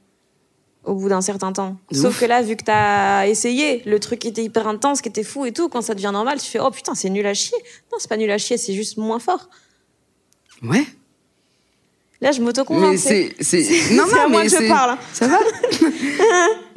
au 0.85 0.95
bout 0.95 1.09
d'un 1.09 1.21
certain 1.21 1.53
temps. 1.53 1.77
Sauf 1.93 2.19
que 2.19 2.25
là, 2.25 2.43
vu 2.43 2.57
que 2.57 2.65
t'as 2.65 3.29
essayé, 3.29 3.83
le 3.85 4.01
truc 4.01 4.25
était 4.25 4.43
hyper 4.43 4.67
intense, 4.67 5.01
qui 5.01 5.09
était 5.09 5.23
fou 5.23 5.47
et 5.47 5.53
tout, 5.53 5.69
quand 5.69 5.81
ça 5.81 5.95
devient 5.95 6.11
normal, 6.13 6.41
tu 6.41 6.49
fais 6.49 6.59
oh 6.61 6.71
putain 6.71 6.95
c'est 6.95 7.11
nul 7.11 7.27
à 7.27 7.35
chier. 7.35 7.59
Non, 7.91 7.99
c'est 7.99 8.09
pas 8.09 8.17
nul 8.17 8.31
à 8.31 8.39
chier, 8.39 8.57
c'est 8.57 8.75
juste 8.75 8.97
moins 8.99 9.19
fort. 9.19 9.49
Ouais. 10.63 10.87
Là, 12.23 12.31
je 12.31 12.41
m'auto-convainc. 12.41 12.93
Mais 12.93 12.97
c'est, 12.97 13.35
c'est, 13.41 13.95
non, 13.95 14.05
non, 14.07 14.15
à 14.15 14.29
moi 14.29 14.43
mais 14.45 14.49
que 14.49 14.63
je 14.63 14.69
parle. 14.69 14.97
Ça 15.13 15.27
va? 15.27 15.39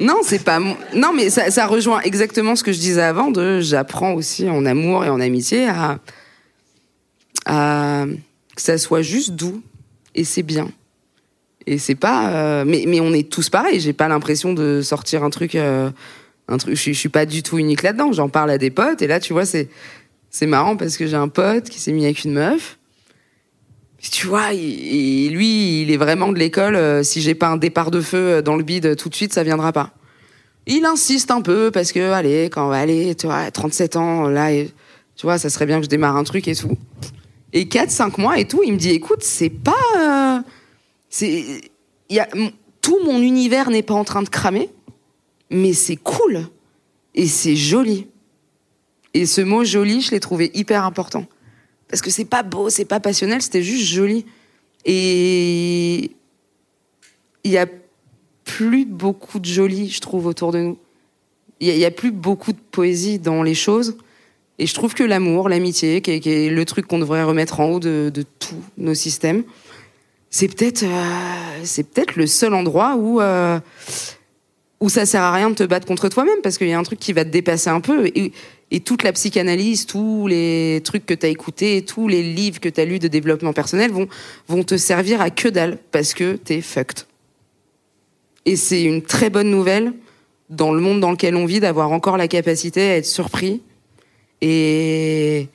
non, 0.00 0.16
c'est 0.24 0.42
pas, 0.42 0.58
non, 0.58 1.12
mais 1.14 1.30
ça, 1.30 1.52
ça 1.52 1.66
rejoint 1.66 2.00
exactement 2.00 2.56
ce 2.56 2.64
que 2.64 2.72
je 2.72 2.80
disais 2.80 3.02
avant 3.02 3.30
de, 3.30 3.60
j'apprends 3.60 4.12
aussi 4.14 4.50
en 4.50 4.66
amour 4.66 5.04
et 5.04 5.08
en 5.08 5.20
amitié 5.20 5.68
à, 5.68 6.00
à, 7.46 8.06
que 8.56 8.60
ça 8.60 8.76
soit 8.76 9.02
juste 9.02 9.30
doux. 9.30 9.62
Et 10.16 10.24
c'est 10.24 10.42
bien. 10.42 10.68
Et 11.68 11.78
c'est 11.78 11.94
pas, 11.94 12.30
euh, 12.30 12.64
mais, 12.66 12.84
mais 12.88 12.98
on 12.98 13.12
est 13.12 13.30
tous 13.30 13.48
pareils. 13.48 13.78
J'ai 13.78 13.92
pas 13.92 14.08
l'impression 14.08 14.52
de 14.52 14.80
sortir 14.82 15.22
un 15.22 15.30
truc, 15.30 15.54
euh, 15.54 15.90
un 16.48 16.56
truc, 16.58 16.74
je, 16.74 16.90
je 16.90 16.98
suis 16.98 17.08
pas 17.08 17.24
du 17.24 17.44
tout 17.44 17.58
unique 17.58 17.84
là-dedans. 17.84 18.10
J'en 18.10 18.28
parle 18.28 18.50
à 18.50 18.58
des 18.58 18.70
potes 18.70 19.00
et 19.00 19.06
là, 19.06 19.20
tu 19.20 19.32
vois, 19.32 19.46
c'est, 19.46 19.68
c'est 20.28 20.46
marrant 20.46 20.76
parce 20.76 20.96
que 20.96 21.06
j'ai 21.06 21.16
un 21.16 21.28
pote 21.28 21.68
qui 21.68 21.78
s'est 21.78 21.92
mis 21.92 22.04
avec 22.04 22.24
une 22.24 22.32
meuf 22.32 22.78
tu 24.00 24.26
vois, 24.26 24.52
lui, 24.52 25.82
il 25.82 25.90
est 25.90 25.96
vraiment 25.96 26.32
de 26.32 26.38
l'école. 26.38 26.76
Euh, 26.76 27.02
si 27.02 27.20
j'ai 27.20 27.34
pas 27.34 27.48
un 27.48 27.56
départ 27.56 27.90
de 27.90 28.00
feu 28.00 28.18
euh, 28.18 28.42
dans 28.42 28.56
le 28.56 28.62
bide 28.62 28.96
tout 28.96 29.08
de 29.08 29.14
suite, 29.14 29.32
ça 29.32 29.42
viendra 29.42 29.72
pas. 29.72 29.92
Il 30.66 30.84
insiste 30.84 31.30
un 31.30 31.40
peu 31.40 31.70
parce 31.70 31.92
que, 31.92 32.12
allez, 32.12 32.50
quand 32.50 32.66
on 32.66 32.68
va 32.68 32.78
aller, 32.78 33.14
tu 33.14 33.26
vois, 33.26 33.50
37 33.50 33.96
ans, 33.96 34.28
là, 34.28 34.50
tu 35.16 35.26
vois, 35.26 35.38
ça 35.38 35.48
serait 35.48 35.66
bien 35.66 35.78
que 35.78 35.84
je 35.84 35.88
démarre 35.88 36.16
un 36.16 36.24
truc 36.24 36.48
et 36.48 36.54
tout. 36.54 36.76
Et 37.52 37.68
4, 37.68 37.90
5 37.90 38.18
mois 38.18 38.38
et 38.38 38.46
tout, 38.46 38.62
il 38.64 38.72
me 38.72 38.78
dit, 38.78 38.90
écoute, 38.90 39.22
c'est 39.22 39.50
pas, 39.50 40.42
euh, 41.22 41.28
y 42.10 42.18
a, 42.18 42.28
tout 42.82 42.98
mon 43.04 43.20
univers 43.20 43.70
n'est 43.70 43.82
pas 43.82 43.94
en 43.94 44.04
train 44.04 44.22
de 44.22 44.28
cramer, 44.28 44.68
mais 45.50 45.72
c'est 45.72 45.96
cool. 45.96 46.48
Et 47.14 47.26
c'est 47.28 47.56
joli. 47.56 48.08
Et 49.14 49.24
ce 49.24 49.40
mot 49.40 49.64
joli, 49.64 50.02
je 50.02 50.10
l'ai 50.10 50.20
trouvé 50.20 50.50
hyper 50.52 50.84
important 50.84 51.26
parce 51.88 52.02
que 52.02 52.10
c'est 52.10 52.24
pas 52.24 52.42
beau, 52.42 52.70
c'est 52.70 52.84
pas 52.84 53.00
passionnel, 53.00 53.42
c'était 53.42 53.62
juste 53.62 53.86
joli. 53.86 54.24
Et 54.84 56.10
il 57.44 57.50
y 57.50 57.58
a 57.58 57.66
plus 58.44 58.84
beaucoup 58.84 59.38
de 59.38 59.44
joli, 59.44 59.90
je 59.90 60.00
trouve, 60.00 60.26
autour 60.26 60.52
de 60.52 60.58
nous. 60.58 60.78
Il 61.60 61.68
y, 61.68 61.84
a 61.86 61.90
plus 61.90 62.10
beaucoup 62.10 62.52
de 62.52 62.58
poésie 62.70 63.18
dans 63.18 63.42
les 63.42 63.54
choses. 63.54 63.96
Et 64.58 64.66
je 64.66 64.74
trouve 64.74 64.92
que 64.92 65.02
l'amour, 65.02 65.48
l'amitié, 65.48 66.02
qui, 66.02 66.10
est 66.10 66.50
le 66.50 66.64
truc 66.66 66.86
qu'on 66.86 66.98
devrait 66.98 67.22
remettre 67.22 67.60
en 67.60 67.70
haut 67.70 67.80
de, 67.80 68.12
tous 68.38 68.62
nos 68.76 68.94
systèmes, 68.94 69.42
c'est 70.28 70.48
peut-être, 70.48 70.82
euh, 70.82 71.60
c'est 71.64 71.84
peut-être 71.84 72.16
le 72.16 72.26
seul 72.26 72.52
endroit 72.52 72.96
où 72.96 73.22
euh, 73.22 73.58
où 74.80 74.88
ça 74.88 75.06
sert 75.06 75.22
à 75.22 75.32
rien 75.32 75.50
de 75.50 75.54
te 75.54 75.62
battre 75.62 75.86
contre 75.86 76.08
toi-même 76.08 76.40
parce 76.42 76.58
qu'il 76.58 76.68
y 76.68 76.72
a 76.72 76.78
un 76.78 76.82
truc 76.82 76.98
qui 76.98 77.12
va 77.12 77.24
te 77.24 77.30
dépasser 77.30 77.70
un 77.70 77.80
peu. 77.80 78.10
Et, 78.14 78.32
toute 78.80 79.04
la 79.04 79.12
psychanalyse, 79.12 79.86
tous 79.86 80.26
les 80.26 80.80
trucs 80.84 81.06
que 81.06 81.14
tu 81.14 81.24
as 81.24 81.28
écoutés, 81.28 81.82
tous 81.82 82.08
les 82.08 82.22
livres 82.22 82.60
que 82.60 82.68
tu 82.68 82.80
as 82.80 82.84
lus 82.84 82.98
de 82.98 83.08
développement 83.08 83.52
personnel 83.52 83.90
vont, 83.90 84.08
vont 84.48 84.64
te 84.64 84.76
servir 84.76 85.20
à 85.20 85.30
que 85.30 85.48
dalle 85.48 85.78
parce 85.92 86.14
que 86.14 86.34
t'es 86.34 86.60
fucked. 86.60 87.06
Et 88.44 88.56
c'est 88.56 88.82
une 88.82 89.02
très 89.02 89.30
bonne 89.30 89.50
nouvelle 89.50 89.92
dans 90.50 90.72
le 90.72 90.80
monde 90.80 91.00
dans 91.00 91.10
lequel 91.10 91.36
on 91.36 91.46
vit 91.46 91.60
d'avoir 91.60 91.90
encore 91.90 92.16
la 92.16 92.28
capacité 92.28 92.82
à 92.82 92.96
être 92.96 93.06
surpris 93.06 93.62
et 94.40 95.48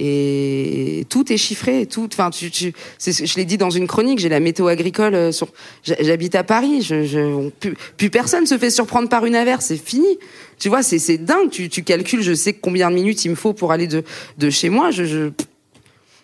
et 0.00 1.04
tout 1.10 1.30
est 1.30 1.36
chiffré 1.36 1.84
tout 1.86 2.08
enfin 2.12 2.30
tu, 2.30 2.50
tu 2.50 2.72
je 2.98 3.34
l'ai 3.36 3.44
dit 3.44 3.58
dans 3.58 3.68
une 3.68 3.86
chronique 3.86 4.18
j'ai 4.18 4.30
la 4.30 4.40
météo 4.40 4.66
agricole 4.66 5.14
euh, 5.14 5.30
sur 5.30 5.48
j'habite 5.84 6.34
à 6.34 6.42
Paris 6.42 6.80
je, 6.80 7.04
je 7.04 7.50
plus, 7.50 7.76
plus, 7.96 8.08
personne 8.08 8.46
se 8.46 8.56
fait 8.56 8.70
surprendre 8.70 9.08
par 9.08 9.26
une 9.26 9.36
averse 9.36 9.66
c'est 9.66 9.76
fini. 9.76 10.18
Tu 10.58 10.68
vois 10.68 10.82
c'est 10.82 10.98
c'est 10.98 11.18
dingue 11.18 11.50
tu, 11.50 11.68
tu 11.68 11.82
calcules 11.84 12.22
je 12.22 12.32
sais 12.32 12.54
combien 12.54 12.90
de 12.90 12.94
minutes 12.94 13.24
il 13.24 13.30
me 13.30 13.34
faut 13.34 13.52
pour 13.52 13.72
aller 13.72 13.86
de 13.86 14.02
de 14.38 14.50
chez 14.50 14.70
moi 14.70 14.90
je, 14.90 15.04
je... 15.04 15.30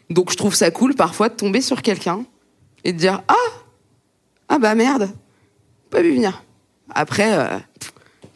donc 0.09 0.31
je 0.31 0.37
trouve 0.37 0.55
ça 0.55 0.71
cool 0.71 0.95
parfois 0.95 1.29
de 1.29 1.35
tomber 1.35 1.61
sur 1.61 1.83
quelqu'un 1.83 2.25
et 2.85 2.93
de 2.93 2.99
dire 2.99 3.23
ah 3.29 3.35
ah 4.49 4.59
bah 4.59 4.75
merde 4.75 5.11
pas 5.91 6.03
vu 6.03 6.15
venir. 6.15 6.43
Après 6.95 7.33
euh, 7.33 7.59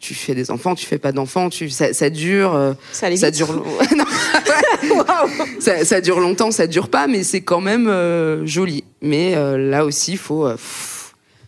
tu 0.00 0.14
fais 0.14 0.34
des 0.34 0.50
enfants, 0.50 0.74
tu 0.74 0.86
fais 0.86 0.98
pas 0.98 1.12
d'enfants, 1.12 1.50
tu 1.50 1.68
ça, 1.70 1.92
ça 1.92 2.10
dure, 2.10 2.54
euh, 2.54 2.72
ça, 2.92 3.14
ça 3.16 3.30
dure, 3.30 3.48
ça, 5.60 5.84
ça, 5.84 6.00
dure 6.00 6.20
longtemps, 6.20 6.50
ça 6.50 6.66
dure 6.66 6.88
pas, 6.88 7.06
mais 7.06 7.22
c'est 7.22 7.40
quand 7.40 7.60
même 7.60 7.88
euh, 7.88 8.46
joli. 8.46 8.84
Mais 9.02 9.34
euh, 9.36 9.56
là 9.58 9.84
aussi, 9.84 10.12
il 10.12 10.18
faut 10.18 10.48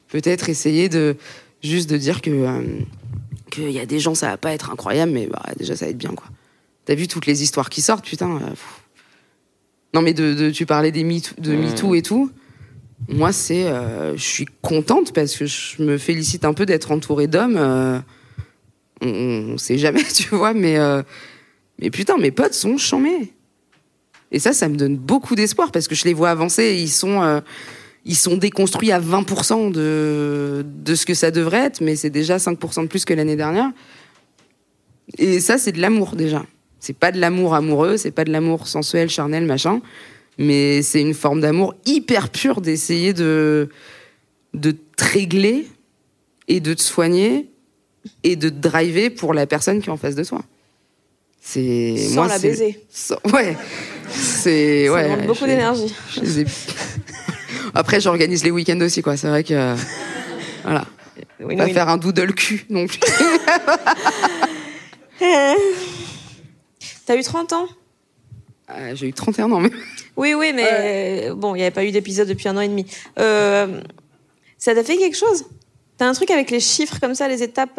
peut-être 0.08 0.48
essayer 0.48 0.88
de 0.88 1.16
juste 1.62 1.88
de 1.90 1.96
dire 1.96 2.20
que 2.20 2.30
qu'il 3.50 3.70
y 3.70 3.80
a 3.80 3.86
des 3.86 3.98
gens, 3.98 4.14
ça 4.14 4.28
va 4.28 4.36
pas 4.36 4.52
être 4.52 4.70
incroyable, 4.70 5.12
mais 5.12 5.26
bah, 5.26 5.42
déjà 5.58 5.76
ça 5.76 5.84
va 5.84 5.90
être 5.90 5.98
bien 5.98 6.14
quoi. 6.14 6.26
T'as 6.84 6.94
vu 6.94 7.06
toutes 7.06 7.26
les 7.26 7.42
histoires 7.42 7.70
qui 7.70 7.80
sortent, 7.82 8.04
putain. 8.04 8.40
non 9.94 10.02
mais 10.02 10.14
de, 10.14 10.34
de, 10.34 10.50
tu 10.50 10.66
parlais 10.66 10.90
des 10.90 11.04
MeToo, 11.04 11.34
de 11.38 11.54
MeToo 11.54 11.94
et 11.94 12.02
tout. 12.02 12.30
Moi, 13.08 13.32
c'est, 13.32 13.64
je 14.14 14.22
suis 14.22 14.46
contente 14.62 15.12
parce 15.12 15.36
que 15.36 15.44
je 15.46 15.82
me 15.82 15.98
félicite 15.98 16.44
un 16.44 16.54
peu 16.54 16.66
d'être 16.66 16.92
entourée 16.92 17.26
d'hommes 17.26 18.02
on, 19.02 19.58
sait 19.58 19.78
jamais, 19.78 20.04
tu 20.14 20.28
vois, 20.28 20.54
mais 20.54 20.78
euh, 20.78 21.02
Mais 21.82 21.90
putain, 21.90 22.16
mes 22.16 22.30
potes 22.30 22.54
sont 22.54 22.78
chambés. 22.78 23.32
Et 24.30 24.38
ça, 24.38 24.52
ça 24.52 24.68
me 24.68 24.76
donne 24.76 24.96
beaucoup 24.96 25.34
d'espoir 25.34 25.72
parce 25.72 25.88
que 25.88 25.96
je 25.96 26.04
les 26.04 26.14
vois 26.14 26.30
avancer. 26.30 26.76
Ils 26.78 26.88
sont, 26.88 27.20
euh, 27.22 27.40
ils 28.04 28.16
sont 28.16 28.36
déconstruits 28.36 28.92
à 28.92 29.00
20% 29.00 29.72
de, 29.72 30.64
de 30.64 30.94
ce 30.94 31.04
que 31.04 31.12
ça 31.12 31.32
devrait 31.32 31.66
être, 31.66 31.80
mais 31.80 31.96
c'est 31.96 32.08
déjà 32.08 32.36
5% 32.36 32.82
de 32.82 32.86
plus 32.86 33.04
que 33.04 33.12
l'année 33.12 33.36
dernière. 33.36 33.70
Et 35.18 35.40
ça, 35.40 35.58
c'est 35.58 35.72
de 35.72 35.80
l'amour 35.80 36.14
déjà. 36.14 36.46
C'est 36.78 36.96
pas 36.96 37.10
de 37.10 37.20
l'amour 37.20 37.54
amoureux, 37.54 37.96
c'est 37.96 38.12
pas 38.12 38.24
de 38.24 38.30
l'amour 38.30 38.68
sensuel, 38.68 39.10
charnel, 39.10 39.44
machin, 39.44 39.82
mais 40.38 40.82
c'est 40.82 41.00
une 41.00 41.14
forme 41.14 41.40
d'amour 41.40 41.74
hyper 41.84 42.28
pure 42.28 42.60
d'essayer 42.60 43.12
de, 43.12 43.68
de 44.54 44.70
te 44.70 45.04
régler 45.04 45.66
et 46.46 46.60
de 46.60 46.74
te 46.74 46.80
soigner 46.80 47.50
et 48.22 48.36
de 48.36 48.48
te 48.48 48.54
driver 48.54 49.10
pour 49.10 49.34
la 49.34 49.46
personne 49.46 49.80
qui 49.82 49.88
est 49.88 49.92
en 49.92 49.96
face 49.96 50.14
de 50.14 50.24
toi. 50.24 50.42
C'est 51.44 51.96
Sans 51.96 52.14
moi, 52.14 52.28
la 52.28 52.38
baiser. 52.38 52.84
sans- 52.88 53.16
ouais, 53.32 53.56
c'est 54.08 54.86
Ça 54.86 54.92
ouais. 54.92 55.04
demande 55.10 55.26
beaucoup 55.26 55.40
je- 55.40 55.46
d'énergie. 55.46 55.92
je 56.14 56.44
Après, 57.74 58.00
j'organise 58.00 58.44
les 58.44 58.52
week-ends 58.52 58.80
aussi, 58.80 59.02
quoi. 59.02 59.16
C'est 59.16 59.26
vrai 59.28 59.42
que 59.42 59.74
voilà, 60.62 60.84
Oui, 61.40 61.56
pas 61.56 61.64
oui. 61.64 61.72
faire 61.72 61.88
un 61.88 61.96
doodle 61.96 62.32
cul 62.32 62.64
non 62.70 62.86
plus. 62.86 63.00
T'as 67.06 67.16
eu 67.16 67.22
30 67.22 67.52
ans? 67.52 67.66
Ah, 68.68 68.94
J'ai 68.94 69.08
eu 69.08 69.12
31 69.12 69.50
ans, 69.52 69.60
mais 69.60 69.70
Oui, 70.16 70.34
oui, 70.34 70.52
mais 70.54 71.28
euh, 71.30 71.34
bon, 71.34 71.54
il 71.54 71.58
n'y 71.58 71.62
avait 71.64 71.70
pas 71.72 71.84
eu 71.84 71.90
d'épisode 71.90 72.28
depuis 72.28 72.48
un 72.48 72.56
an 72.56 72.60
et 72.60 72.68
demi. 72.68 72.86
Euh, 73.18 73.80
ça 74.58 74.74
t'a 74.74 74.84
fait 74.84 74.96
quelque 74.96 75.16
chose? 75.16 75.44
T'as 75.98 76.06
un 76.06 76.12
truc 76.12 76.30
avec 76.30 76.50
les 76.50 76.60
chiffres 76.60 76.98
comme 77.00 77.14
ça, 77.14 77.28
les 77.28 77.42
étapes 77.42 77.78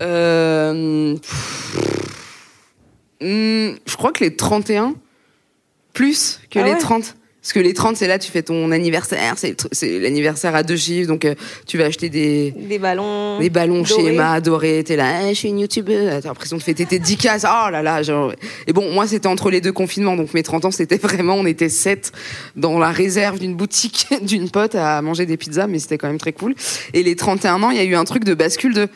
euh 0.00 1.16
je 3.20 3.96
crois 3.96 4.12
que 4.12 4.24
les 4.24 4.34
31, 4.34 4.94
plus 5.92 6.40
que 6.50 6.58
Ah 6.58 6.64
les 6.64 6.72
ouais 6.72 6.78
30. 6.78 7.16
Parce 7.40 7.54
que 7.54 7.58
les 7.58 7.74
30, 7.74 7.96
c'est 7.96 8.06
là, 8.06 8.20
tu 8.20 8.30
fais 8.30 8.44
ton 8.44 8.70
anniversaire, 8.70 9.34
c'est 9.36 9.98
l'anniversaire 9.98 10.54
à 10.54 10.62
deux 10.62 10.76
chiffres, 10.76 11.08
donc 11.08 11.24
euh, 11.24 11.34
tu 11.66 11.76
vas 11.76 11.86
acheter 11.86 12.08
des, 12.08 12.52
Des 12.52 12.78
ballons. 12.78 13.40
des 13.40 13.50
ballons 13.50 13.84
chez. 13.84 14.14
Emma, 14.14 14.40
dorés, 14.40 14.84
t'es 14.84 14.94
là, 14.94 15.26
Eh, 15.26 15.34
je 15.34 15.38
suis 15.40 15.48
une 15.48 15.58
youtubeuse, 15.58 16.22
t'as 16.22 16.28
l'impression 16.28 16.56
de 16.56 16.62
fêter 16.62 16.86
tes 16.86 17.00
10 17.00 17.16
cases, 17.16 17.44
oh 17.44 17.68
là 17.68 17.82
là, 17.82 18.00
genre... 18.04 18.32
Et 18.68 18.72
bon, 18.72 18.92
moi, 18.92 19.08
c'était 19.08 19.26
entre 19.26 19.50
les 19.50 19.60
deux 19.60 19.72
confinements, 19.72 20.14
donc 20.14 20.34
mes 20.34 20.44
30 20.44 20.66
ans, 20.66 20.70
c'était 20.70 20.98
vraiment, 21.02 21.34
on 21.34 21.44
était 21.44 21.68
sept 21.68 22.12
dans 22.54 22.78
la 22.78 22.92
réserve 22.92 23.40
d'une 23.40 23.56
boutique 23.56 24.06
d'une 24.22 24.48
pote 24.48 24.76
à 24.76 25.02
manger 25.02 25.26
des 25.26 25.36
pizzas, 25.36 25.66
mais 25.66 25.80
c'était 25.80 25.98
quand 25.98 26.06
même 26.06 26.18
très 26.18 26.32
cool. 26.32 26.54
Et 26.94 27.02
les 27.02 27.16
31 27.16 27.60
ans, 27.64 27.70
il 27.70 27.76
y 27.76 27.80
a 27.80 27.84
eu 27.84 27.96
un 27.96 28.04
truc 28.04 28.22
de 28.22 28.34
bascule 28.34 28.72
de, 28.72 28.88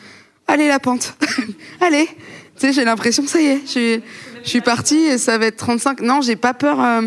allez 0.47 0.67
la 0.67 0.79
pente, 0.79 1.15
allez, 1.81 2.05
tu 2.07 2.15
sais, 2.57 2.73
j'ai 2.73 2.85
l'impression, 2.85 3.25
ça 3.27 3.39
y 3.41 3.45
est, 3.45 3.61
je 3.65 3.69
suis, 3.71 4.01
je 4.43 4.49
suis 4.49 4.61
partie 4.61 4.97
et 4.97 5.17
ça 5.17 5.37
va 5.37 5.47
être 5.47 5.57
35. 5.57 6.01
Non, 6.01 6.21
j'ai 6.21 6.35
pas 6.35 6.53
peur... 6.53 6.81
euh, 6.81 7.01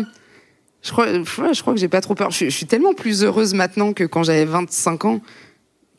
je 0.81 0.91
crois, 0.91 1.07
je 1.13 1.61
crois 1.61 1.73
que 1.73 1.79
j'ai 1.79 1.87
pas 1.87 2.01
trop 2.01 2.15
peur. 2.15 2.31
Je, 2.31 2.49
suis- 2.49 2.65
tellement 2.65 2.93
plus 2.93 3.23
heureuse 3.23 3.53
maintenant 3.53 3.93
que 3.93 4.03
quand 4.03 4.23
j'avais 4.23 4.45
25 4.45 5.05
ans, 5.05 5.21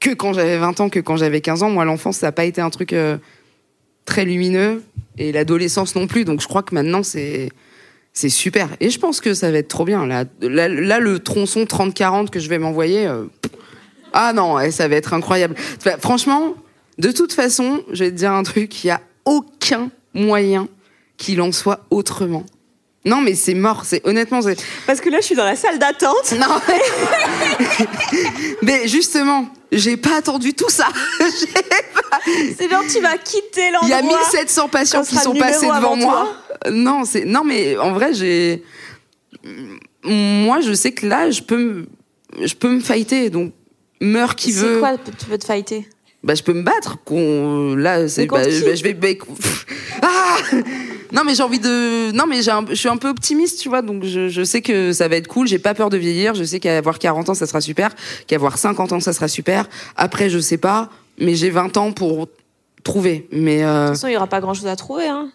que 0.01 0.11
quand 0.11 0.33
j'avais 0.33 0.59
20 0.59 0.81
ans, 0.81 0.89
que 0.89 0.99
quand 0.99 1.17
j'avais 1.17 1.41
15 1.41 1.63
ans. 1.63 1.71
Moi, 1.71 1.85
l'enfance, 1.85 2.19
ça 2.19 2.27
n'a 2.27 2.33
pas 2.33 2.45
été 2.45 2.61
un 2.61 2.71
truc 2.71 2.93
euh, 2.93 3.17
très 4.05 4.25
lumineux 4.25 4.83
et 5.19 5.31
l'adolescence 5.31 5.95
non 5.95 6.09
plus. 6.09 6.25
Donc, 6.25 6.41
je 6.41 6.49
crois 6.49 6.63
que 6.65 6.75
maintenant, 6.75 7.05
c'est 7.05 7.51
c'est 8.13 8.29
super. 8.29 8.69
Et 8.81 8.91
je 8.91 8.99
pense 8.99 9.21
que 9.21 9.35
ça 9.35 9.51
va 9.51 9.59
être 9.59 9.69
trop 9.69 9.85
bien. 9.85 10.05
Là, 10.05 10.25
là, 10.41 10.69
là, 10.69 10.99
le 10.99 11.19
tronçon 11.21 11.63
30-40 11.63 12.29
que 12.31 12.41
je 12.41 12.49
vais 12.49 12.59
m'envoyer, 12.59 13.07
euh, 13.07 13.25
ah 14.13 14.33
non, 14.33 14.59
ça 14.71 14.89
va 14.89 14.97
être 14.97 15.15
incroyable. 15.15 15.55
Franchement, 16.01 16.55
de 17.03 17.11
toute 17.11 17.33
façon, 17.33 17.83
je 17.91 18.05
vais 18.05 18.11
te 18.13 18.17
dire 18.17 18.31
un 18.33 18.45
truc, 18.45 18.85
il 18.85 18.87
y 18.87 18.91
a 18.91 19.01
aucun 19.25 19.91
moyen 20.15 20.69
qu'il 21.17 21.41
en 21.43 21.51
soit 21.51 21.81
autrement. 21.91 22.45
Non, 23.05 23.21
mais 23.21 23.35
c'est 23.35 23.55
mort. 23.55 23.85
C'est 23.85 24.01
honnêtement, 24.07 24.41
c'est 24.43 24.57
Parce 24.87 25.01
que 25.01 25.11
là, 25.11 25.19
je 25.21 25.27
suis 25.27 25.35
dans 25.35 25.45
la 25.45 25.57
salle 25.57 25.81
d'attente. 25.81 26.33
non. 26.39 26.47
mais 28.63 28.87
justement, 28.87 29.49
j'ai 29.73 29.97
pas 29.97 30.19
attendu 30.19 30.55
tout 30.55 30.71
ça. 30.71 30.87
C'est 32.57 32.71
genre, 32.71 32.83
tu 32.89 33.01
vas 33.01 33.17
quitter 33.19 33.71
l'endroit. 33.73 33.89
Il 33.89 33.89
y 33.89 33.95
a 33.95 34.03
1700 34.03 34.69
patients 34.69 35.03
qui 35.03 35.17
sont 35.17 35.35
passés 35.35 35.67
devant 35.67 35.97
moi. 35.97 36.33
Non, 36.71 37.05
c'est 37.05 37.25
non 37.25 37.43
mais 37.43 37.77
en 37.79 37.93
vrai, 37.93 38.15
j'ai 38.15 38.63
moi 40.05 40.61
je 40.61 40.73
sais 40.75 40.93
que 40.93 41.07
là, 41.07 41.31
je 41.31 41.41
peux 41.43 41.57
me 41.57 41.87
je 42.45 42.55
peux 42.55 42.69
me 42.69 42.81
fighter 42.81 43.31
donc 43.31 43.53
meurs 44.01 44.37
qui 44.37 44.53
C'est 44.53 44.61
veut. 44.61 44.79
quoi, 44.79 44.97
tu 44.99 45.27
peux 45.27 45.39
te 45.39 45.45
fighter? 45.47 45.89
Bah 46.25 46.35
je 46.37 46.43
peux 46.45 46.53
me 46.53 46.63
battre 46.63 46.99
qu'on 47.05 47.75
là 47.75 48.07
c'est 48.09 48.27
bah, 48.27 48.43
bah, 48.45 48.49
je 48.49 48.83
vais 48.85 48.95
bah, 48.95 49.09
ah 50.03 50.37
non 51.13 51.23
mais 51.27 51.35
j'ai 51.35 51.43
envie 51.43 51.59
de 51.59 52.13
non 52.13 52.27
mais 52.29 52.43
j'ai 52.43 52.53
un- 52.53 52.65
je 52.69 52.75
suis 52.75 52.89
un 52.89 52.97
peu 52.97 53.09
optimiste 53.09 53.59
tu 53.61 53.69
vois 53.69 53.83
donc 53.83 54.05
je, 54.05 54.29
je 54.29 54.45
sais 54.45 54.63
que 54.63 54.93
ça 54.93 55.09
va 55.09 55.17
être 55.17 55.27
cool 55.27 55.49
j'ai 55.49 55.59
pas 55.59 55.75
peur 55.75 55.91
de 55.91 55.97
vieillir 55.97 56.35
je 56.35 56.45
sais 56.45 56.61
qu'avoir 56.61 57.01
40 57.01 57.31
ans 57.31 57.35
ça 57.35 57.47
sera 57.49 57.61
super 57.61 57.93
qu'avoir 58.29 58.57
50 58.57 58.93
ans 58.93 59.01
ça 59.01 59.13
sera 59.13 59.27
super 59.27 59.69
après 59.97 60.31
je 60.31 60.39
sais 60.39 60.59
pas 60.59 60.91
mais 61.19 61.35
j'ai 61.35 61.51
20 61.51 61.77
ans 61.77 61.91
pour 61.91 62.29
trouver 62.85 63.27
mais 63.33 63.65
euh, 63.65 63.87
De 63.87 63.89
toute 63.89 63.97
façon, 63.97 64.07
il 64.07 64.11
n'y 64.11 64.17
aura 64.17 64.29
pas 64.29 64.41
grand 64.41 64.55
chose 64.55 64.69
à 64.69 64.77
trouver. 64.77 65.09
Hein. 65.09 65.29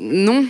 non 0.00 0.44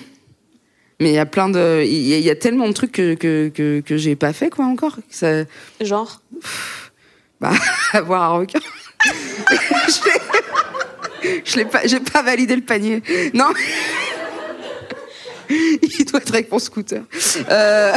mais 1.01 1.11
il 1.11 1.15
y 1.15 1.19
a 1.19 1.27
plein 1.27 1.51
de 1.51 1.83
il 1.85 2.09
y, 2.09 2.15
a- 2.29 2.33
y 2.33 2.39
tellement 2.39 2.67
de 2.67 2.73
trucs 2.73 2.93
que 2.93 3.13
que 3.15 3.49
que, 3.55 3.81
que 3.81 3.97
j'ai 3.99 4.17
pas 4.17 4.33
fait 4.33 4.49
quoi 4.49 4.65
encore 4.65 4.97
ça 5.11 5.45
Genre? 5.83 6.23
bah, 7.43 7.53
avoir 7.93 8.23
un 8.23 8.39
requin. 8.39 8.59
Je 11.45 11.57
l'ai- 11.57 11.65
pas, 11.65 11.87
j'ai 11.87 12.01
pas 12.01 12.23
validé 12.23 12.57
le 12.57 12.63
panier. 12.63 13.03
Non. 13.35 13.49
Il 15.51 16.05
doit 16.07 16.21
être 16.21 16.33
avec 16.35 16.51
mon 16.53 16.59
scooter. 16.59 17.03
Euh, 17.51 17.93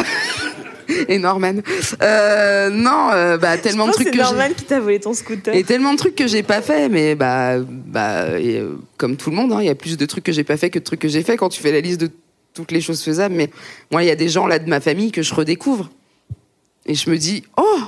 Et 1.07 1.17
Norman. 1.17 1.55
Euh, 2.01 2.69
non, 2.69 3.09
euh, 3.13 3.37
bah 3.37 3.57
tellement 3.57 3.85
Je 3.85 3.91
de 3.91 3.95
trucs 3.95 4.11
que 4.11 4.17
normal 4.17 4.53
qui 4.53 4.65
t'a 4.65 4.79
volé 4.79 4.99
ton 4.99 5.13
scooter. 5.13 5.55
Et 5.55 5.63
tellement 5.63 5.93
de 5.93 5.97
trucs 5.97 6.15
que 6.15 6.27
j'ai 6.27 6.43
pas 6.43 6.61
fait, 6.61 6.89
mais 6.89 7.15
bah, 7.15 7.59
bah 7.59 8.39
et, 8.39 8.57
euh, 8.57 8.75
comme 8.97 9.15
tout 9.15 9.29
le 9.29 9.35
monde, 9.35 9.53
hein, 9.53 9.59
il 9.61 9.65
y 9.67 9.69
a 9.69 9.75
plus 9.75 9.97
de 9.97 10.05
trucs 10.05 10.23
que 10.25 10.31
j'ai 10.31 10.43
pas 10.43 10.57
fait 10.57 10.69
que 10.69 10.79
de 10.79 10.83
trucs 10.83 10.99
que 10.99 11.07
j'ai 11.07 11.23
fait 11.23 11.37
quand 11.37 11.49
tu 11.49 11.61
fais 11.61 11.71
la 11.71 11.79
liste 11.79 12.01
de 12.01 12.09
toutes 12.53 12.71
les 12.71 12.81
choses 12.81 13.01
faisables. 13.03 13.33
Mais 13.35 13.49
moi, 13.91 14.03
il 14.03 14.07
y 14.07 14.11
a 14.11 14.15
des 14.15 14.29
gens 14.29 14.45
là 14.47 14.59
de 14.59 14.67
ma 14.69 14.81
famille 14.81 15.11
que 15.11 15.21
je 15.21 15.33
redécouvre. 15.33 15.89
Et 16.85 16.95
je 16.95 17.09
me 17.09 17.17
dis, 17.17 17.43
oh, 17.55 17.79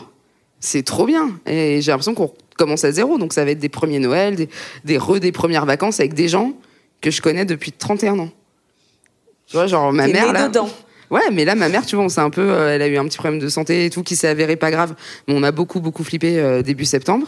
c'est 0.62 0.84
trop 0.84 1.06
bien. 1.06 1.32
Et 1.46 1.82
j'ai 1.82 1.92
l'impression 1.92 2.14
qu'on 2.16 2.34
commence 2.58 2.84
à 2.84 2.92
zéro. 2.92 3.18
Donc 3.18 3.34
ça 3.34 3.46
va 3.46 3.52
être 3.52 3.60
des 3.60 3.70
premiers 3.70 4.00
Noël, 4.00 4.36
des, 4.36 4.50
des 4.84 4.98
re 4.98 5.20
des 5.20 5.32
premières 5.32 5.66
vacances 5.66 6.00
avec 6.00 6.14
des 6.14 6.28
gens 6.28 6.54
que 7.02 7.12
je 7.12 7.22
connais 7.22 7.46
depuis 7.46 7.72
31 7.72 8.20
ans. 8.20 8.30
Tu 9.48 9.58
vois, 9.58 9.68
genre 9.68 9.94
ma 9.94 10.08
mère 10.08 10.34
là. 10.34 10.48
dedans. 10.48 10.70
Ouais, 11.12 11.30
mais 11.32 11.46
là, 11.46 11.54
ma 11.54 11.70
mère, 11.70 11.86
tu 11.86 11.96
vois, 11.96 12.06
on 12.06 12.10
s'est 12.10 12.22
un 12.22 12.32
peu, 12.32 12.42
euh, 12.42 12.74
elle 12.74 12.82
a 12.82 12.88
eu 12.88 12.98
un 12.98 13.06
petit 13.06 13.18
problème 13.18 13.40
de 13.40 13.48
santé 13.48 13.86
et 13.86 13.90
tout 13.92 14.02
qui 14.02 14.16
s'est 14.16 14.28
avéré 14.28 14.56
pas 14.56 14.72
grave. 14.72 14.96
Mais 15.28 15.36
on 15.38 15.44
a 15.44 15.52
beaucoup, 15.52 15.80
beaucoup 15.80 16.04
flippé 16.04 16.40
euh, 16.40 16.64
début 16.64 16.86
septembre. 16.86 17.28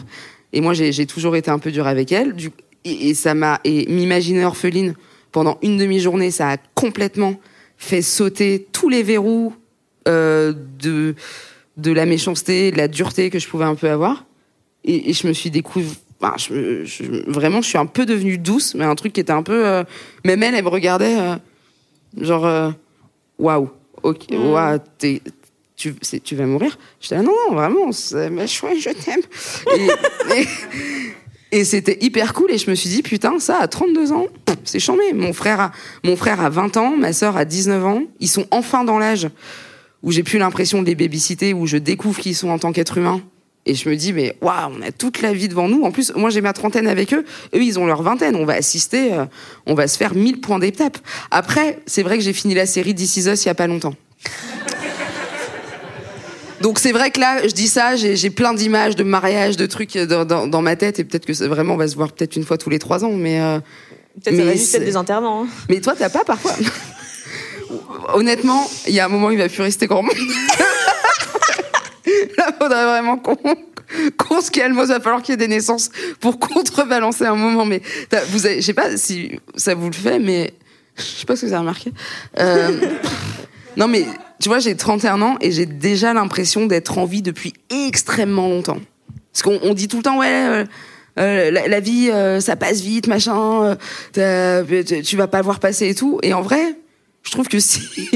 Et 0.52 0.60
moi, 0.60 0.74
j'ai 0.74 0.90
j'ai 0.90 1.06
toujours 1.06 1.36
été 1.36 1.50
un 1.50 1.60
peu 1.60 1.70
dur 1.70 1.86
avec 1.86 2.10
elle. 2.10 2.34
Du, 2.34 2.50
et, 2.84 3.10
et 3.10 3.14
ça 3.14 3.34
m'a, 3.34 3.60
et 3.64 3.86
m'imaginer 3.86 4.44
orpheline 4.44 4.94
pendant 5.30 5.58
une 5.62 5.76
demi-journée, 5.76 6.30
ça 6.30 6.50
a 6.50 6.56
complètement 6.74 7.34
fait 7.76 8.02
sauter 8.02 8.66
tous 8.72 8.88
les 8.88 9.04
verrous 9.04 9.54
euh, 10.08 10.52
de 10.80 11.14
de 11.76 11.92
la 11.92 12.06
méchanceté, 12.06 12.72
de 12.72 12.76
la 12.76 12.88
dureté 12.88 13.30
que 13.30 13.38
je 13.38 13.48
pouvais 13.48 13.64
un 13.64 13.76
peu 13.76 13.88
avoir. 13.88 14.24
Et, 14.88 15.10
et 15.10 15.12
je 15.12 15.26
me 15.28 15.32
suis 15.32 15.50
découvert. 15.50 15.92
Je, 16.38 16.84
je- 16.84 17.30
vraiment, 17.30 17.62
je 17.62 17.68
suis 17.68 17.78
un 17.78 17.86
peu 17.86 18.04
devenue 18.06 18.38
douce, 18.38 18.74
mais 18.74 18.84
un 18.84 18.94
truc 18.96 19.12
qui 19.12 19.20
était 19.20 19.32
un 19.32 19.42
peu. 19.44 19.66
euh, 19.66 19.84
même 20.24 20.42
elle, 20.42 20.54
elle 20.56 20.64
me 20.64 20.68
regardait, 20.68 21.16
euh, 21.16 21.36
genre, 22.20 22.44
euh, 22.46 22.70
waouh, 23.38 23.70
ok, 24.02 24.24
waouh, 24.32 24.78
t'es- 24.98 25.22
tu, 25.76 25.94
c'est- 26.02 26.20
tu 26.20 26.34
vas 26.34 26.46
mourir? 26.46 26.76
J'étais 27.00 27.16
là, 27.16 27.22
non, 27.22 27.32
non, 27.48 27.54
vraiment, 27.54 27.92
c'est 27.92 28.30
ma 28.30 28.46
chouette, 28.48 28.78
je 28.80 28.90
t'aime. 28.90 29.20
Et, 29.76 30.40
et- 30.40 30.48
et 31.60 31.64
c'était 31.64 31.98
hyper 32.00 32.34
cool, 32.34 32.50
et 32.50 32.58
je 32.58 32.68
me 32.68 32.74
suis 32.74 32.90
dit, 32.90 33.02
putain, 33.02 33.38
ça, 33.38 33.58
à 33.60 33.68
32 33.68 34.10
ans, 34.12 34.26
c'est 34.64 34.80
chambé. 34.80 35.12
Mon 35.14 35.32
frère, 35.32 35.60
a, 35.60 35.72
mon 36.04 36.16
frère 36.16 36.40
a 36.40 36.50
20 36.50 36.76
ans, 36.76 36.96
ma 36.96 37.12
sœur 37.12 37.36
a 37.36 37.44
19 37.44 37.84
ans, 37.86 38.02
ils 38.20 38.28
sont 38.28 38.46
enfin 38.50 38.82
dans 38.84 38.98
l'âge 38.98 39.28
où 40.02 40.10
j'ai 40.12 40.22
plus 40.24 40.38
l'impression 40.38 40.82
de 40.82 40.86
les 40.86 40.94
babysitter, 40.96 41.54
où 41.54 41.66
je 41.66 41.76
découvre 41.76 42.18
qui 42.20 42.30
ils 42.30 42.34
sont 42.34 42.48
en 42.50 42.58
tant 42.58 42.72
qu'être 42.72 42.98
humain. 42.98 43.20
Et 43.70 43.74
je 43.74 43.88
me 43.88 43.94
dis, 43.96 44.12
mais 44.14 44.34
waouh, 44.40 44.72
on 44.78 44.82
a 44.82 44.90
toute 44.92 45.20
la 45.20 45.32
vie 45.34 45.46
devant 45.46 45.68
nous. 45.68 45.82
En 45.84 45.90
plus, 45.92 46.12
moi, 46.16 46.30
j'ai 46.30 46.40
ma 46.40 46.54
trentaine 46.54 46.86
avec 46.88 47.12
eux. 47.12 47.24
Eux, 47.54 47.62
ils 47.62 47.78
ont 47.78 47.84
leur 47.86 48.02
vingtaine. 48.02 48.34
On 48.34 48.46
va 48.46 48.54
assister, 48.54 49.12
euh, 49.12 49.26
on 49.66 49.74
va 49.74 49.86
se 49.86 49.98
faire 49.98 50.14
1000 50.14 50.40
points 50.40 50.58
d'étape. 50.58 50.96
Après, 51.30 51.78
c'est 51.86 52.02
vrai 52.02 52.16
que 52.16 52.24
j'ai 52.24 52.32
fini 52.32 52.54
la 52.54 52.64
série 52.64 52.94
This 52.94 53.18
Is 53.18 53.28
Us 53.28 53.44
il 53.44 53.48
y 53.48 53.50
a 53.50 53.54
pas 53.54 53.66
longtemps. 53.66 53.94
Donc 56.60 56.78
c'est 56.80 56.90
vrai 56.92 57.10
que 57.12 57.20
là, 57.20 57.46
je 57.46 57.52
dis 57.52 57.68
ça, 57.68 57.94
j'ai 57.94 58.30
plein 58.30 58.52
d'images 58.52 58.96
de 58.96 59.04
mariage, 59.04 59.56
de 59.56 59.66
trucs 59.66 59.96
dans, 59.96 60.24
dans- 60.24 60.46
dans 60.48 60.60
ma 60.62 60.74
tête, 60.74 60.98
et 60.98 61.04
peut-être 61.04 61.24
que 61.26 61.44
vraiment, 61.46 61.74
on 61.74 61.76
va 61.76 61.86
se 61.86 61.94
voir 61.94 62.10
peut-être 62.10 62.34
une 62.34 62.44
fois 62.44 62.58
tous 62.58 62.68
les 62.70 62.80
trois 62.80 63.04
ans, 63.04 63.12
mais 63.12 63.40
euh, 63.40 63.60
Peut-être 64.24 64.36
ça 64.38 64.44
va 64.44 64.52
juste 64.54 64.74
être 64.74 64.84
des 64.84 64.96
enterrements. 64.96 65.42
hein. 65.44 65.48
mais 65.68 65.80
toi, 65.80 65.94
t'as 65.96 66.08
pas 66.08 66.24
parfois. 66.24 66.54
Honnêtement, 68.14 68.68
il 68.88 68.94
y 68.94 68.98
a 69.00 69.04
un 69.04 69.08
moment, 69.08 69.30
il 69.30 69.38
va 69.38 69.48
plus 69.48 69.62
rester 69.62 69.86
grand 69.86 70.02
monde. 70.02 70.16
Là, 72.38 72.52
faudrait 72.58 72.84
vraiment 72.84 73.16
qu'on 73.18 73.36
qu'on 74.16 74.40
se 74.40 74.50
calme, 74.50 74.78
il 74.78 74.86
va 74.86 75.00
falloir 75.00 75.22
qu'il 75.22 75.32
y 75.32 75.34
ait 75.34 75.38
des 75.38 75.48
naissances 75.48 75.90
pour 76.20 76.38
contrebalancer 76.38 77.24
un 77.24 77.34
moment. 77.34 77.64
Mais 77.64 77.82
vous 78.28 78.40
je 78.40 78.60
sais 78.60 78.74
pas 78.74 78.96
si 78.96 79.40
ça 79.56 79.74
vous 79.74 79.86
le 79.86 79.94
fait, 79.94 80.18
mais 80.18 80.54
je 80.96 81.02
sais 81.02 81.26
pas 81.26 81.36
si 81.36 81.46
vous 81.46 81.52
avez 81.52 81.60
remarqué. 81.60 81.92
Euh, 82.38 82.78
non, 83.76 83.88
mais 83.88 84.04
tu 84.40 84.48
vois, 84.48 84.58
j'ai 84.58 84.76
31 84.76 85.22
ans 85.22 85.36
et 85.40 85.52
j'ai 85.52 85.66
déjà 85.66 86.12
l'impression 86.12 86.66
d'être 86.66 86.98
en 86.98 87.04
vie 87.04 87.22
depuis 87.22 87.54
extrêmement 87.70 88.48
longtemps. 88.48 88.78
Parce 89.32 89.42
qu'on 89.42 89.58
on 89.62 89.74
dit 89.74 89.88
tout 89.88 89.98
le 89.98 90.02
temps, 90.02 90.18
ouais, 90.18 90.26
euh, 90.28 90.64
euh, 91.18 91.50
la, 91.50 91.80
vie, 91.80 92.10
ça 92.40 92.56
passe 92.56 92.80
vite, 92.80 93.06
machin, 93.06 93.76
tu 94.12 95.16
vas 95.16 95.28
pas 95.28 95.42
voir 95.42 95.60
passer 95.60 95.88
et 95.88 95.94
tout. 95.94 96.18
Et 96.22 96.34
en 96.34 96.42
vrai, 96.42 96.76
je 97.22 97.30
trouve 97.30 97.48
que 97.48 97.60
si. 97.60 98.10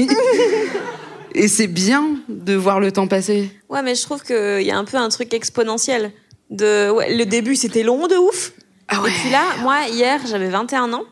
Et 1.33 1.47
c'est 1.47 1.67
bien 1.67 2.17
de 2.29 2.53
voir 2.53 2.79
le 2.79 2.91
temps 2.91 3.07
passer. 3.07 3.49
Ouais, 3.69 3.81
mais 3.81 3.95
je 3.95 4.01
trouve 4.03 4.23
qu'il 4.23 4.61
y 4.63 4.71
a 4.71 4.77
un 4.77 4.85
peu 4.85 4.97
un 4.97 5.09
truc 5.09 5.33
exponentiel. 5.33 6.11
De, 6.49 6.89
ouais, 6.91 7.15
le 7.15 7.25
début, 7.25 7.55
c'était 7.55 7.83
long 7.83 8.07
de 8.07 8.15
ouf. 8.15 8.53
Ah 8.87 9.01
Et 9.07 9.11
puis 9.11 9.29
là, 9.31 9.43
moi, 9.61 9.87
hier, 9.89 10.19
j'avais 10.27 10.49
21 10.49 10.93
ans. 10.93 11.03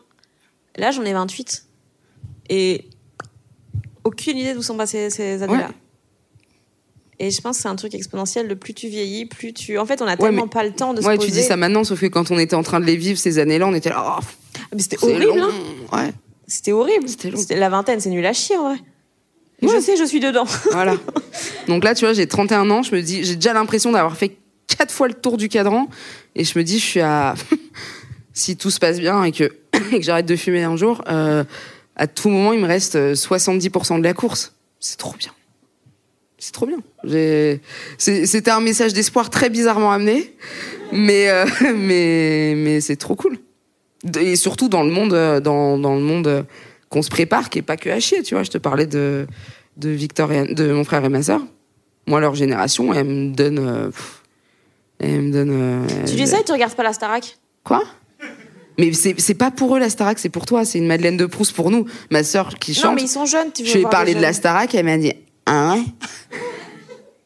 Là, 0.76 0.90
j'en 0.90 1.04
ai 1.04 1.12
28. 1.12 1.64
Et 2.50 2.84
aucune 4.04 4.36
idée 4.36 4.54
d'où 4.54 4.62
sont 4.62 4.76
passées 4.76 5.10
ces 5.10 5.42
années-là. 5.42 5.66
Ouais. 5.68 5.74
Et 7.18 7.30
je 7.30 7.40
pense 7.40 7.56
que 7.56 7.62
c'est 7.62 7.68
un 7.68 7.76
truc 7.76 7.94
exponentiel. 7.94 8.48
Le 8.48 8.56
plus 8.56 8.74
tu 8.74 8.88
vieillis, 8.88 9.26
plus 9.26 9.52
tu. 9.52 9.78
En 9.78 9.86
fait, 9.86 10.02
on 10.02 10.06
a 10.06 10.10
Ouais, 10.12 10.16
tellement 10.16 10.42
mais- 10.44 10.48
pas 10.50 10.64
le 10.64 10.72
temps 10.72 10.92
de 10.92 11.00
se 11.00 11.06
Ouais, 11.06 11.18
tu 11.18 11.30
dis 11.30 11.42
ça 11.42 11.56
maintenant, 11.56 11.84
sauf 11.84 12.00
que 12.00 12.06
quand 12.06 12.30
on 12.30 12.38
était 12.38 12.56
en 12.56 12.62
train 12.62 12.80
de 12.80 12.84
les 12.84 12.96
vivre 12.96 13.18
ces 13.18 13.38
années-là, 13.38 13.66
on 13.66 13.74
était 13.74 13.90
là, 13.90 14.16
oh, 14.18 14.22
Ah, 14.58 14.60
Mais 14.74 14.82
c'était 14.82 15.02
horrible, 15.02 15.38
long. 15.38 15.48
hein. 15.92 15.96
Ouais, 15.96 16.12
C'était 16.46 16.72
horrible. 16.72 17.08
C'était 17.08 17.56
La 17.56 17.68
vingtaine, 17.68 18.00
c'est 18.00 18.10
nul 18.10 18.24
à 18.26 18.32
chier, 18.32 18.56
vrai. 18.56 18.76
Et 19.62 19.66
Ouais. 19.66 19.76
Je 19.76 19.80
sais, 19.80 19.96
je 19.96 20.04
suis 20.04 20.20
dedans. 20.20 20.44
voilà. 20.72 20.96
Donc 21.68 21.84
là, 21.84 21.94
tu 21.94 22.04
vois, 22.04 22.12
j'ai 22.12 22.26
31 22.26 22.68
ans, 22.70 22.82
je 22.82 22.94
me 22.94 23.00
dis, 23.00 23.24
j'ai 23.24 23.36
déjà 23.36 23.52
l'impression 23.52 23.92
d'avoir 23.92 24.16
fait 24.16 24.36
quatre 24.66 24.92
fois 24.92 25.08
le 25.08 25.14
tour 25.14 25.36
du 25.36 25.48
cadran, 25.48 25.88
et 26.34 26.44
je 26.44 26.58
me 26.58 26.64
dis, 26.64 26.78
je 26.78 26.84
suis 26.84 27.00
à, 27.00 27.34
si 28.32 28.56
tout 28.56 28.70
se 28.70 28.80
passe 28.80 28.98
bien 28.98 29.22
et 29.24 29.32
que, 29.32 29.44
et 29.92 29.98
que 29.98 30.02
j'arrête 30.02 30.26
de 30.26 30.36
fumer 30.36 30.64
un 30.64 30.76
jour, 30.76 31.02
euh, 31.08 31.44
à 31.96 32.06
tout 32.06 32.28
moment, 32.28 32.52
il 32.52 32.60
me 32.60 32.66
reste 32.66 32.96
euh, 32.96 33.14
70% 33.14 33.98
de 33.98 34.04
la 34.04 34.14
course. 34.14 34.52
C'est 34.80 34.98
trop 34.98 35.14
bien. 35.16 35.30
C'est 36.42 36.52
trop 36.52 36.66
bien. 36.66 36.78
C'était 37.98 38.50
un 38.50 38.60
message 38.60 38.92
d'espoir 38.92 39.30
très 39.30 39.48
bizarrement 39.48 39.92
amené, 39.92 40.34
mais, 40.90 41.28
euh, 41.28 41.46
mais, 41.76 42.54
mais 42.56 42.80
c'est 42.80 42.96
trop 42.96 43.14
cool. 43.14 43.38
Et 44.18 44.34
surtout 44.34 44.68
dans 44.68 44.82
le 44.82 44.90
monde, 44.90 45.14
euh, 45.14 45.38
dans, 45.38 45.78
dans 45.78 45.94
le 45.94 46.00
monde 46.00 46.26
euh, 46.26 46.42
qu'on 46.92 47.02
se 47.02 47.08
prépare, 47.10 47.48
qui 47.50 47.58
est 47.58 47.62
pas 47.62 47.76
que 47.76 47.90
à 47.90 47.98
chier, 47.98 48.22
tu 48.22 48.34
vois. 48.34 48.44
Je 48.44 48.50
te 48.50 48.58
parlais 48.58 48.86
de, 48.86 49.26
de 49.78 49.88
Victor 49.88 50.30
et, 50.30 50.54
de 50.54 50.72
mon 50.72 50.84
frère 50.84 51.04
et 51.04 51.08
ma 51.08 51.22
sœur. 51.22 51.40
Moi, 52.06 52.20
leur 52.20 52.34
génération, 52.34 52.92
elle 52.92 53.04
me 53.06 53.34
donne, 53.34 53.58
euh, 53.58 53.90
elle 55.00 55.22
me 55.22 55.32
donne. 55.32 55.50
euh, 55.50 56.04
tu 56.06 56.14
dis 56.14 56.26
ça 56.26 56.40
et 56.40 56.44
tu 56.44 56.52
regardes 56.52 56.74
pas 56.74 56.82
la 56.82 56.92
Starac? 56.92 57.38
Quoi? 57.64 57.82
Mais 58.78 58.92
c'est 58.92 59.34
pas 59.34 59.50
pour 59.50 59.76
eux 59.76 59.78
la 59.78 59.90
Starac, 59.90 60.18
c'est 60.18 60.28
pour 60.30 60.46
toi. 60.46 60.64
C'est 60.64 60.78
une 60.78 60.86
Madeleine 60.86 61.16
de 61.16 61.26
Proust 61.26 61.52
pour 61.54 61.70
nous. 61.70 61.86
Ma 62.10 62.22
sœur 62.24 62.54
qui 62.58 62.72
Non, 62.72 62.76
chante. 62.80 62.94
mais 62.96 63.02
ils 63.02 63.08
sont 63.08 63.26
jeunes, 63.26 63.52
tu 63.52 63.62
veux 63.62 63.68
Je 63.68 63.74
lui 63.78 63.84
ai 63.84 63.88
parlé 63.88 64.14
de 64.14 64.20
la. 64.20 64.32
Starac, 64.32 64.74
elle 64.74 64.84
m'a 64.86 64.96
dit 64.98 65.12
Ah 65.46 65.74
ouais? 65.74 65.82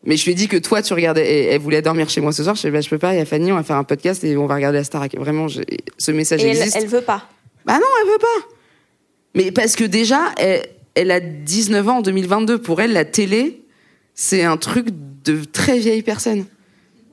Mais 0.05 0.16
je 0.16 0.24
lui 0.24 0.32
ai 0.32 0.34
dit 0.34 0.47
que 0.48 0.56
toi, 0.56 0.82
tu 0.82 0.93
regardais. 0.94 1.26
et 1.26 1.44
Elle 1.55 1.60
voulait 1.60 1.82
dormir 1.82 2.09
chez 2.09 2.20
moi 2.20 2.32
ce 2.32 2.43
soir. 2.44 2.55
Je 2.55 2.62
lui 2.62 2.68
ai 2.68 2.70
dit 2.70 2.74
bah, 2.76 2.80
Je 2.80 2.88
peux 2.90 2.98
pas, 2.98 3.14
il 3.14 3.18
y 3.18 3.20
a 3.20 3.24
Fanny, 3.24 3.51
on 3.52 3.56
va 3.56 3.62
faire 3.64 3.76
un 3.76 3.84
podcast 3.84 4.22
et 4.24 4.36
on 4.36 4.47
va 4.47 4.55
regarder 4.56 4.78
la 4.78 4.84
Starac. 4.84 5.16
Vraiment, 5.16 5.47
ce 5.48 6.12
message 6.12 6.44
Et 6.44 6.48
elle, 6.51 6.56
existe. 6.59 6.76
elle 6.76 6.86
veut 6.86 7.01
pas. 7.01 7.22
Bah 7.64 7.74
non, 7.74 7.86
elle 8.02 8.09
veut 8.12 8.18
pas. 8.18 8.55
Mais 9.37 9.53
parce 9.53 9.77
que 9.77 9.85
déjà, 9.85 10.33
elle, 10.39 10.67
elle 10.95 11.11
a 11.11 11.21
19 11.21 11.89
ans 11.89 11.99
en 11.99 12.03
2022. 12.03 12.59
Pour 12.59 12.81
elle, 12.81 12.95
la 12.95 13.05
télé, 13.05 13.63
c'est 14.15 14.43
un 14.43 14.57
truc 14.57 14.89
de 15.25 15.45
très 15.45 15.79
vieille 15.79 16.03
personne. 16.03 16.47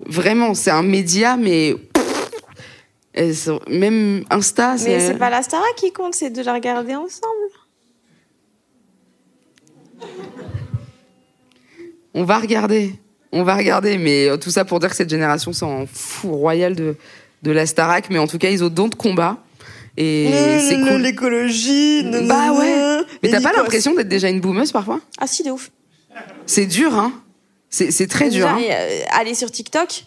Vraiment, 0.06 0.56
c'est 0.56 0.72
un 0.72 0.82
média, 0.82 1.38
mais. 1.38 1.76
Même 3.70 4.24
Insta, 4.32 4.76
Mais 4.86 5.00
c'est 5.00 5.20
pas 5.20 5.30
la 5.30 5.44
Starac 5.44 5.76
qui 5.76 5.92
compte, 5.92 6.16
c'est 6.16 6.32
de 6.32 6.42
la 6.42 6.54
regarder 6.54 6.96
ensemble. 6.96 7.28
On 12.16 12.24
va 12.24 12.40
regarder. 12.40 12.96
On 13.32 13.44
va 13.44 13.56
regarder. 13.56 14.00
Mais 14.00 14.30
euh, 14.30 14.38
tout 14.38 14.50
ça 14.50 14.66
pour 14.66 14.80
dire 14.80 14.90
que 14.90 14.96
cette 14.96 15.12
génération 15.12 15.54
s'en 15.54 15.86
fout 15.86 16.32
royal 16.32 16.74
de, 16.76 16.96
de 17.44 17.52
la 17.52 17.68
Starac. 17.68 18.10
Mais 18.10 18.18
en 18.18 18.28
tout 18.28 18.40
cas, 18.40 18.50
ils 18.50 18.64
ont 18.64 18.70
don 18.70 18.88
de 18.88 18.96
combat. 18.96 19.38
Et 19.98 20.60
c'est 20.60 20.80
cool. 20.80 21.02
L'écologie. 21.02 22.04
Bah 22.24 22.52
ouais. 22.54 23.02
Mais 23.22 23.30
t'as 23.30 23.42
pas 23.42 23.54
l'impression 23.54 23.94
d'être 23.94 24.08
déjà 24.10 24.30
une 24.30 24.42
boumeuse 24.42 24.72
parfois? 24.72 25.00
Ah 25.20 25.28
si, 25.28 25.44
de 25.44 25.52
ouf. 25.52 25.70
C'est 26.46 26.66
dur, 26.66 26.94
hein 26.96 27.14
C'est 27.70 27.92
c'est 27.92 28.08
très 28.08 28.30
dur, 28.30 28.48
hein 28.48 28.60
euh, 28.62 29.02
aller 29.12 29.34
sur 29.34 29.50
TikTok, 29.52 30.06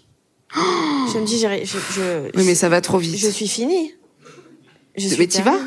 je 0.54 1.18
me 1.18 1.24
dis, 1.24 1.38
j'irai- 1.38 1.64
je, 1.64 1.78
je, 1.94 2.30
Oui, 2.36 2.44
mais 2.44 2.54
ça 2.54 2.68
va 2.68 2.80
trop 2.80 2.98
vite. 2.98 3.16
je 3.16 3.28
suis 3.28 3.48
finie. 3.48 3.94
Je 4.96 5.08
suis 5.08 5.18
Mais 5.18 5.26
t'y 5.26 5.42
vas? 5.42 5.58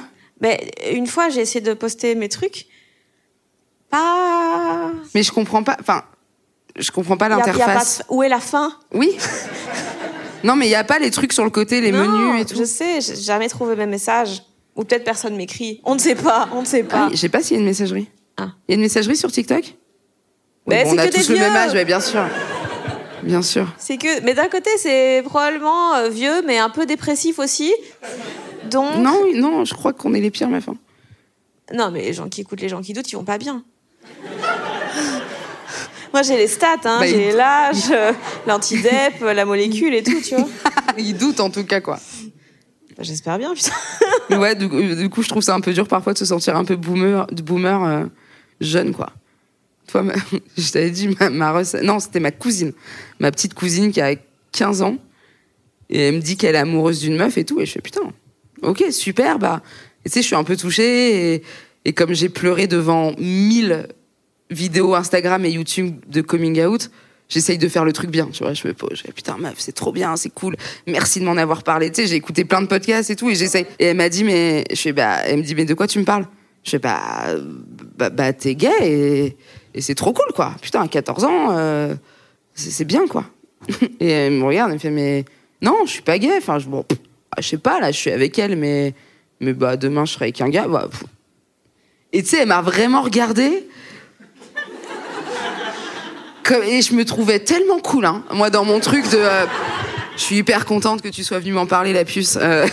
Mais 0.42 0.72
une 0.94 1.08
fois, 1.08 1.30
j'ai 1.30 1.42
essayé 1.42 1.62
de 1.62 1.74
poster 1.74 2.16
mes 2.16 2.30
trucs. 2.30 2.68
Pas. 3.90 4.92
Mais 5.16 5.24
je 5.24 5.32
comprends 5.32 5.64
pas. 5.64 5.78
Enfin, 5.80 6.04
je 6.78 6.92
comprends 6.92 7.18
pas 7.18 7.30
l'interface. 7.30 8.04
Où 8.10 8.24
est 8.24 8.30
la 8.30 8.40
fin? 8.40 8.74
Oui. 8.94 9.16
non, 10.44 10.56
mais 10.56 10.68
il 10.68 10.72
y 10.72 10.76
a 10.76 10.84
pas 10.84 11.00
les 11.00 11.12
trucs 11.12 11.34
sur 11.34 11.44
le 11.44 11.50
côté, 11.50 11.82
les 11.82 11.92
Non, 11.92 12.08
menus 12.08 12.42
et 12.42 12.46
tout. 12.46 12.56
Je 12.58 12.64
sais, 12.64 13.02
j'ai 13.02 13.16
jamais 13.16 13.48
trouvé 13.50 13.76
mes 13.76 13.86
messages. 13.86 14.44
Ou 14.76 14.84
peut-être 14.86 15.04
personne 15.04 15.36
m'écrit. 15.36 15.82
On 15.84 15.96
ne 15.96 16.00
sait 16.00 16.16
pas, 16.16 16.48
on 16.54 16.62
ne 16.62 16.66
sait 16.66 16.86
Ah 16.90 16.92
pas. 16.92 17.06
oui, 17.08 17.12
je 17.16 17.18
sais 17.18 17.30
pas 17.30 17.42
s'il 17.42 17.56
y 17.56 17.58
a 17.58 17.60
une 17.62 17.66
messagerie. 17.68 18.08
Ah. 18.38 18.52
Il 18.68 18.72
y 18.72 18.74
a 18.74 18.76
une 18.76 18.82
messagerie 18.82 19.18
sur 19.18 19.30
TikTok? 19.32 19.76
Mais 20.68 20.84
bon, 20.84 20.92
c'est 20.92 20.96
On 20.96 21.00
a 21.00 21.08
que 21.08 21.16
tous 21.16 21.30
le 21.30 21.38
même 21.40 21.56
âge, 21.56 21.74
mais 21.74 21.84
bien 21.84 22.00
sûr. 22.00 22.24
Bien 23.24 23.42
sûr. 23.42 23.68
C'est 23.78 23.98
que, 23.98 24.22
mais 24.22 24.34
d'un 24.34 24.48
côté, 24.48 24.70
c'est 24.78 25.22
probablement 25.26 25.96
euh, 25.96 26.10
vieux, 26.10 26.42
mais 26.46 26.58
un 26.58 26.70
peu 26.70 26.86
dépressif 26.86 27.40
aussi. 27.40 27.74
Donc, 28.70 28.96
Non, 28.98 29.26
non, 29.36 29.66
je 29.66 29.74
crois 29.74 29.92
qu'on 29.92 30.14
est 30.14 30.22
les 30.22 30.32
pires, 30.32 30.48
ma 30.48 30.62
fin. 30.62 30.76
Non, 31.74 31.92
mais 31.92 32.02
les 32.04 32.14
gens 32.14 32.30
qui 32.30 32.42
écoutent, 32.42 32.62
les 32.62 32.70
gens 32.70 32.82
qui 32.82 32.94
doutent, 32.94 33.12
ils 33.12 33.16
vont 33.18 33.26
pas 33.26 33.38
bien. 33.38 33.64
Moi, 36.14 36.24
j'ai 36.24 36.38
les 36.38 36.48
stats, 36.48 36.76
hein, 36.86 37.00
Bah, 37.00 37.06
j'ai 37.08 37.30
ils- 37.30 37.36
l'âge, 37.36 37.92
euh, 37.92 38.12
l'antidep, 38.48 39.22
la 39.22 39.46
molécule 39.46 39.94
et 39.94 40.04
tout, 40.04 40.20
tu 40.22 40.36
vois. 40.36 40.48
Ils 40.98 41.16
doutent 41.16 41.40
en 41.40 41.50
tout 41.50 41.64
cas, 41.66 41.82
quoi. 41.82 42.00
Bah, 42.98 43.04
J'espère 43.04 43.38
bien, 43.38 43.54
putain. 43.54 43.72
Mais 44.30 44.38
ouais, 44.38 44.56
du, 44.56 44.68
coup- 44.68 44.82
du 44.82 45.10
coup, 45.10 45.22
je 45.24 45.30
trouve 45.30 45.44
ça 45.44 45.54
un 45.56 45.62
peu 45.62 45.72
dur 45.74 45.88
parfois 45.88 46.14
de 46.14 46.18
se 46.18 46.26
sentir 46.26 46.56
un 46.56 46.66
peu 46.66 46.76
boomer, 46.76 47.28
boomer 47.28 47.84
euh, 47.84 48.06
jeune, 48.60 48.94
quoi. 48.94 49.12
Toi, 49.88 50.02
ma- 50.04 50.14
je 50.58 50.72
t'avais 50.72 50.90
dit, 50.92 51.16
ma, 51.20 51.30
ma 51.30 51.52
rec- 51.52 51.82
non, 51.84 52.00
c'était 52.00 52.20
ma 52.20 52.32
cousine, 52.32 52.74
ma 53.20 53.32
petite 53.32 53.54
cousine 53.54 53.92
qui 53.92 54.02
a 54.02 54.16
15 54.52 54.82
ans, 54.82 54.98
et 55.92 56.00
elle 56.08 56.16
me 56.16 56.20
dit 56.22 56.38
qu'elle 56.38 56.56
est 56.56 56.60
amoureuse 56.60 57.00
d'une 57.02 57.16
meuf 57.18 57.38
et 57.38 57.46
tout, 57.46 57.62
et 57.62 57.66
je 57.66 57.72
fais 57.74 57.82
putain, 57.82 58.02
ok, 58.64 58.84
super, 58.92 59.38
bah, 59.40 59.62
et 60.06 60.10
tu 60.10 60.14
sais, 60.16 60.22
je 60.22 60.28
suis 60.28 60.36
un 60.36 60.44
peu 60.44 60.58
touchée, 60.58 61.36
et, 61.36 61.44
et 61.86 61.94
comme 61.94 62.14
j'ai 62.14 62.30
pleuré 62.30 62.66
devant 62.68 63.14
1000 63.20 63.88
vidéos 64.50 64.96
Instagram 64.96 65.46
et 65.46 65.52
YouTube 65.52 66.00
de 66.08 66.22
coming 66.22 66.62
out, 66.64 66.90
j'essaye 67.30 67.58
de 67.58 67.68
faire 67.68 67.86
le 67.86 67.94
truc 67.94 68.10
bien, 68.10 68.28
tu 68.32 68.44
vois. 68.44 68.54
Je 68.54 68.68
me 68.68 68.74
pose, 68.74 68.92
je 68.96 69.04
fais, 69.04 69.12
putain, 69.12 69.38
meuf, 69.38 69.56
c'est 69.58 69.72
trop 69.72 69.92
bien, 69.92 70.16
c'est 70.16 70.32
cool. 70.32 70.56
Merci 70.88 71.20
de 71.20 71.26
m'en 71.26 71.38
avoir 71.38 71.64
parlé. 71.64 71.92
Tu 71.92 72.02
sais, 72.02 72.08
j'ai 72.08 72.16
écouté 72.16 72.44
plein 72.44 72.62
de 72.62 72.68
podcasts 72.68 73.10
et 73.10 73.16
tout, 73.16 73.30
et 73.30 73.36
j'essaye. 73.36 73.66
Et 73.78 73.86
elle 73.86 73.98
m'a 73.98 74.10
dit, 74.10 74.24
mais, 74.24 74.66
je 74.72 74.82
fais, 74.82 74.94
bah, 74.94 75.20
elle 75.26 75.38
me 75.38 75.44
dit, 75.44 75.56
mais 75.56 75.66
de 75.66 75.74
quoi 75.74 75.88
tu 75.88 76.00
me 76.00 76.06
parles? 76.06 76.26
Je 76.64 76.72
fais, 76.72 76.80
bah, 76.80 77.26
bah, 77.98 78.10
bah, 78.10 78.34
t'es 78.34 78.56
gay 78.56 79.38
et, 79.74 79.82
c'est 79.82 79.96
trop 79.96 80.12
cool, 80.12 80.34
quoi. 80.34 80.56
Putain, 80.62 80.82
à 80.82 80.88
14 80.88 81.24
ans, 81.24 81.52
euh, 81.52 81.96
c'est 82.54 82.86
bien, 82.86 83.08
quoi. 83.08 83.26
et 84.00 84.10
elle 84.10 84.34
me 84.34 84.44
regarde, 84.44 84.72
elle 84.72 84.76
me 84.76 84.80
fait, 84.80 84.90
mais, 84.90 85.24
non, 85.62 85.78
je 85.86 85.92
suis 85.92 86.02
pas 86.02 86.18
gay. 86.18 86.34
Enfin, 86.38 86.60
je, 86.60 86.68
bon, 86.68 86.84
je 87.38 87.48
sais 87.48 87.58
pas, 87.58 87.80
là, 87.80 87.92
je 87.92 87.98
suis 87.98 88.12
avec 88.12 88.38
elle, 88.40 88.58
mais, 88.58 88.94
mais, 89.40 89.54
bah, 89.54 89.78
demain, 89.78 90.06
je 90.06 90.14
serai 90.14 90.26
avec 90.26 90.42
un 90.42 90.50
gars, 90.50 90.68
bah. 90.68 90.90
Et 92.12 92.24
tu 92.24 92.30
sais, 92.30 92.40
elle 92.42 92.48
m'a 92.48 92.62
vraiment 92.62 93.04
regardé. 93.04 93.68
Et 96.52 96.82
je 96.82 96.94
me 96.94 97.06
trouvais 97.06 97.40
tellement 97.40 97.80
cool, 97.80 98.06
hein. 98.06 98.24
Moi, 98.34 98.50
dans 98.50 98.66
mon 98.66 98.80
truc 98.80 99.10
de. 99.12 99.18
euh, 99.18 99.46
je 100.16 100.24
suis 100.24 100.38
hyper 100.38 100.66
contente 100.66 101.02
que 101.02 101.08
tu 101.08 101.24
sois 101.24 101.40
venue 101.40 101.54
m'en 101.54 101.66
parler, 101.66 101.94
la 101.94 102.04
puce. 102.04 102.38
Euh, 102.42 102.68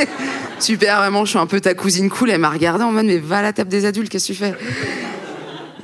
super, 0.58 0.98
vraiment, 0.98 1.24
je 1.24 1.30
suis 1.30 1.38
un 1.38 1.46
peu 1.46 1.60
ta 1.60 1.74
cousine 1.74 2.08
cool. 2.08 2.30
Elle 2.30 2.40
m'a 2.40 2.50
regardé 2.50 2.84
en 2.84 2.92
mode, 2.92 3.06
mais 3.06 3.18
va 3.18 3.38
à 3.38 3.42
la 3.42 3.52
table 3.52 3.68
des 3.68 3.84
adultes, 3.84 4.10
qu'est-ce 4.10 4.28
que 4.28 4.32
tu 4.32 4.38
fais? 4.38 4.54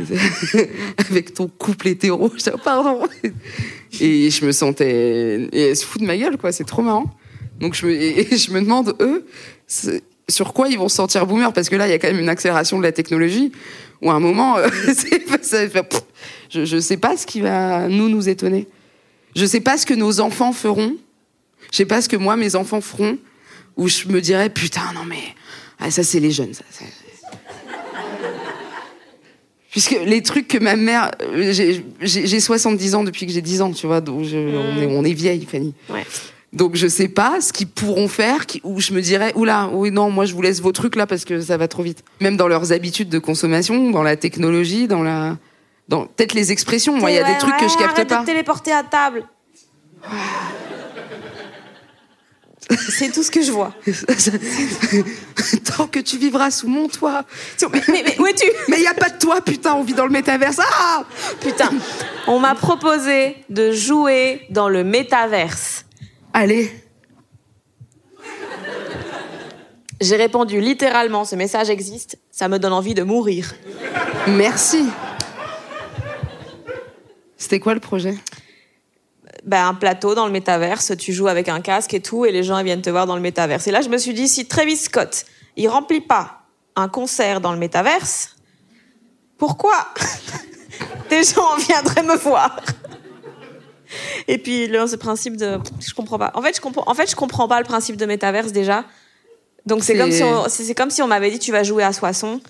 Avec 1.10 1.34
ton 1.34 1.48
couple 1.48 1.88
hétéro. 1.88 2.32
Je 2.36 2.42
dis, 2.42 2.50
oh, 2.52 2.58
pardon. 2.62 3.02
Et 4.00 4.30
je 4.30 4.44
me 4.46 4.52
sentais. 4.52 5.48
Et 5.52 5.68
elle 5.68 5.76
se 5.76 5.84
fout 5.84 6.00
de 6.00 6.06
ma 6.06 6.16
gueule, 6.16 6.38
quoi, 6.38 6.50
c'est 6.50 6.64
trop 6.64 6.82
marrant. 6.82 7.14
Donc 7.60 7.74
je 7.74 7.86
me, 7.86 7.92
je 7.92 8.50
me 8.50 8.60
demande, 8.60 8.96
eux, 9.00 9.26
sur 10.28 10.52
quoi 10.52 10.68
ils 10.68 10.78
vont 10.78 10.88
se 10.88 10.96
sentir 10.96 11.26
boomer 11.26 11.52
Parce 11.52 11.68
que 11.68 11.76
là, 11.76 11.86
il 11.86 11.90
y 11.90 11.94
a 11.94 11.98
quand 11.98 12.08
même 12.08 12.20
une 12.20 12.28
accélération 12.28 12.78
de 12.78 12.82
la 12.82 12.92
technologie, 12.92 13.52
où 14.00 14.10
à 14.10 14.14
un 14.14 14.20
moment, 14.20 14.56
euh, 14.58 14.68
je, 16.50 16.64
je 16.64 16.78
sais 16.80 16.96
pas 16.96 17.16
ce 17.16 17.26
qui 17.26 17.40
va 17.40 17.88
nous, 17.88 18.08
nous 18.08 18.28
étonner. 18.28 18.66
Je 19.36 19.44
sais 19.46 19.60
pas 19.60 19.78
ce 19.78 19.86
que 19.86 19.94
nos 19.94 20.20
enfants 20.20 20.52
feront. 20.52 20.94
Je 21.70 21.76
sais 21.78 21.86
pas 21.86 22.02
ce 22.02 22.08
que 22.08 22.16
moi, 22.16 22.36
mes 22.36 22.54
enfants 22.56 22.80
feront, 22.80 23.16
où 23.76 23.88
je 23.88 24.06
me 24.08 24.20
dirais, 24.20 24.50
putain, 24.50 24.82
non 24.94 25.04
mais, 25.06 25.22
ah, 25.78 25.90
ça 25.90 26.02
c'est 26.02 26.20
les 26.20 26.30
jeunes, 26.30 26.52
ça. 26.54 26.64
ça- 26.70 26.84
Puisque 29.70 29.96
les 30.04 30.22
trucs 30.22 30.48
que 30.48 30.58
ma 30.58 30.76
mère, 30.76 31.10
euh, 31.22 31.50
j'ai- 31.50 31.82
j'ai 32.02 32.26
j'ai 32.26 32.40
70 32.40 32.94
ans 32.94 33.04
depuis 33.04 33.24
que 33.26 33.32
j'ai 33.32 33.40
10 33.40 33.62
ans, 33.62 33.70
tu 33.72 33.86
vois, 33.86 34.02
donc 34.02 34.22
je- 34.24 34.36
on, 34.36 34.82
est, 34.82 34.86
on 34.86 35.02
est 35.02 35.14
vieille, 35.14 35.46
Fanny. 35.50 35.72
Ouais. 35.88 36.04
Donc 36.52 36.76
je 36.76 36.86
sais 36.86 37.08
pas 37.08 37.40
ce 37.40 37.52
qu'ils 37.52 37.68
pourront 37.68 38.08
faire, 38.08 38.44
qui, 38.46 38.60
où 38.62 38.78
je 38.80 38.92
me 38.92 39.00
dirais, 39.00 39.32
oula, 39.36 39.70
oui 39.72 39.90
non, 39.90 40.10
moi 40.10 40.26
je 40.26 40.34
vous 40.34 40.42
laisse 40.42 40.60
vos 40.60 40.72
trucs 40.72 40.96
là 40.96 41.06
parce 41.06 41.24
que 41.24 41.40
ça 41.40 41.56
va 41.56 41.66
trop 41.66 41.82
vite. 41.82 42.04
Même 42.20 42.36
dans 42.36 42.46
leurs 42.48 42.72
habitudes 42.72 43.08
de 43.08 43.18
consommation, 43.18 43.90
dans 43.90 44.02
la 44.02 44.16
technologie, 44.16 44.86
dans 44.86 45.02
la, 45.02 45.38
dans 45.88 46.04
peut-être 46.06 46.34
les 46.34 46.52
expressions. 46.52 46.96
Moi, 46.98 47.10
il 47.10 47.14
y 47.14 47.18
a 47.18 47.24
des 47.24 47.32
Ouais, 47.32 47.38
trucs 47.38 47.56
que 47.56 47.68
je 47.68 47.76
capte 47.78 47.94
arrête 47.94 48.08
pas. 48.08 48.16
de 48.16 48.20
te 48.22 48.26
téléporter 48.26 48.70
à 48.72 48.82
table. 48.82 49.24
C'est 52.88 53.12
tout 53.12 53.22
ce 53.22 53.30
que 53.30 53.42
je 53.42 53.50
vois. 53.50 53.74
Tant 55.76 55.86
que 55.88 55.98
tu 55.98 56.16
vivras 56.16 56.50
sous 56.50 56.68
mon 56.68 56.88
toit. 56.88 57.24
Mais, 57.72 57.82
mais, 57.88 58.02
mais 58.06 58.20
où 58.20 58.26
es-tu? 58.26 58.46
Mais 58.68 58.76
il 58.78 58.82
y 58.82 58.86
a 58.86 58.94
pas 58.94 59.10
de 59.10 59.18
toit, 59.18 59.40
putain, 59.42 59.74
on 59.74 59.82
vit 59.82 59.92
dans 59.94 60.06
le 60.06 60.12
métaverse. 60.12 60.58
Ah 60.60 61.04
Putain, 61.40 61.70
on 62.28 62.38
m'a 62.38 62.54
proposé 62.54 63.36
de 63.50 63.72
jouer 63.72 64.42
dans 64.50 64.68
le 64.68 64.84
métaverse. 64.84 65.84
Allez. 66.34 66.72
J'ai 70.00 70.16
répondu 70.16 70.60
littéralement, 70.60 71.24
ce 71.24 71.36
message 71.36 71.70
existe, 71.70 72.18
ça 72.30 72.48
me 72.48 72.58
donne 72.58 72.72
envie 72.72 72.94
de 72.94 73.02
mourir. 73.02 73.54
Merci. 74.26 74.84
C'était 77.36 77.60
quoi 77.60 77.74
le 77.74 77.80
projet? 77.80 78.16
Ben, 79.44 79.66
un 79.66 79.74
plateau 79.74 80.14
dans 80.14 80.26
le 80.26 80.32
métaverse, 80.32 80.96
tu 80.96 81.12
joues 81.12 81.28
avec 81.28 81.48
un 81.48 81.60
casque 81.60 81.94
et 81.94 82.00
tout, 82.00 82.24
et 82.24 82.32
les 82.32 82.42
gens 82.42 82.58
ils 82.58 82.64
viennent 82.64 82.82
te 82.82 82.90
voir 82.90 83.06
dans 83.06 83.16
le 83.16 83.20
métaverse. 83.22 83.66
Et 83.66 83.70
là, 83.70 83.80
je 83.80 83.88
me 83.88 83.98
suis 83.98 84.14
dit, 84.14 84.28
si 84.28 84.46
Travis 84.46 84.76
Scott, 84.76 85.24
il 85.56 85.68
remplit 85.68 86.00
pas 86.00 86.42
un 86.76 86.88
concert 86.88 87.40
dans 87.40 87.52
le 87.52 87.58
métaverse, 87.58 88.36
pourquoi 89.38 89.74
des 91.10 91.22
gens 91.22 91.56
viendraient 91.58 92.04
me 92.04 92.16
voir? 92.16 92.58
Et 94.28 94.38
puis, 94.38 94.66
le, 94.68 94.86
ce 94.86 94.96
principe 94.96 95.36
de... 95.36 95.58
Je 95.80 95.92
comprends 95.94 96.18
pas. 96.18 96.30
En 96.34 96.42
fait, 96.42 96.54
je 96.56 96.60
comprends, 96.60 96.84
en 96.86 96.94
fait, 96.94 97.10
je 97.10 97.16
comprends 97.16 97.48
pas 97.48 97.58
le 97.58 97.64
principe 97.64 97.96
de 97.96 98.06
métaverse 98.06 98.52
déjà. 98.52 98.84
Donc, 99.66 99.84
c'est 99.84 99.96
comme, 99.96 100.10
si 100.10 100.22
on- 100.22 100.44
c'est 100.48 100.74
comme 100.74 100.90
si 100.90 101.02
on 101.02 101.06
m'avait 101.06 101.30
dit, 101.30 101.38
tu 101.38 101.52
vas 101.52 101.62
jouer 101.62 101.82
à 101.84 101.92
Soissons. 101.92 102.40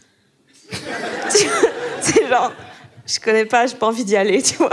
c'est 2.00 2.28
genre... 2.28 2.52
Je 3.04 3.18
connais 3.18 3.44
pas, 3.44 3.66
j'ai 3.66 3.74
pas 3.74 3.86
envie 3.88 4.04
d'y 4.04 4.16
aller, 4.16 4.40
tu 4.42 4.54
vois. 4.54 4.70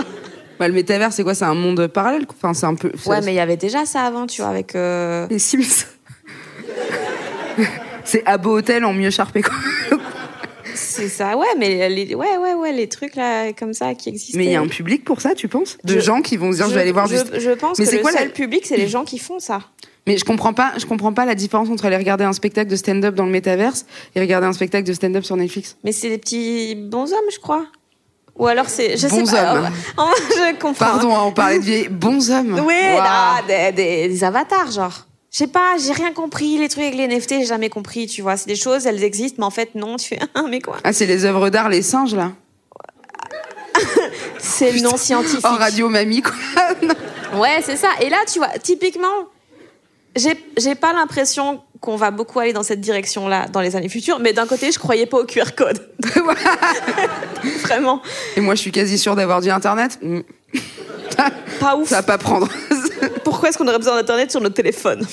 bah, 0.60 0.68
Le 0.68 0.74
métaverse, 0.74 1.16
c'est 1.16 1.24
quoi? 1.24 1.34
C'est 1.34 1.46
un 1.46 1.56
monde 1.56 1.88
parallèle 1.88 2.26
Enfin, 2.30 2.54
c'est 2.54 2.68
un 2.68 2.76
peu. 2.76 2.92
Ouais, 3.08 3.22
mais 3.22 3.34
il 3.34 3.36
y 3.36 3.40
avait 3.40 3.58
déjà 3.58 3.86
ça 3.88 4.02
avant, 4.04 4.28
tu 4.28 4.42
vois, 4.42 4.52
avec. 4.52 4.76
euh, 4.76 5.26
Les 5.32 5.40
Sims. 5.40 5.64
c'est 8.04 8.24
Abo 8.26 8.58
Hotel 8.58 8.86
en 8.86 8.94
mieux 8.94 9.10
charpé, 9.10 9.42
quoi. 9.42 9.54
C'est 11.00 11.10
ça, 11.10 11.38
ouais, 11.38 11.48
mais 11.58 11.90
les, 11.90 12.14
ouais, 12.16 12.38
ouais, 12.38 12.54
ouais, 12.54 12.72
les 12.72 12.88
trucs 12.88 13.16
là, 13.16 13.52
comme 13.54 13.74
ça, 13.74 13.94
qui 13.96 14.10
existent. 14.10 14.38
Mais 14.38 14.46
il 14.46 14.52
y 14.52 14.56
a 14.56 14.62
un 14.62 14.68
public 14.68 15.04
pour 15.04 15.22
ça, 15.22 15.34
tu 15.36 15.48
penses? 15.48 15.78
De 15.84 15.96
Je- 15.96 16.00
gens 16.00 16.22
qui 16.22 16.38
vont 16.38 16.52
se 16.52 16.58
dire, 16.58 16.70
je, 16.70 16.74
vais 16.76 16.82
aller 16.82 16.92
voir 16.92 17.08
je, 17.08 17.16
juste. 17.16 17.40
je 17.40 17.52
pense 17.52 17.78
Mais 17.80 17.86
que 17.86 17.90
c'est 17.92 17.98
le 17.98 18.02
quoi 18.04 18.12
la- 18.12 18.20
seul 18.20 18.32
public, 18.32 18.66
c'est 18.66 18.78
les 18.78 18.88
gens 18.88 19.04
qui 19.06 19.18
font 19.20 19.40
ça. 19.40 19.62
Mais 20.08 20.18
je 20.18 20.26
comprends 20.26 20.54
pas, 20.54 20.74
je 20.78 20.86
comprends 20.86 21.14
pas 21.14 21.26
la 21.26 21.36
différence 21.36 21.70
entre 21.70 21.86
aller 21.86 21.98
regarder 21.98 22.24
un 22.24 22.34
spectacle 22.34 22.70
de 22.72 22.76
stand-up 22.76 23.14
dans 23.16 23.26
le 23.26 23.32
métaverse 23.32 23.86
et 24.16 24.20
regarder 24.20 24.48
un 24.48 24.54
spectacle 24.54 24.88
de 24.88 24.94
stand-up 24.94 25.24
sur 25.24 25.36
Netflix. 25.36 25.76
Mais 25.84 25.92
c'est 25.92 26.10
des 26.10 26.18
petits 26.18 26.76
bons 26.76 27.12
hommes, 27.14 27.30
je 27.32 27.40
crois. 27.40 27.66
Ou 28.38 28.48
alors 28.48 28.70
c'est. 28.70 28.96
Je 28.98 29.08
Bons 29.08 29.26
sais 29.26 29.36
pas. 29.36 29.56
hommes. 29.58 29.70
Je 30.32 30.54
comprends. 30.60 30.74
Pardon, 30.86 31.14
on 31.14 31.32
parlait 31.34 31.60
de 31.60 31.90
bons 31.90 32.32
hommes. 32.32 32.64
Oui, 32.66 32.74
des, 33.48 33.72
des- 33.74 34.08
des 34.08 34.24
avatars, 34.24 34.72
genre. 34.72 35.06
Je 35.32 35.38
sais 35.38 35.48
pas, 35.48 35.76
j'ai 35.78 35.94
rien 35.94 36.12
compris. 36.12 36.58
Les 36.58 36.70
trucs 36.70 36.84
avec 36.84 36.96
les 36.96 37.08
NFT, 37.08 37.30
j'ai 37.40 37.46
jamais 37.46 37.70
compris, 37.70 38.08
tu 38.08 38.22
vois. 38.22 38.36
C'est 38.36 38.48
des 38.48 38.56
choses, 38.56 38.88
elles 38.88 39.04
existent, 39.04 39.38
mais 39.40 39.46
en 39.46 39.52
fait, 39.52 39.76
non. 39.76 39.98
Tu 39.98 40.08
fais, 40.08 40.20
ah, 40.34 40.44
mais 40.50 40.60
quoi? 40.60 40.78
Ah, 40.84 40.94
c'est 40.94 41.06
les 41.06 41.26
œuvres 41.26 41.50
d'art, 41.50 41.70
les 41.70 41.82
singes, 41.82 42.16
là? 42.16 42.32
C'est 44.40 44.72
le 44.72 44.82
non 44.82 44.98
scientifique. 44.98 45.46
En 45.46 45.56
radio 45.56 45.90
mamie, 45.90 46.22
quoi. 46.22 46.34
Ouais, 47.36 47.62
c'est 47.64 47.76
ça. 47.76 47.90
Et 48.02 48.10
là, 48.10 48.18
tu 48.28 48.40
vois, 48.40 48.50
typiquement, 48.58 49.28
j'ai 50.16 50.76
pas 50.76 50.94
l'impression 50.94 51.62
qu'on 51.80 51.96
va 51.96 52.10
beaucoup 52.10 52.40
aller 52.40 52.54
dans 52.54 52.64
cette 52.64 52.82
direction-là 52.82 53.48
dans 53.50 53.62
les 53.62 53.76
années 53.76 53.88
futures, 53.88 54.20
mais 54.20 54.34
d'un 54.34 54.48
côté, 54.48 54.72
je 54.72 54.80
croyais 54.80 55.06
pas 55.06 55.20
au 55.20 55.26
QR 55.26 55.54
code. 55.56 55.92
Vraiment. 57.62 58.02
Et 58.36 58.42
moi, 58.42 58.56
je 58.56 58.62
suis 58.62 58.72
quasi 58.72 58.98
sûre 58.98 59.16
d'avoir 59.16 59.42
dit 59.42 59.52
Internet. 59.52 60.00
Pas 61.60 61.76
ouf. 61.78 61.90
Ça 61.90 61.98
va 61.98 62.04
pas 62.04 62.18
prendre. 62.18 62.50
Pourquoi 63.24 63.50
est-ce 63.50 63.58
qu'on 63.58 63.68
aurait 63.68 63.78
besoin 63.78 63.96
d'Internet 63.96 64.32
sur 64.32 64.42
nos 64.42 64.50
téléphones 64.50 65.06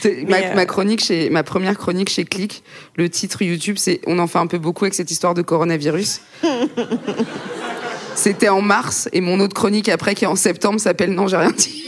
C'est- 0.00 0.24
ma, 0.28 0.38
euh, 0.38 0.54
ma 0.54 0.66
chronique 0.66 1.02
chez 1.04 1.30
ma 1.30 1.42
première 1.42 1.76
chronique 1.78 2.08
chez 2.10 2.24
Click, 2.24 2.62
le 2.96 3.08
titre 3.08 3.42
YouTube 3.42 3.76
c'est 3.78 4.00
on 4.06 4.18
en 4.18 4.26
fait 4.26 4.38
un 4.38 4.46
peu 4.46 4.58
beaucoup 4.58 4.84
avec 4.84 4.94
cette 4.94 5.10
histoire 5.10 5.34
de 5.34 5.42
coronavirus. 5.42 6.20
C'était 8.14 8.48
en 8.48 8.60
mars 8.60 9.08
et 9.12 9.20
mon 9.20 9.40
autre 9.40 9.54
chronique 9.54 9.88
après 9.88 10.14
qui 10.14 10.24
est 10.24 10.28
en 10.28 10.36
septembre 10.36 10.78
s'appelle 10.80 11.12
non 11.12 11.26
j'ai 11.28 11.36
rien 11.38 11.50
dit. 11.52 11.86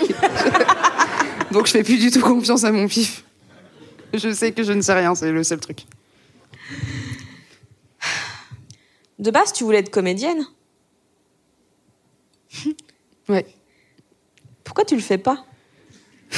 Donc 1.52 1.66
je 1.66 1.73
fais 1.73 1.82
plus 1.85 1.98
du 1.98 2.11
tout 2.11 2.20
confiance 2.20 2.65
à 2.65 2.73
mon 2.73 2.89
pif. 2.89 3.24
Je 4.15 4.32
sais 4.32 4.52
que 4.52 4.62
je 4.62 4.73
ne 4.73 4.81
sais 4.81 4.93
rien, 4.94 5.15
c'est 5.15 5.31
le 5.32 5.43
seul 5.44 5.61
truc. 5.61 5.81
De 9.19 9.31
base, 9.31 9.52
tu 9.52 9.65
voulais 9.65 9.78
être 9.78 9.90
comédienne. 9.90 10.44
Ouais. 13.28 13.47
Pourquoi 14.75 14.87
tu 14.87 14.97
le 14.97 15.03
fais 15.03 15.19
pas 15.19 15.45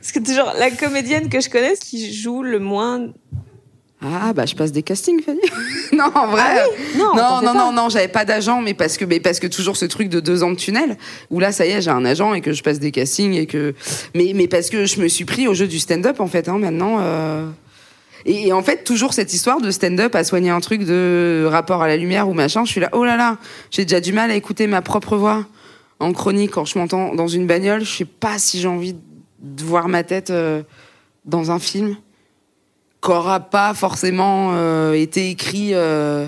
Parce 0.00 0.12
que 0.12 0.32
genre 0.34 0.54
la 0.58 0.70
comédienne 0.70 1.28
que 1.28 1.40
je 1.42 1.50
connais 1.50 1.74
qui 1.76 2.14
joue 2.14 2.42
le 2.42 2.58
moins. 2.58 3.08
Ah 4.02 4.32
bah 4.32 4.46
je 4.46 4.54
passe 4.54 4.72
des 4.72 4.82
castings 4.82 5.22
Fanny. 5.22 5.40
non 5.92 6.06
en 6.14 6.28
vrai. 6.28 6.40
Ah 6.42 6.64
Non, 6.96 7.42
non 7.42 7.52
non 7.52 7.70
non, 7.70 7.88
j'avais 7.90 8.08
pas 8.08 8.24
d'agent 8.24 8.62
mais 8.62 8.72
parce 8.72 8.96
que 8.96 9.04
mais 9.04 9.20
parce 9.20 9.40
que 9.40 9.46
toujours 9.46 9.76
ce 9.76 9.84
truc 9.84 10.08
de 10.08 10.20
deux 10.20 10.42
ans 10.42 10.50
de 10.50 10.56
tunnel 10.56 10.96
où 11.28 11.38
là 11.38 11.52
ça 11.52 11.66
y 11.66 11.70
est 11.72 11.82
j'ai 11.82 11.90
un 11.90 12.06
agent 12.06 12.32
et 12.32 12.40
que 12.40 12.54
je 12.54 12.62
passe 12.62 12.78
des 12.80 12.92
castings 12.92 13.34
et 13.34 13.44
que 13.44 13.74
mais 14.14 14.32
mais 14.34 14.48
parce 14.48 14.70
que 14.70 14.86
je 14.86 14.98
me 15.02 15.08
suis 15.08 15.26
pris 15.26 15.46
au 15.46 15.52
jeu 15.52 15.66
du 15.66 15.78
stand-up 15.78 16.18
en 16.20 16.28
fait 16.28 16.48
hein, 16.48 16.56
maintenant. 16.58 16.96
euh. 17.00 17.46
Et, 18.24 18.48
et 18.48 18.52
en 18.54 18.62
fait 18.62 18.84
toujours 18.84 19.12
cette 19.12 19.34
histoire 19.34 19.60
de 19.60 19.70
stand-up 19.70 20.14
à 20.14 20.24
soigner 20.24 20.48
un 20.48 20.60
truc 20.60 20.84
de 20.84 21.46
rapport 21.50 21.82
à 21.82 21.88
la 21.88 21.98
lumière 21.98 22.26
ou 22.26 22.32
machin. 22.32 22.64
Je 22.64 22.70
suis 22.70 22.80
là 22.80 22.88
oh 22.94 23.04
là 23.04 23.18
là 23.18 23.36
j'ai 23.70 23.84
déjà 23.84 24.00
du 24.00 24.14
mal 24.14 24.30
à 24.30 24.34
écouter 24.34 24.66
ma 24.66 24.80
propre 24.80 25.18
voix 25.18 25.44
en 26.00 26.12
chronique 26.12 26.52
quand 26.52 26.64
je 26.64 26.78
m'entends 26.78 27.14
dans 27.14 27.28
une 27.28 27.46
bagnole. 27.46 27.84
Je 27.84 27.98
sais 27.98 28.04
pas 28.04 28.38
si 28.38 28.60
j'ai 28.60 28.68
envie 28.68 28.96
de 29.40 29.62
voir 29.62 29.88
ma 29.88 30.02
tête 30.02 30.30
euh, 30.30 30.62
dans 31.24 31.50
un 31.50 31.58
film 31.58 31.96
qu'aura 33.00 33.40
pas 33.40 33.74
forcément 33.74 34.50
euh, 34.54 34.92
été 34.92 35.30
écrit 35.30 35.70
euh, 35.74 36.26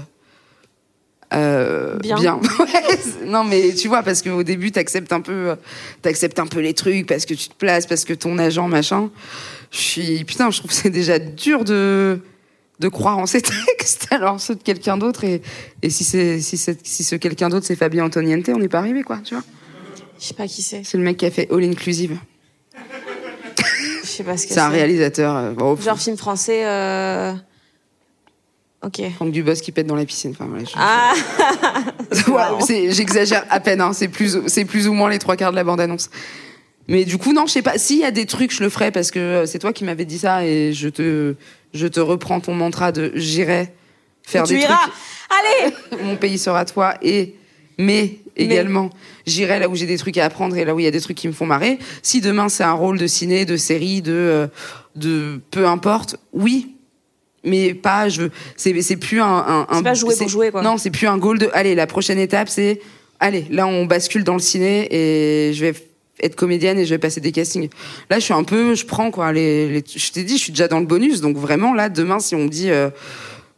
euh, 1.35 1.99
Bien. 1.99 2.41
Non 3.27 3.45
mais 3.45 3.75
tu 3.75 3.89
vois 3.89 4.03
parce 4.03 4.23
qu'au 4.23 4.43
début 4.43 4.73
t'acceptes 4.73 5.13
un 5.13 5.21
peu 5.21 5.57
t'acceptes 6.03 6.39
un 6.39 6.47
peu 6.47 6.61
les 6.61 6.75
trucs 6.75 7.07
parce 7.07 7.25
que 7.25 7.35
tu 7.35 7.49
te 7.49 7.55
places 7.55 7.87
parce 7.87 8.05
que 8.05 8.13
ton 8.13 8.39
agent 8.39 8.69
machin 8.69 9.11
je 9.71 9.79
suis 9.79 10.25
putain 10.25 10.51
je 10.51 10.59
trouve 10.59 10.71
que 10.71 10.77
c'est 10.77 10.91
déjà 10.91 11.19
dur 11.19 11.65
de 11.65 12.21
de 12.81 12.89
croire 12.89 13.19
en 13.19 13.27
ces 13.27 13.43
textes 13.79 14.09
alors 14.11 14.41
ceux 14.41 14.55
de 14.55 14.63
quelqu'un 14.63 14.97
d'autre 14.99 15.25
et, 15.25 15.41
et 15.83 15.91
si 15.91 16.05
c'est 16.05 16.41
si 16.41 16.59
si 16.59 17.05
ce 17.05 17.17
quelqu'un 17.17 17.49
d'autre 17.49 17.67
c'est 17.67 17.77
Fabien 17.77 18.05
Antoniente 18.05 18.49
on 18.49 18.59
n'est 18.59 18.69
pas 18.69 18.79
arrivé 18.79 19.03
quoi 19.03 19.19
tu 19.25 19.35
vois 19.35 19.45
Je 20.23 20.29
sais 20.29 20.35
pas 20.35 20.47
qui 20.47 20.63
c'est. 20.63 20.85
c'est 20.85 20.97
le 20.97 21.03
mec 21.03 21.17
qui 21.17 21.27
a 21.27 21.31
fait 21.33 21.49
All 21.51 21.65
Inclusive 21.65 22.17
Je 24.03 24.07
sais 24.07 24.23
pas 24.23 24.37
ce 24.37 24.47
que 24.47 24.55
c'est 24.55 24.61
un 24.61 24.69
réalisateur 24.69 25.35
euh, 25.37 25.51
bon, 25.53 25.75
Genre 25.77 25.99
film 25.99 26.17
français. 26.17 26.65
euh, 26.65 27.33
Ok. 28.85 29.01
Franck 29.17 29.33
Dubos 29.33 29.55
qui 29.55 29.73
pète 29.73 29.87
dans 29.87 29.95
la 29.97 30.05
piscine 30.05 30.31
enfin 30.33 30.47
voilà, 30.49 30.65
je- 30.65 30.71
Ah 30.77 32.61
c'est- 32.67 32.93
J'exagère 32.93 33.45
à 33.51 33.59
peine, 33.61 33.81
hein, 33.81 33.93
c'est 33.93 34.09
plus, 34.09 34.39
c'est 34.47 34.65
plus 34.65 34.87
ou 34.89 34.93
moins 34.93 35.11
les 35.11 35.19
trois 35.19 35.37
quarts 35.37 35.51
de 35.53 35.57
la 35.57 35.65
bande-annonce. 35.65 36.09
Mais 36.89 37.05
du 37.05 37.17
coup, 37.17 37.33
non, 37.33 37.47
je 37.47 37.53
sais 37.53 37.63
pas. 37.63 37.79
S'il 37.79 37.99
y 37.99 38.05
a 38.05 38.11
des 38.11 38.27
trucs, 38.27 38.53
je 38.53 38.63
le 38.63 38.69
ferai 38.69 38.91
parce 38.91 39.11
que 39.13 39.19
euh, 39.21 39.47
c'est 39.47 39.59
toi 39.61 39.73
qui 39.73 39.85
m'avais 39.85 40.05
dit 40.05 40.19
ça 40.19 40.45
et 40.45 40.73
je 40.73 40.89
te, 40.89 41.35
je 41.75 41.87
te 41.87 42.01
reprends 42.01 42.41
ton 42.41 42.55
mantra 42.55 42.91
de 42.93 43.13
j'irai 43.15 43.73
faire 44.25 44.43
Tu 44.45 44.55
des 44.55 44.61
iras 44.63 44.77
trucs. 44.79 44.95
Allez 45.31 46.03
Mon 46.05 46.17
pays 46.17 46.39
sera 46.39 46.65
toi 46.65 46.95
et 47.03 47.37
mais 47.85 48.19
également 48.37 48.89
j'irai 49.27 49.59
là 49.59 49.69
où 49.69 49.75
j'ai 49.77 49.87
des 49.87 49.99
trucs 49.99 50.17
à 50.19 50.25
apprendre 50.25 50.57
et 50.57 50.65
là 50.65 50.75
où 50.75 50.79
il 50.81 50.85
y 50.85 50.89
a 50.89 50.91
des 50.91 51.01
trucs 51.01 51.17
qui 51.19 51.29
me 51.29 51.33
font 51.33 51.47
marrer. 51.47 51.79
Si 52.03 52.21
demain 52.21 52.49
c'est 52.49 52.65
un 52.65 52.73
rôle 52.73 52.99
de 52.99 53.07
ciné, 53.07 53.45
de 53.45 53.57
série, 53.57 54.01
de, 54.03 54.13
euh, 54.13 54.47
de 54.97 55.41
peu 55.51 55.67
importe, 55.67 56.17
oui. 56.33 56.69
Mais 57.45 57.75
pas, 57.75 58.09
je 58.09 58.23
c'est, 58.57 58.81
c'est 58.83 58.97
plus 58.97 59.21
un, 59.21 59.27
un, 59.27 59.67
un- 59.69 59.77
C'est 59.79 59.83
pas 59.83 59.95
jouer 59.95 60.15
pour 60.17 60.29
jouer, 60.29 60.51
quoi. 60.53 60.63
Non, 60.63 60.77
c'est 60.79 60.91
plus 60.91 61.09
un 61.09 61.19
goal 61.19 61.39
de, 61.39 61.51
allez, 61.53 61.75
la 61.75 61.87
prochaine 61.89 62.19
étape, 62.19 62.49
c'est, 62.49 62.81
allez, 63.21 63.47
là, 63.51 63.67
on 63.67 63.85
bascule 63.85 64.23
dans 64.23 64.35
le 64.35 64.39
ciné 64.41 64.87
et 64.91 65.53
je 65.53 65.61
vais 65.67 65.73
être 66.23 66.37
comédienne 66.37 66.79
et 66.79 66.85
je 66.87 66.91
vais 66.95 66.99
passer 66.99 67.21
des 67.21 67.33
castings. 67.33 67.69
Là, 68.11 68.19
je 68.21 68.25
suis 68.25 68.33
un 68.35 68.45
peu, 68.45 68.75
je 68.77 68.87
prends, 68.87 69.11
quoi, 69.11 69.33
les, 69.33 69.69
les- 69.69 69.85
je 69.85 70.13
t'ai 70.13 70.23
dit, 70.23 70.37
je 70.39 70.43
suis 70.45 70.53
déjà 70.53 70.69
dans 70.69 70.79
le 70.79 70.87
bonus, 70.87 71.21
donc 71.21 71.37
vraiment, 71.37 71.75
là, 71.75 71.89
demain, 71.89 72.21
si 72.21 72.37
on 72.37 72.45
me 72.45 72.49
dit, 72.49 72.71
euh, 72.71 72.91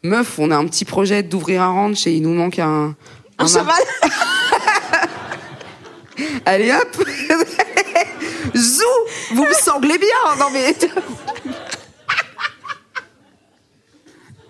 meuf, 0.02 0.38
on 0.38 0.50
a 0.50 0.56
un 0.56 0.64
petit 0.66 0.86
projet 0.86 1.22
d'ouvrir 1.22 1.60
un 1.62 1.68
ranch 1.70 2.06
et 2.06 2.14
il 2.14 2.22
nous 2.22 2.32
manque 2.32 2.58
un, 2.58 2.96
Un 3.38 3.46
cheval. 3.46 3.66
Allez 6.46 6.72
hop. 6.72 6.96
Zou. 8.54 8.84
Vous 9.32 9.44
me 9.44 9.52
sanglez 9.54 9.98
bien. 9.98 10.36
Non 10.38 10.46
mais... 10.52 10.74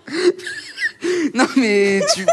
non 1.33 1.47
mais 1.57 2.01
tu... 2.13 2.25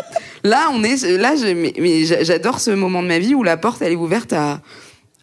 Là, 0.44 0.68
on 0.72 0.82
est, 0.84 1.02
là, 1.18 1.34
je- 1.36 1.54
mais, 1.54 2.04
j'adore 2.24 2.60
ce 2.60 2.70
moment 2.72 3.02
de 3.02 3.08
ma 3.08 3.18
vie 3.18 3.34
où 3.34 3.42
la 3.44 3.56
porte, 3.56 3.80
elle 3.80 3.92
est 3.92 3.96
ouverte 3.96 4.32
à, 4.32 4.60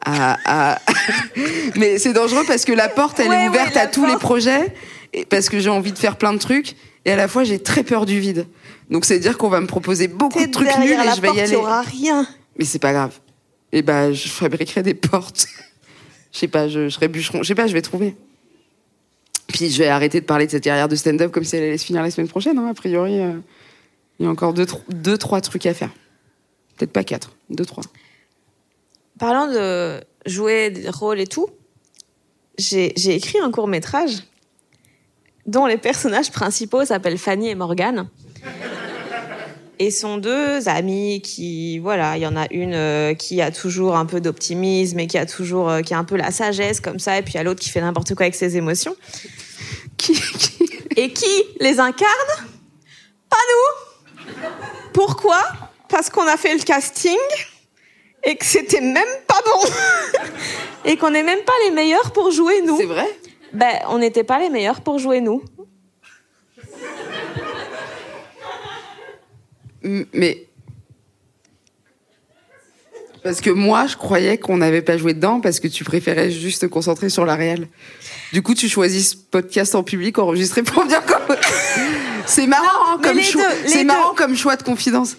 à, 0.05 0.73
à- 0.73 0.79
mais 1.75 1.99
c'est 1.99 2.13
dangereux 2.13 2.43
parce 2.47 2.63
que 2.65 2.71
la 2.71 2.87
porte, 2.89 3.19
elle 3.19 3.29
Ouais, 3.29 3.45
est 3.45 3.49
ouverte 3.49 3.75
à 3.77 3.85
tous 3.87 4.05
les 4.05 4.15
projets, 4.15 4.73
et 5.13 5.25
parce 5.25 5.49
que 5.49 5.59
j'ai 5.59 5.69
envie 5.69 5.91
de 5.91 5.97
faire 5.99 6.15
plein 6.15 6.31
de 6.33 6.39
trucs, 6.39 6.75
et 7.05 7.11
à 7.11 7.15
la 7.17 7.27
fois, 7.27 7.43
j'ai 7.43 7.59
très 7.59 7.83
peur 7.83 8.05
du 8.05 8.19
vide. 8.19 8.47
Donc, 8.89 9.05
c'est 9.05 9.19
dire 9.19 9.37
qu'on 9.37 9.49
va 9.49 9.61
me 9.61 9.67
proposer 9.67 10.07
beaucoup 10.07 10.43
de 10.43 10.51
trucs 10.51 10.67
nuls 10.79 10.91
et 10.91 10.95
la 10.97 11.15
je 11.15 11.21
vais 11.21 11.27
porte, 11.27 11.37
y 11.37 11.41
il 11.41 11.43
aller. 11.45 11.55
aura 11.55 11.81
rien. 11.81 12.27
Mais 12.57 12.65
c'est 12.65 12.79
pas 12.79 12.91
grave. 12.91 13.19
Et 13.71 13.81
bah, 13.83 14.11
je 14.11 14.27
fabriquerai 14.29 14.81
des 14.83 14.93
portes. 14.95 15.45
Je 16.31 16.37
sais 16.37 16.47
pas, 16.47 16.67
je, 16.67 16.89
je 16.89 16.93
serai 16.93 17.07
bûcheron. 17.07 17.41
Je 17.41 17.47
sais 17.47 17.55
pas, 17.55 17.65
je 17.65 17.73
vais 17.73 17.81
trouver. 17.81 18.15
Puis 19.47 19.71
je 19.71 19.79
vais 19.79 19.87
arrêter 19.87 20.21
de 20.21 20.25
parler 20.27 20.45
de 20.45 20.51
cette 20.51 20.63
carrière 20.63 20.87
de 20.87 20.95
stand-up 20.95 21.31
comme 21.31 21.43
si 21.43 21.55
elle 21.55 21.63
allait 21.63 21.77
se 21.79 21.85
finir 21.85 22.03
la 22.03 22.11
semaine 22.11 22.27
prochaine. 22.27 22.59
hein. 22.59 22.67
A 22.69 22.75
priori, 22.75 23.19
euh, 23.19 23.33
il 24.19 24.25
y 24.25 24.27
a 24.27 24.31
encore 24.31 24.53
deux, 24.53 24.67
deux, 24.89 25.17
trois 25.17 25.41
trucs 25.41 25.65
à 25.65 25.73
faire. 25.73 25.89
Peut-être 26.77 26.91
pas 26.93 27.03
quatre, 27.03 27.31
deux, 27.49 27.65
trois. 27.65 27.83
Parlant 29.17 29.47
de 29.47 29.99
jouer 30.27 30.69
des 30.69 30.87
rôles 30.91 31.19
et 31.19 31.25
tout, 31.25 31.47
j'ai 32.59 32.93
écrit 33.15 33.39
un 33.39 33.49
court 33.49 33.67
métrage 33.67 34.19
dont 35.47 35.65
les 35.65 35.77
personnages 35.77 36.31
principaux 36.31 36.85
s'appellent 36.85 37.17
Fanny 37.17 37.49
et 37.49 37.55
Morgane. 37.55 38.07
Et 39.81 39.91
sont 39.91 40.17
deux 40.17 40.67
amies 40.67 41.21
qui, 41.21 41.79
voilà, 41.79 42.17
il 42.17 42.21
y 42.23 42.27
en 42.27 42.35
a 42.35 42.47
une 42.51 42.73
euh, 42.73 43.13
qui 43.13 43.41
a 43.41 43.49
toujours 43.49 43.95
un 43.95 44.05
peu 44.05 44.19
d'optimisme 44.19 44.99
et 44.99 45.07
qui 45.07 45.17
a 45.17 45.25
toujours, 45.25 45.69
euh, 45.69 45.81
qui 45.81 45.93
a 45.93 45.97
un 45.97 46.03
peu 46.03 46.17
la 46.17 46.31
sagesse 46.31 46.81
comme 46.81 46.99
ça, 46.99 47.17
et 47.17 47.21
puis 47.21 47.33
il 47.33 47.37
y 47.37 47.39
a 47.39 47.43
l'autre 47.43 47.61
qui 47.61 47.69
fait 47.69 47.79
n'importe 47.79 48.13
quoi 48.13 48.25
avec 48.25 48.35
ses 48.35 48.57
émotions. 48.57 48.95
Qui, 49.97 50.13
qui- 50.13 50.69
Et 50.97 51.13
qui 51.13 51.43
les 51.61 51.79
incarne? 51.79 52.47
Pas 53.29 53.37
nous 53.51 54.43
Pourquoi? 54.93 55.41
Parce 55.87 56.09
qu'on 56.09 56.27
a 56.27 56.35
fait 56.35 56.53
le 56.55 56.61
casting 56.63 57.15
et 58.23 58.35
que 58.35 58.45
c'était 58.45 58.81
même 58.81 59.07
pas 59.27 59.39
bon 59.45 59.69
et 60.85 60.97
qu'on 60.97 61.11
n'est 61.11 61.23
même 61.23 61.43
pas 61.45 61.53
les 61.65 61.71
meilleurs 61.71 62.11
pour 62.11 62.31
jouer 62.31 62.61
nous. 62.63 62.77
C'est 62.77 62.85
vrai? 62.85 63.07
Ben, 63.53 63.73
on 63.89 63.97
n'était 63.99 64.23
pas 64.25 64.39
les 64.39 64.49
meilleurs 64.49 64.81
pour 64.81 64.99
jouer 64.99 65.21
nous. 65.21 65.41
Mais. 69.83 70.45
Parce 73.23 73.41
que 73.41 73.49
moi, 73.49 73.85
je 73.85 73.97
croyais 73.97 74.37
qu'on 74.37 74.57
n'avait 74.57 74.81
pas 74.81 74.97
joué 74.97 75.13
dedans 75.13 75.41
parce 75.41 75.59
que 75.59 75.67
tu 75.67 75.83
préférais 75.83 76.31
juste 76.31 76.61
te 76.61 76.65
concentrer 76.67 77.09
sur 77.09 77.25
la 77.25 77.35
réelle. 77.35 77.67
Du 78.31 78.41
coup, 78.41 78.53
tu 78.53 78.69
choisis 78.69 79.11
ce 79.11 79.15
podcast 79.17 79.75
en 79.75 79.83
public 79.83 80.17
enregistré 80.19 80.63
pour 80.63 80.85
dire 80.85 81.03
comme. 81.05 81.35
C'est 82.25 82.47
marrant, 82.47 82.93
hein, 82.93 82.99
comme 83.03 83.19
choix. 83.19 83.43
C'est 83.65 83.83
marrant 83.83 84.11
deux. 84.11 84.15
comme 84.17 84.35
choix 84.37 84.55
de 84.55 84.63
confidence. 84.63 85.17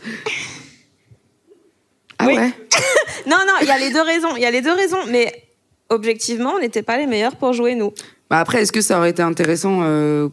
Ah 2.18 2.26
Oui. 2.26 2.36
ouais. 2.36 2.52
Non, 3.26 3.36
non, 3.46 3.52
il 3.60 3.66
y 3.68 3.70
a 3.70 3.78
les 3.78 3.90
deux 3.90 4.00
raisons. 4.00 4.34
Il 4.36 4.42
y 4.42 4.46
a 4.46 4.50
les 4.50 4.62
deux 4.62 4.72
raisons, 4.72 5.04
mais 5.08 5.44
objectivement, 5.90 6.54
on 6.56 6.60
n'était 6.60 6.82
pas 6.82 6.96
les 6.96 7.06
meilleurs 7.06 7.36
pour 7.36 7.52
jouer 7.52 7.74
nous. 7.74 7.92
Bah 8.30 8.38
après, 8.38 8.62
est-ce 8.62 8.72
que 8.72 8.80
ça 8.80 8.96
aurait 8.98 9.10
été 9.10 9.22
intéressant 9.22 9.80
euh, 9.82 10.28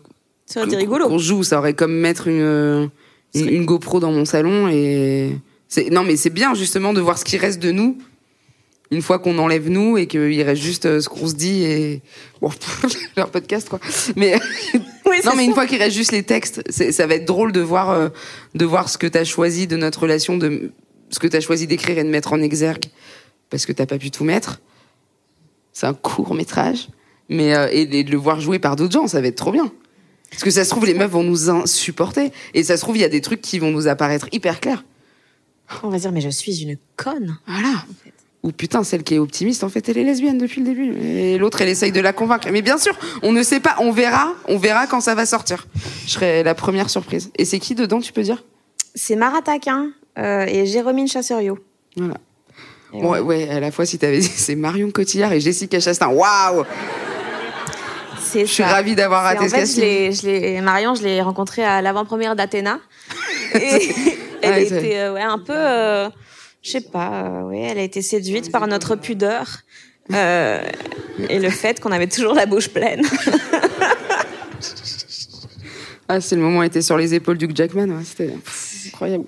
Ça 0.45 0.61
aurait 0.61 0.67
été 0.69 0.77
rigolo. 0.77 1.07
qu'on 1.07 1.17
joue? 1.17 1.43
Ça 1.43 1.59
aurait 1.59 1.73
comme 1.73 1.93
mettre 1.93 2.27
une, 2.27 2.41
euh, 2.41 2.87
une, 3.33 3.49
une 3.49 3.65
GoPro 3.65 3.99
dans 3.99 4.11
mon 4.11 4.25
salon 4.25 4.67
et 4.67 5.31
non 5.91 6.03
mais 6.03 6.15
c'est 6.15 6.29
bien 6.29 6.53
justement 6.53 6.93
de 6.93 7.01
voir 7.01 7.17
ce 7.17 7.25
qui 7.25 7.37
reste 7.37 7.59
de 7.59 7.71
nous 7.71 7.97
une 8.89 9.01
fois 9.01 9.19
qu'on 9.19 9.37
enlève 9.37 9.69
nous 9.69 9.97
et 9.97 10.07
qu'il 10.07 10.41
reste 10.41 10.61
juste 10.61 10.85
euh, 10.85 11.01
ce 11.01 11.09
qu'on 11.09 11.27
se 11.27 11.33
dit 11.35 11.63
et 11.63 12.01
bon 12.41 12.49
leur 13.17 13.29
podcast 13.29 13.67
quoi. 13.67 13.79
Mais 14.15 14.39
Oui, 15.05 15.17
non 15.25 15.33
mais 15.35 15.43
une 15.43 15.49
ça. 15.51 15.55
fois 15.55 15.65
qu'il 15.65 15.77
reste 15.77 15.95
juste 15.95 16.11
les 16.11 16.23
textes, 16.23 16.61
ça 16.71 17.07
va 17.07 17.15
être 17.15 17.25
drôle 17.25 17.51
de 17.51 17.61
voir 17.61 17.91
euh, 17.91 18.09
de 18.55 18.65
voir 18.65 18.89
ce 18.89 18.97
que 18.97 19.07
t'as 19.07 19.23
choisi 19.23 19.67
de 19.67 19.77
notre 19.77 20.01
relation, 20.01 20.37
de 20.37 20.71
ce 21.09 21.19
que 21.19 21.27
t'as 21.27 21.39
choisi 21.41 21.67
d'écrire 21.67 21.97
et 21.97 22.03
de 22.03 22.09
mettre 22.09 22.33
en 22.33 22.41
exergue 22.41 22.85
parce 23.49 23.65
que 23.65 23.71
t'as 23.71 23.85
pas 23.85 23.97
pu 23.97 24.11
tout 24.11 24.23
mettre. 24.23 24.61
C'est 25.73 25.85
un 25.85 25.93
court 25.93 26.33
métrage, 26.33 26.87
mais 27.29 27.53
euh, 27.55 27.67
et, 27.71 27.81
et 27.81 28.03
de 28.03 28.11
le 28.11 28.17
voir 28.17 28.39
joué 28.39 28.57
par 28.59 28.75
d'autres 28.75 28.93
gens, 28.93 29.07
ça 29.07 29.21
va 29.21 29.27
être 29.27 29.35
trop 29.35 29.51
bien. 29.51 29.71
Parce 30.29 30.43
que 30.43 30.51
ça 30.51 30.63
se 30.63 30.69
trouve 30.69 30.85
les 30.85 30.93
meufs 30.93 31.09
vont 31.09 31.23
nous 31.23 31.49
insupporter 31.49 32.31
et 32.53 32.63
ça 32.63 32.77
se 32.77 32.81
trouve 32.81 32.97
il 32.97 33.01
y 33.01 33.05
a 33.05 33.09
des 33.09 33.21
trucs 33.21 33.41
qui 33.41 33.59
vont 33.59 33.71
nous 33.71 33.87
apparaître 33.87 34.27
hyper 34.31 34.59
clairs. 34.59 34.83
On 35.83 35.89
va 35.89 35.97
dire, 35.97 36.11
mais 36.11 36.21
je 36.21 36.29
suis 36.29 36.61
une 36.61 36.77
conne. 36.95 37.37
Voilà. 37.47 37.85
Ou 38.43 38.51
putain, 38.51 38.83
celle 38.83 39.03
qui 39.03 39.15
est 39.15 39.19
optimiste, 39.19 39.63
en 39.63 39.69
fait, 39.69 39.89
elle 39.89 39.97
est 39.97 40.03
lesbienne 40.03 40.37
depuis 40.37 40.61
le 40.61 40.67
début. 40.67 40.93
Et 40.97 41.37
l'autre, 41.37 41.61
elle 41.61 41.69
essaye 41.69 41.91
de 41.91 41.99
la 41.99 42.13
convaincre. 42.13 42.47
Mais 42.51 42.61
bien 42.61 42.77
sûr, 42.77 42.97
on 43.23 43.33
ne 43.33 43.43
sait 43.43 43.59
pas, 43.59 43.75
on 43.79 43.91
verra, 43.91 44.33
on 44.47 44.57
verra 44.57 44.87
quand 44.87 45.01
ça 45.01 45.15
va 45.15 45.25
sortir. 45.25 45.67
Je 46.05 46.11
serai 46.11 46.43
la 46.43 46.55
première 46.55 46.89
surprise. 46.89 47.31
Et 47.37 47.45
c'est 47.45 47.59
qui 47.59 47.75
dedans, 47.75 47.99
tu 47.99 48.13
peux 48.13 48.21
dire? 48.21 48.45
C'est 48.95 49.15
Mara 49.15 49.41
Taquin 49.41 49.91
euh, 50.17 50.45
et 50.45 50.65
Jérôme 50.65 51.07
Chasserio. 51.07 51.59
Voilà. 51.95 52.15
Bon, 52.93 53.11
ouais, 53.11 53.19
ouais, 53.19 53.49
à 53.49 53.59
la 53.59 53.71
fois, 53.71 53.85
si 53.85 53.97
t'avais 53.97 54.19
dit, 54.19 54.31
c'est 54.33 54.55
Marion 54.55 54.91
Cotillard 54.91 55.33
et 55.33 55.41
Jessica 55.41 55.79
Chastain. 55.79 56.07
Waouh 56.07 56.63
C'est 58.27 58.45
Je 58.45 58.51
suis 58.51 58.63
ça. 58.63 58.69
ravie 58.69 58.95
d'avoir 58.95 59.23
raté 59.23 59.39
en 59.39 59.43
ce 59.45 59.49
fait, 59.49 59.59
casting. 59.61 60.11
je 60.11 60.21
l'ai, 60.27 60.61
Marion, 60.61 60.95
je 60.95 61.03
l'ai 61.03 61.21
rencontrée 61.21 61.63
à 61.63 61.81
l'avant-première 61.81 62.35
d'Athéna. 62.35 62.79
Et 63.55 63.89
elle 64.41 64.51
Ouais, 64.53 64.63
était 64.63 64.97
euh, 64.99 65.13
ouais, 65.13 65.21
un 65.21 65.39
peu, 65.39 65.53
euh, 65.55 66.09
je 66.61 66.71
sais 66.71 66.81
pas, 66.81 67.23
euh, 67.25 67.41
ouais, 67.43 67.61
elle 67.71 67.77
a 67.79 67.83
été 67.83 68.01
séduite 68.01 68.51
par 68.51 68.67
notre 68.67 68.95
pudeur 68.95 69.59
euh, 70.13 70.61
et 71.29 71.39
le 71.39 71.49
fait 71.49 71.79
qu'on 71.79 71.91
avait 71.91 72.07
toujours 72.07 72.33
la 72.33 72.45
bouche 72.45 72.69
pleine. 72.69 73.01
Ah, 76.09 76.21
c'est 76.21 76.35
le 76.37 76.41
moment 76.41 76.59
où 76.59 76.61
elle 76.61 76.67
était 76.69 76.81
sur 76.81 76.97
les 76.97 77.13
épaules 77.13 77.37
du 77.37 77.49
Jackman. 77.53 77.89
ouais, 77.89 78.03
C'était 78.05 78.33
incroyable. 78.87 79.25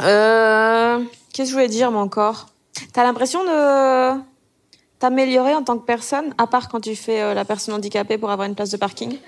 Euh, 0.00 1.00
qu'est-ce 1.32 1.48
que 1.48 1.50
je 1.50 1.52
voulais 1.54 1.68
dire, 1.68 1.90
moi 1.90 2.02
encore? 2.02 2.46
T'as 2.92 3.02
l'impression 3.02 3.42
de 3.42 4.12
t'améliorer 4.98 5.54
en 5.54 5.62
tant 5.62 5.78
que 5.78 5.84
personne, 5.84 6.34
à 6.38 6.46
part 6.46 6.68
quand 6.68 6.80
tu 6.80 6.96
fais 6.96 7.20
euh, 7.22 7.34
la 7.34 7.44
personne 7.44 7.74
handicapée 7.74 8.18
pour 8.18 8.30
avoir 8.30 8.48
une 8.48 8.54
place 8.54 8.70
de 8.70 8.76
parking? 8.76 9.18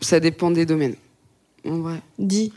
Ça 0.00 0.20
dépend 0.20 0.50
des 0.50 0.66
domaines. 0.66 0.96
En 1.66 1.78
vrai. 1.78 2.00
Dis. 2.18 2.52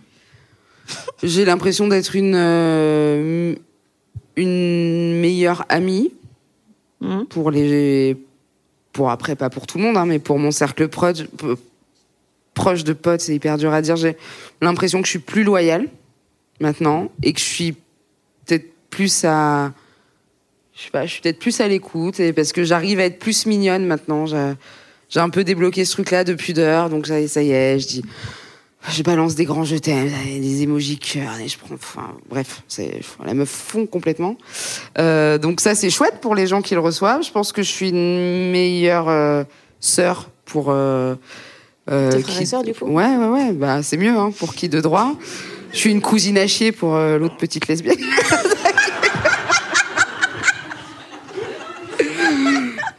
J'ai 1.22 1.46
l'impression 1.46 1.88
d'être 1.88 2.16
une, 2.16 2.36
euh, 2.36 3.56
une 4.36 5.20
meilleure 5.20 5.66
amie 5.70 6.12
Mhm. 7.02 7.26
pour 7.26 7.52
les. 7.52 8.18
Pour 8.94 9.10
après, 9.10 9.36
pas 9.36 9.50
pour 9.50 9.68
tout 9.68 9.78
le 9.78 9.84
monde, 9.84 9.98
hein, 9.98 10.06
mais 10.06 10.20
pour 10.20 10.40
mon 10.40 10.52
cercle 10.52 10.88
proche, 10.88 11.24
proche 12.54 12.84
de 12.84 12.94
potes, 12.94 13.22
c'est 13.22 13.36
hyper 13.36 13.58
dur 13.58 13.74
à 13.74 13.82
dire. 13.82 13.96
J'ai 13.98 14.16
l'impression 14.62 15.02
que 15.02 15.06
je 15.06 15.10
suis 15.12 15.20
plus 15.20 15.44
loyale 15.44 15.90
maintenant 16.60 17.10
et 17.22 17.34
que 17.34 17.40
je 17.40 17.46
suis 17.46 17.72
peut-être 18.46 18.66
plus 18.90 19.26
à. 19.26 19.74
Je 20.76 20.84
sais 20.84 20.92
pas, 20.92 21.06
je 21.06 21.12
suis 21.12 21.22
peut-être 21.22 21.40
plus 21.40 21.62
à 21.62 21.68
l'écoute 21.68 22.20
et 22.20 22.34
parce 22.34 22.52
que 22.52 22.64
j'arrive 22.64 23.00
à 23.00 23.06
être 23.06 23.20
plus 23.20 23.46
mignonne 23.46 23.86
maintenant. 23.86 24.26
J'ai 24.26 25.20
un 25.20 25.30
peu 25.30 25.44
débloqué 25.44 25.86
ce 25.86 25.92
truc-là 25.92 26.24
de 26.24 26.34
pudeur, 26.34 26.90
donc 26.90 27.06
ça, 27.06 27.28
ça 27.28 27.44
y 27.44 27.52
est, 27.52 27.80
je 27.80 27.88
dis. 27.88 28.06
Je 28.90 29.02
balance 29.02 29.36
des 29.36 29.46
grands 29.46 29.64
je 29.64 29.78
t'aime, 29.78 30.10
des 30.26 30.64
emojis 30.64 30.98
cœur, 30.98 31.40
et 31.40 31.48
je 31.48 31.58
prends, 31.58 31.76
enfin, 31.76 32.18
bref, 32.30 32.64
la 33.24 33.34
meuf 33.34 33.48
fond 33.48 33.86
complètement. 33.86 34.36
Euh, 34.98 35.38
donc 35.38 35.62
ça, 35.62 35.74
c'est 35.74 35.90
chouette 35.90 36.16
pour 36.20 36.36
les 36.36 36.48
gens 36.48 36.62
qui 36.62 36.74
le 36.74 36.82
reçoivent. 36.82 37.24
Je 37.24 37.32
pense 37.32 37.54
que 37.54 37.64
je 37.64 37.70
suis 37.70 37.92
une 37.92 38.52
meilleure 38.52 39.08
euh, 39.08 39.46
sœur 39.80 40.30
pour. 40.44 40.66
Euh, 40.70 41.16
euh, 41.90 42.12
et 42.42 42.46
sœurs, 42.46 42.64
du 42.64 42.74
coup? 42.74 42.86
Ouais, 42.86 43.16
ouais, 43.16 43.28
ouais. 43.28 43.54
Bah, 43.54 43.84
c'est 43.84 43.96
mieux, 43.96 44.18
hein, 44.18 44.32
pour 44.38 44.54
qui 44.54 44.68
de 44.68 44.82
droit. 44.82 45.16
Je 45.74 45.80
suis 45.80 45.92
une 45.92 46.02
cousine 46.02 46.38
à 46.38 46.46
chier 46.46 46.72
pour 46.72 46.96
euh, 46.96 47.18
l'autre 47.18 47.36
petite 47.38 47.68
lesbienne. 47.68 47.98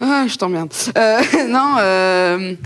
ah, 0.00 0.26
je 0.26 0.36
t'emmerde. 0.36 0.72
Euh, 0.98 1.20
non, 1.48 1.76
euh, 1.78 2.56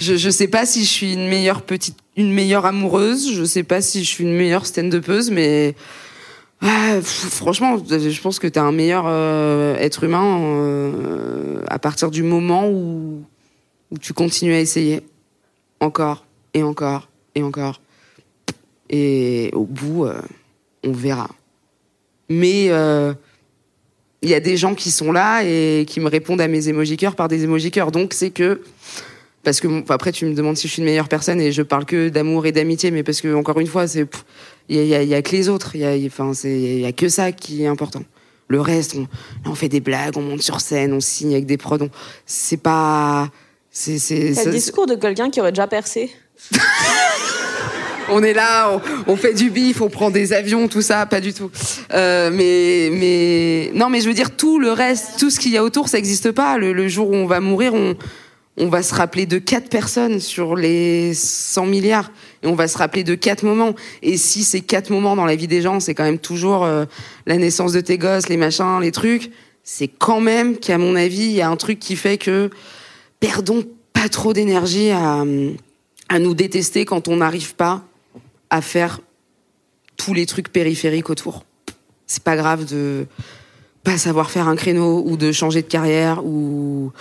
je, 0.00 0.16
je 0.16 0.30
sais 0.30 0.46
pas 0.46 0.64
si 0.64 0.84
je 0.84 0.88
suis 0.88 1.12
une 1.12 1.26
meilleure 1.26 1.62
petite, 1.62 1.98
une 2.16 2.32
meilleure 2.32 2.66
amoureuse. 2.66 3.34
Je 3.34 3.42
sais 3.42 3.64
pas 3.64 3.80
si 3.80 4.04
je 4.04 4.08
suis 4.08 4.22
une 4.22 4.36
meilleure 4.36 4.64
stand-upeuse, 4.64 5.32
mais 5.32 5.74
franchement, 6.60 7.78
je 7.78 8.20
pense 8.20 8.38
que 8.38 8.46
t'es 8.46 8.60
un 8.60 8.70
meilleur 8.72 9.06
euh, 9.08 9.76
être 9.78 10.04
humain 10.04 10.92
à 11.68 11.80
partir 11.80 12.12
du 12.12 12.22
moment 12.22 12.68
où 12.68 13.24
tu 14.00 14.12
continues 14.12 14.54
à 14.54 14.60
essayer 14.60 15.00
encore 15.80 16.24
et 16.54 16.62
encore 16.62 17.08
et 17.34 17.42
encore. 17.42 17.80
Et 18.90 19.50
au 19.54 19.64
bout, 19.64 20.06
euh, 20.06 20.20
on 20.84 20.92
verra. 20.92 21.28
Mais 22.28 22.66
euh, 22.70 23.12
il 24.22 24.28
y 24.28 24.34
a 24.34 24.40
des 24.40 24.56
gens 24.56 24.74
qui 24.74 24.90
sont 24.90 25.12
là 25.12 25.42
et 25.44 25.84
qui 25.86 26.00
me 26.00 26.08
répondent 26.08 26.40
à 26.40 26.48
mes 26.48 26.68
émojis 26.68 26.96
cœurs 26.96 27.16
par 27.16 27.28
des 27.28 27.44
émojis 27.44 27.70
cœurs. 27.70 27.92
Donc 27.92 28.14
c'est 28.14 28.30
que 28.30 28.62
parce 29.44 29.60
que 29.60 29.68
bon, 29.68 29.84
après 29.88 30.12
tu 30.12 30.26
me 30.26 30.34
demandes 30.34 30.56
si 30.56 30.68
je 30.68 30.72
suis 30.74 30.80
une 30.80 30.86
meilleure 30.86 31.08
personne 31.08 31.40
et 31.40 31.52
je 31.52 31.62
parle 31.62 31.84
que 31.84 32.08
d'amour 32.08 32.46
et 32.46 32.52
d'amitié, 32.52 32.90
mais 32.90 33.02
parce 33.02 33.20
que 33.20 33.34
encore 33.34 33.60
une 33.60 33.66
fois 33.66 33.86
c'est 33.86 34.06
il 34.68 34.76
y 34.76 34.94
y 34.94 35.06
y 35.06 35.14
a 35.14 35.22
que 35.22 35.30
les 35.30 35.48
autres, 35.48 35.74
il 35.74 35.80
y 35.80 35.84
a 35.84 36.06
enfin 36.06 36.32
il 36.44 36.80
y 36.80 36.86
a 36.86 36.92
que 36.92 37.08
ça 37.08 37.32
qui 37.32 37.62
est 37.62 37.66
important. 37.66 38.02
Le 38.48 38.62
reste, 38.62 38.96
on, 39.46 39.54
fait 39.54 39.68
des 39.68 39.80
blagues, 39.80 40.16
on 40.16 40.22
monte 40.22 40.40
sur 40.40 40.62
scène, 40.62 40.94
on 40.94 41.00
signe 41.00 41.34
avec 41.34 41.44
des 41.44 41.58
prods. 41.58 41.88
C'est 42.24 42.56
pas 42.56 43.30
C'est 43.70 43.98
le 44.00 44.50
discours 44.50 44.86
de 44.86 44.94
quelqu'un 44.94 45.28
qui 45.28 45.40
aurait 45.40 45.52
déjà 45.52 45.66
percé. 45.66 46.10
on 48.10 48.22
est 48.22 48.32
là, 48.32 48.72
on, 49.06 49.12
on 49.12 49.16
fait 49.16 49.34
du 49.34 49.50
bif, 49.50 49.80
on 49.80 49.88
prend 49.88 50.10
des 50.10 50.32
avions, 50.32 50.68
tout 50.68 50.82
ça, 50.82 51.06
pas 51.06 51.20
du 51.20 51.32
tout. 51.32 51.50
Euh, 51.92 52.30
mais 52.32 52.90
mais 52.92 53.70
non, 53.74 53.88
mais 53.88 54.00
je 54.00 54.08
veux 54.08 54.14
dire 54.14 54.36
tout 54.36 54.58
le 54.58 54.72
reste, 54.72 55.18
tout 55.18 55.30
ce 55.30 55.38
qu'il 55.38 55.52
y 55.52 55.56
a 55.56 55.64
autour, 55.64 55.88
ça 55.88 55.98
n'existe 55.98 56.32
pas. 56.32 56.58
Le, 56.58 56.72
le 56.72 56.88
jour 56.88 57.10
où 57.10 57.14
on 57.14 57.26
va 57.26 57.40
mourir, 57.40 57.74
on 57.74 57.96
on 58.58 58.68
va 58.68 58.82
se 58.82 58.94
rappeler 58.94 59.26
de 59.26 59.38
quatre 59.38 59.68
personnes 59.68 60.20
sur 60.20 60.56
les 60.56 61.14
100 61.14 61.66
milliards 61.66 62.10
et 62.42 62.46
on 62.46 62.54
va 62.54 62.68
se 62.68 62.76
rappeler 62.76 63.04
de 63.04 63.14
quatre 63.14 63.44
moments. 63.44 63.74
Et 64.02 64.16
si 64.16 64.42
ces 64.42 64.60
quatre 64.60 64.90
moments 64.90 65.16
dans 65.16 65.24
la 65.24 65.36
vie 65.36 65.46
des 65.46 65.62
gens, 65.62 65.80
c'est 65.80 65.94
quand 65.94 66.04
même 66.04 66.18
toujours 66.18 66.64
euh, 66.64 66.84
la 67.26 67.36
naissance 67.36 67.72
de 67.72 67.80
tes 67.80 67.98
gosses, 67.98 68.28
les 68.28 68.36
machins, 68.36 68.80
les 68.80 68.92
trucs, 68.92 69.30
c'est 69.62 69.88
quand 69.88 70.20
même 70.20 70.56
qu'à 70.58 70.78
mon 70.78 70.96
avis, 70.96 71.24
il 71.24 71.32
y 71.32 71.40
a 71.40 71.48
un 71.48 71.56
truc 71.56 71.78
qui 71.78 71.94
fait 71.94 72.18
que 72.18 72.50
perdons 73.20 73.64
pas 73.92 74.08
trop 74.08 74.32
d'énergie 74.32 74.90
à, 74.90 75.24
à 76.08 76.18
nous 76.18 76.34
détester 76.34 76.84
quand 76.84 77.08
on 77.08 77.16
n'arrive 77.16 77.54
pas 77.54 77.84
à 78.50 78.62
faire 78.62 79.00
tous 79.96 80.14
les 80.14 80.26
trucs 80.26 80.50
périphériques 80.50 81.10
autour. 81.10 81.44
C'est 82.06 82.22
pas 82.22 82.36
grave 82.36 82.64
de 82.64 83.06
pas 83.84 83.98
savoir 83.98 84.30
faire 84.30 84.48
un 84.48 84.56
créneau 84.56 85.02
ou 85.06 85.16
de 85.16 85.32
changer 85.32 85.62
de 85.62 85.66
carrière 85.66 86.24
ou 86.24 86.92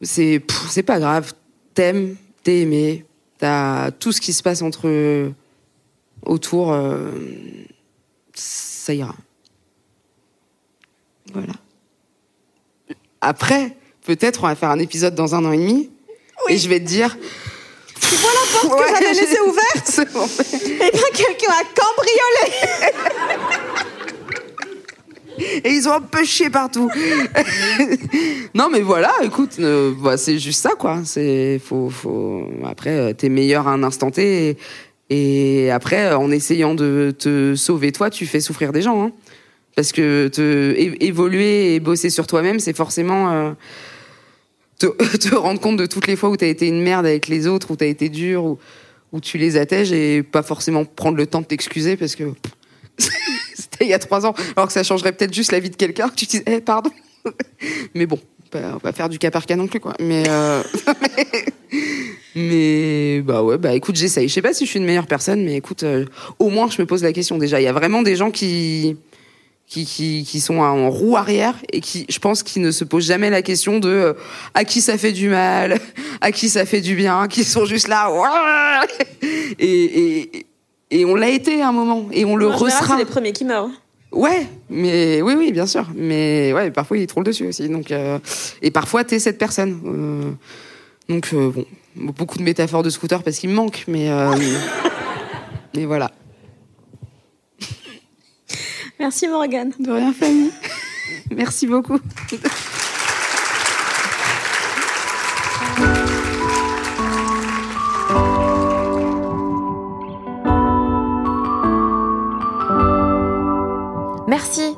c'est 0.00 0.42
c'est 0.68 0.82
pas 0.82 0.98
grave. 0.98 1.32
T'aimes, 1.74 2.16
t'es 2.42 2.60
aimé, 2.60 3.04
t'as 3.38 3.90
tout 3.90 4.12
ce 4.12 4.20
qui 4.20 4.32
se 4.32 4.42
passe 4.42 4.62
entre 4.62 5.32
autour, 6.24 6.72
euh, 6.72 7.10
ça 8.34 8.94
ira. 8.94 9.14
Voilà. 11.32 11.52
Après, 13.20 13.76
peut-être 14.04 14.44
on 14.44 14.46
va 14.48 14.54
faire 14.54 14.70
un 14.70 14.78
épisode 14.78 15.14
dans 15.14 15.34
un 15.34 15.44
an 15.44 15.52
et 15.52 15.58
demi 15.58 15.90
et 16.48 16.58
je 16.58 16.68
vais 16.68 16.80
te 16.80 16.86
dire. 16.86 17.16
Tu 18.00 18.14
vois 18.16 18.30
la 18.32 18.60
porte 18.68 18.80
que 18.80 18.88
j'avais 18.94 19.14
laissée 19.14 19.40
ouverte 19.40 19.82
C'est 19.84 20.12
bon. 20.12 20.26
Eh 20.64 20.90
bien, 20.90 21.10
quelqu'un 21.12 21.52
a 21.52 21.64
cambriolé 21.74 22.90
Et 25.64 25.70
ils 25.70 25.88
ont 25.88 25.92
un 25.92 26.00
peu 26.00 26.24
chié 26.24 26.50
partout. 26.50 26.90
non, 28.54 28.68
mais 28.70 28.80
voilà, 28.80 29.12
écoute, 29.22 29.56
euh, 29.58 29.92
bah, 29.98 30.16
c'est 30.16 30.38
juste 30.38 30.60
ça, 30.60 30.70
quoi. 30.78 31.00
C'est 31.04 31.58
faut, 31.64 31.88
faut. 31.88 32.46
Après, 32.64 32.90
euh, 32.98 33.12
t'es 33.14 33.28
meilleur 33.28 33.66
à 33.68 33.72
un 33.72 33.82
instant 33.82 34.10
T. 34.10 34.56
Et, 35.10 35.64
et 35.64 35.70
après, 35.70 36.06
euh, 36.06 36.18
en 36.18 36.30
essayant 36.30 36.74
de 36.74 37.14
te 37.18 37.54
sauver 37.54 37.90
toi, 37.92 38.10
tu 38.10 38.26
fais 38.26 38.40
souffrir 38.40 38.72
des 38.72 38.82
gens. 38.82 39.02
hein. 39.02 39.12
Parce 39.76 39.92
que 39.92 40.28
te 40.28 40.74
évoluer 41.02 41.74
et 41.74 41.80
bosser 41.80 42.10
sur 42.10 42.26
toi-même, 42.26 42.58
c'est 42.60 42.76
forcément 42.76 43.30
euh, 43.30 43.52
te, 45.20 45.34
rendre 45.34 45.60
compte 45.60 45.76
de 45.76 45.86
toutes 45.86 46.06
les 46.06 46.16
fois 46.16 46.30
où 46.30 46.36
t'as 46.36 46.46
été 46.46 46.66
une 46.66 46.82
merde 46.82 47.06
avec 47.06 47.28
les 47.28 47.46
autres, 47.46 47.70
où 47.70 47.76
t'as 47.76 47.86
été 47.86 48.08
dur, 48.08 48.56
où, 49.12 49.20
tu 49.20 49.38
les 49.38 49.56
attèges 49.56 49.92
et 49.92 50.22
pas 50.22 50.42
forcément 50.42 50.84
prendre 50.84 51.16
le 51.16 51.26
temps 51.26 51.40
de 51.40 51.46
t'excuser 51.46 51.96
parce 51.96 52.14
que 52.14 52.24
c'était 53.54 53.84
il 53.84 53.88
y 53.88 53.94
a 53.94 53.98
trois 53.98 54.26
ans, 54.26 54.34
alors 54.56 54.68
que 54.68 54.72
ça 54.72 54.82
changerait 54.82 55.12
peut-être 55.12 55.34
juste 55.34 55.52
la 55.52 55.60
vie 55.60 55.70
de 55.70 55.76
quelqu'un. 55.76 56.08
Tu 56.14 56.26
te 56.26 56.36
dis, 56.36 56.42
eh, 56.46 56.60
pardon. 56.60 56.90
Mais 57.94 58.06
bon, 58.06 58.18
on 58.54 58.78
va 58.82 58.92
faire 58.92 59.08
du 59.08 59.18
cas 59.18 59.30
par 59.30 59.46
cas 59.46 59.56
non 59.56 59.66
plus, 59.66 59.80
quoi. 59.80 59.94
Mais, 60.00 60.24
euh, 60.28 60.62
mais 62.34 63.20
bah 63.20 63.42
ouais, 63.42 63.58
bah 63.58 63.74
écoute, 63.74 63.96
j'essaye. 63.96 64.28
Je 64.28 64.34
sais 64.34 64.42
pas 64.42 64.54
si 64.54 64.64
je 64.64 64.70
suis 64.70 64.78
une 64.78 64.86
meilleure 64.86 65.06
personne, 65.06 65.44
mais 65.44 65.56
écoute, 65.56 65.82
euh, 65.82 66.06
au 66.38 66.48
moins 66.48 66.68
je 66.70 66.80
me 66.80 66.86
pose 66.86 67.02
la 67.02 67.12
question 67.12 67.38
déjà. 67.38 67.60
Il 67.60 67.64
y 67.64 67.68
a 67.68 67.72
vraiment 67.72 68.02
des 68.02 68.16
gens 68.16 68.30
qui 68.30 68.96
qui, 69.70 69.84
qui, 69.86 70.24
qui 70.24 70.40
sont 70.40 70.58
en 70.58 70.90
roue 70.90 71.16
arrière 71.16 71.54
et 71.72 71.80
qui, 71.80 72.04
je 72.08 72.18
pense, 72.18 72.42
qui 72.42 72.58
ne 72.58 72.72
se 72.72 72.82
posent 72.82 73.06
jamais 73.06 73.30
la 73.30 73.40
question 73.40 73.78
de 73.78 73.88
euh, 73.88 74.12
à 74.52 74.64
qui 74.64 74.80
ça 74.80 74.98
fait 74.98 75.12
du 75.12 75.28
mal, 75.28 75.78
à 76.20 76.32
qui 76.32 76.48
ça 76.48 76.66
fait 76.66 76.80
du 76.80 76.96
bien, 76.96 77.28
qui 77.28 77.44
sont 77.44 77.64
juste 77.64 77.86
là. 77.86 78.10
ouah 78.12 78.84
Et, 79.60 79.84
et, 79.84 80.46
et 80.90 81.04
on 81.04 81.14
l'a 81.14 81.28
été 81.28 81.62
à 81.62 81.68
un 81.68 81.72
moment 81.72 82.08
et 82.12 82.24
on 82.24 82.34
le 82.34 82.48
ressera. 82.48 82.96
C'est 82.96 83.04
les 83.04 83.04
premiers 83.04 83.32
qui 83.32 83.44
meurent. 83.44 83.70
Ouais, 84.10 84.48
mais 84.68 85.22
oui, 85.22 85.34
oui, 85.38 85.52
bien 85.52 85.66
sûr. 85.66 85.86
Mais 85.94 86.52
ouais, 86.52 86.72
parfois 86.72 86.98
il 86.98 87.06
trop 87.06 87.20
le 87.20 87.26
dessus 87.26 87.46
aussi. 87.46 87.68
Donc, 87.68 87.92
euh, 87.92 88.18
et 88.62 88.72
parfois 88.72 89.04
t'es 89.04 89.20
cette 89.20 89.38
personne. 89.38 89.80
Euh, 89.86 90.32
donc 91.08 91.32
bon, 91.32 91.64
beaucoup 91.94 92.38
de 92.38 92.42
métaphores 92.42 92.82
de 92.82 92.90
scooter 92.90 93.22
parce 93.22 93.38
qu'il 93.38 93.50
me 93.50 93.54
manque, 93.54 93.84
mais 93.86 94.08
mais 95.76 95.84
voilà. 95.84 96.10
Merci 99.00 99.28
Morgane. 99.28 99.72
De 99.78 99.90
rien, 99.90 100.12
famille. 100.12 100.52
Merci 101.34 101.66
beaucoup. 101.66 101.98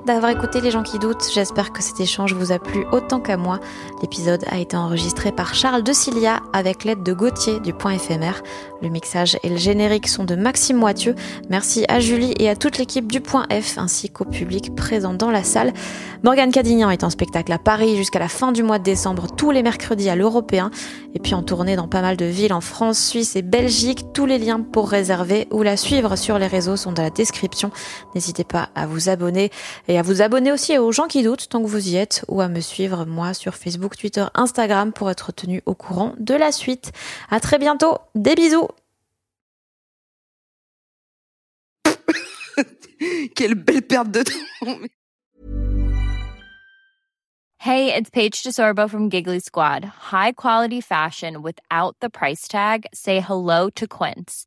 d'avoir 0.07 0.31
écouté 0.33 0.61
les 0.61 0.71
gens 0.71 0.83
qui 0.83 0.99
doutent. 0.99 1.29
J'espère 1.33 1.73
que 1.73 1.83
cet 1.83 2.01
échange 2.01 2.35
vous 2.35 2.53
a 2.53 2.59
plu 2.59 2.85
autant 2.93 3.21
qu'à 3.21 3.37
moi. 3.37 3.61
L'épisode 4.03 4.45
a 4.51 4.59
été 4.59 4.77
enregistré 4.77 5.33
par 5.33 5.55
Charles 5.55 5.83
De 5.83 5.93
Cilia 5.93 6.41
avec 6.53 6.85
l'aide 6.85 7.03
de 7.03 7.13
Gauthier 7.13 7.61
du 7.61 7.73
Point 7.73 7.93
éphémère. 7.93 8.43
Le 8.83 8.89
mixage 8.89 9.39
et 9.45 9.49
le 9.49 9.57
générique 9.57 10.09
sont 10.09 10.25
de 10.25 10.35
Maxime 10.35 10.77
Moitieu. 10.77 11.15
Merci 11.51 11.85
à 11.89 12.01
Julie 12.01 12.35
et 12.39 12.49
à 12.49 12.57
toute 12.57 12.79
l'équipe 12.79 13.11
du 13.11 13.21
Point 13.21 13.47
F 13.51 13.79
ainsi 13.79 14.11
qu'au 14.11 14.25
public 14.25 14.75
présent 14.75 15.15
dans 15.15 15.31
la 15.31 15.45
salle. 15.45 15.73
Morgane 16.25 16.51
Cadignan 16.51 16.91
est 16.91 17.05
en 17.05 17.11
spectacle 17.11 17.53
à 17.53 17.59
Paris 17.59 17.97
jusqu'à 17.97 18.19
la 18.19 18.29
fin 18.29 18.53
du 18.53 18.63
mois 18.63 18.79
de 18.79 18.85
décembre, 18.85 19.27
tous 19.37 19.51
les 19.51 19.63
mercredis 19.63 20.09
à 20.09 20.17
l'Européen. 20.17 20.71
Et 21.15 21.19
puis 21.19 21.35
en 21.35 21.43
tournée 21.43 21.77
dans 21.77 21.89
pas 21.89 22.01
mal 22.01 22.17
de 22.17 22.25
villes 22.25 22.53
en 22.53 22.61
France, 22.61 22.99
Suisse 22.99 23.37
et 23.37 23.43
Belgique. 23.43 24.13
Tous 24.13 24.27
les 24.27 24.39
liens 24.39 24.61
pour 24.61 24.89
réserver 24.89 25.47
ou 25.51 25.63
la 25.63 25.77
suivre 25.77 26.17
sur 26.17 26.39
les 26.39 26.47
réseaux 26.47 26.77
sont 26.77 26.93
dans 26.93 27.03
la 27.03 27.11
description. 27.11 27.71
N'hésitez 28.15 28.45
pas 28.45 28.71
à 28.75 28.87
vous 28.87 29.09
abonner 29.09 29.51
et 29.93 29.99
à 29.99 30.03
vous 30.03 30.23
abonner 30.23 30.51
aussi 30.51 30.79
aux 30.79 30.91
gens 30.91 31.07
qui 31.07 31.23
doutent 31.23 31.51
tant 31.51 31.63
que 31.63 31.69
vous 31.69 31.91
y 31.91 31.97
êtes 31.97 32.25
ou 32.29 32.41
à 32.41 32.49
me 32.49 32.61
suivre 32.61 33.05
moi 33.05 33.35
sur 33.35 33.55
Facebook, 33.55 33.95
Twitter, 33.97 34.25
Instagram 34.35 34.91
pour 34.93 35.11
être 35.11 35.33
tenu 35.33 35.61
au 35.67 35.75
courant 35.75 36.15
de 36.19 36.35
la 36.35 36.51
suite. 36.51 36.93
À 37.31 37.41
très 37.41 37.59
bientôt. 37.59 37.99
Des 38.15 38.35
bisous. 38.35 38.69
Quelle 43.35 43.55
belle 43.55 43.83
perte 43.83 44.11
de 44.11 44.23
temps. 44.23 44.33
Hey, 47.59 47.95
it's 47.95 48.09
Paige 48.11 48.43
DeSorbo 48.43 48.89
from 48.89 49.11
Giggly 49.11 49.41
Squad. 49.41 49.85
High 49.85 50.33
quality 50.33 50.81
fashion 50.81 51.43
without 51.43 51.97
the 52.01 52.09
price 52.09 52.49
tag. 52.49 52.87
Say 52.95 53.21
hello 53.21 53.69
to 53.77 53.87
Quince. 53.87 54.47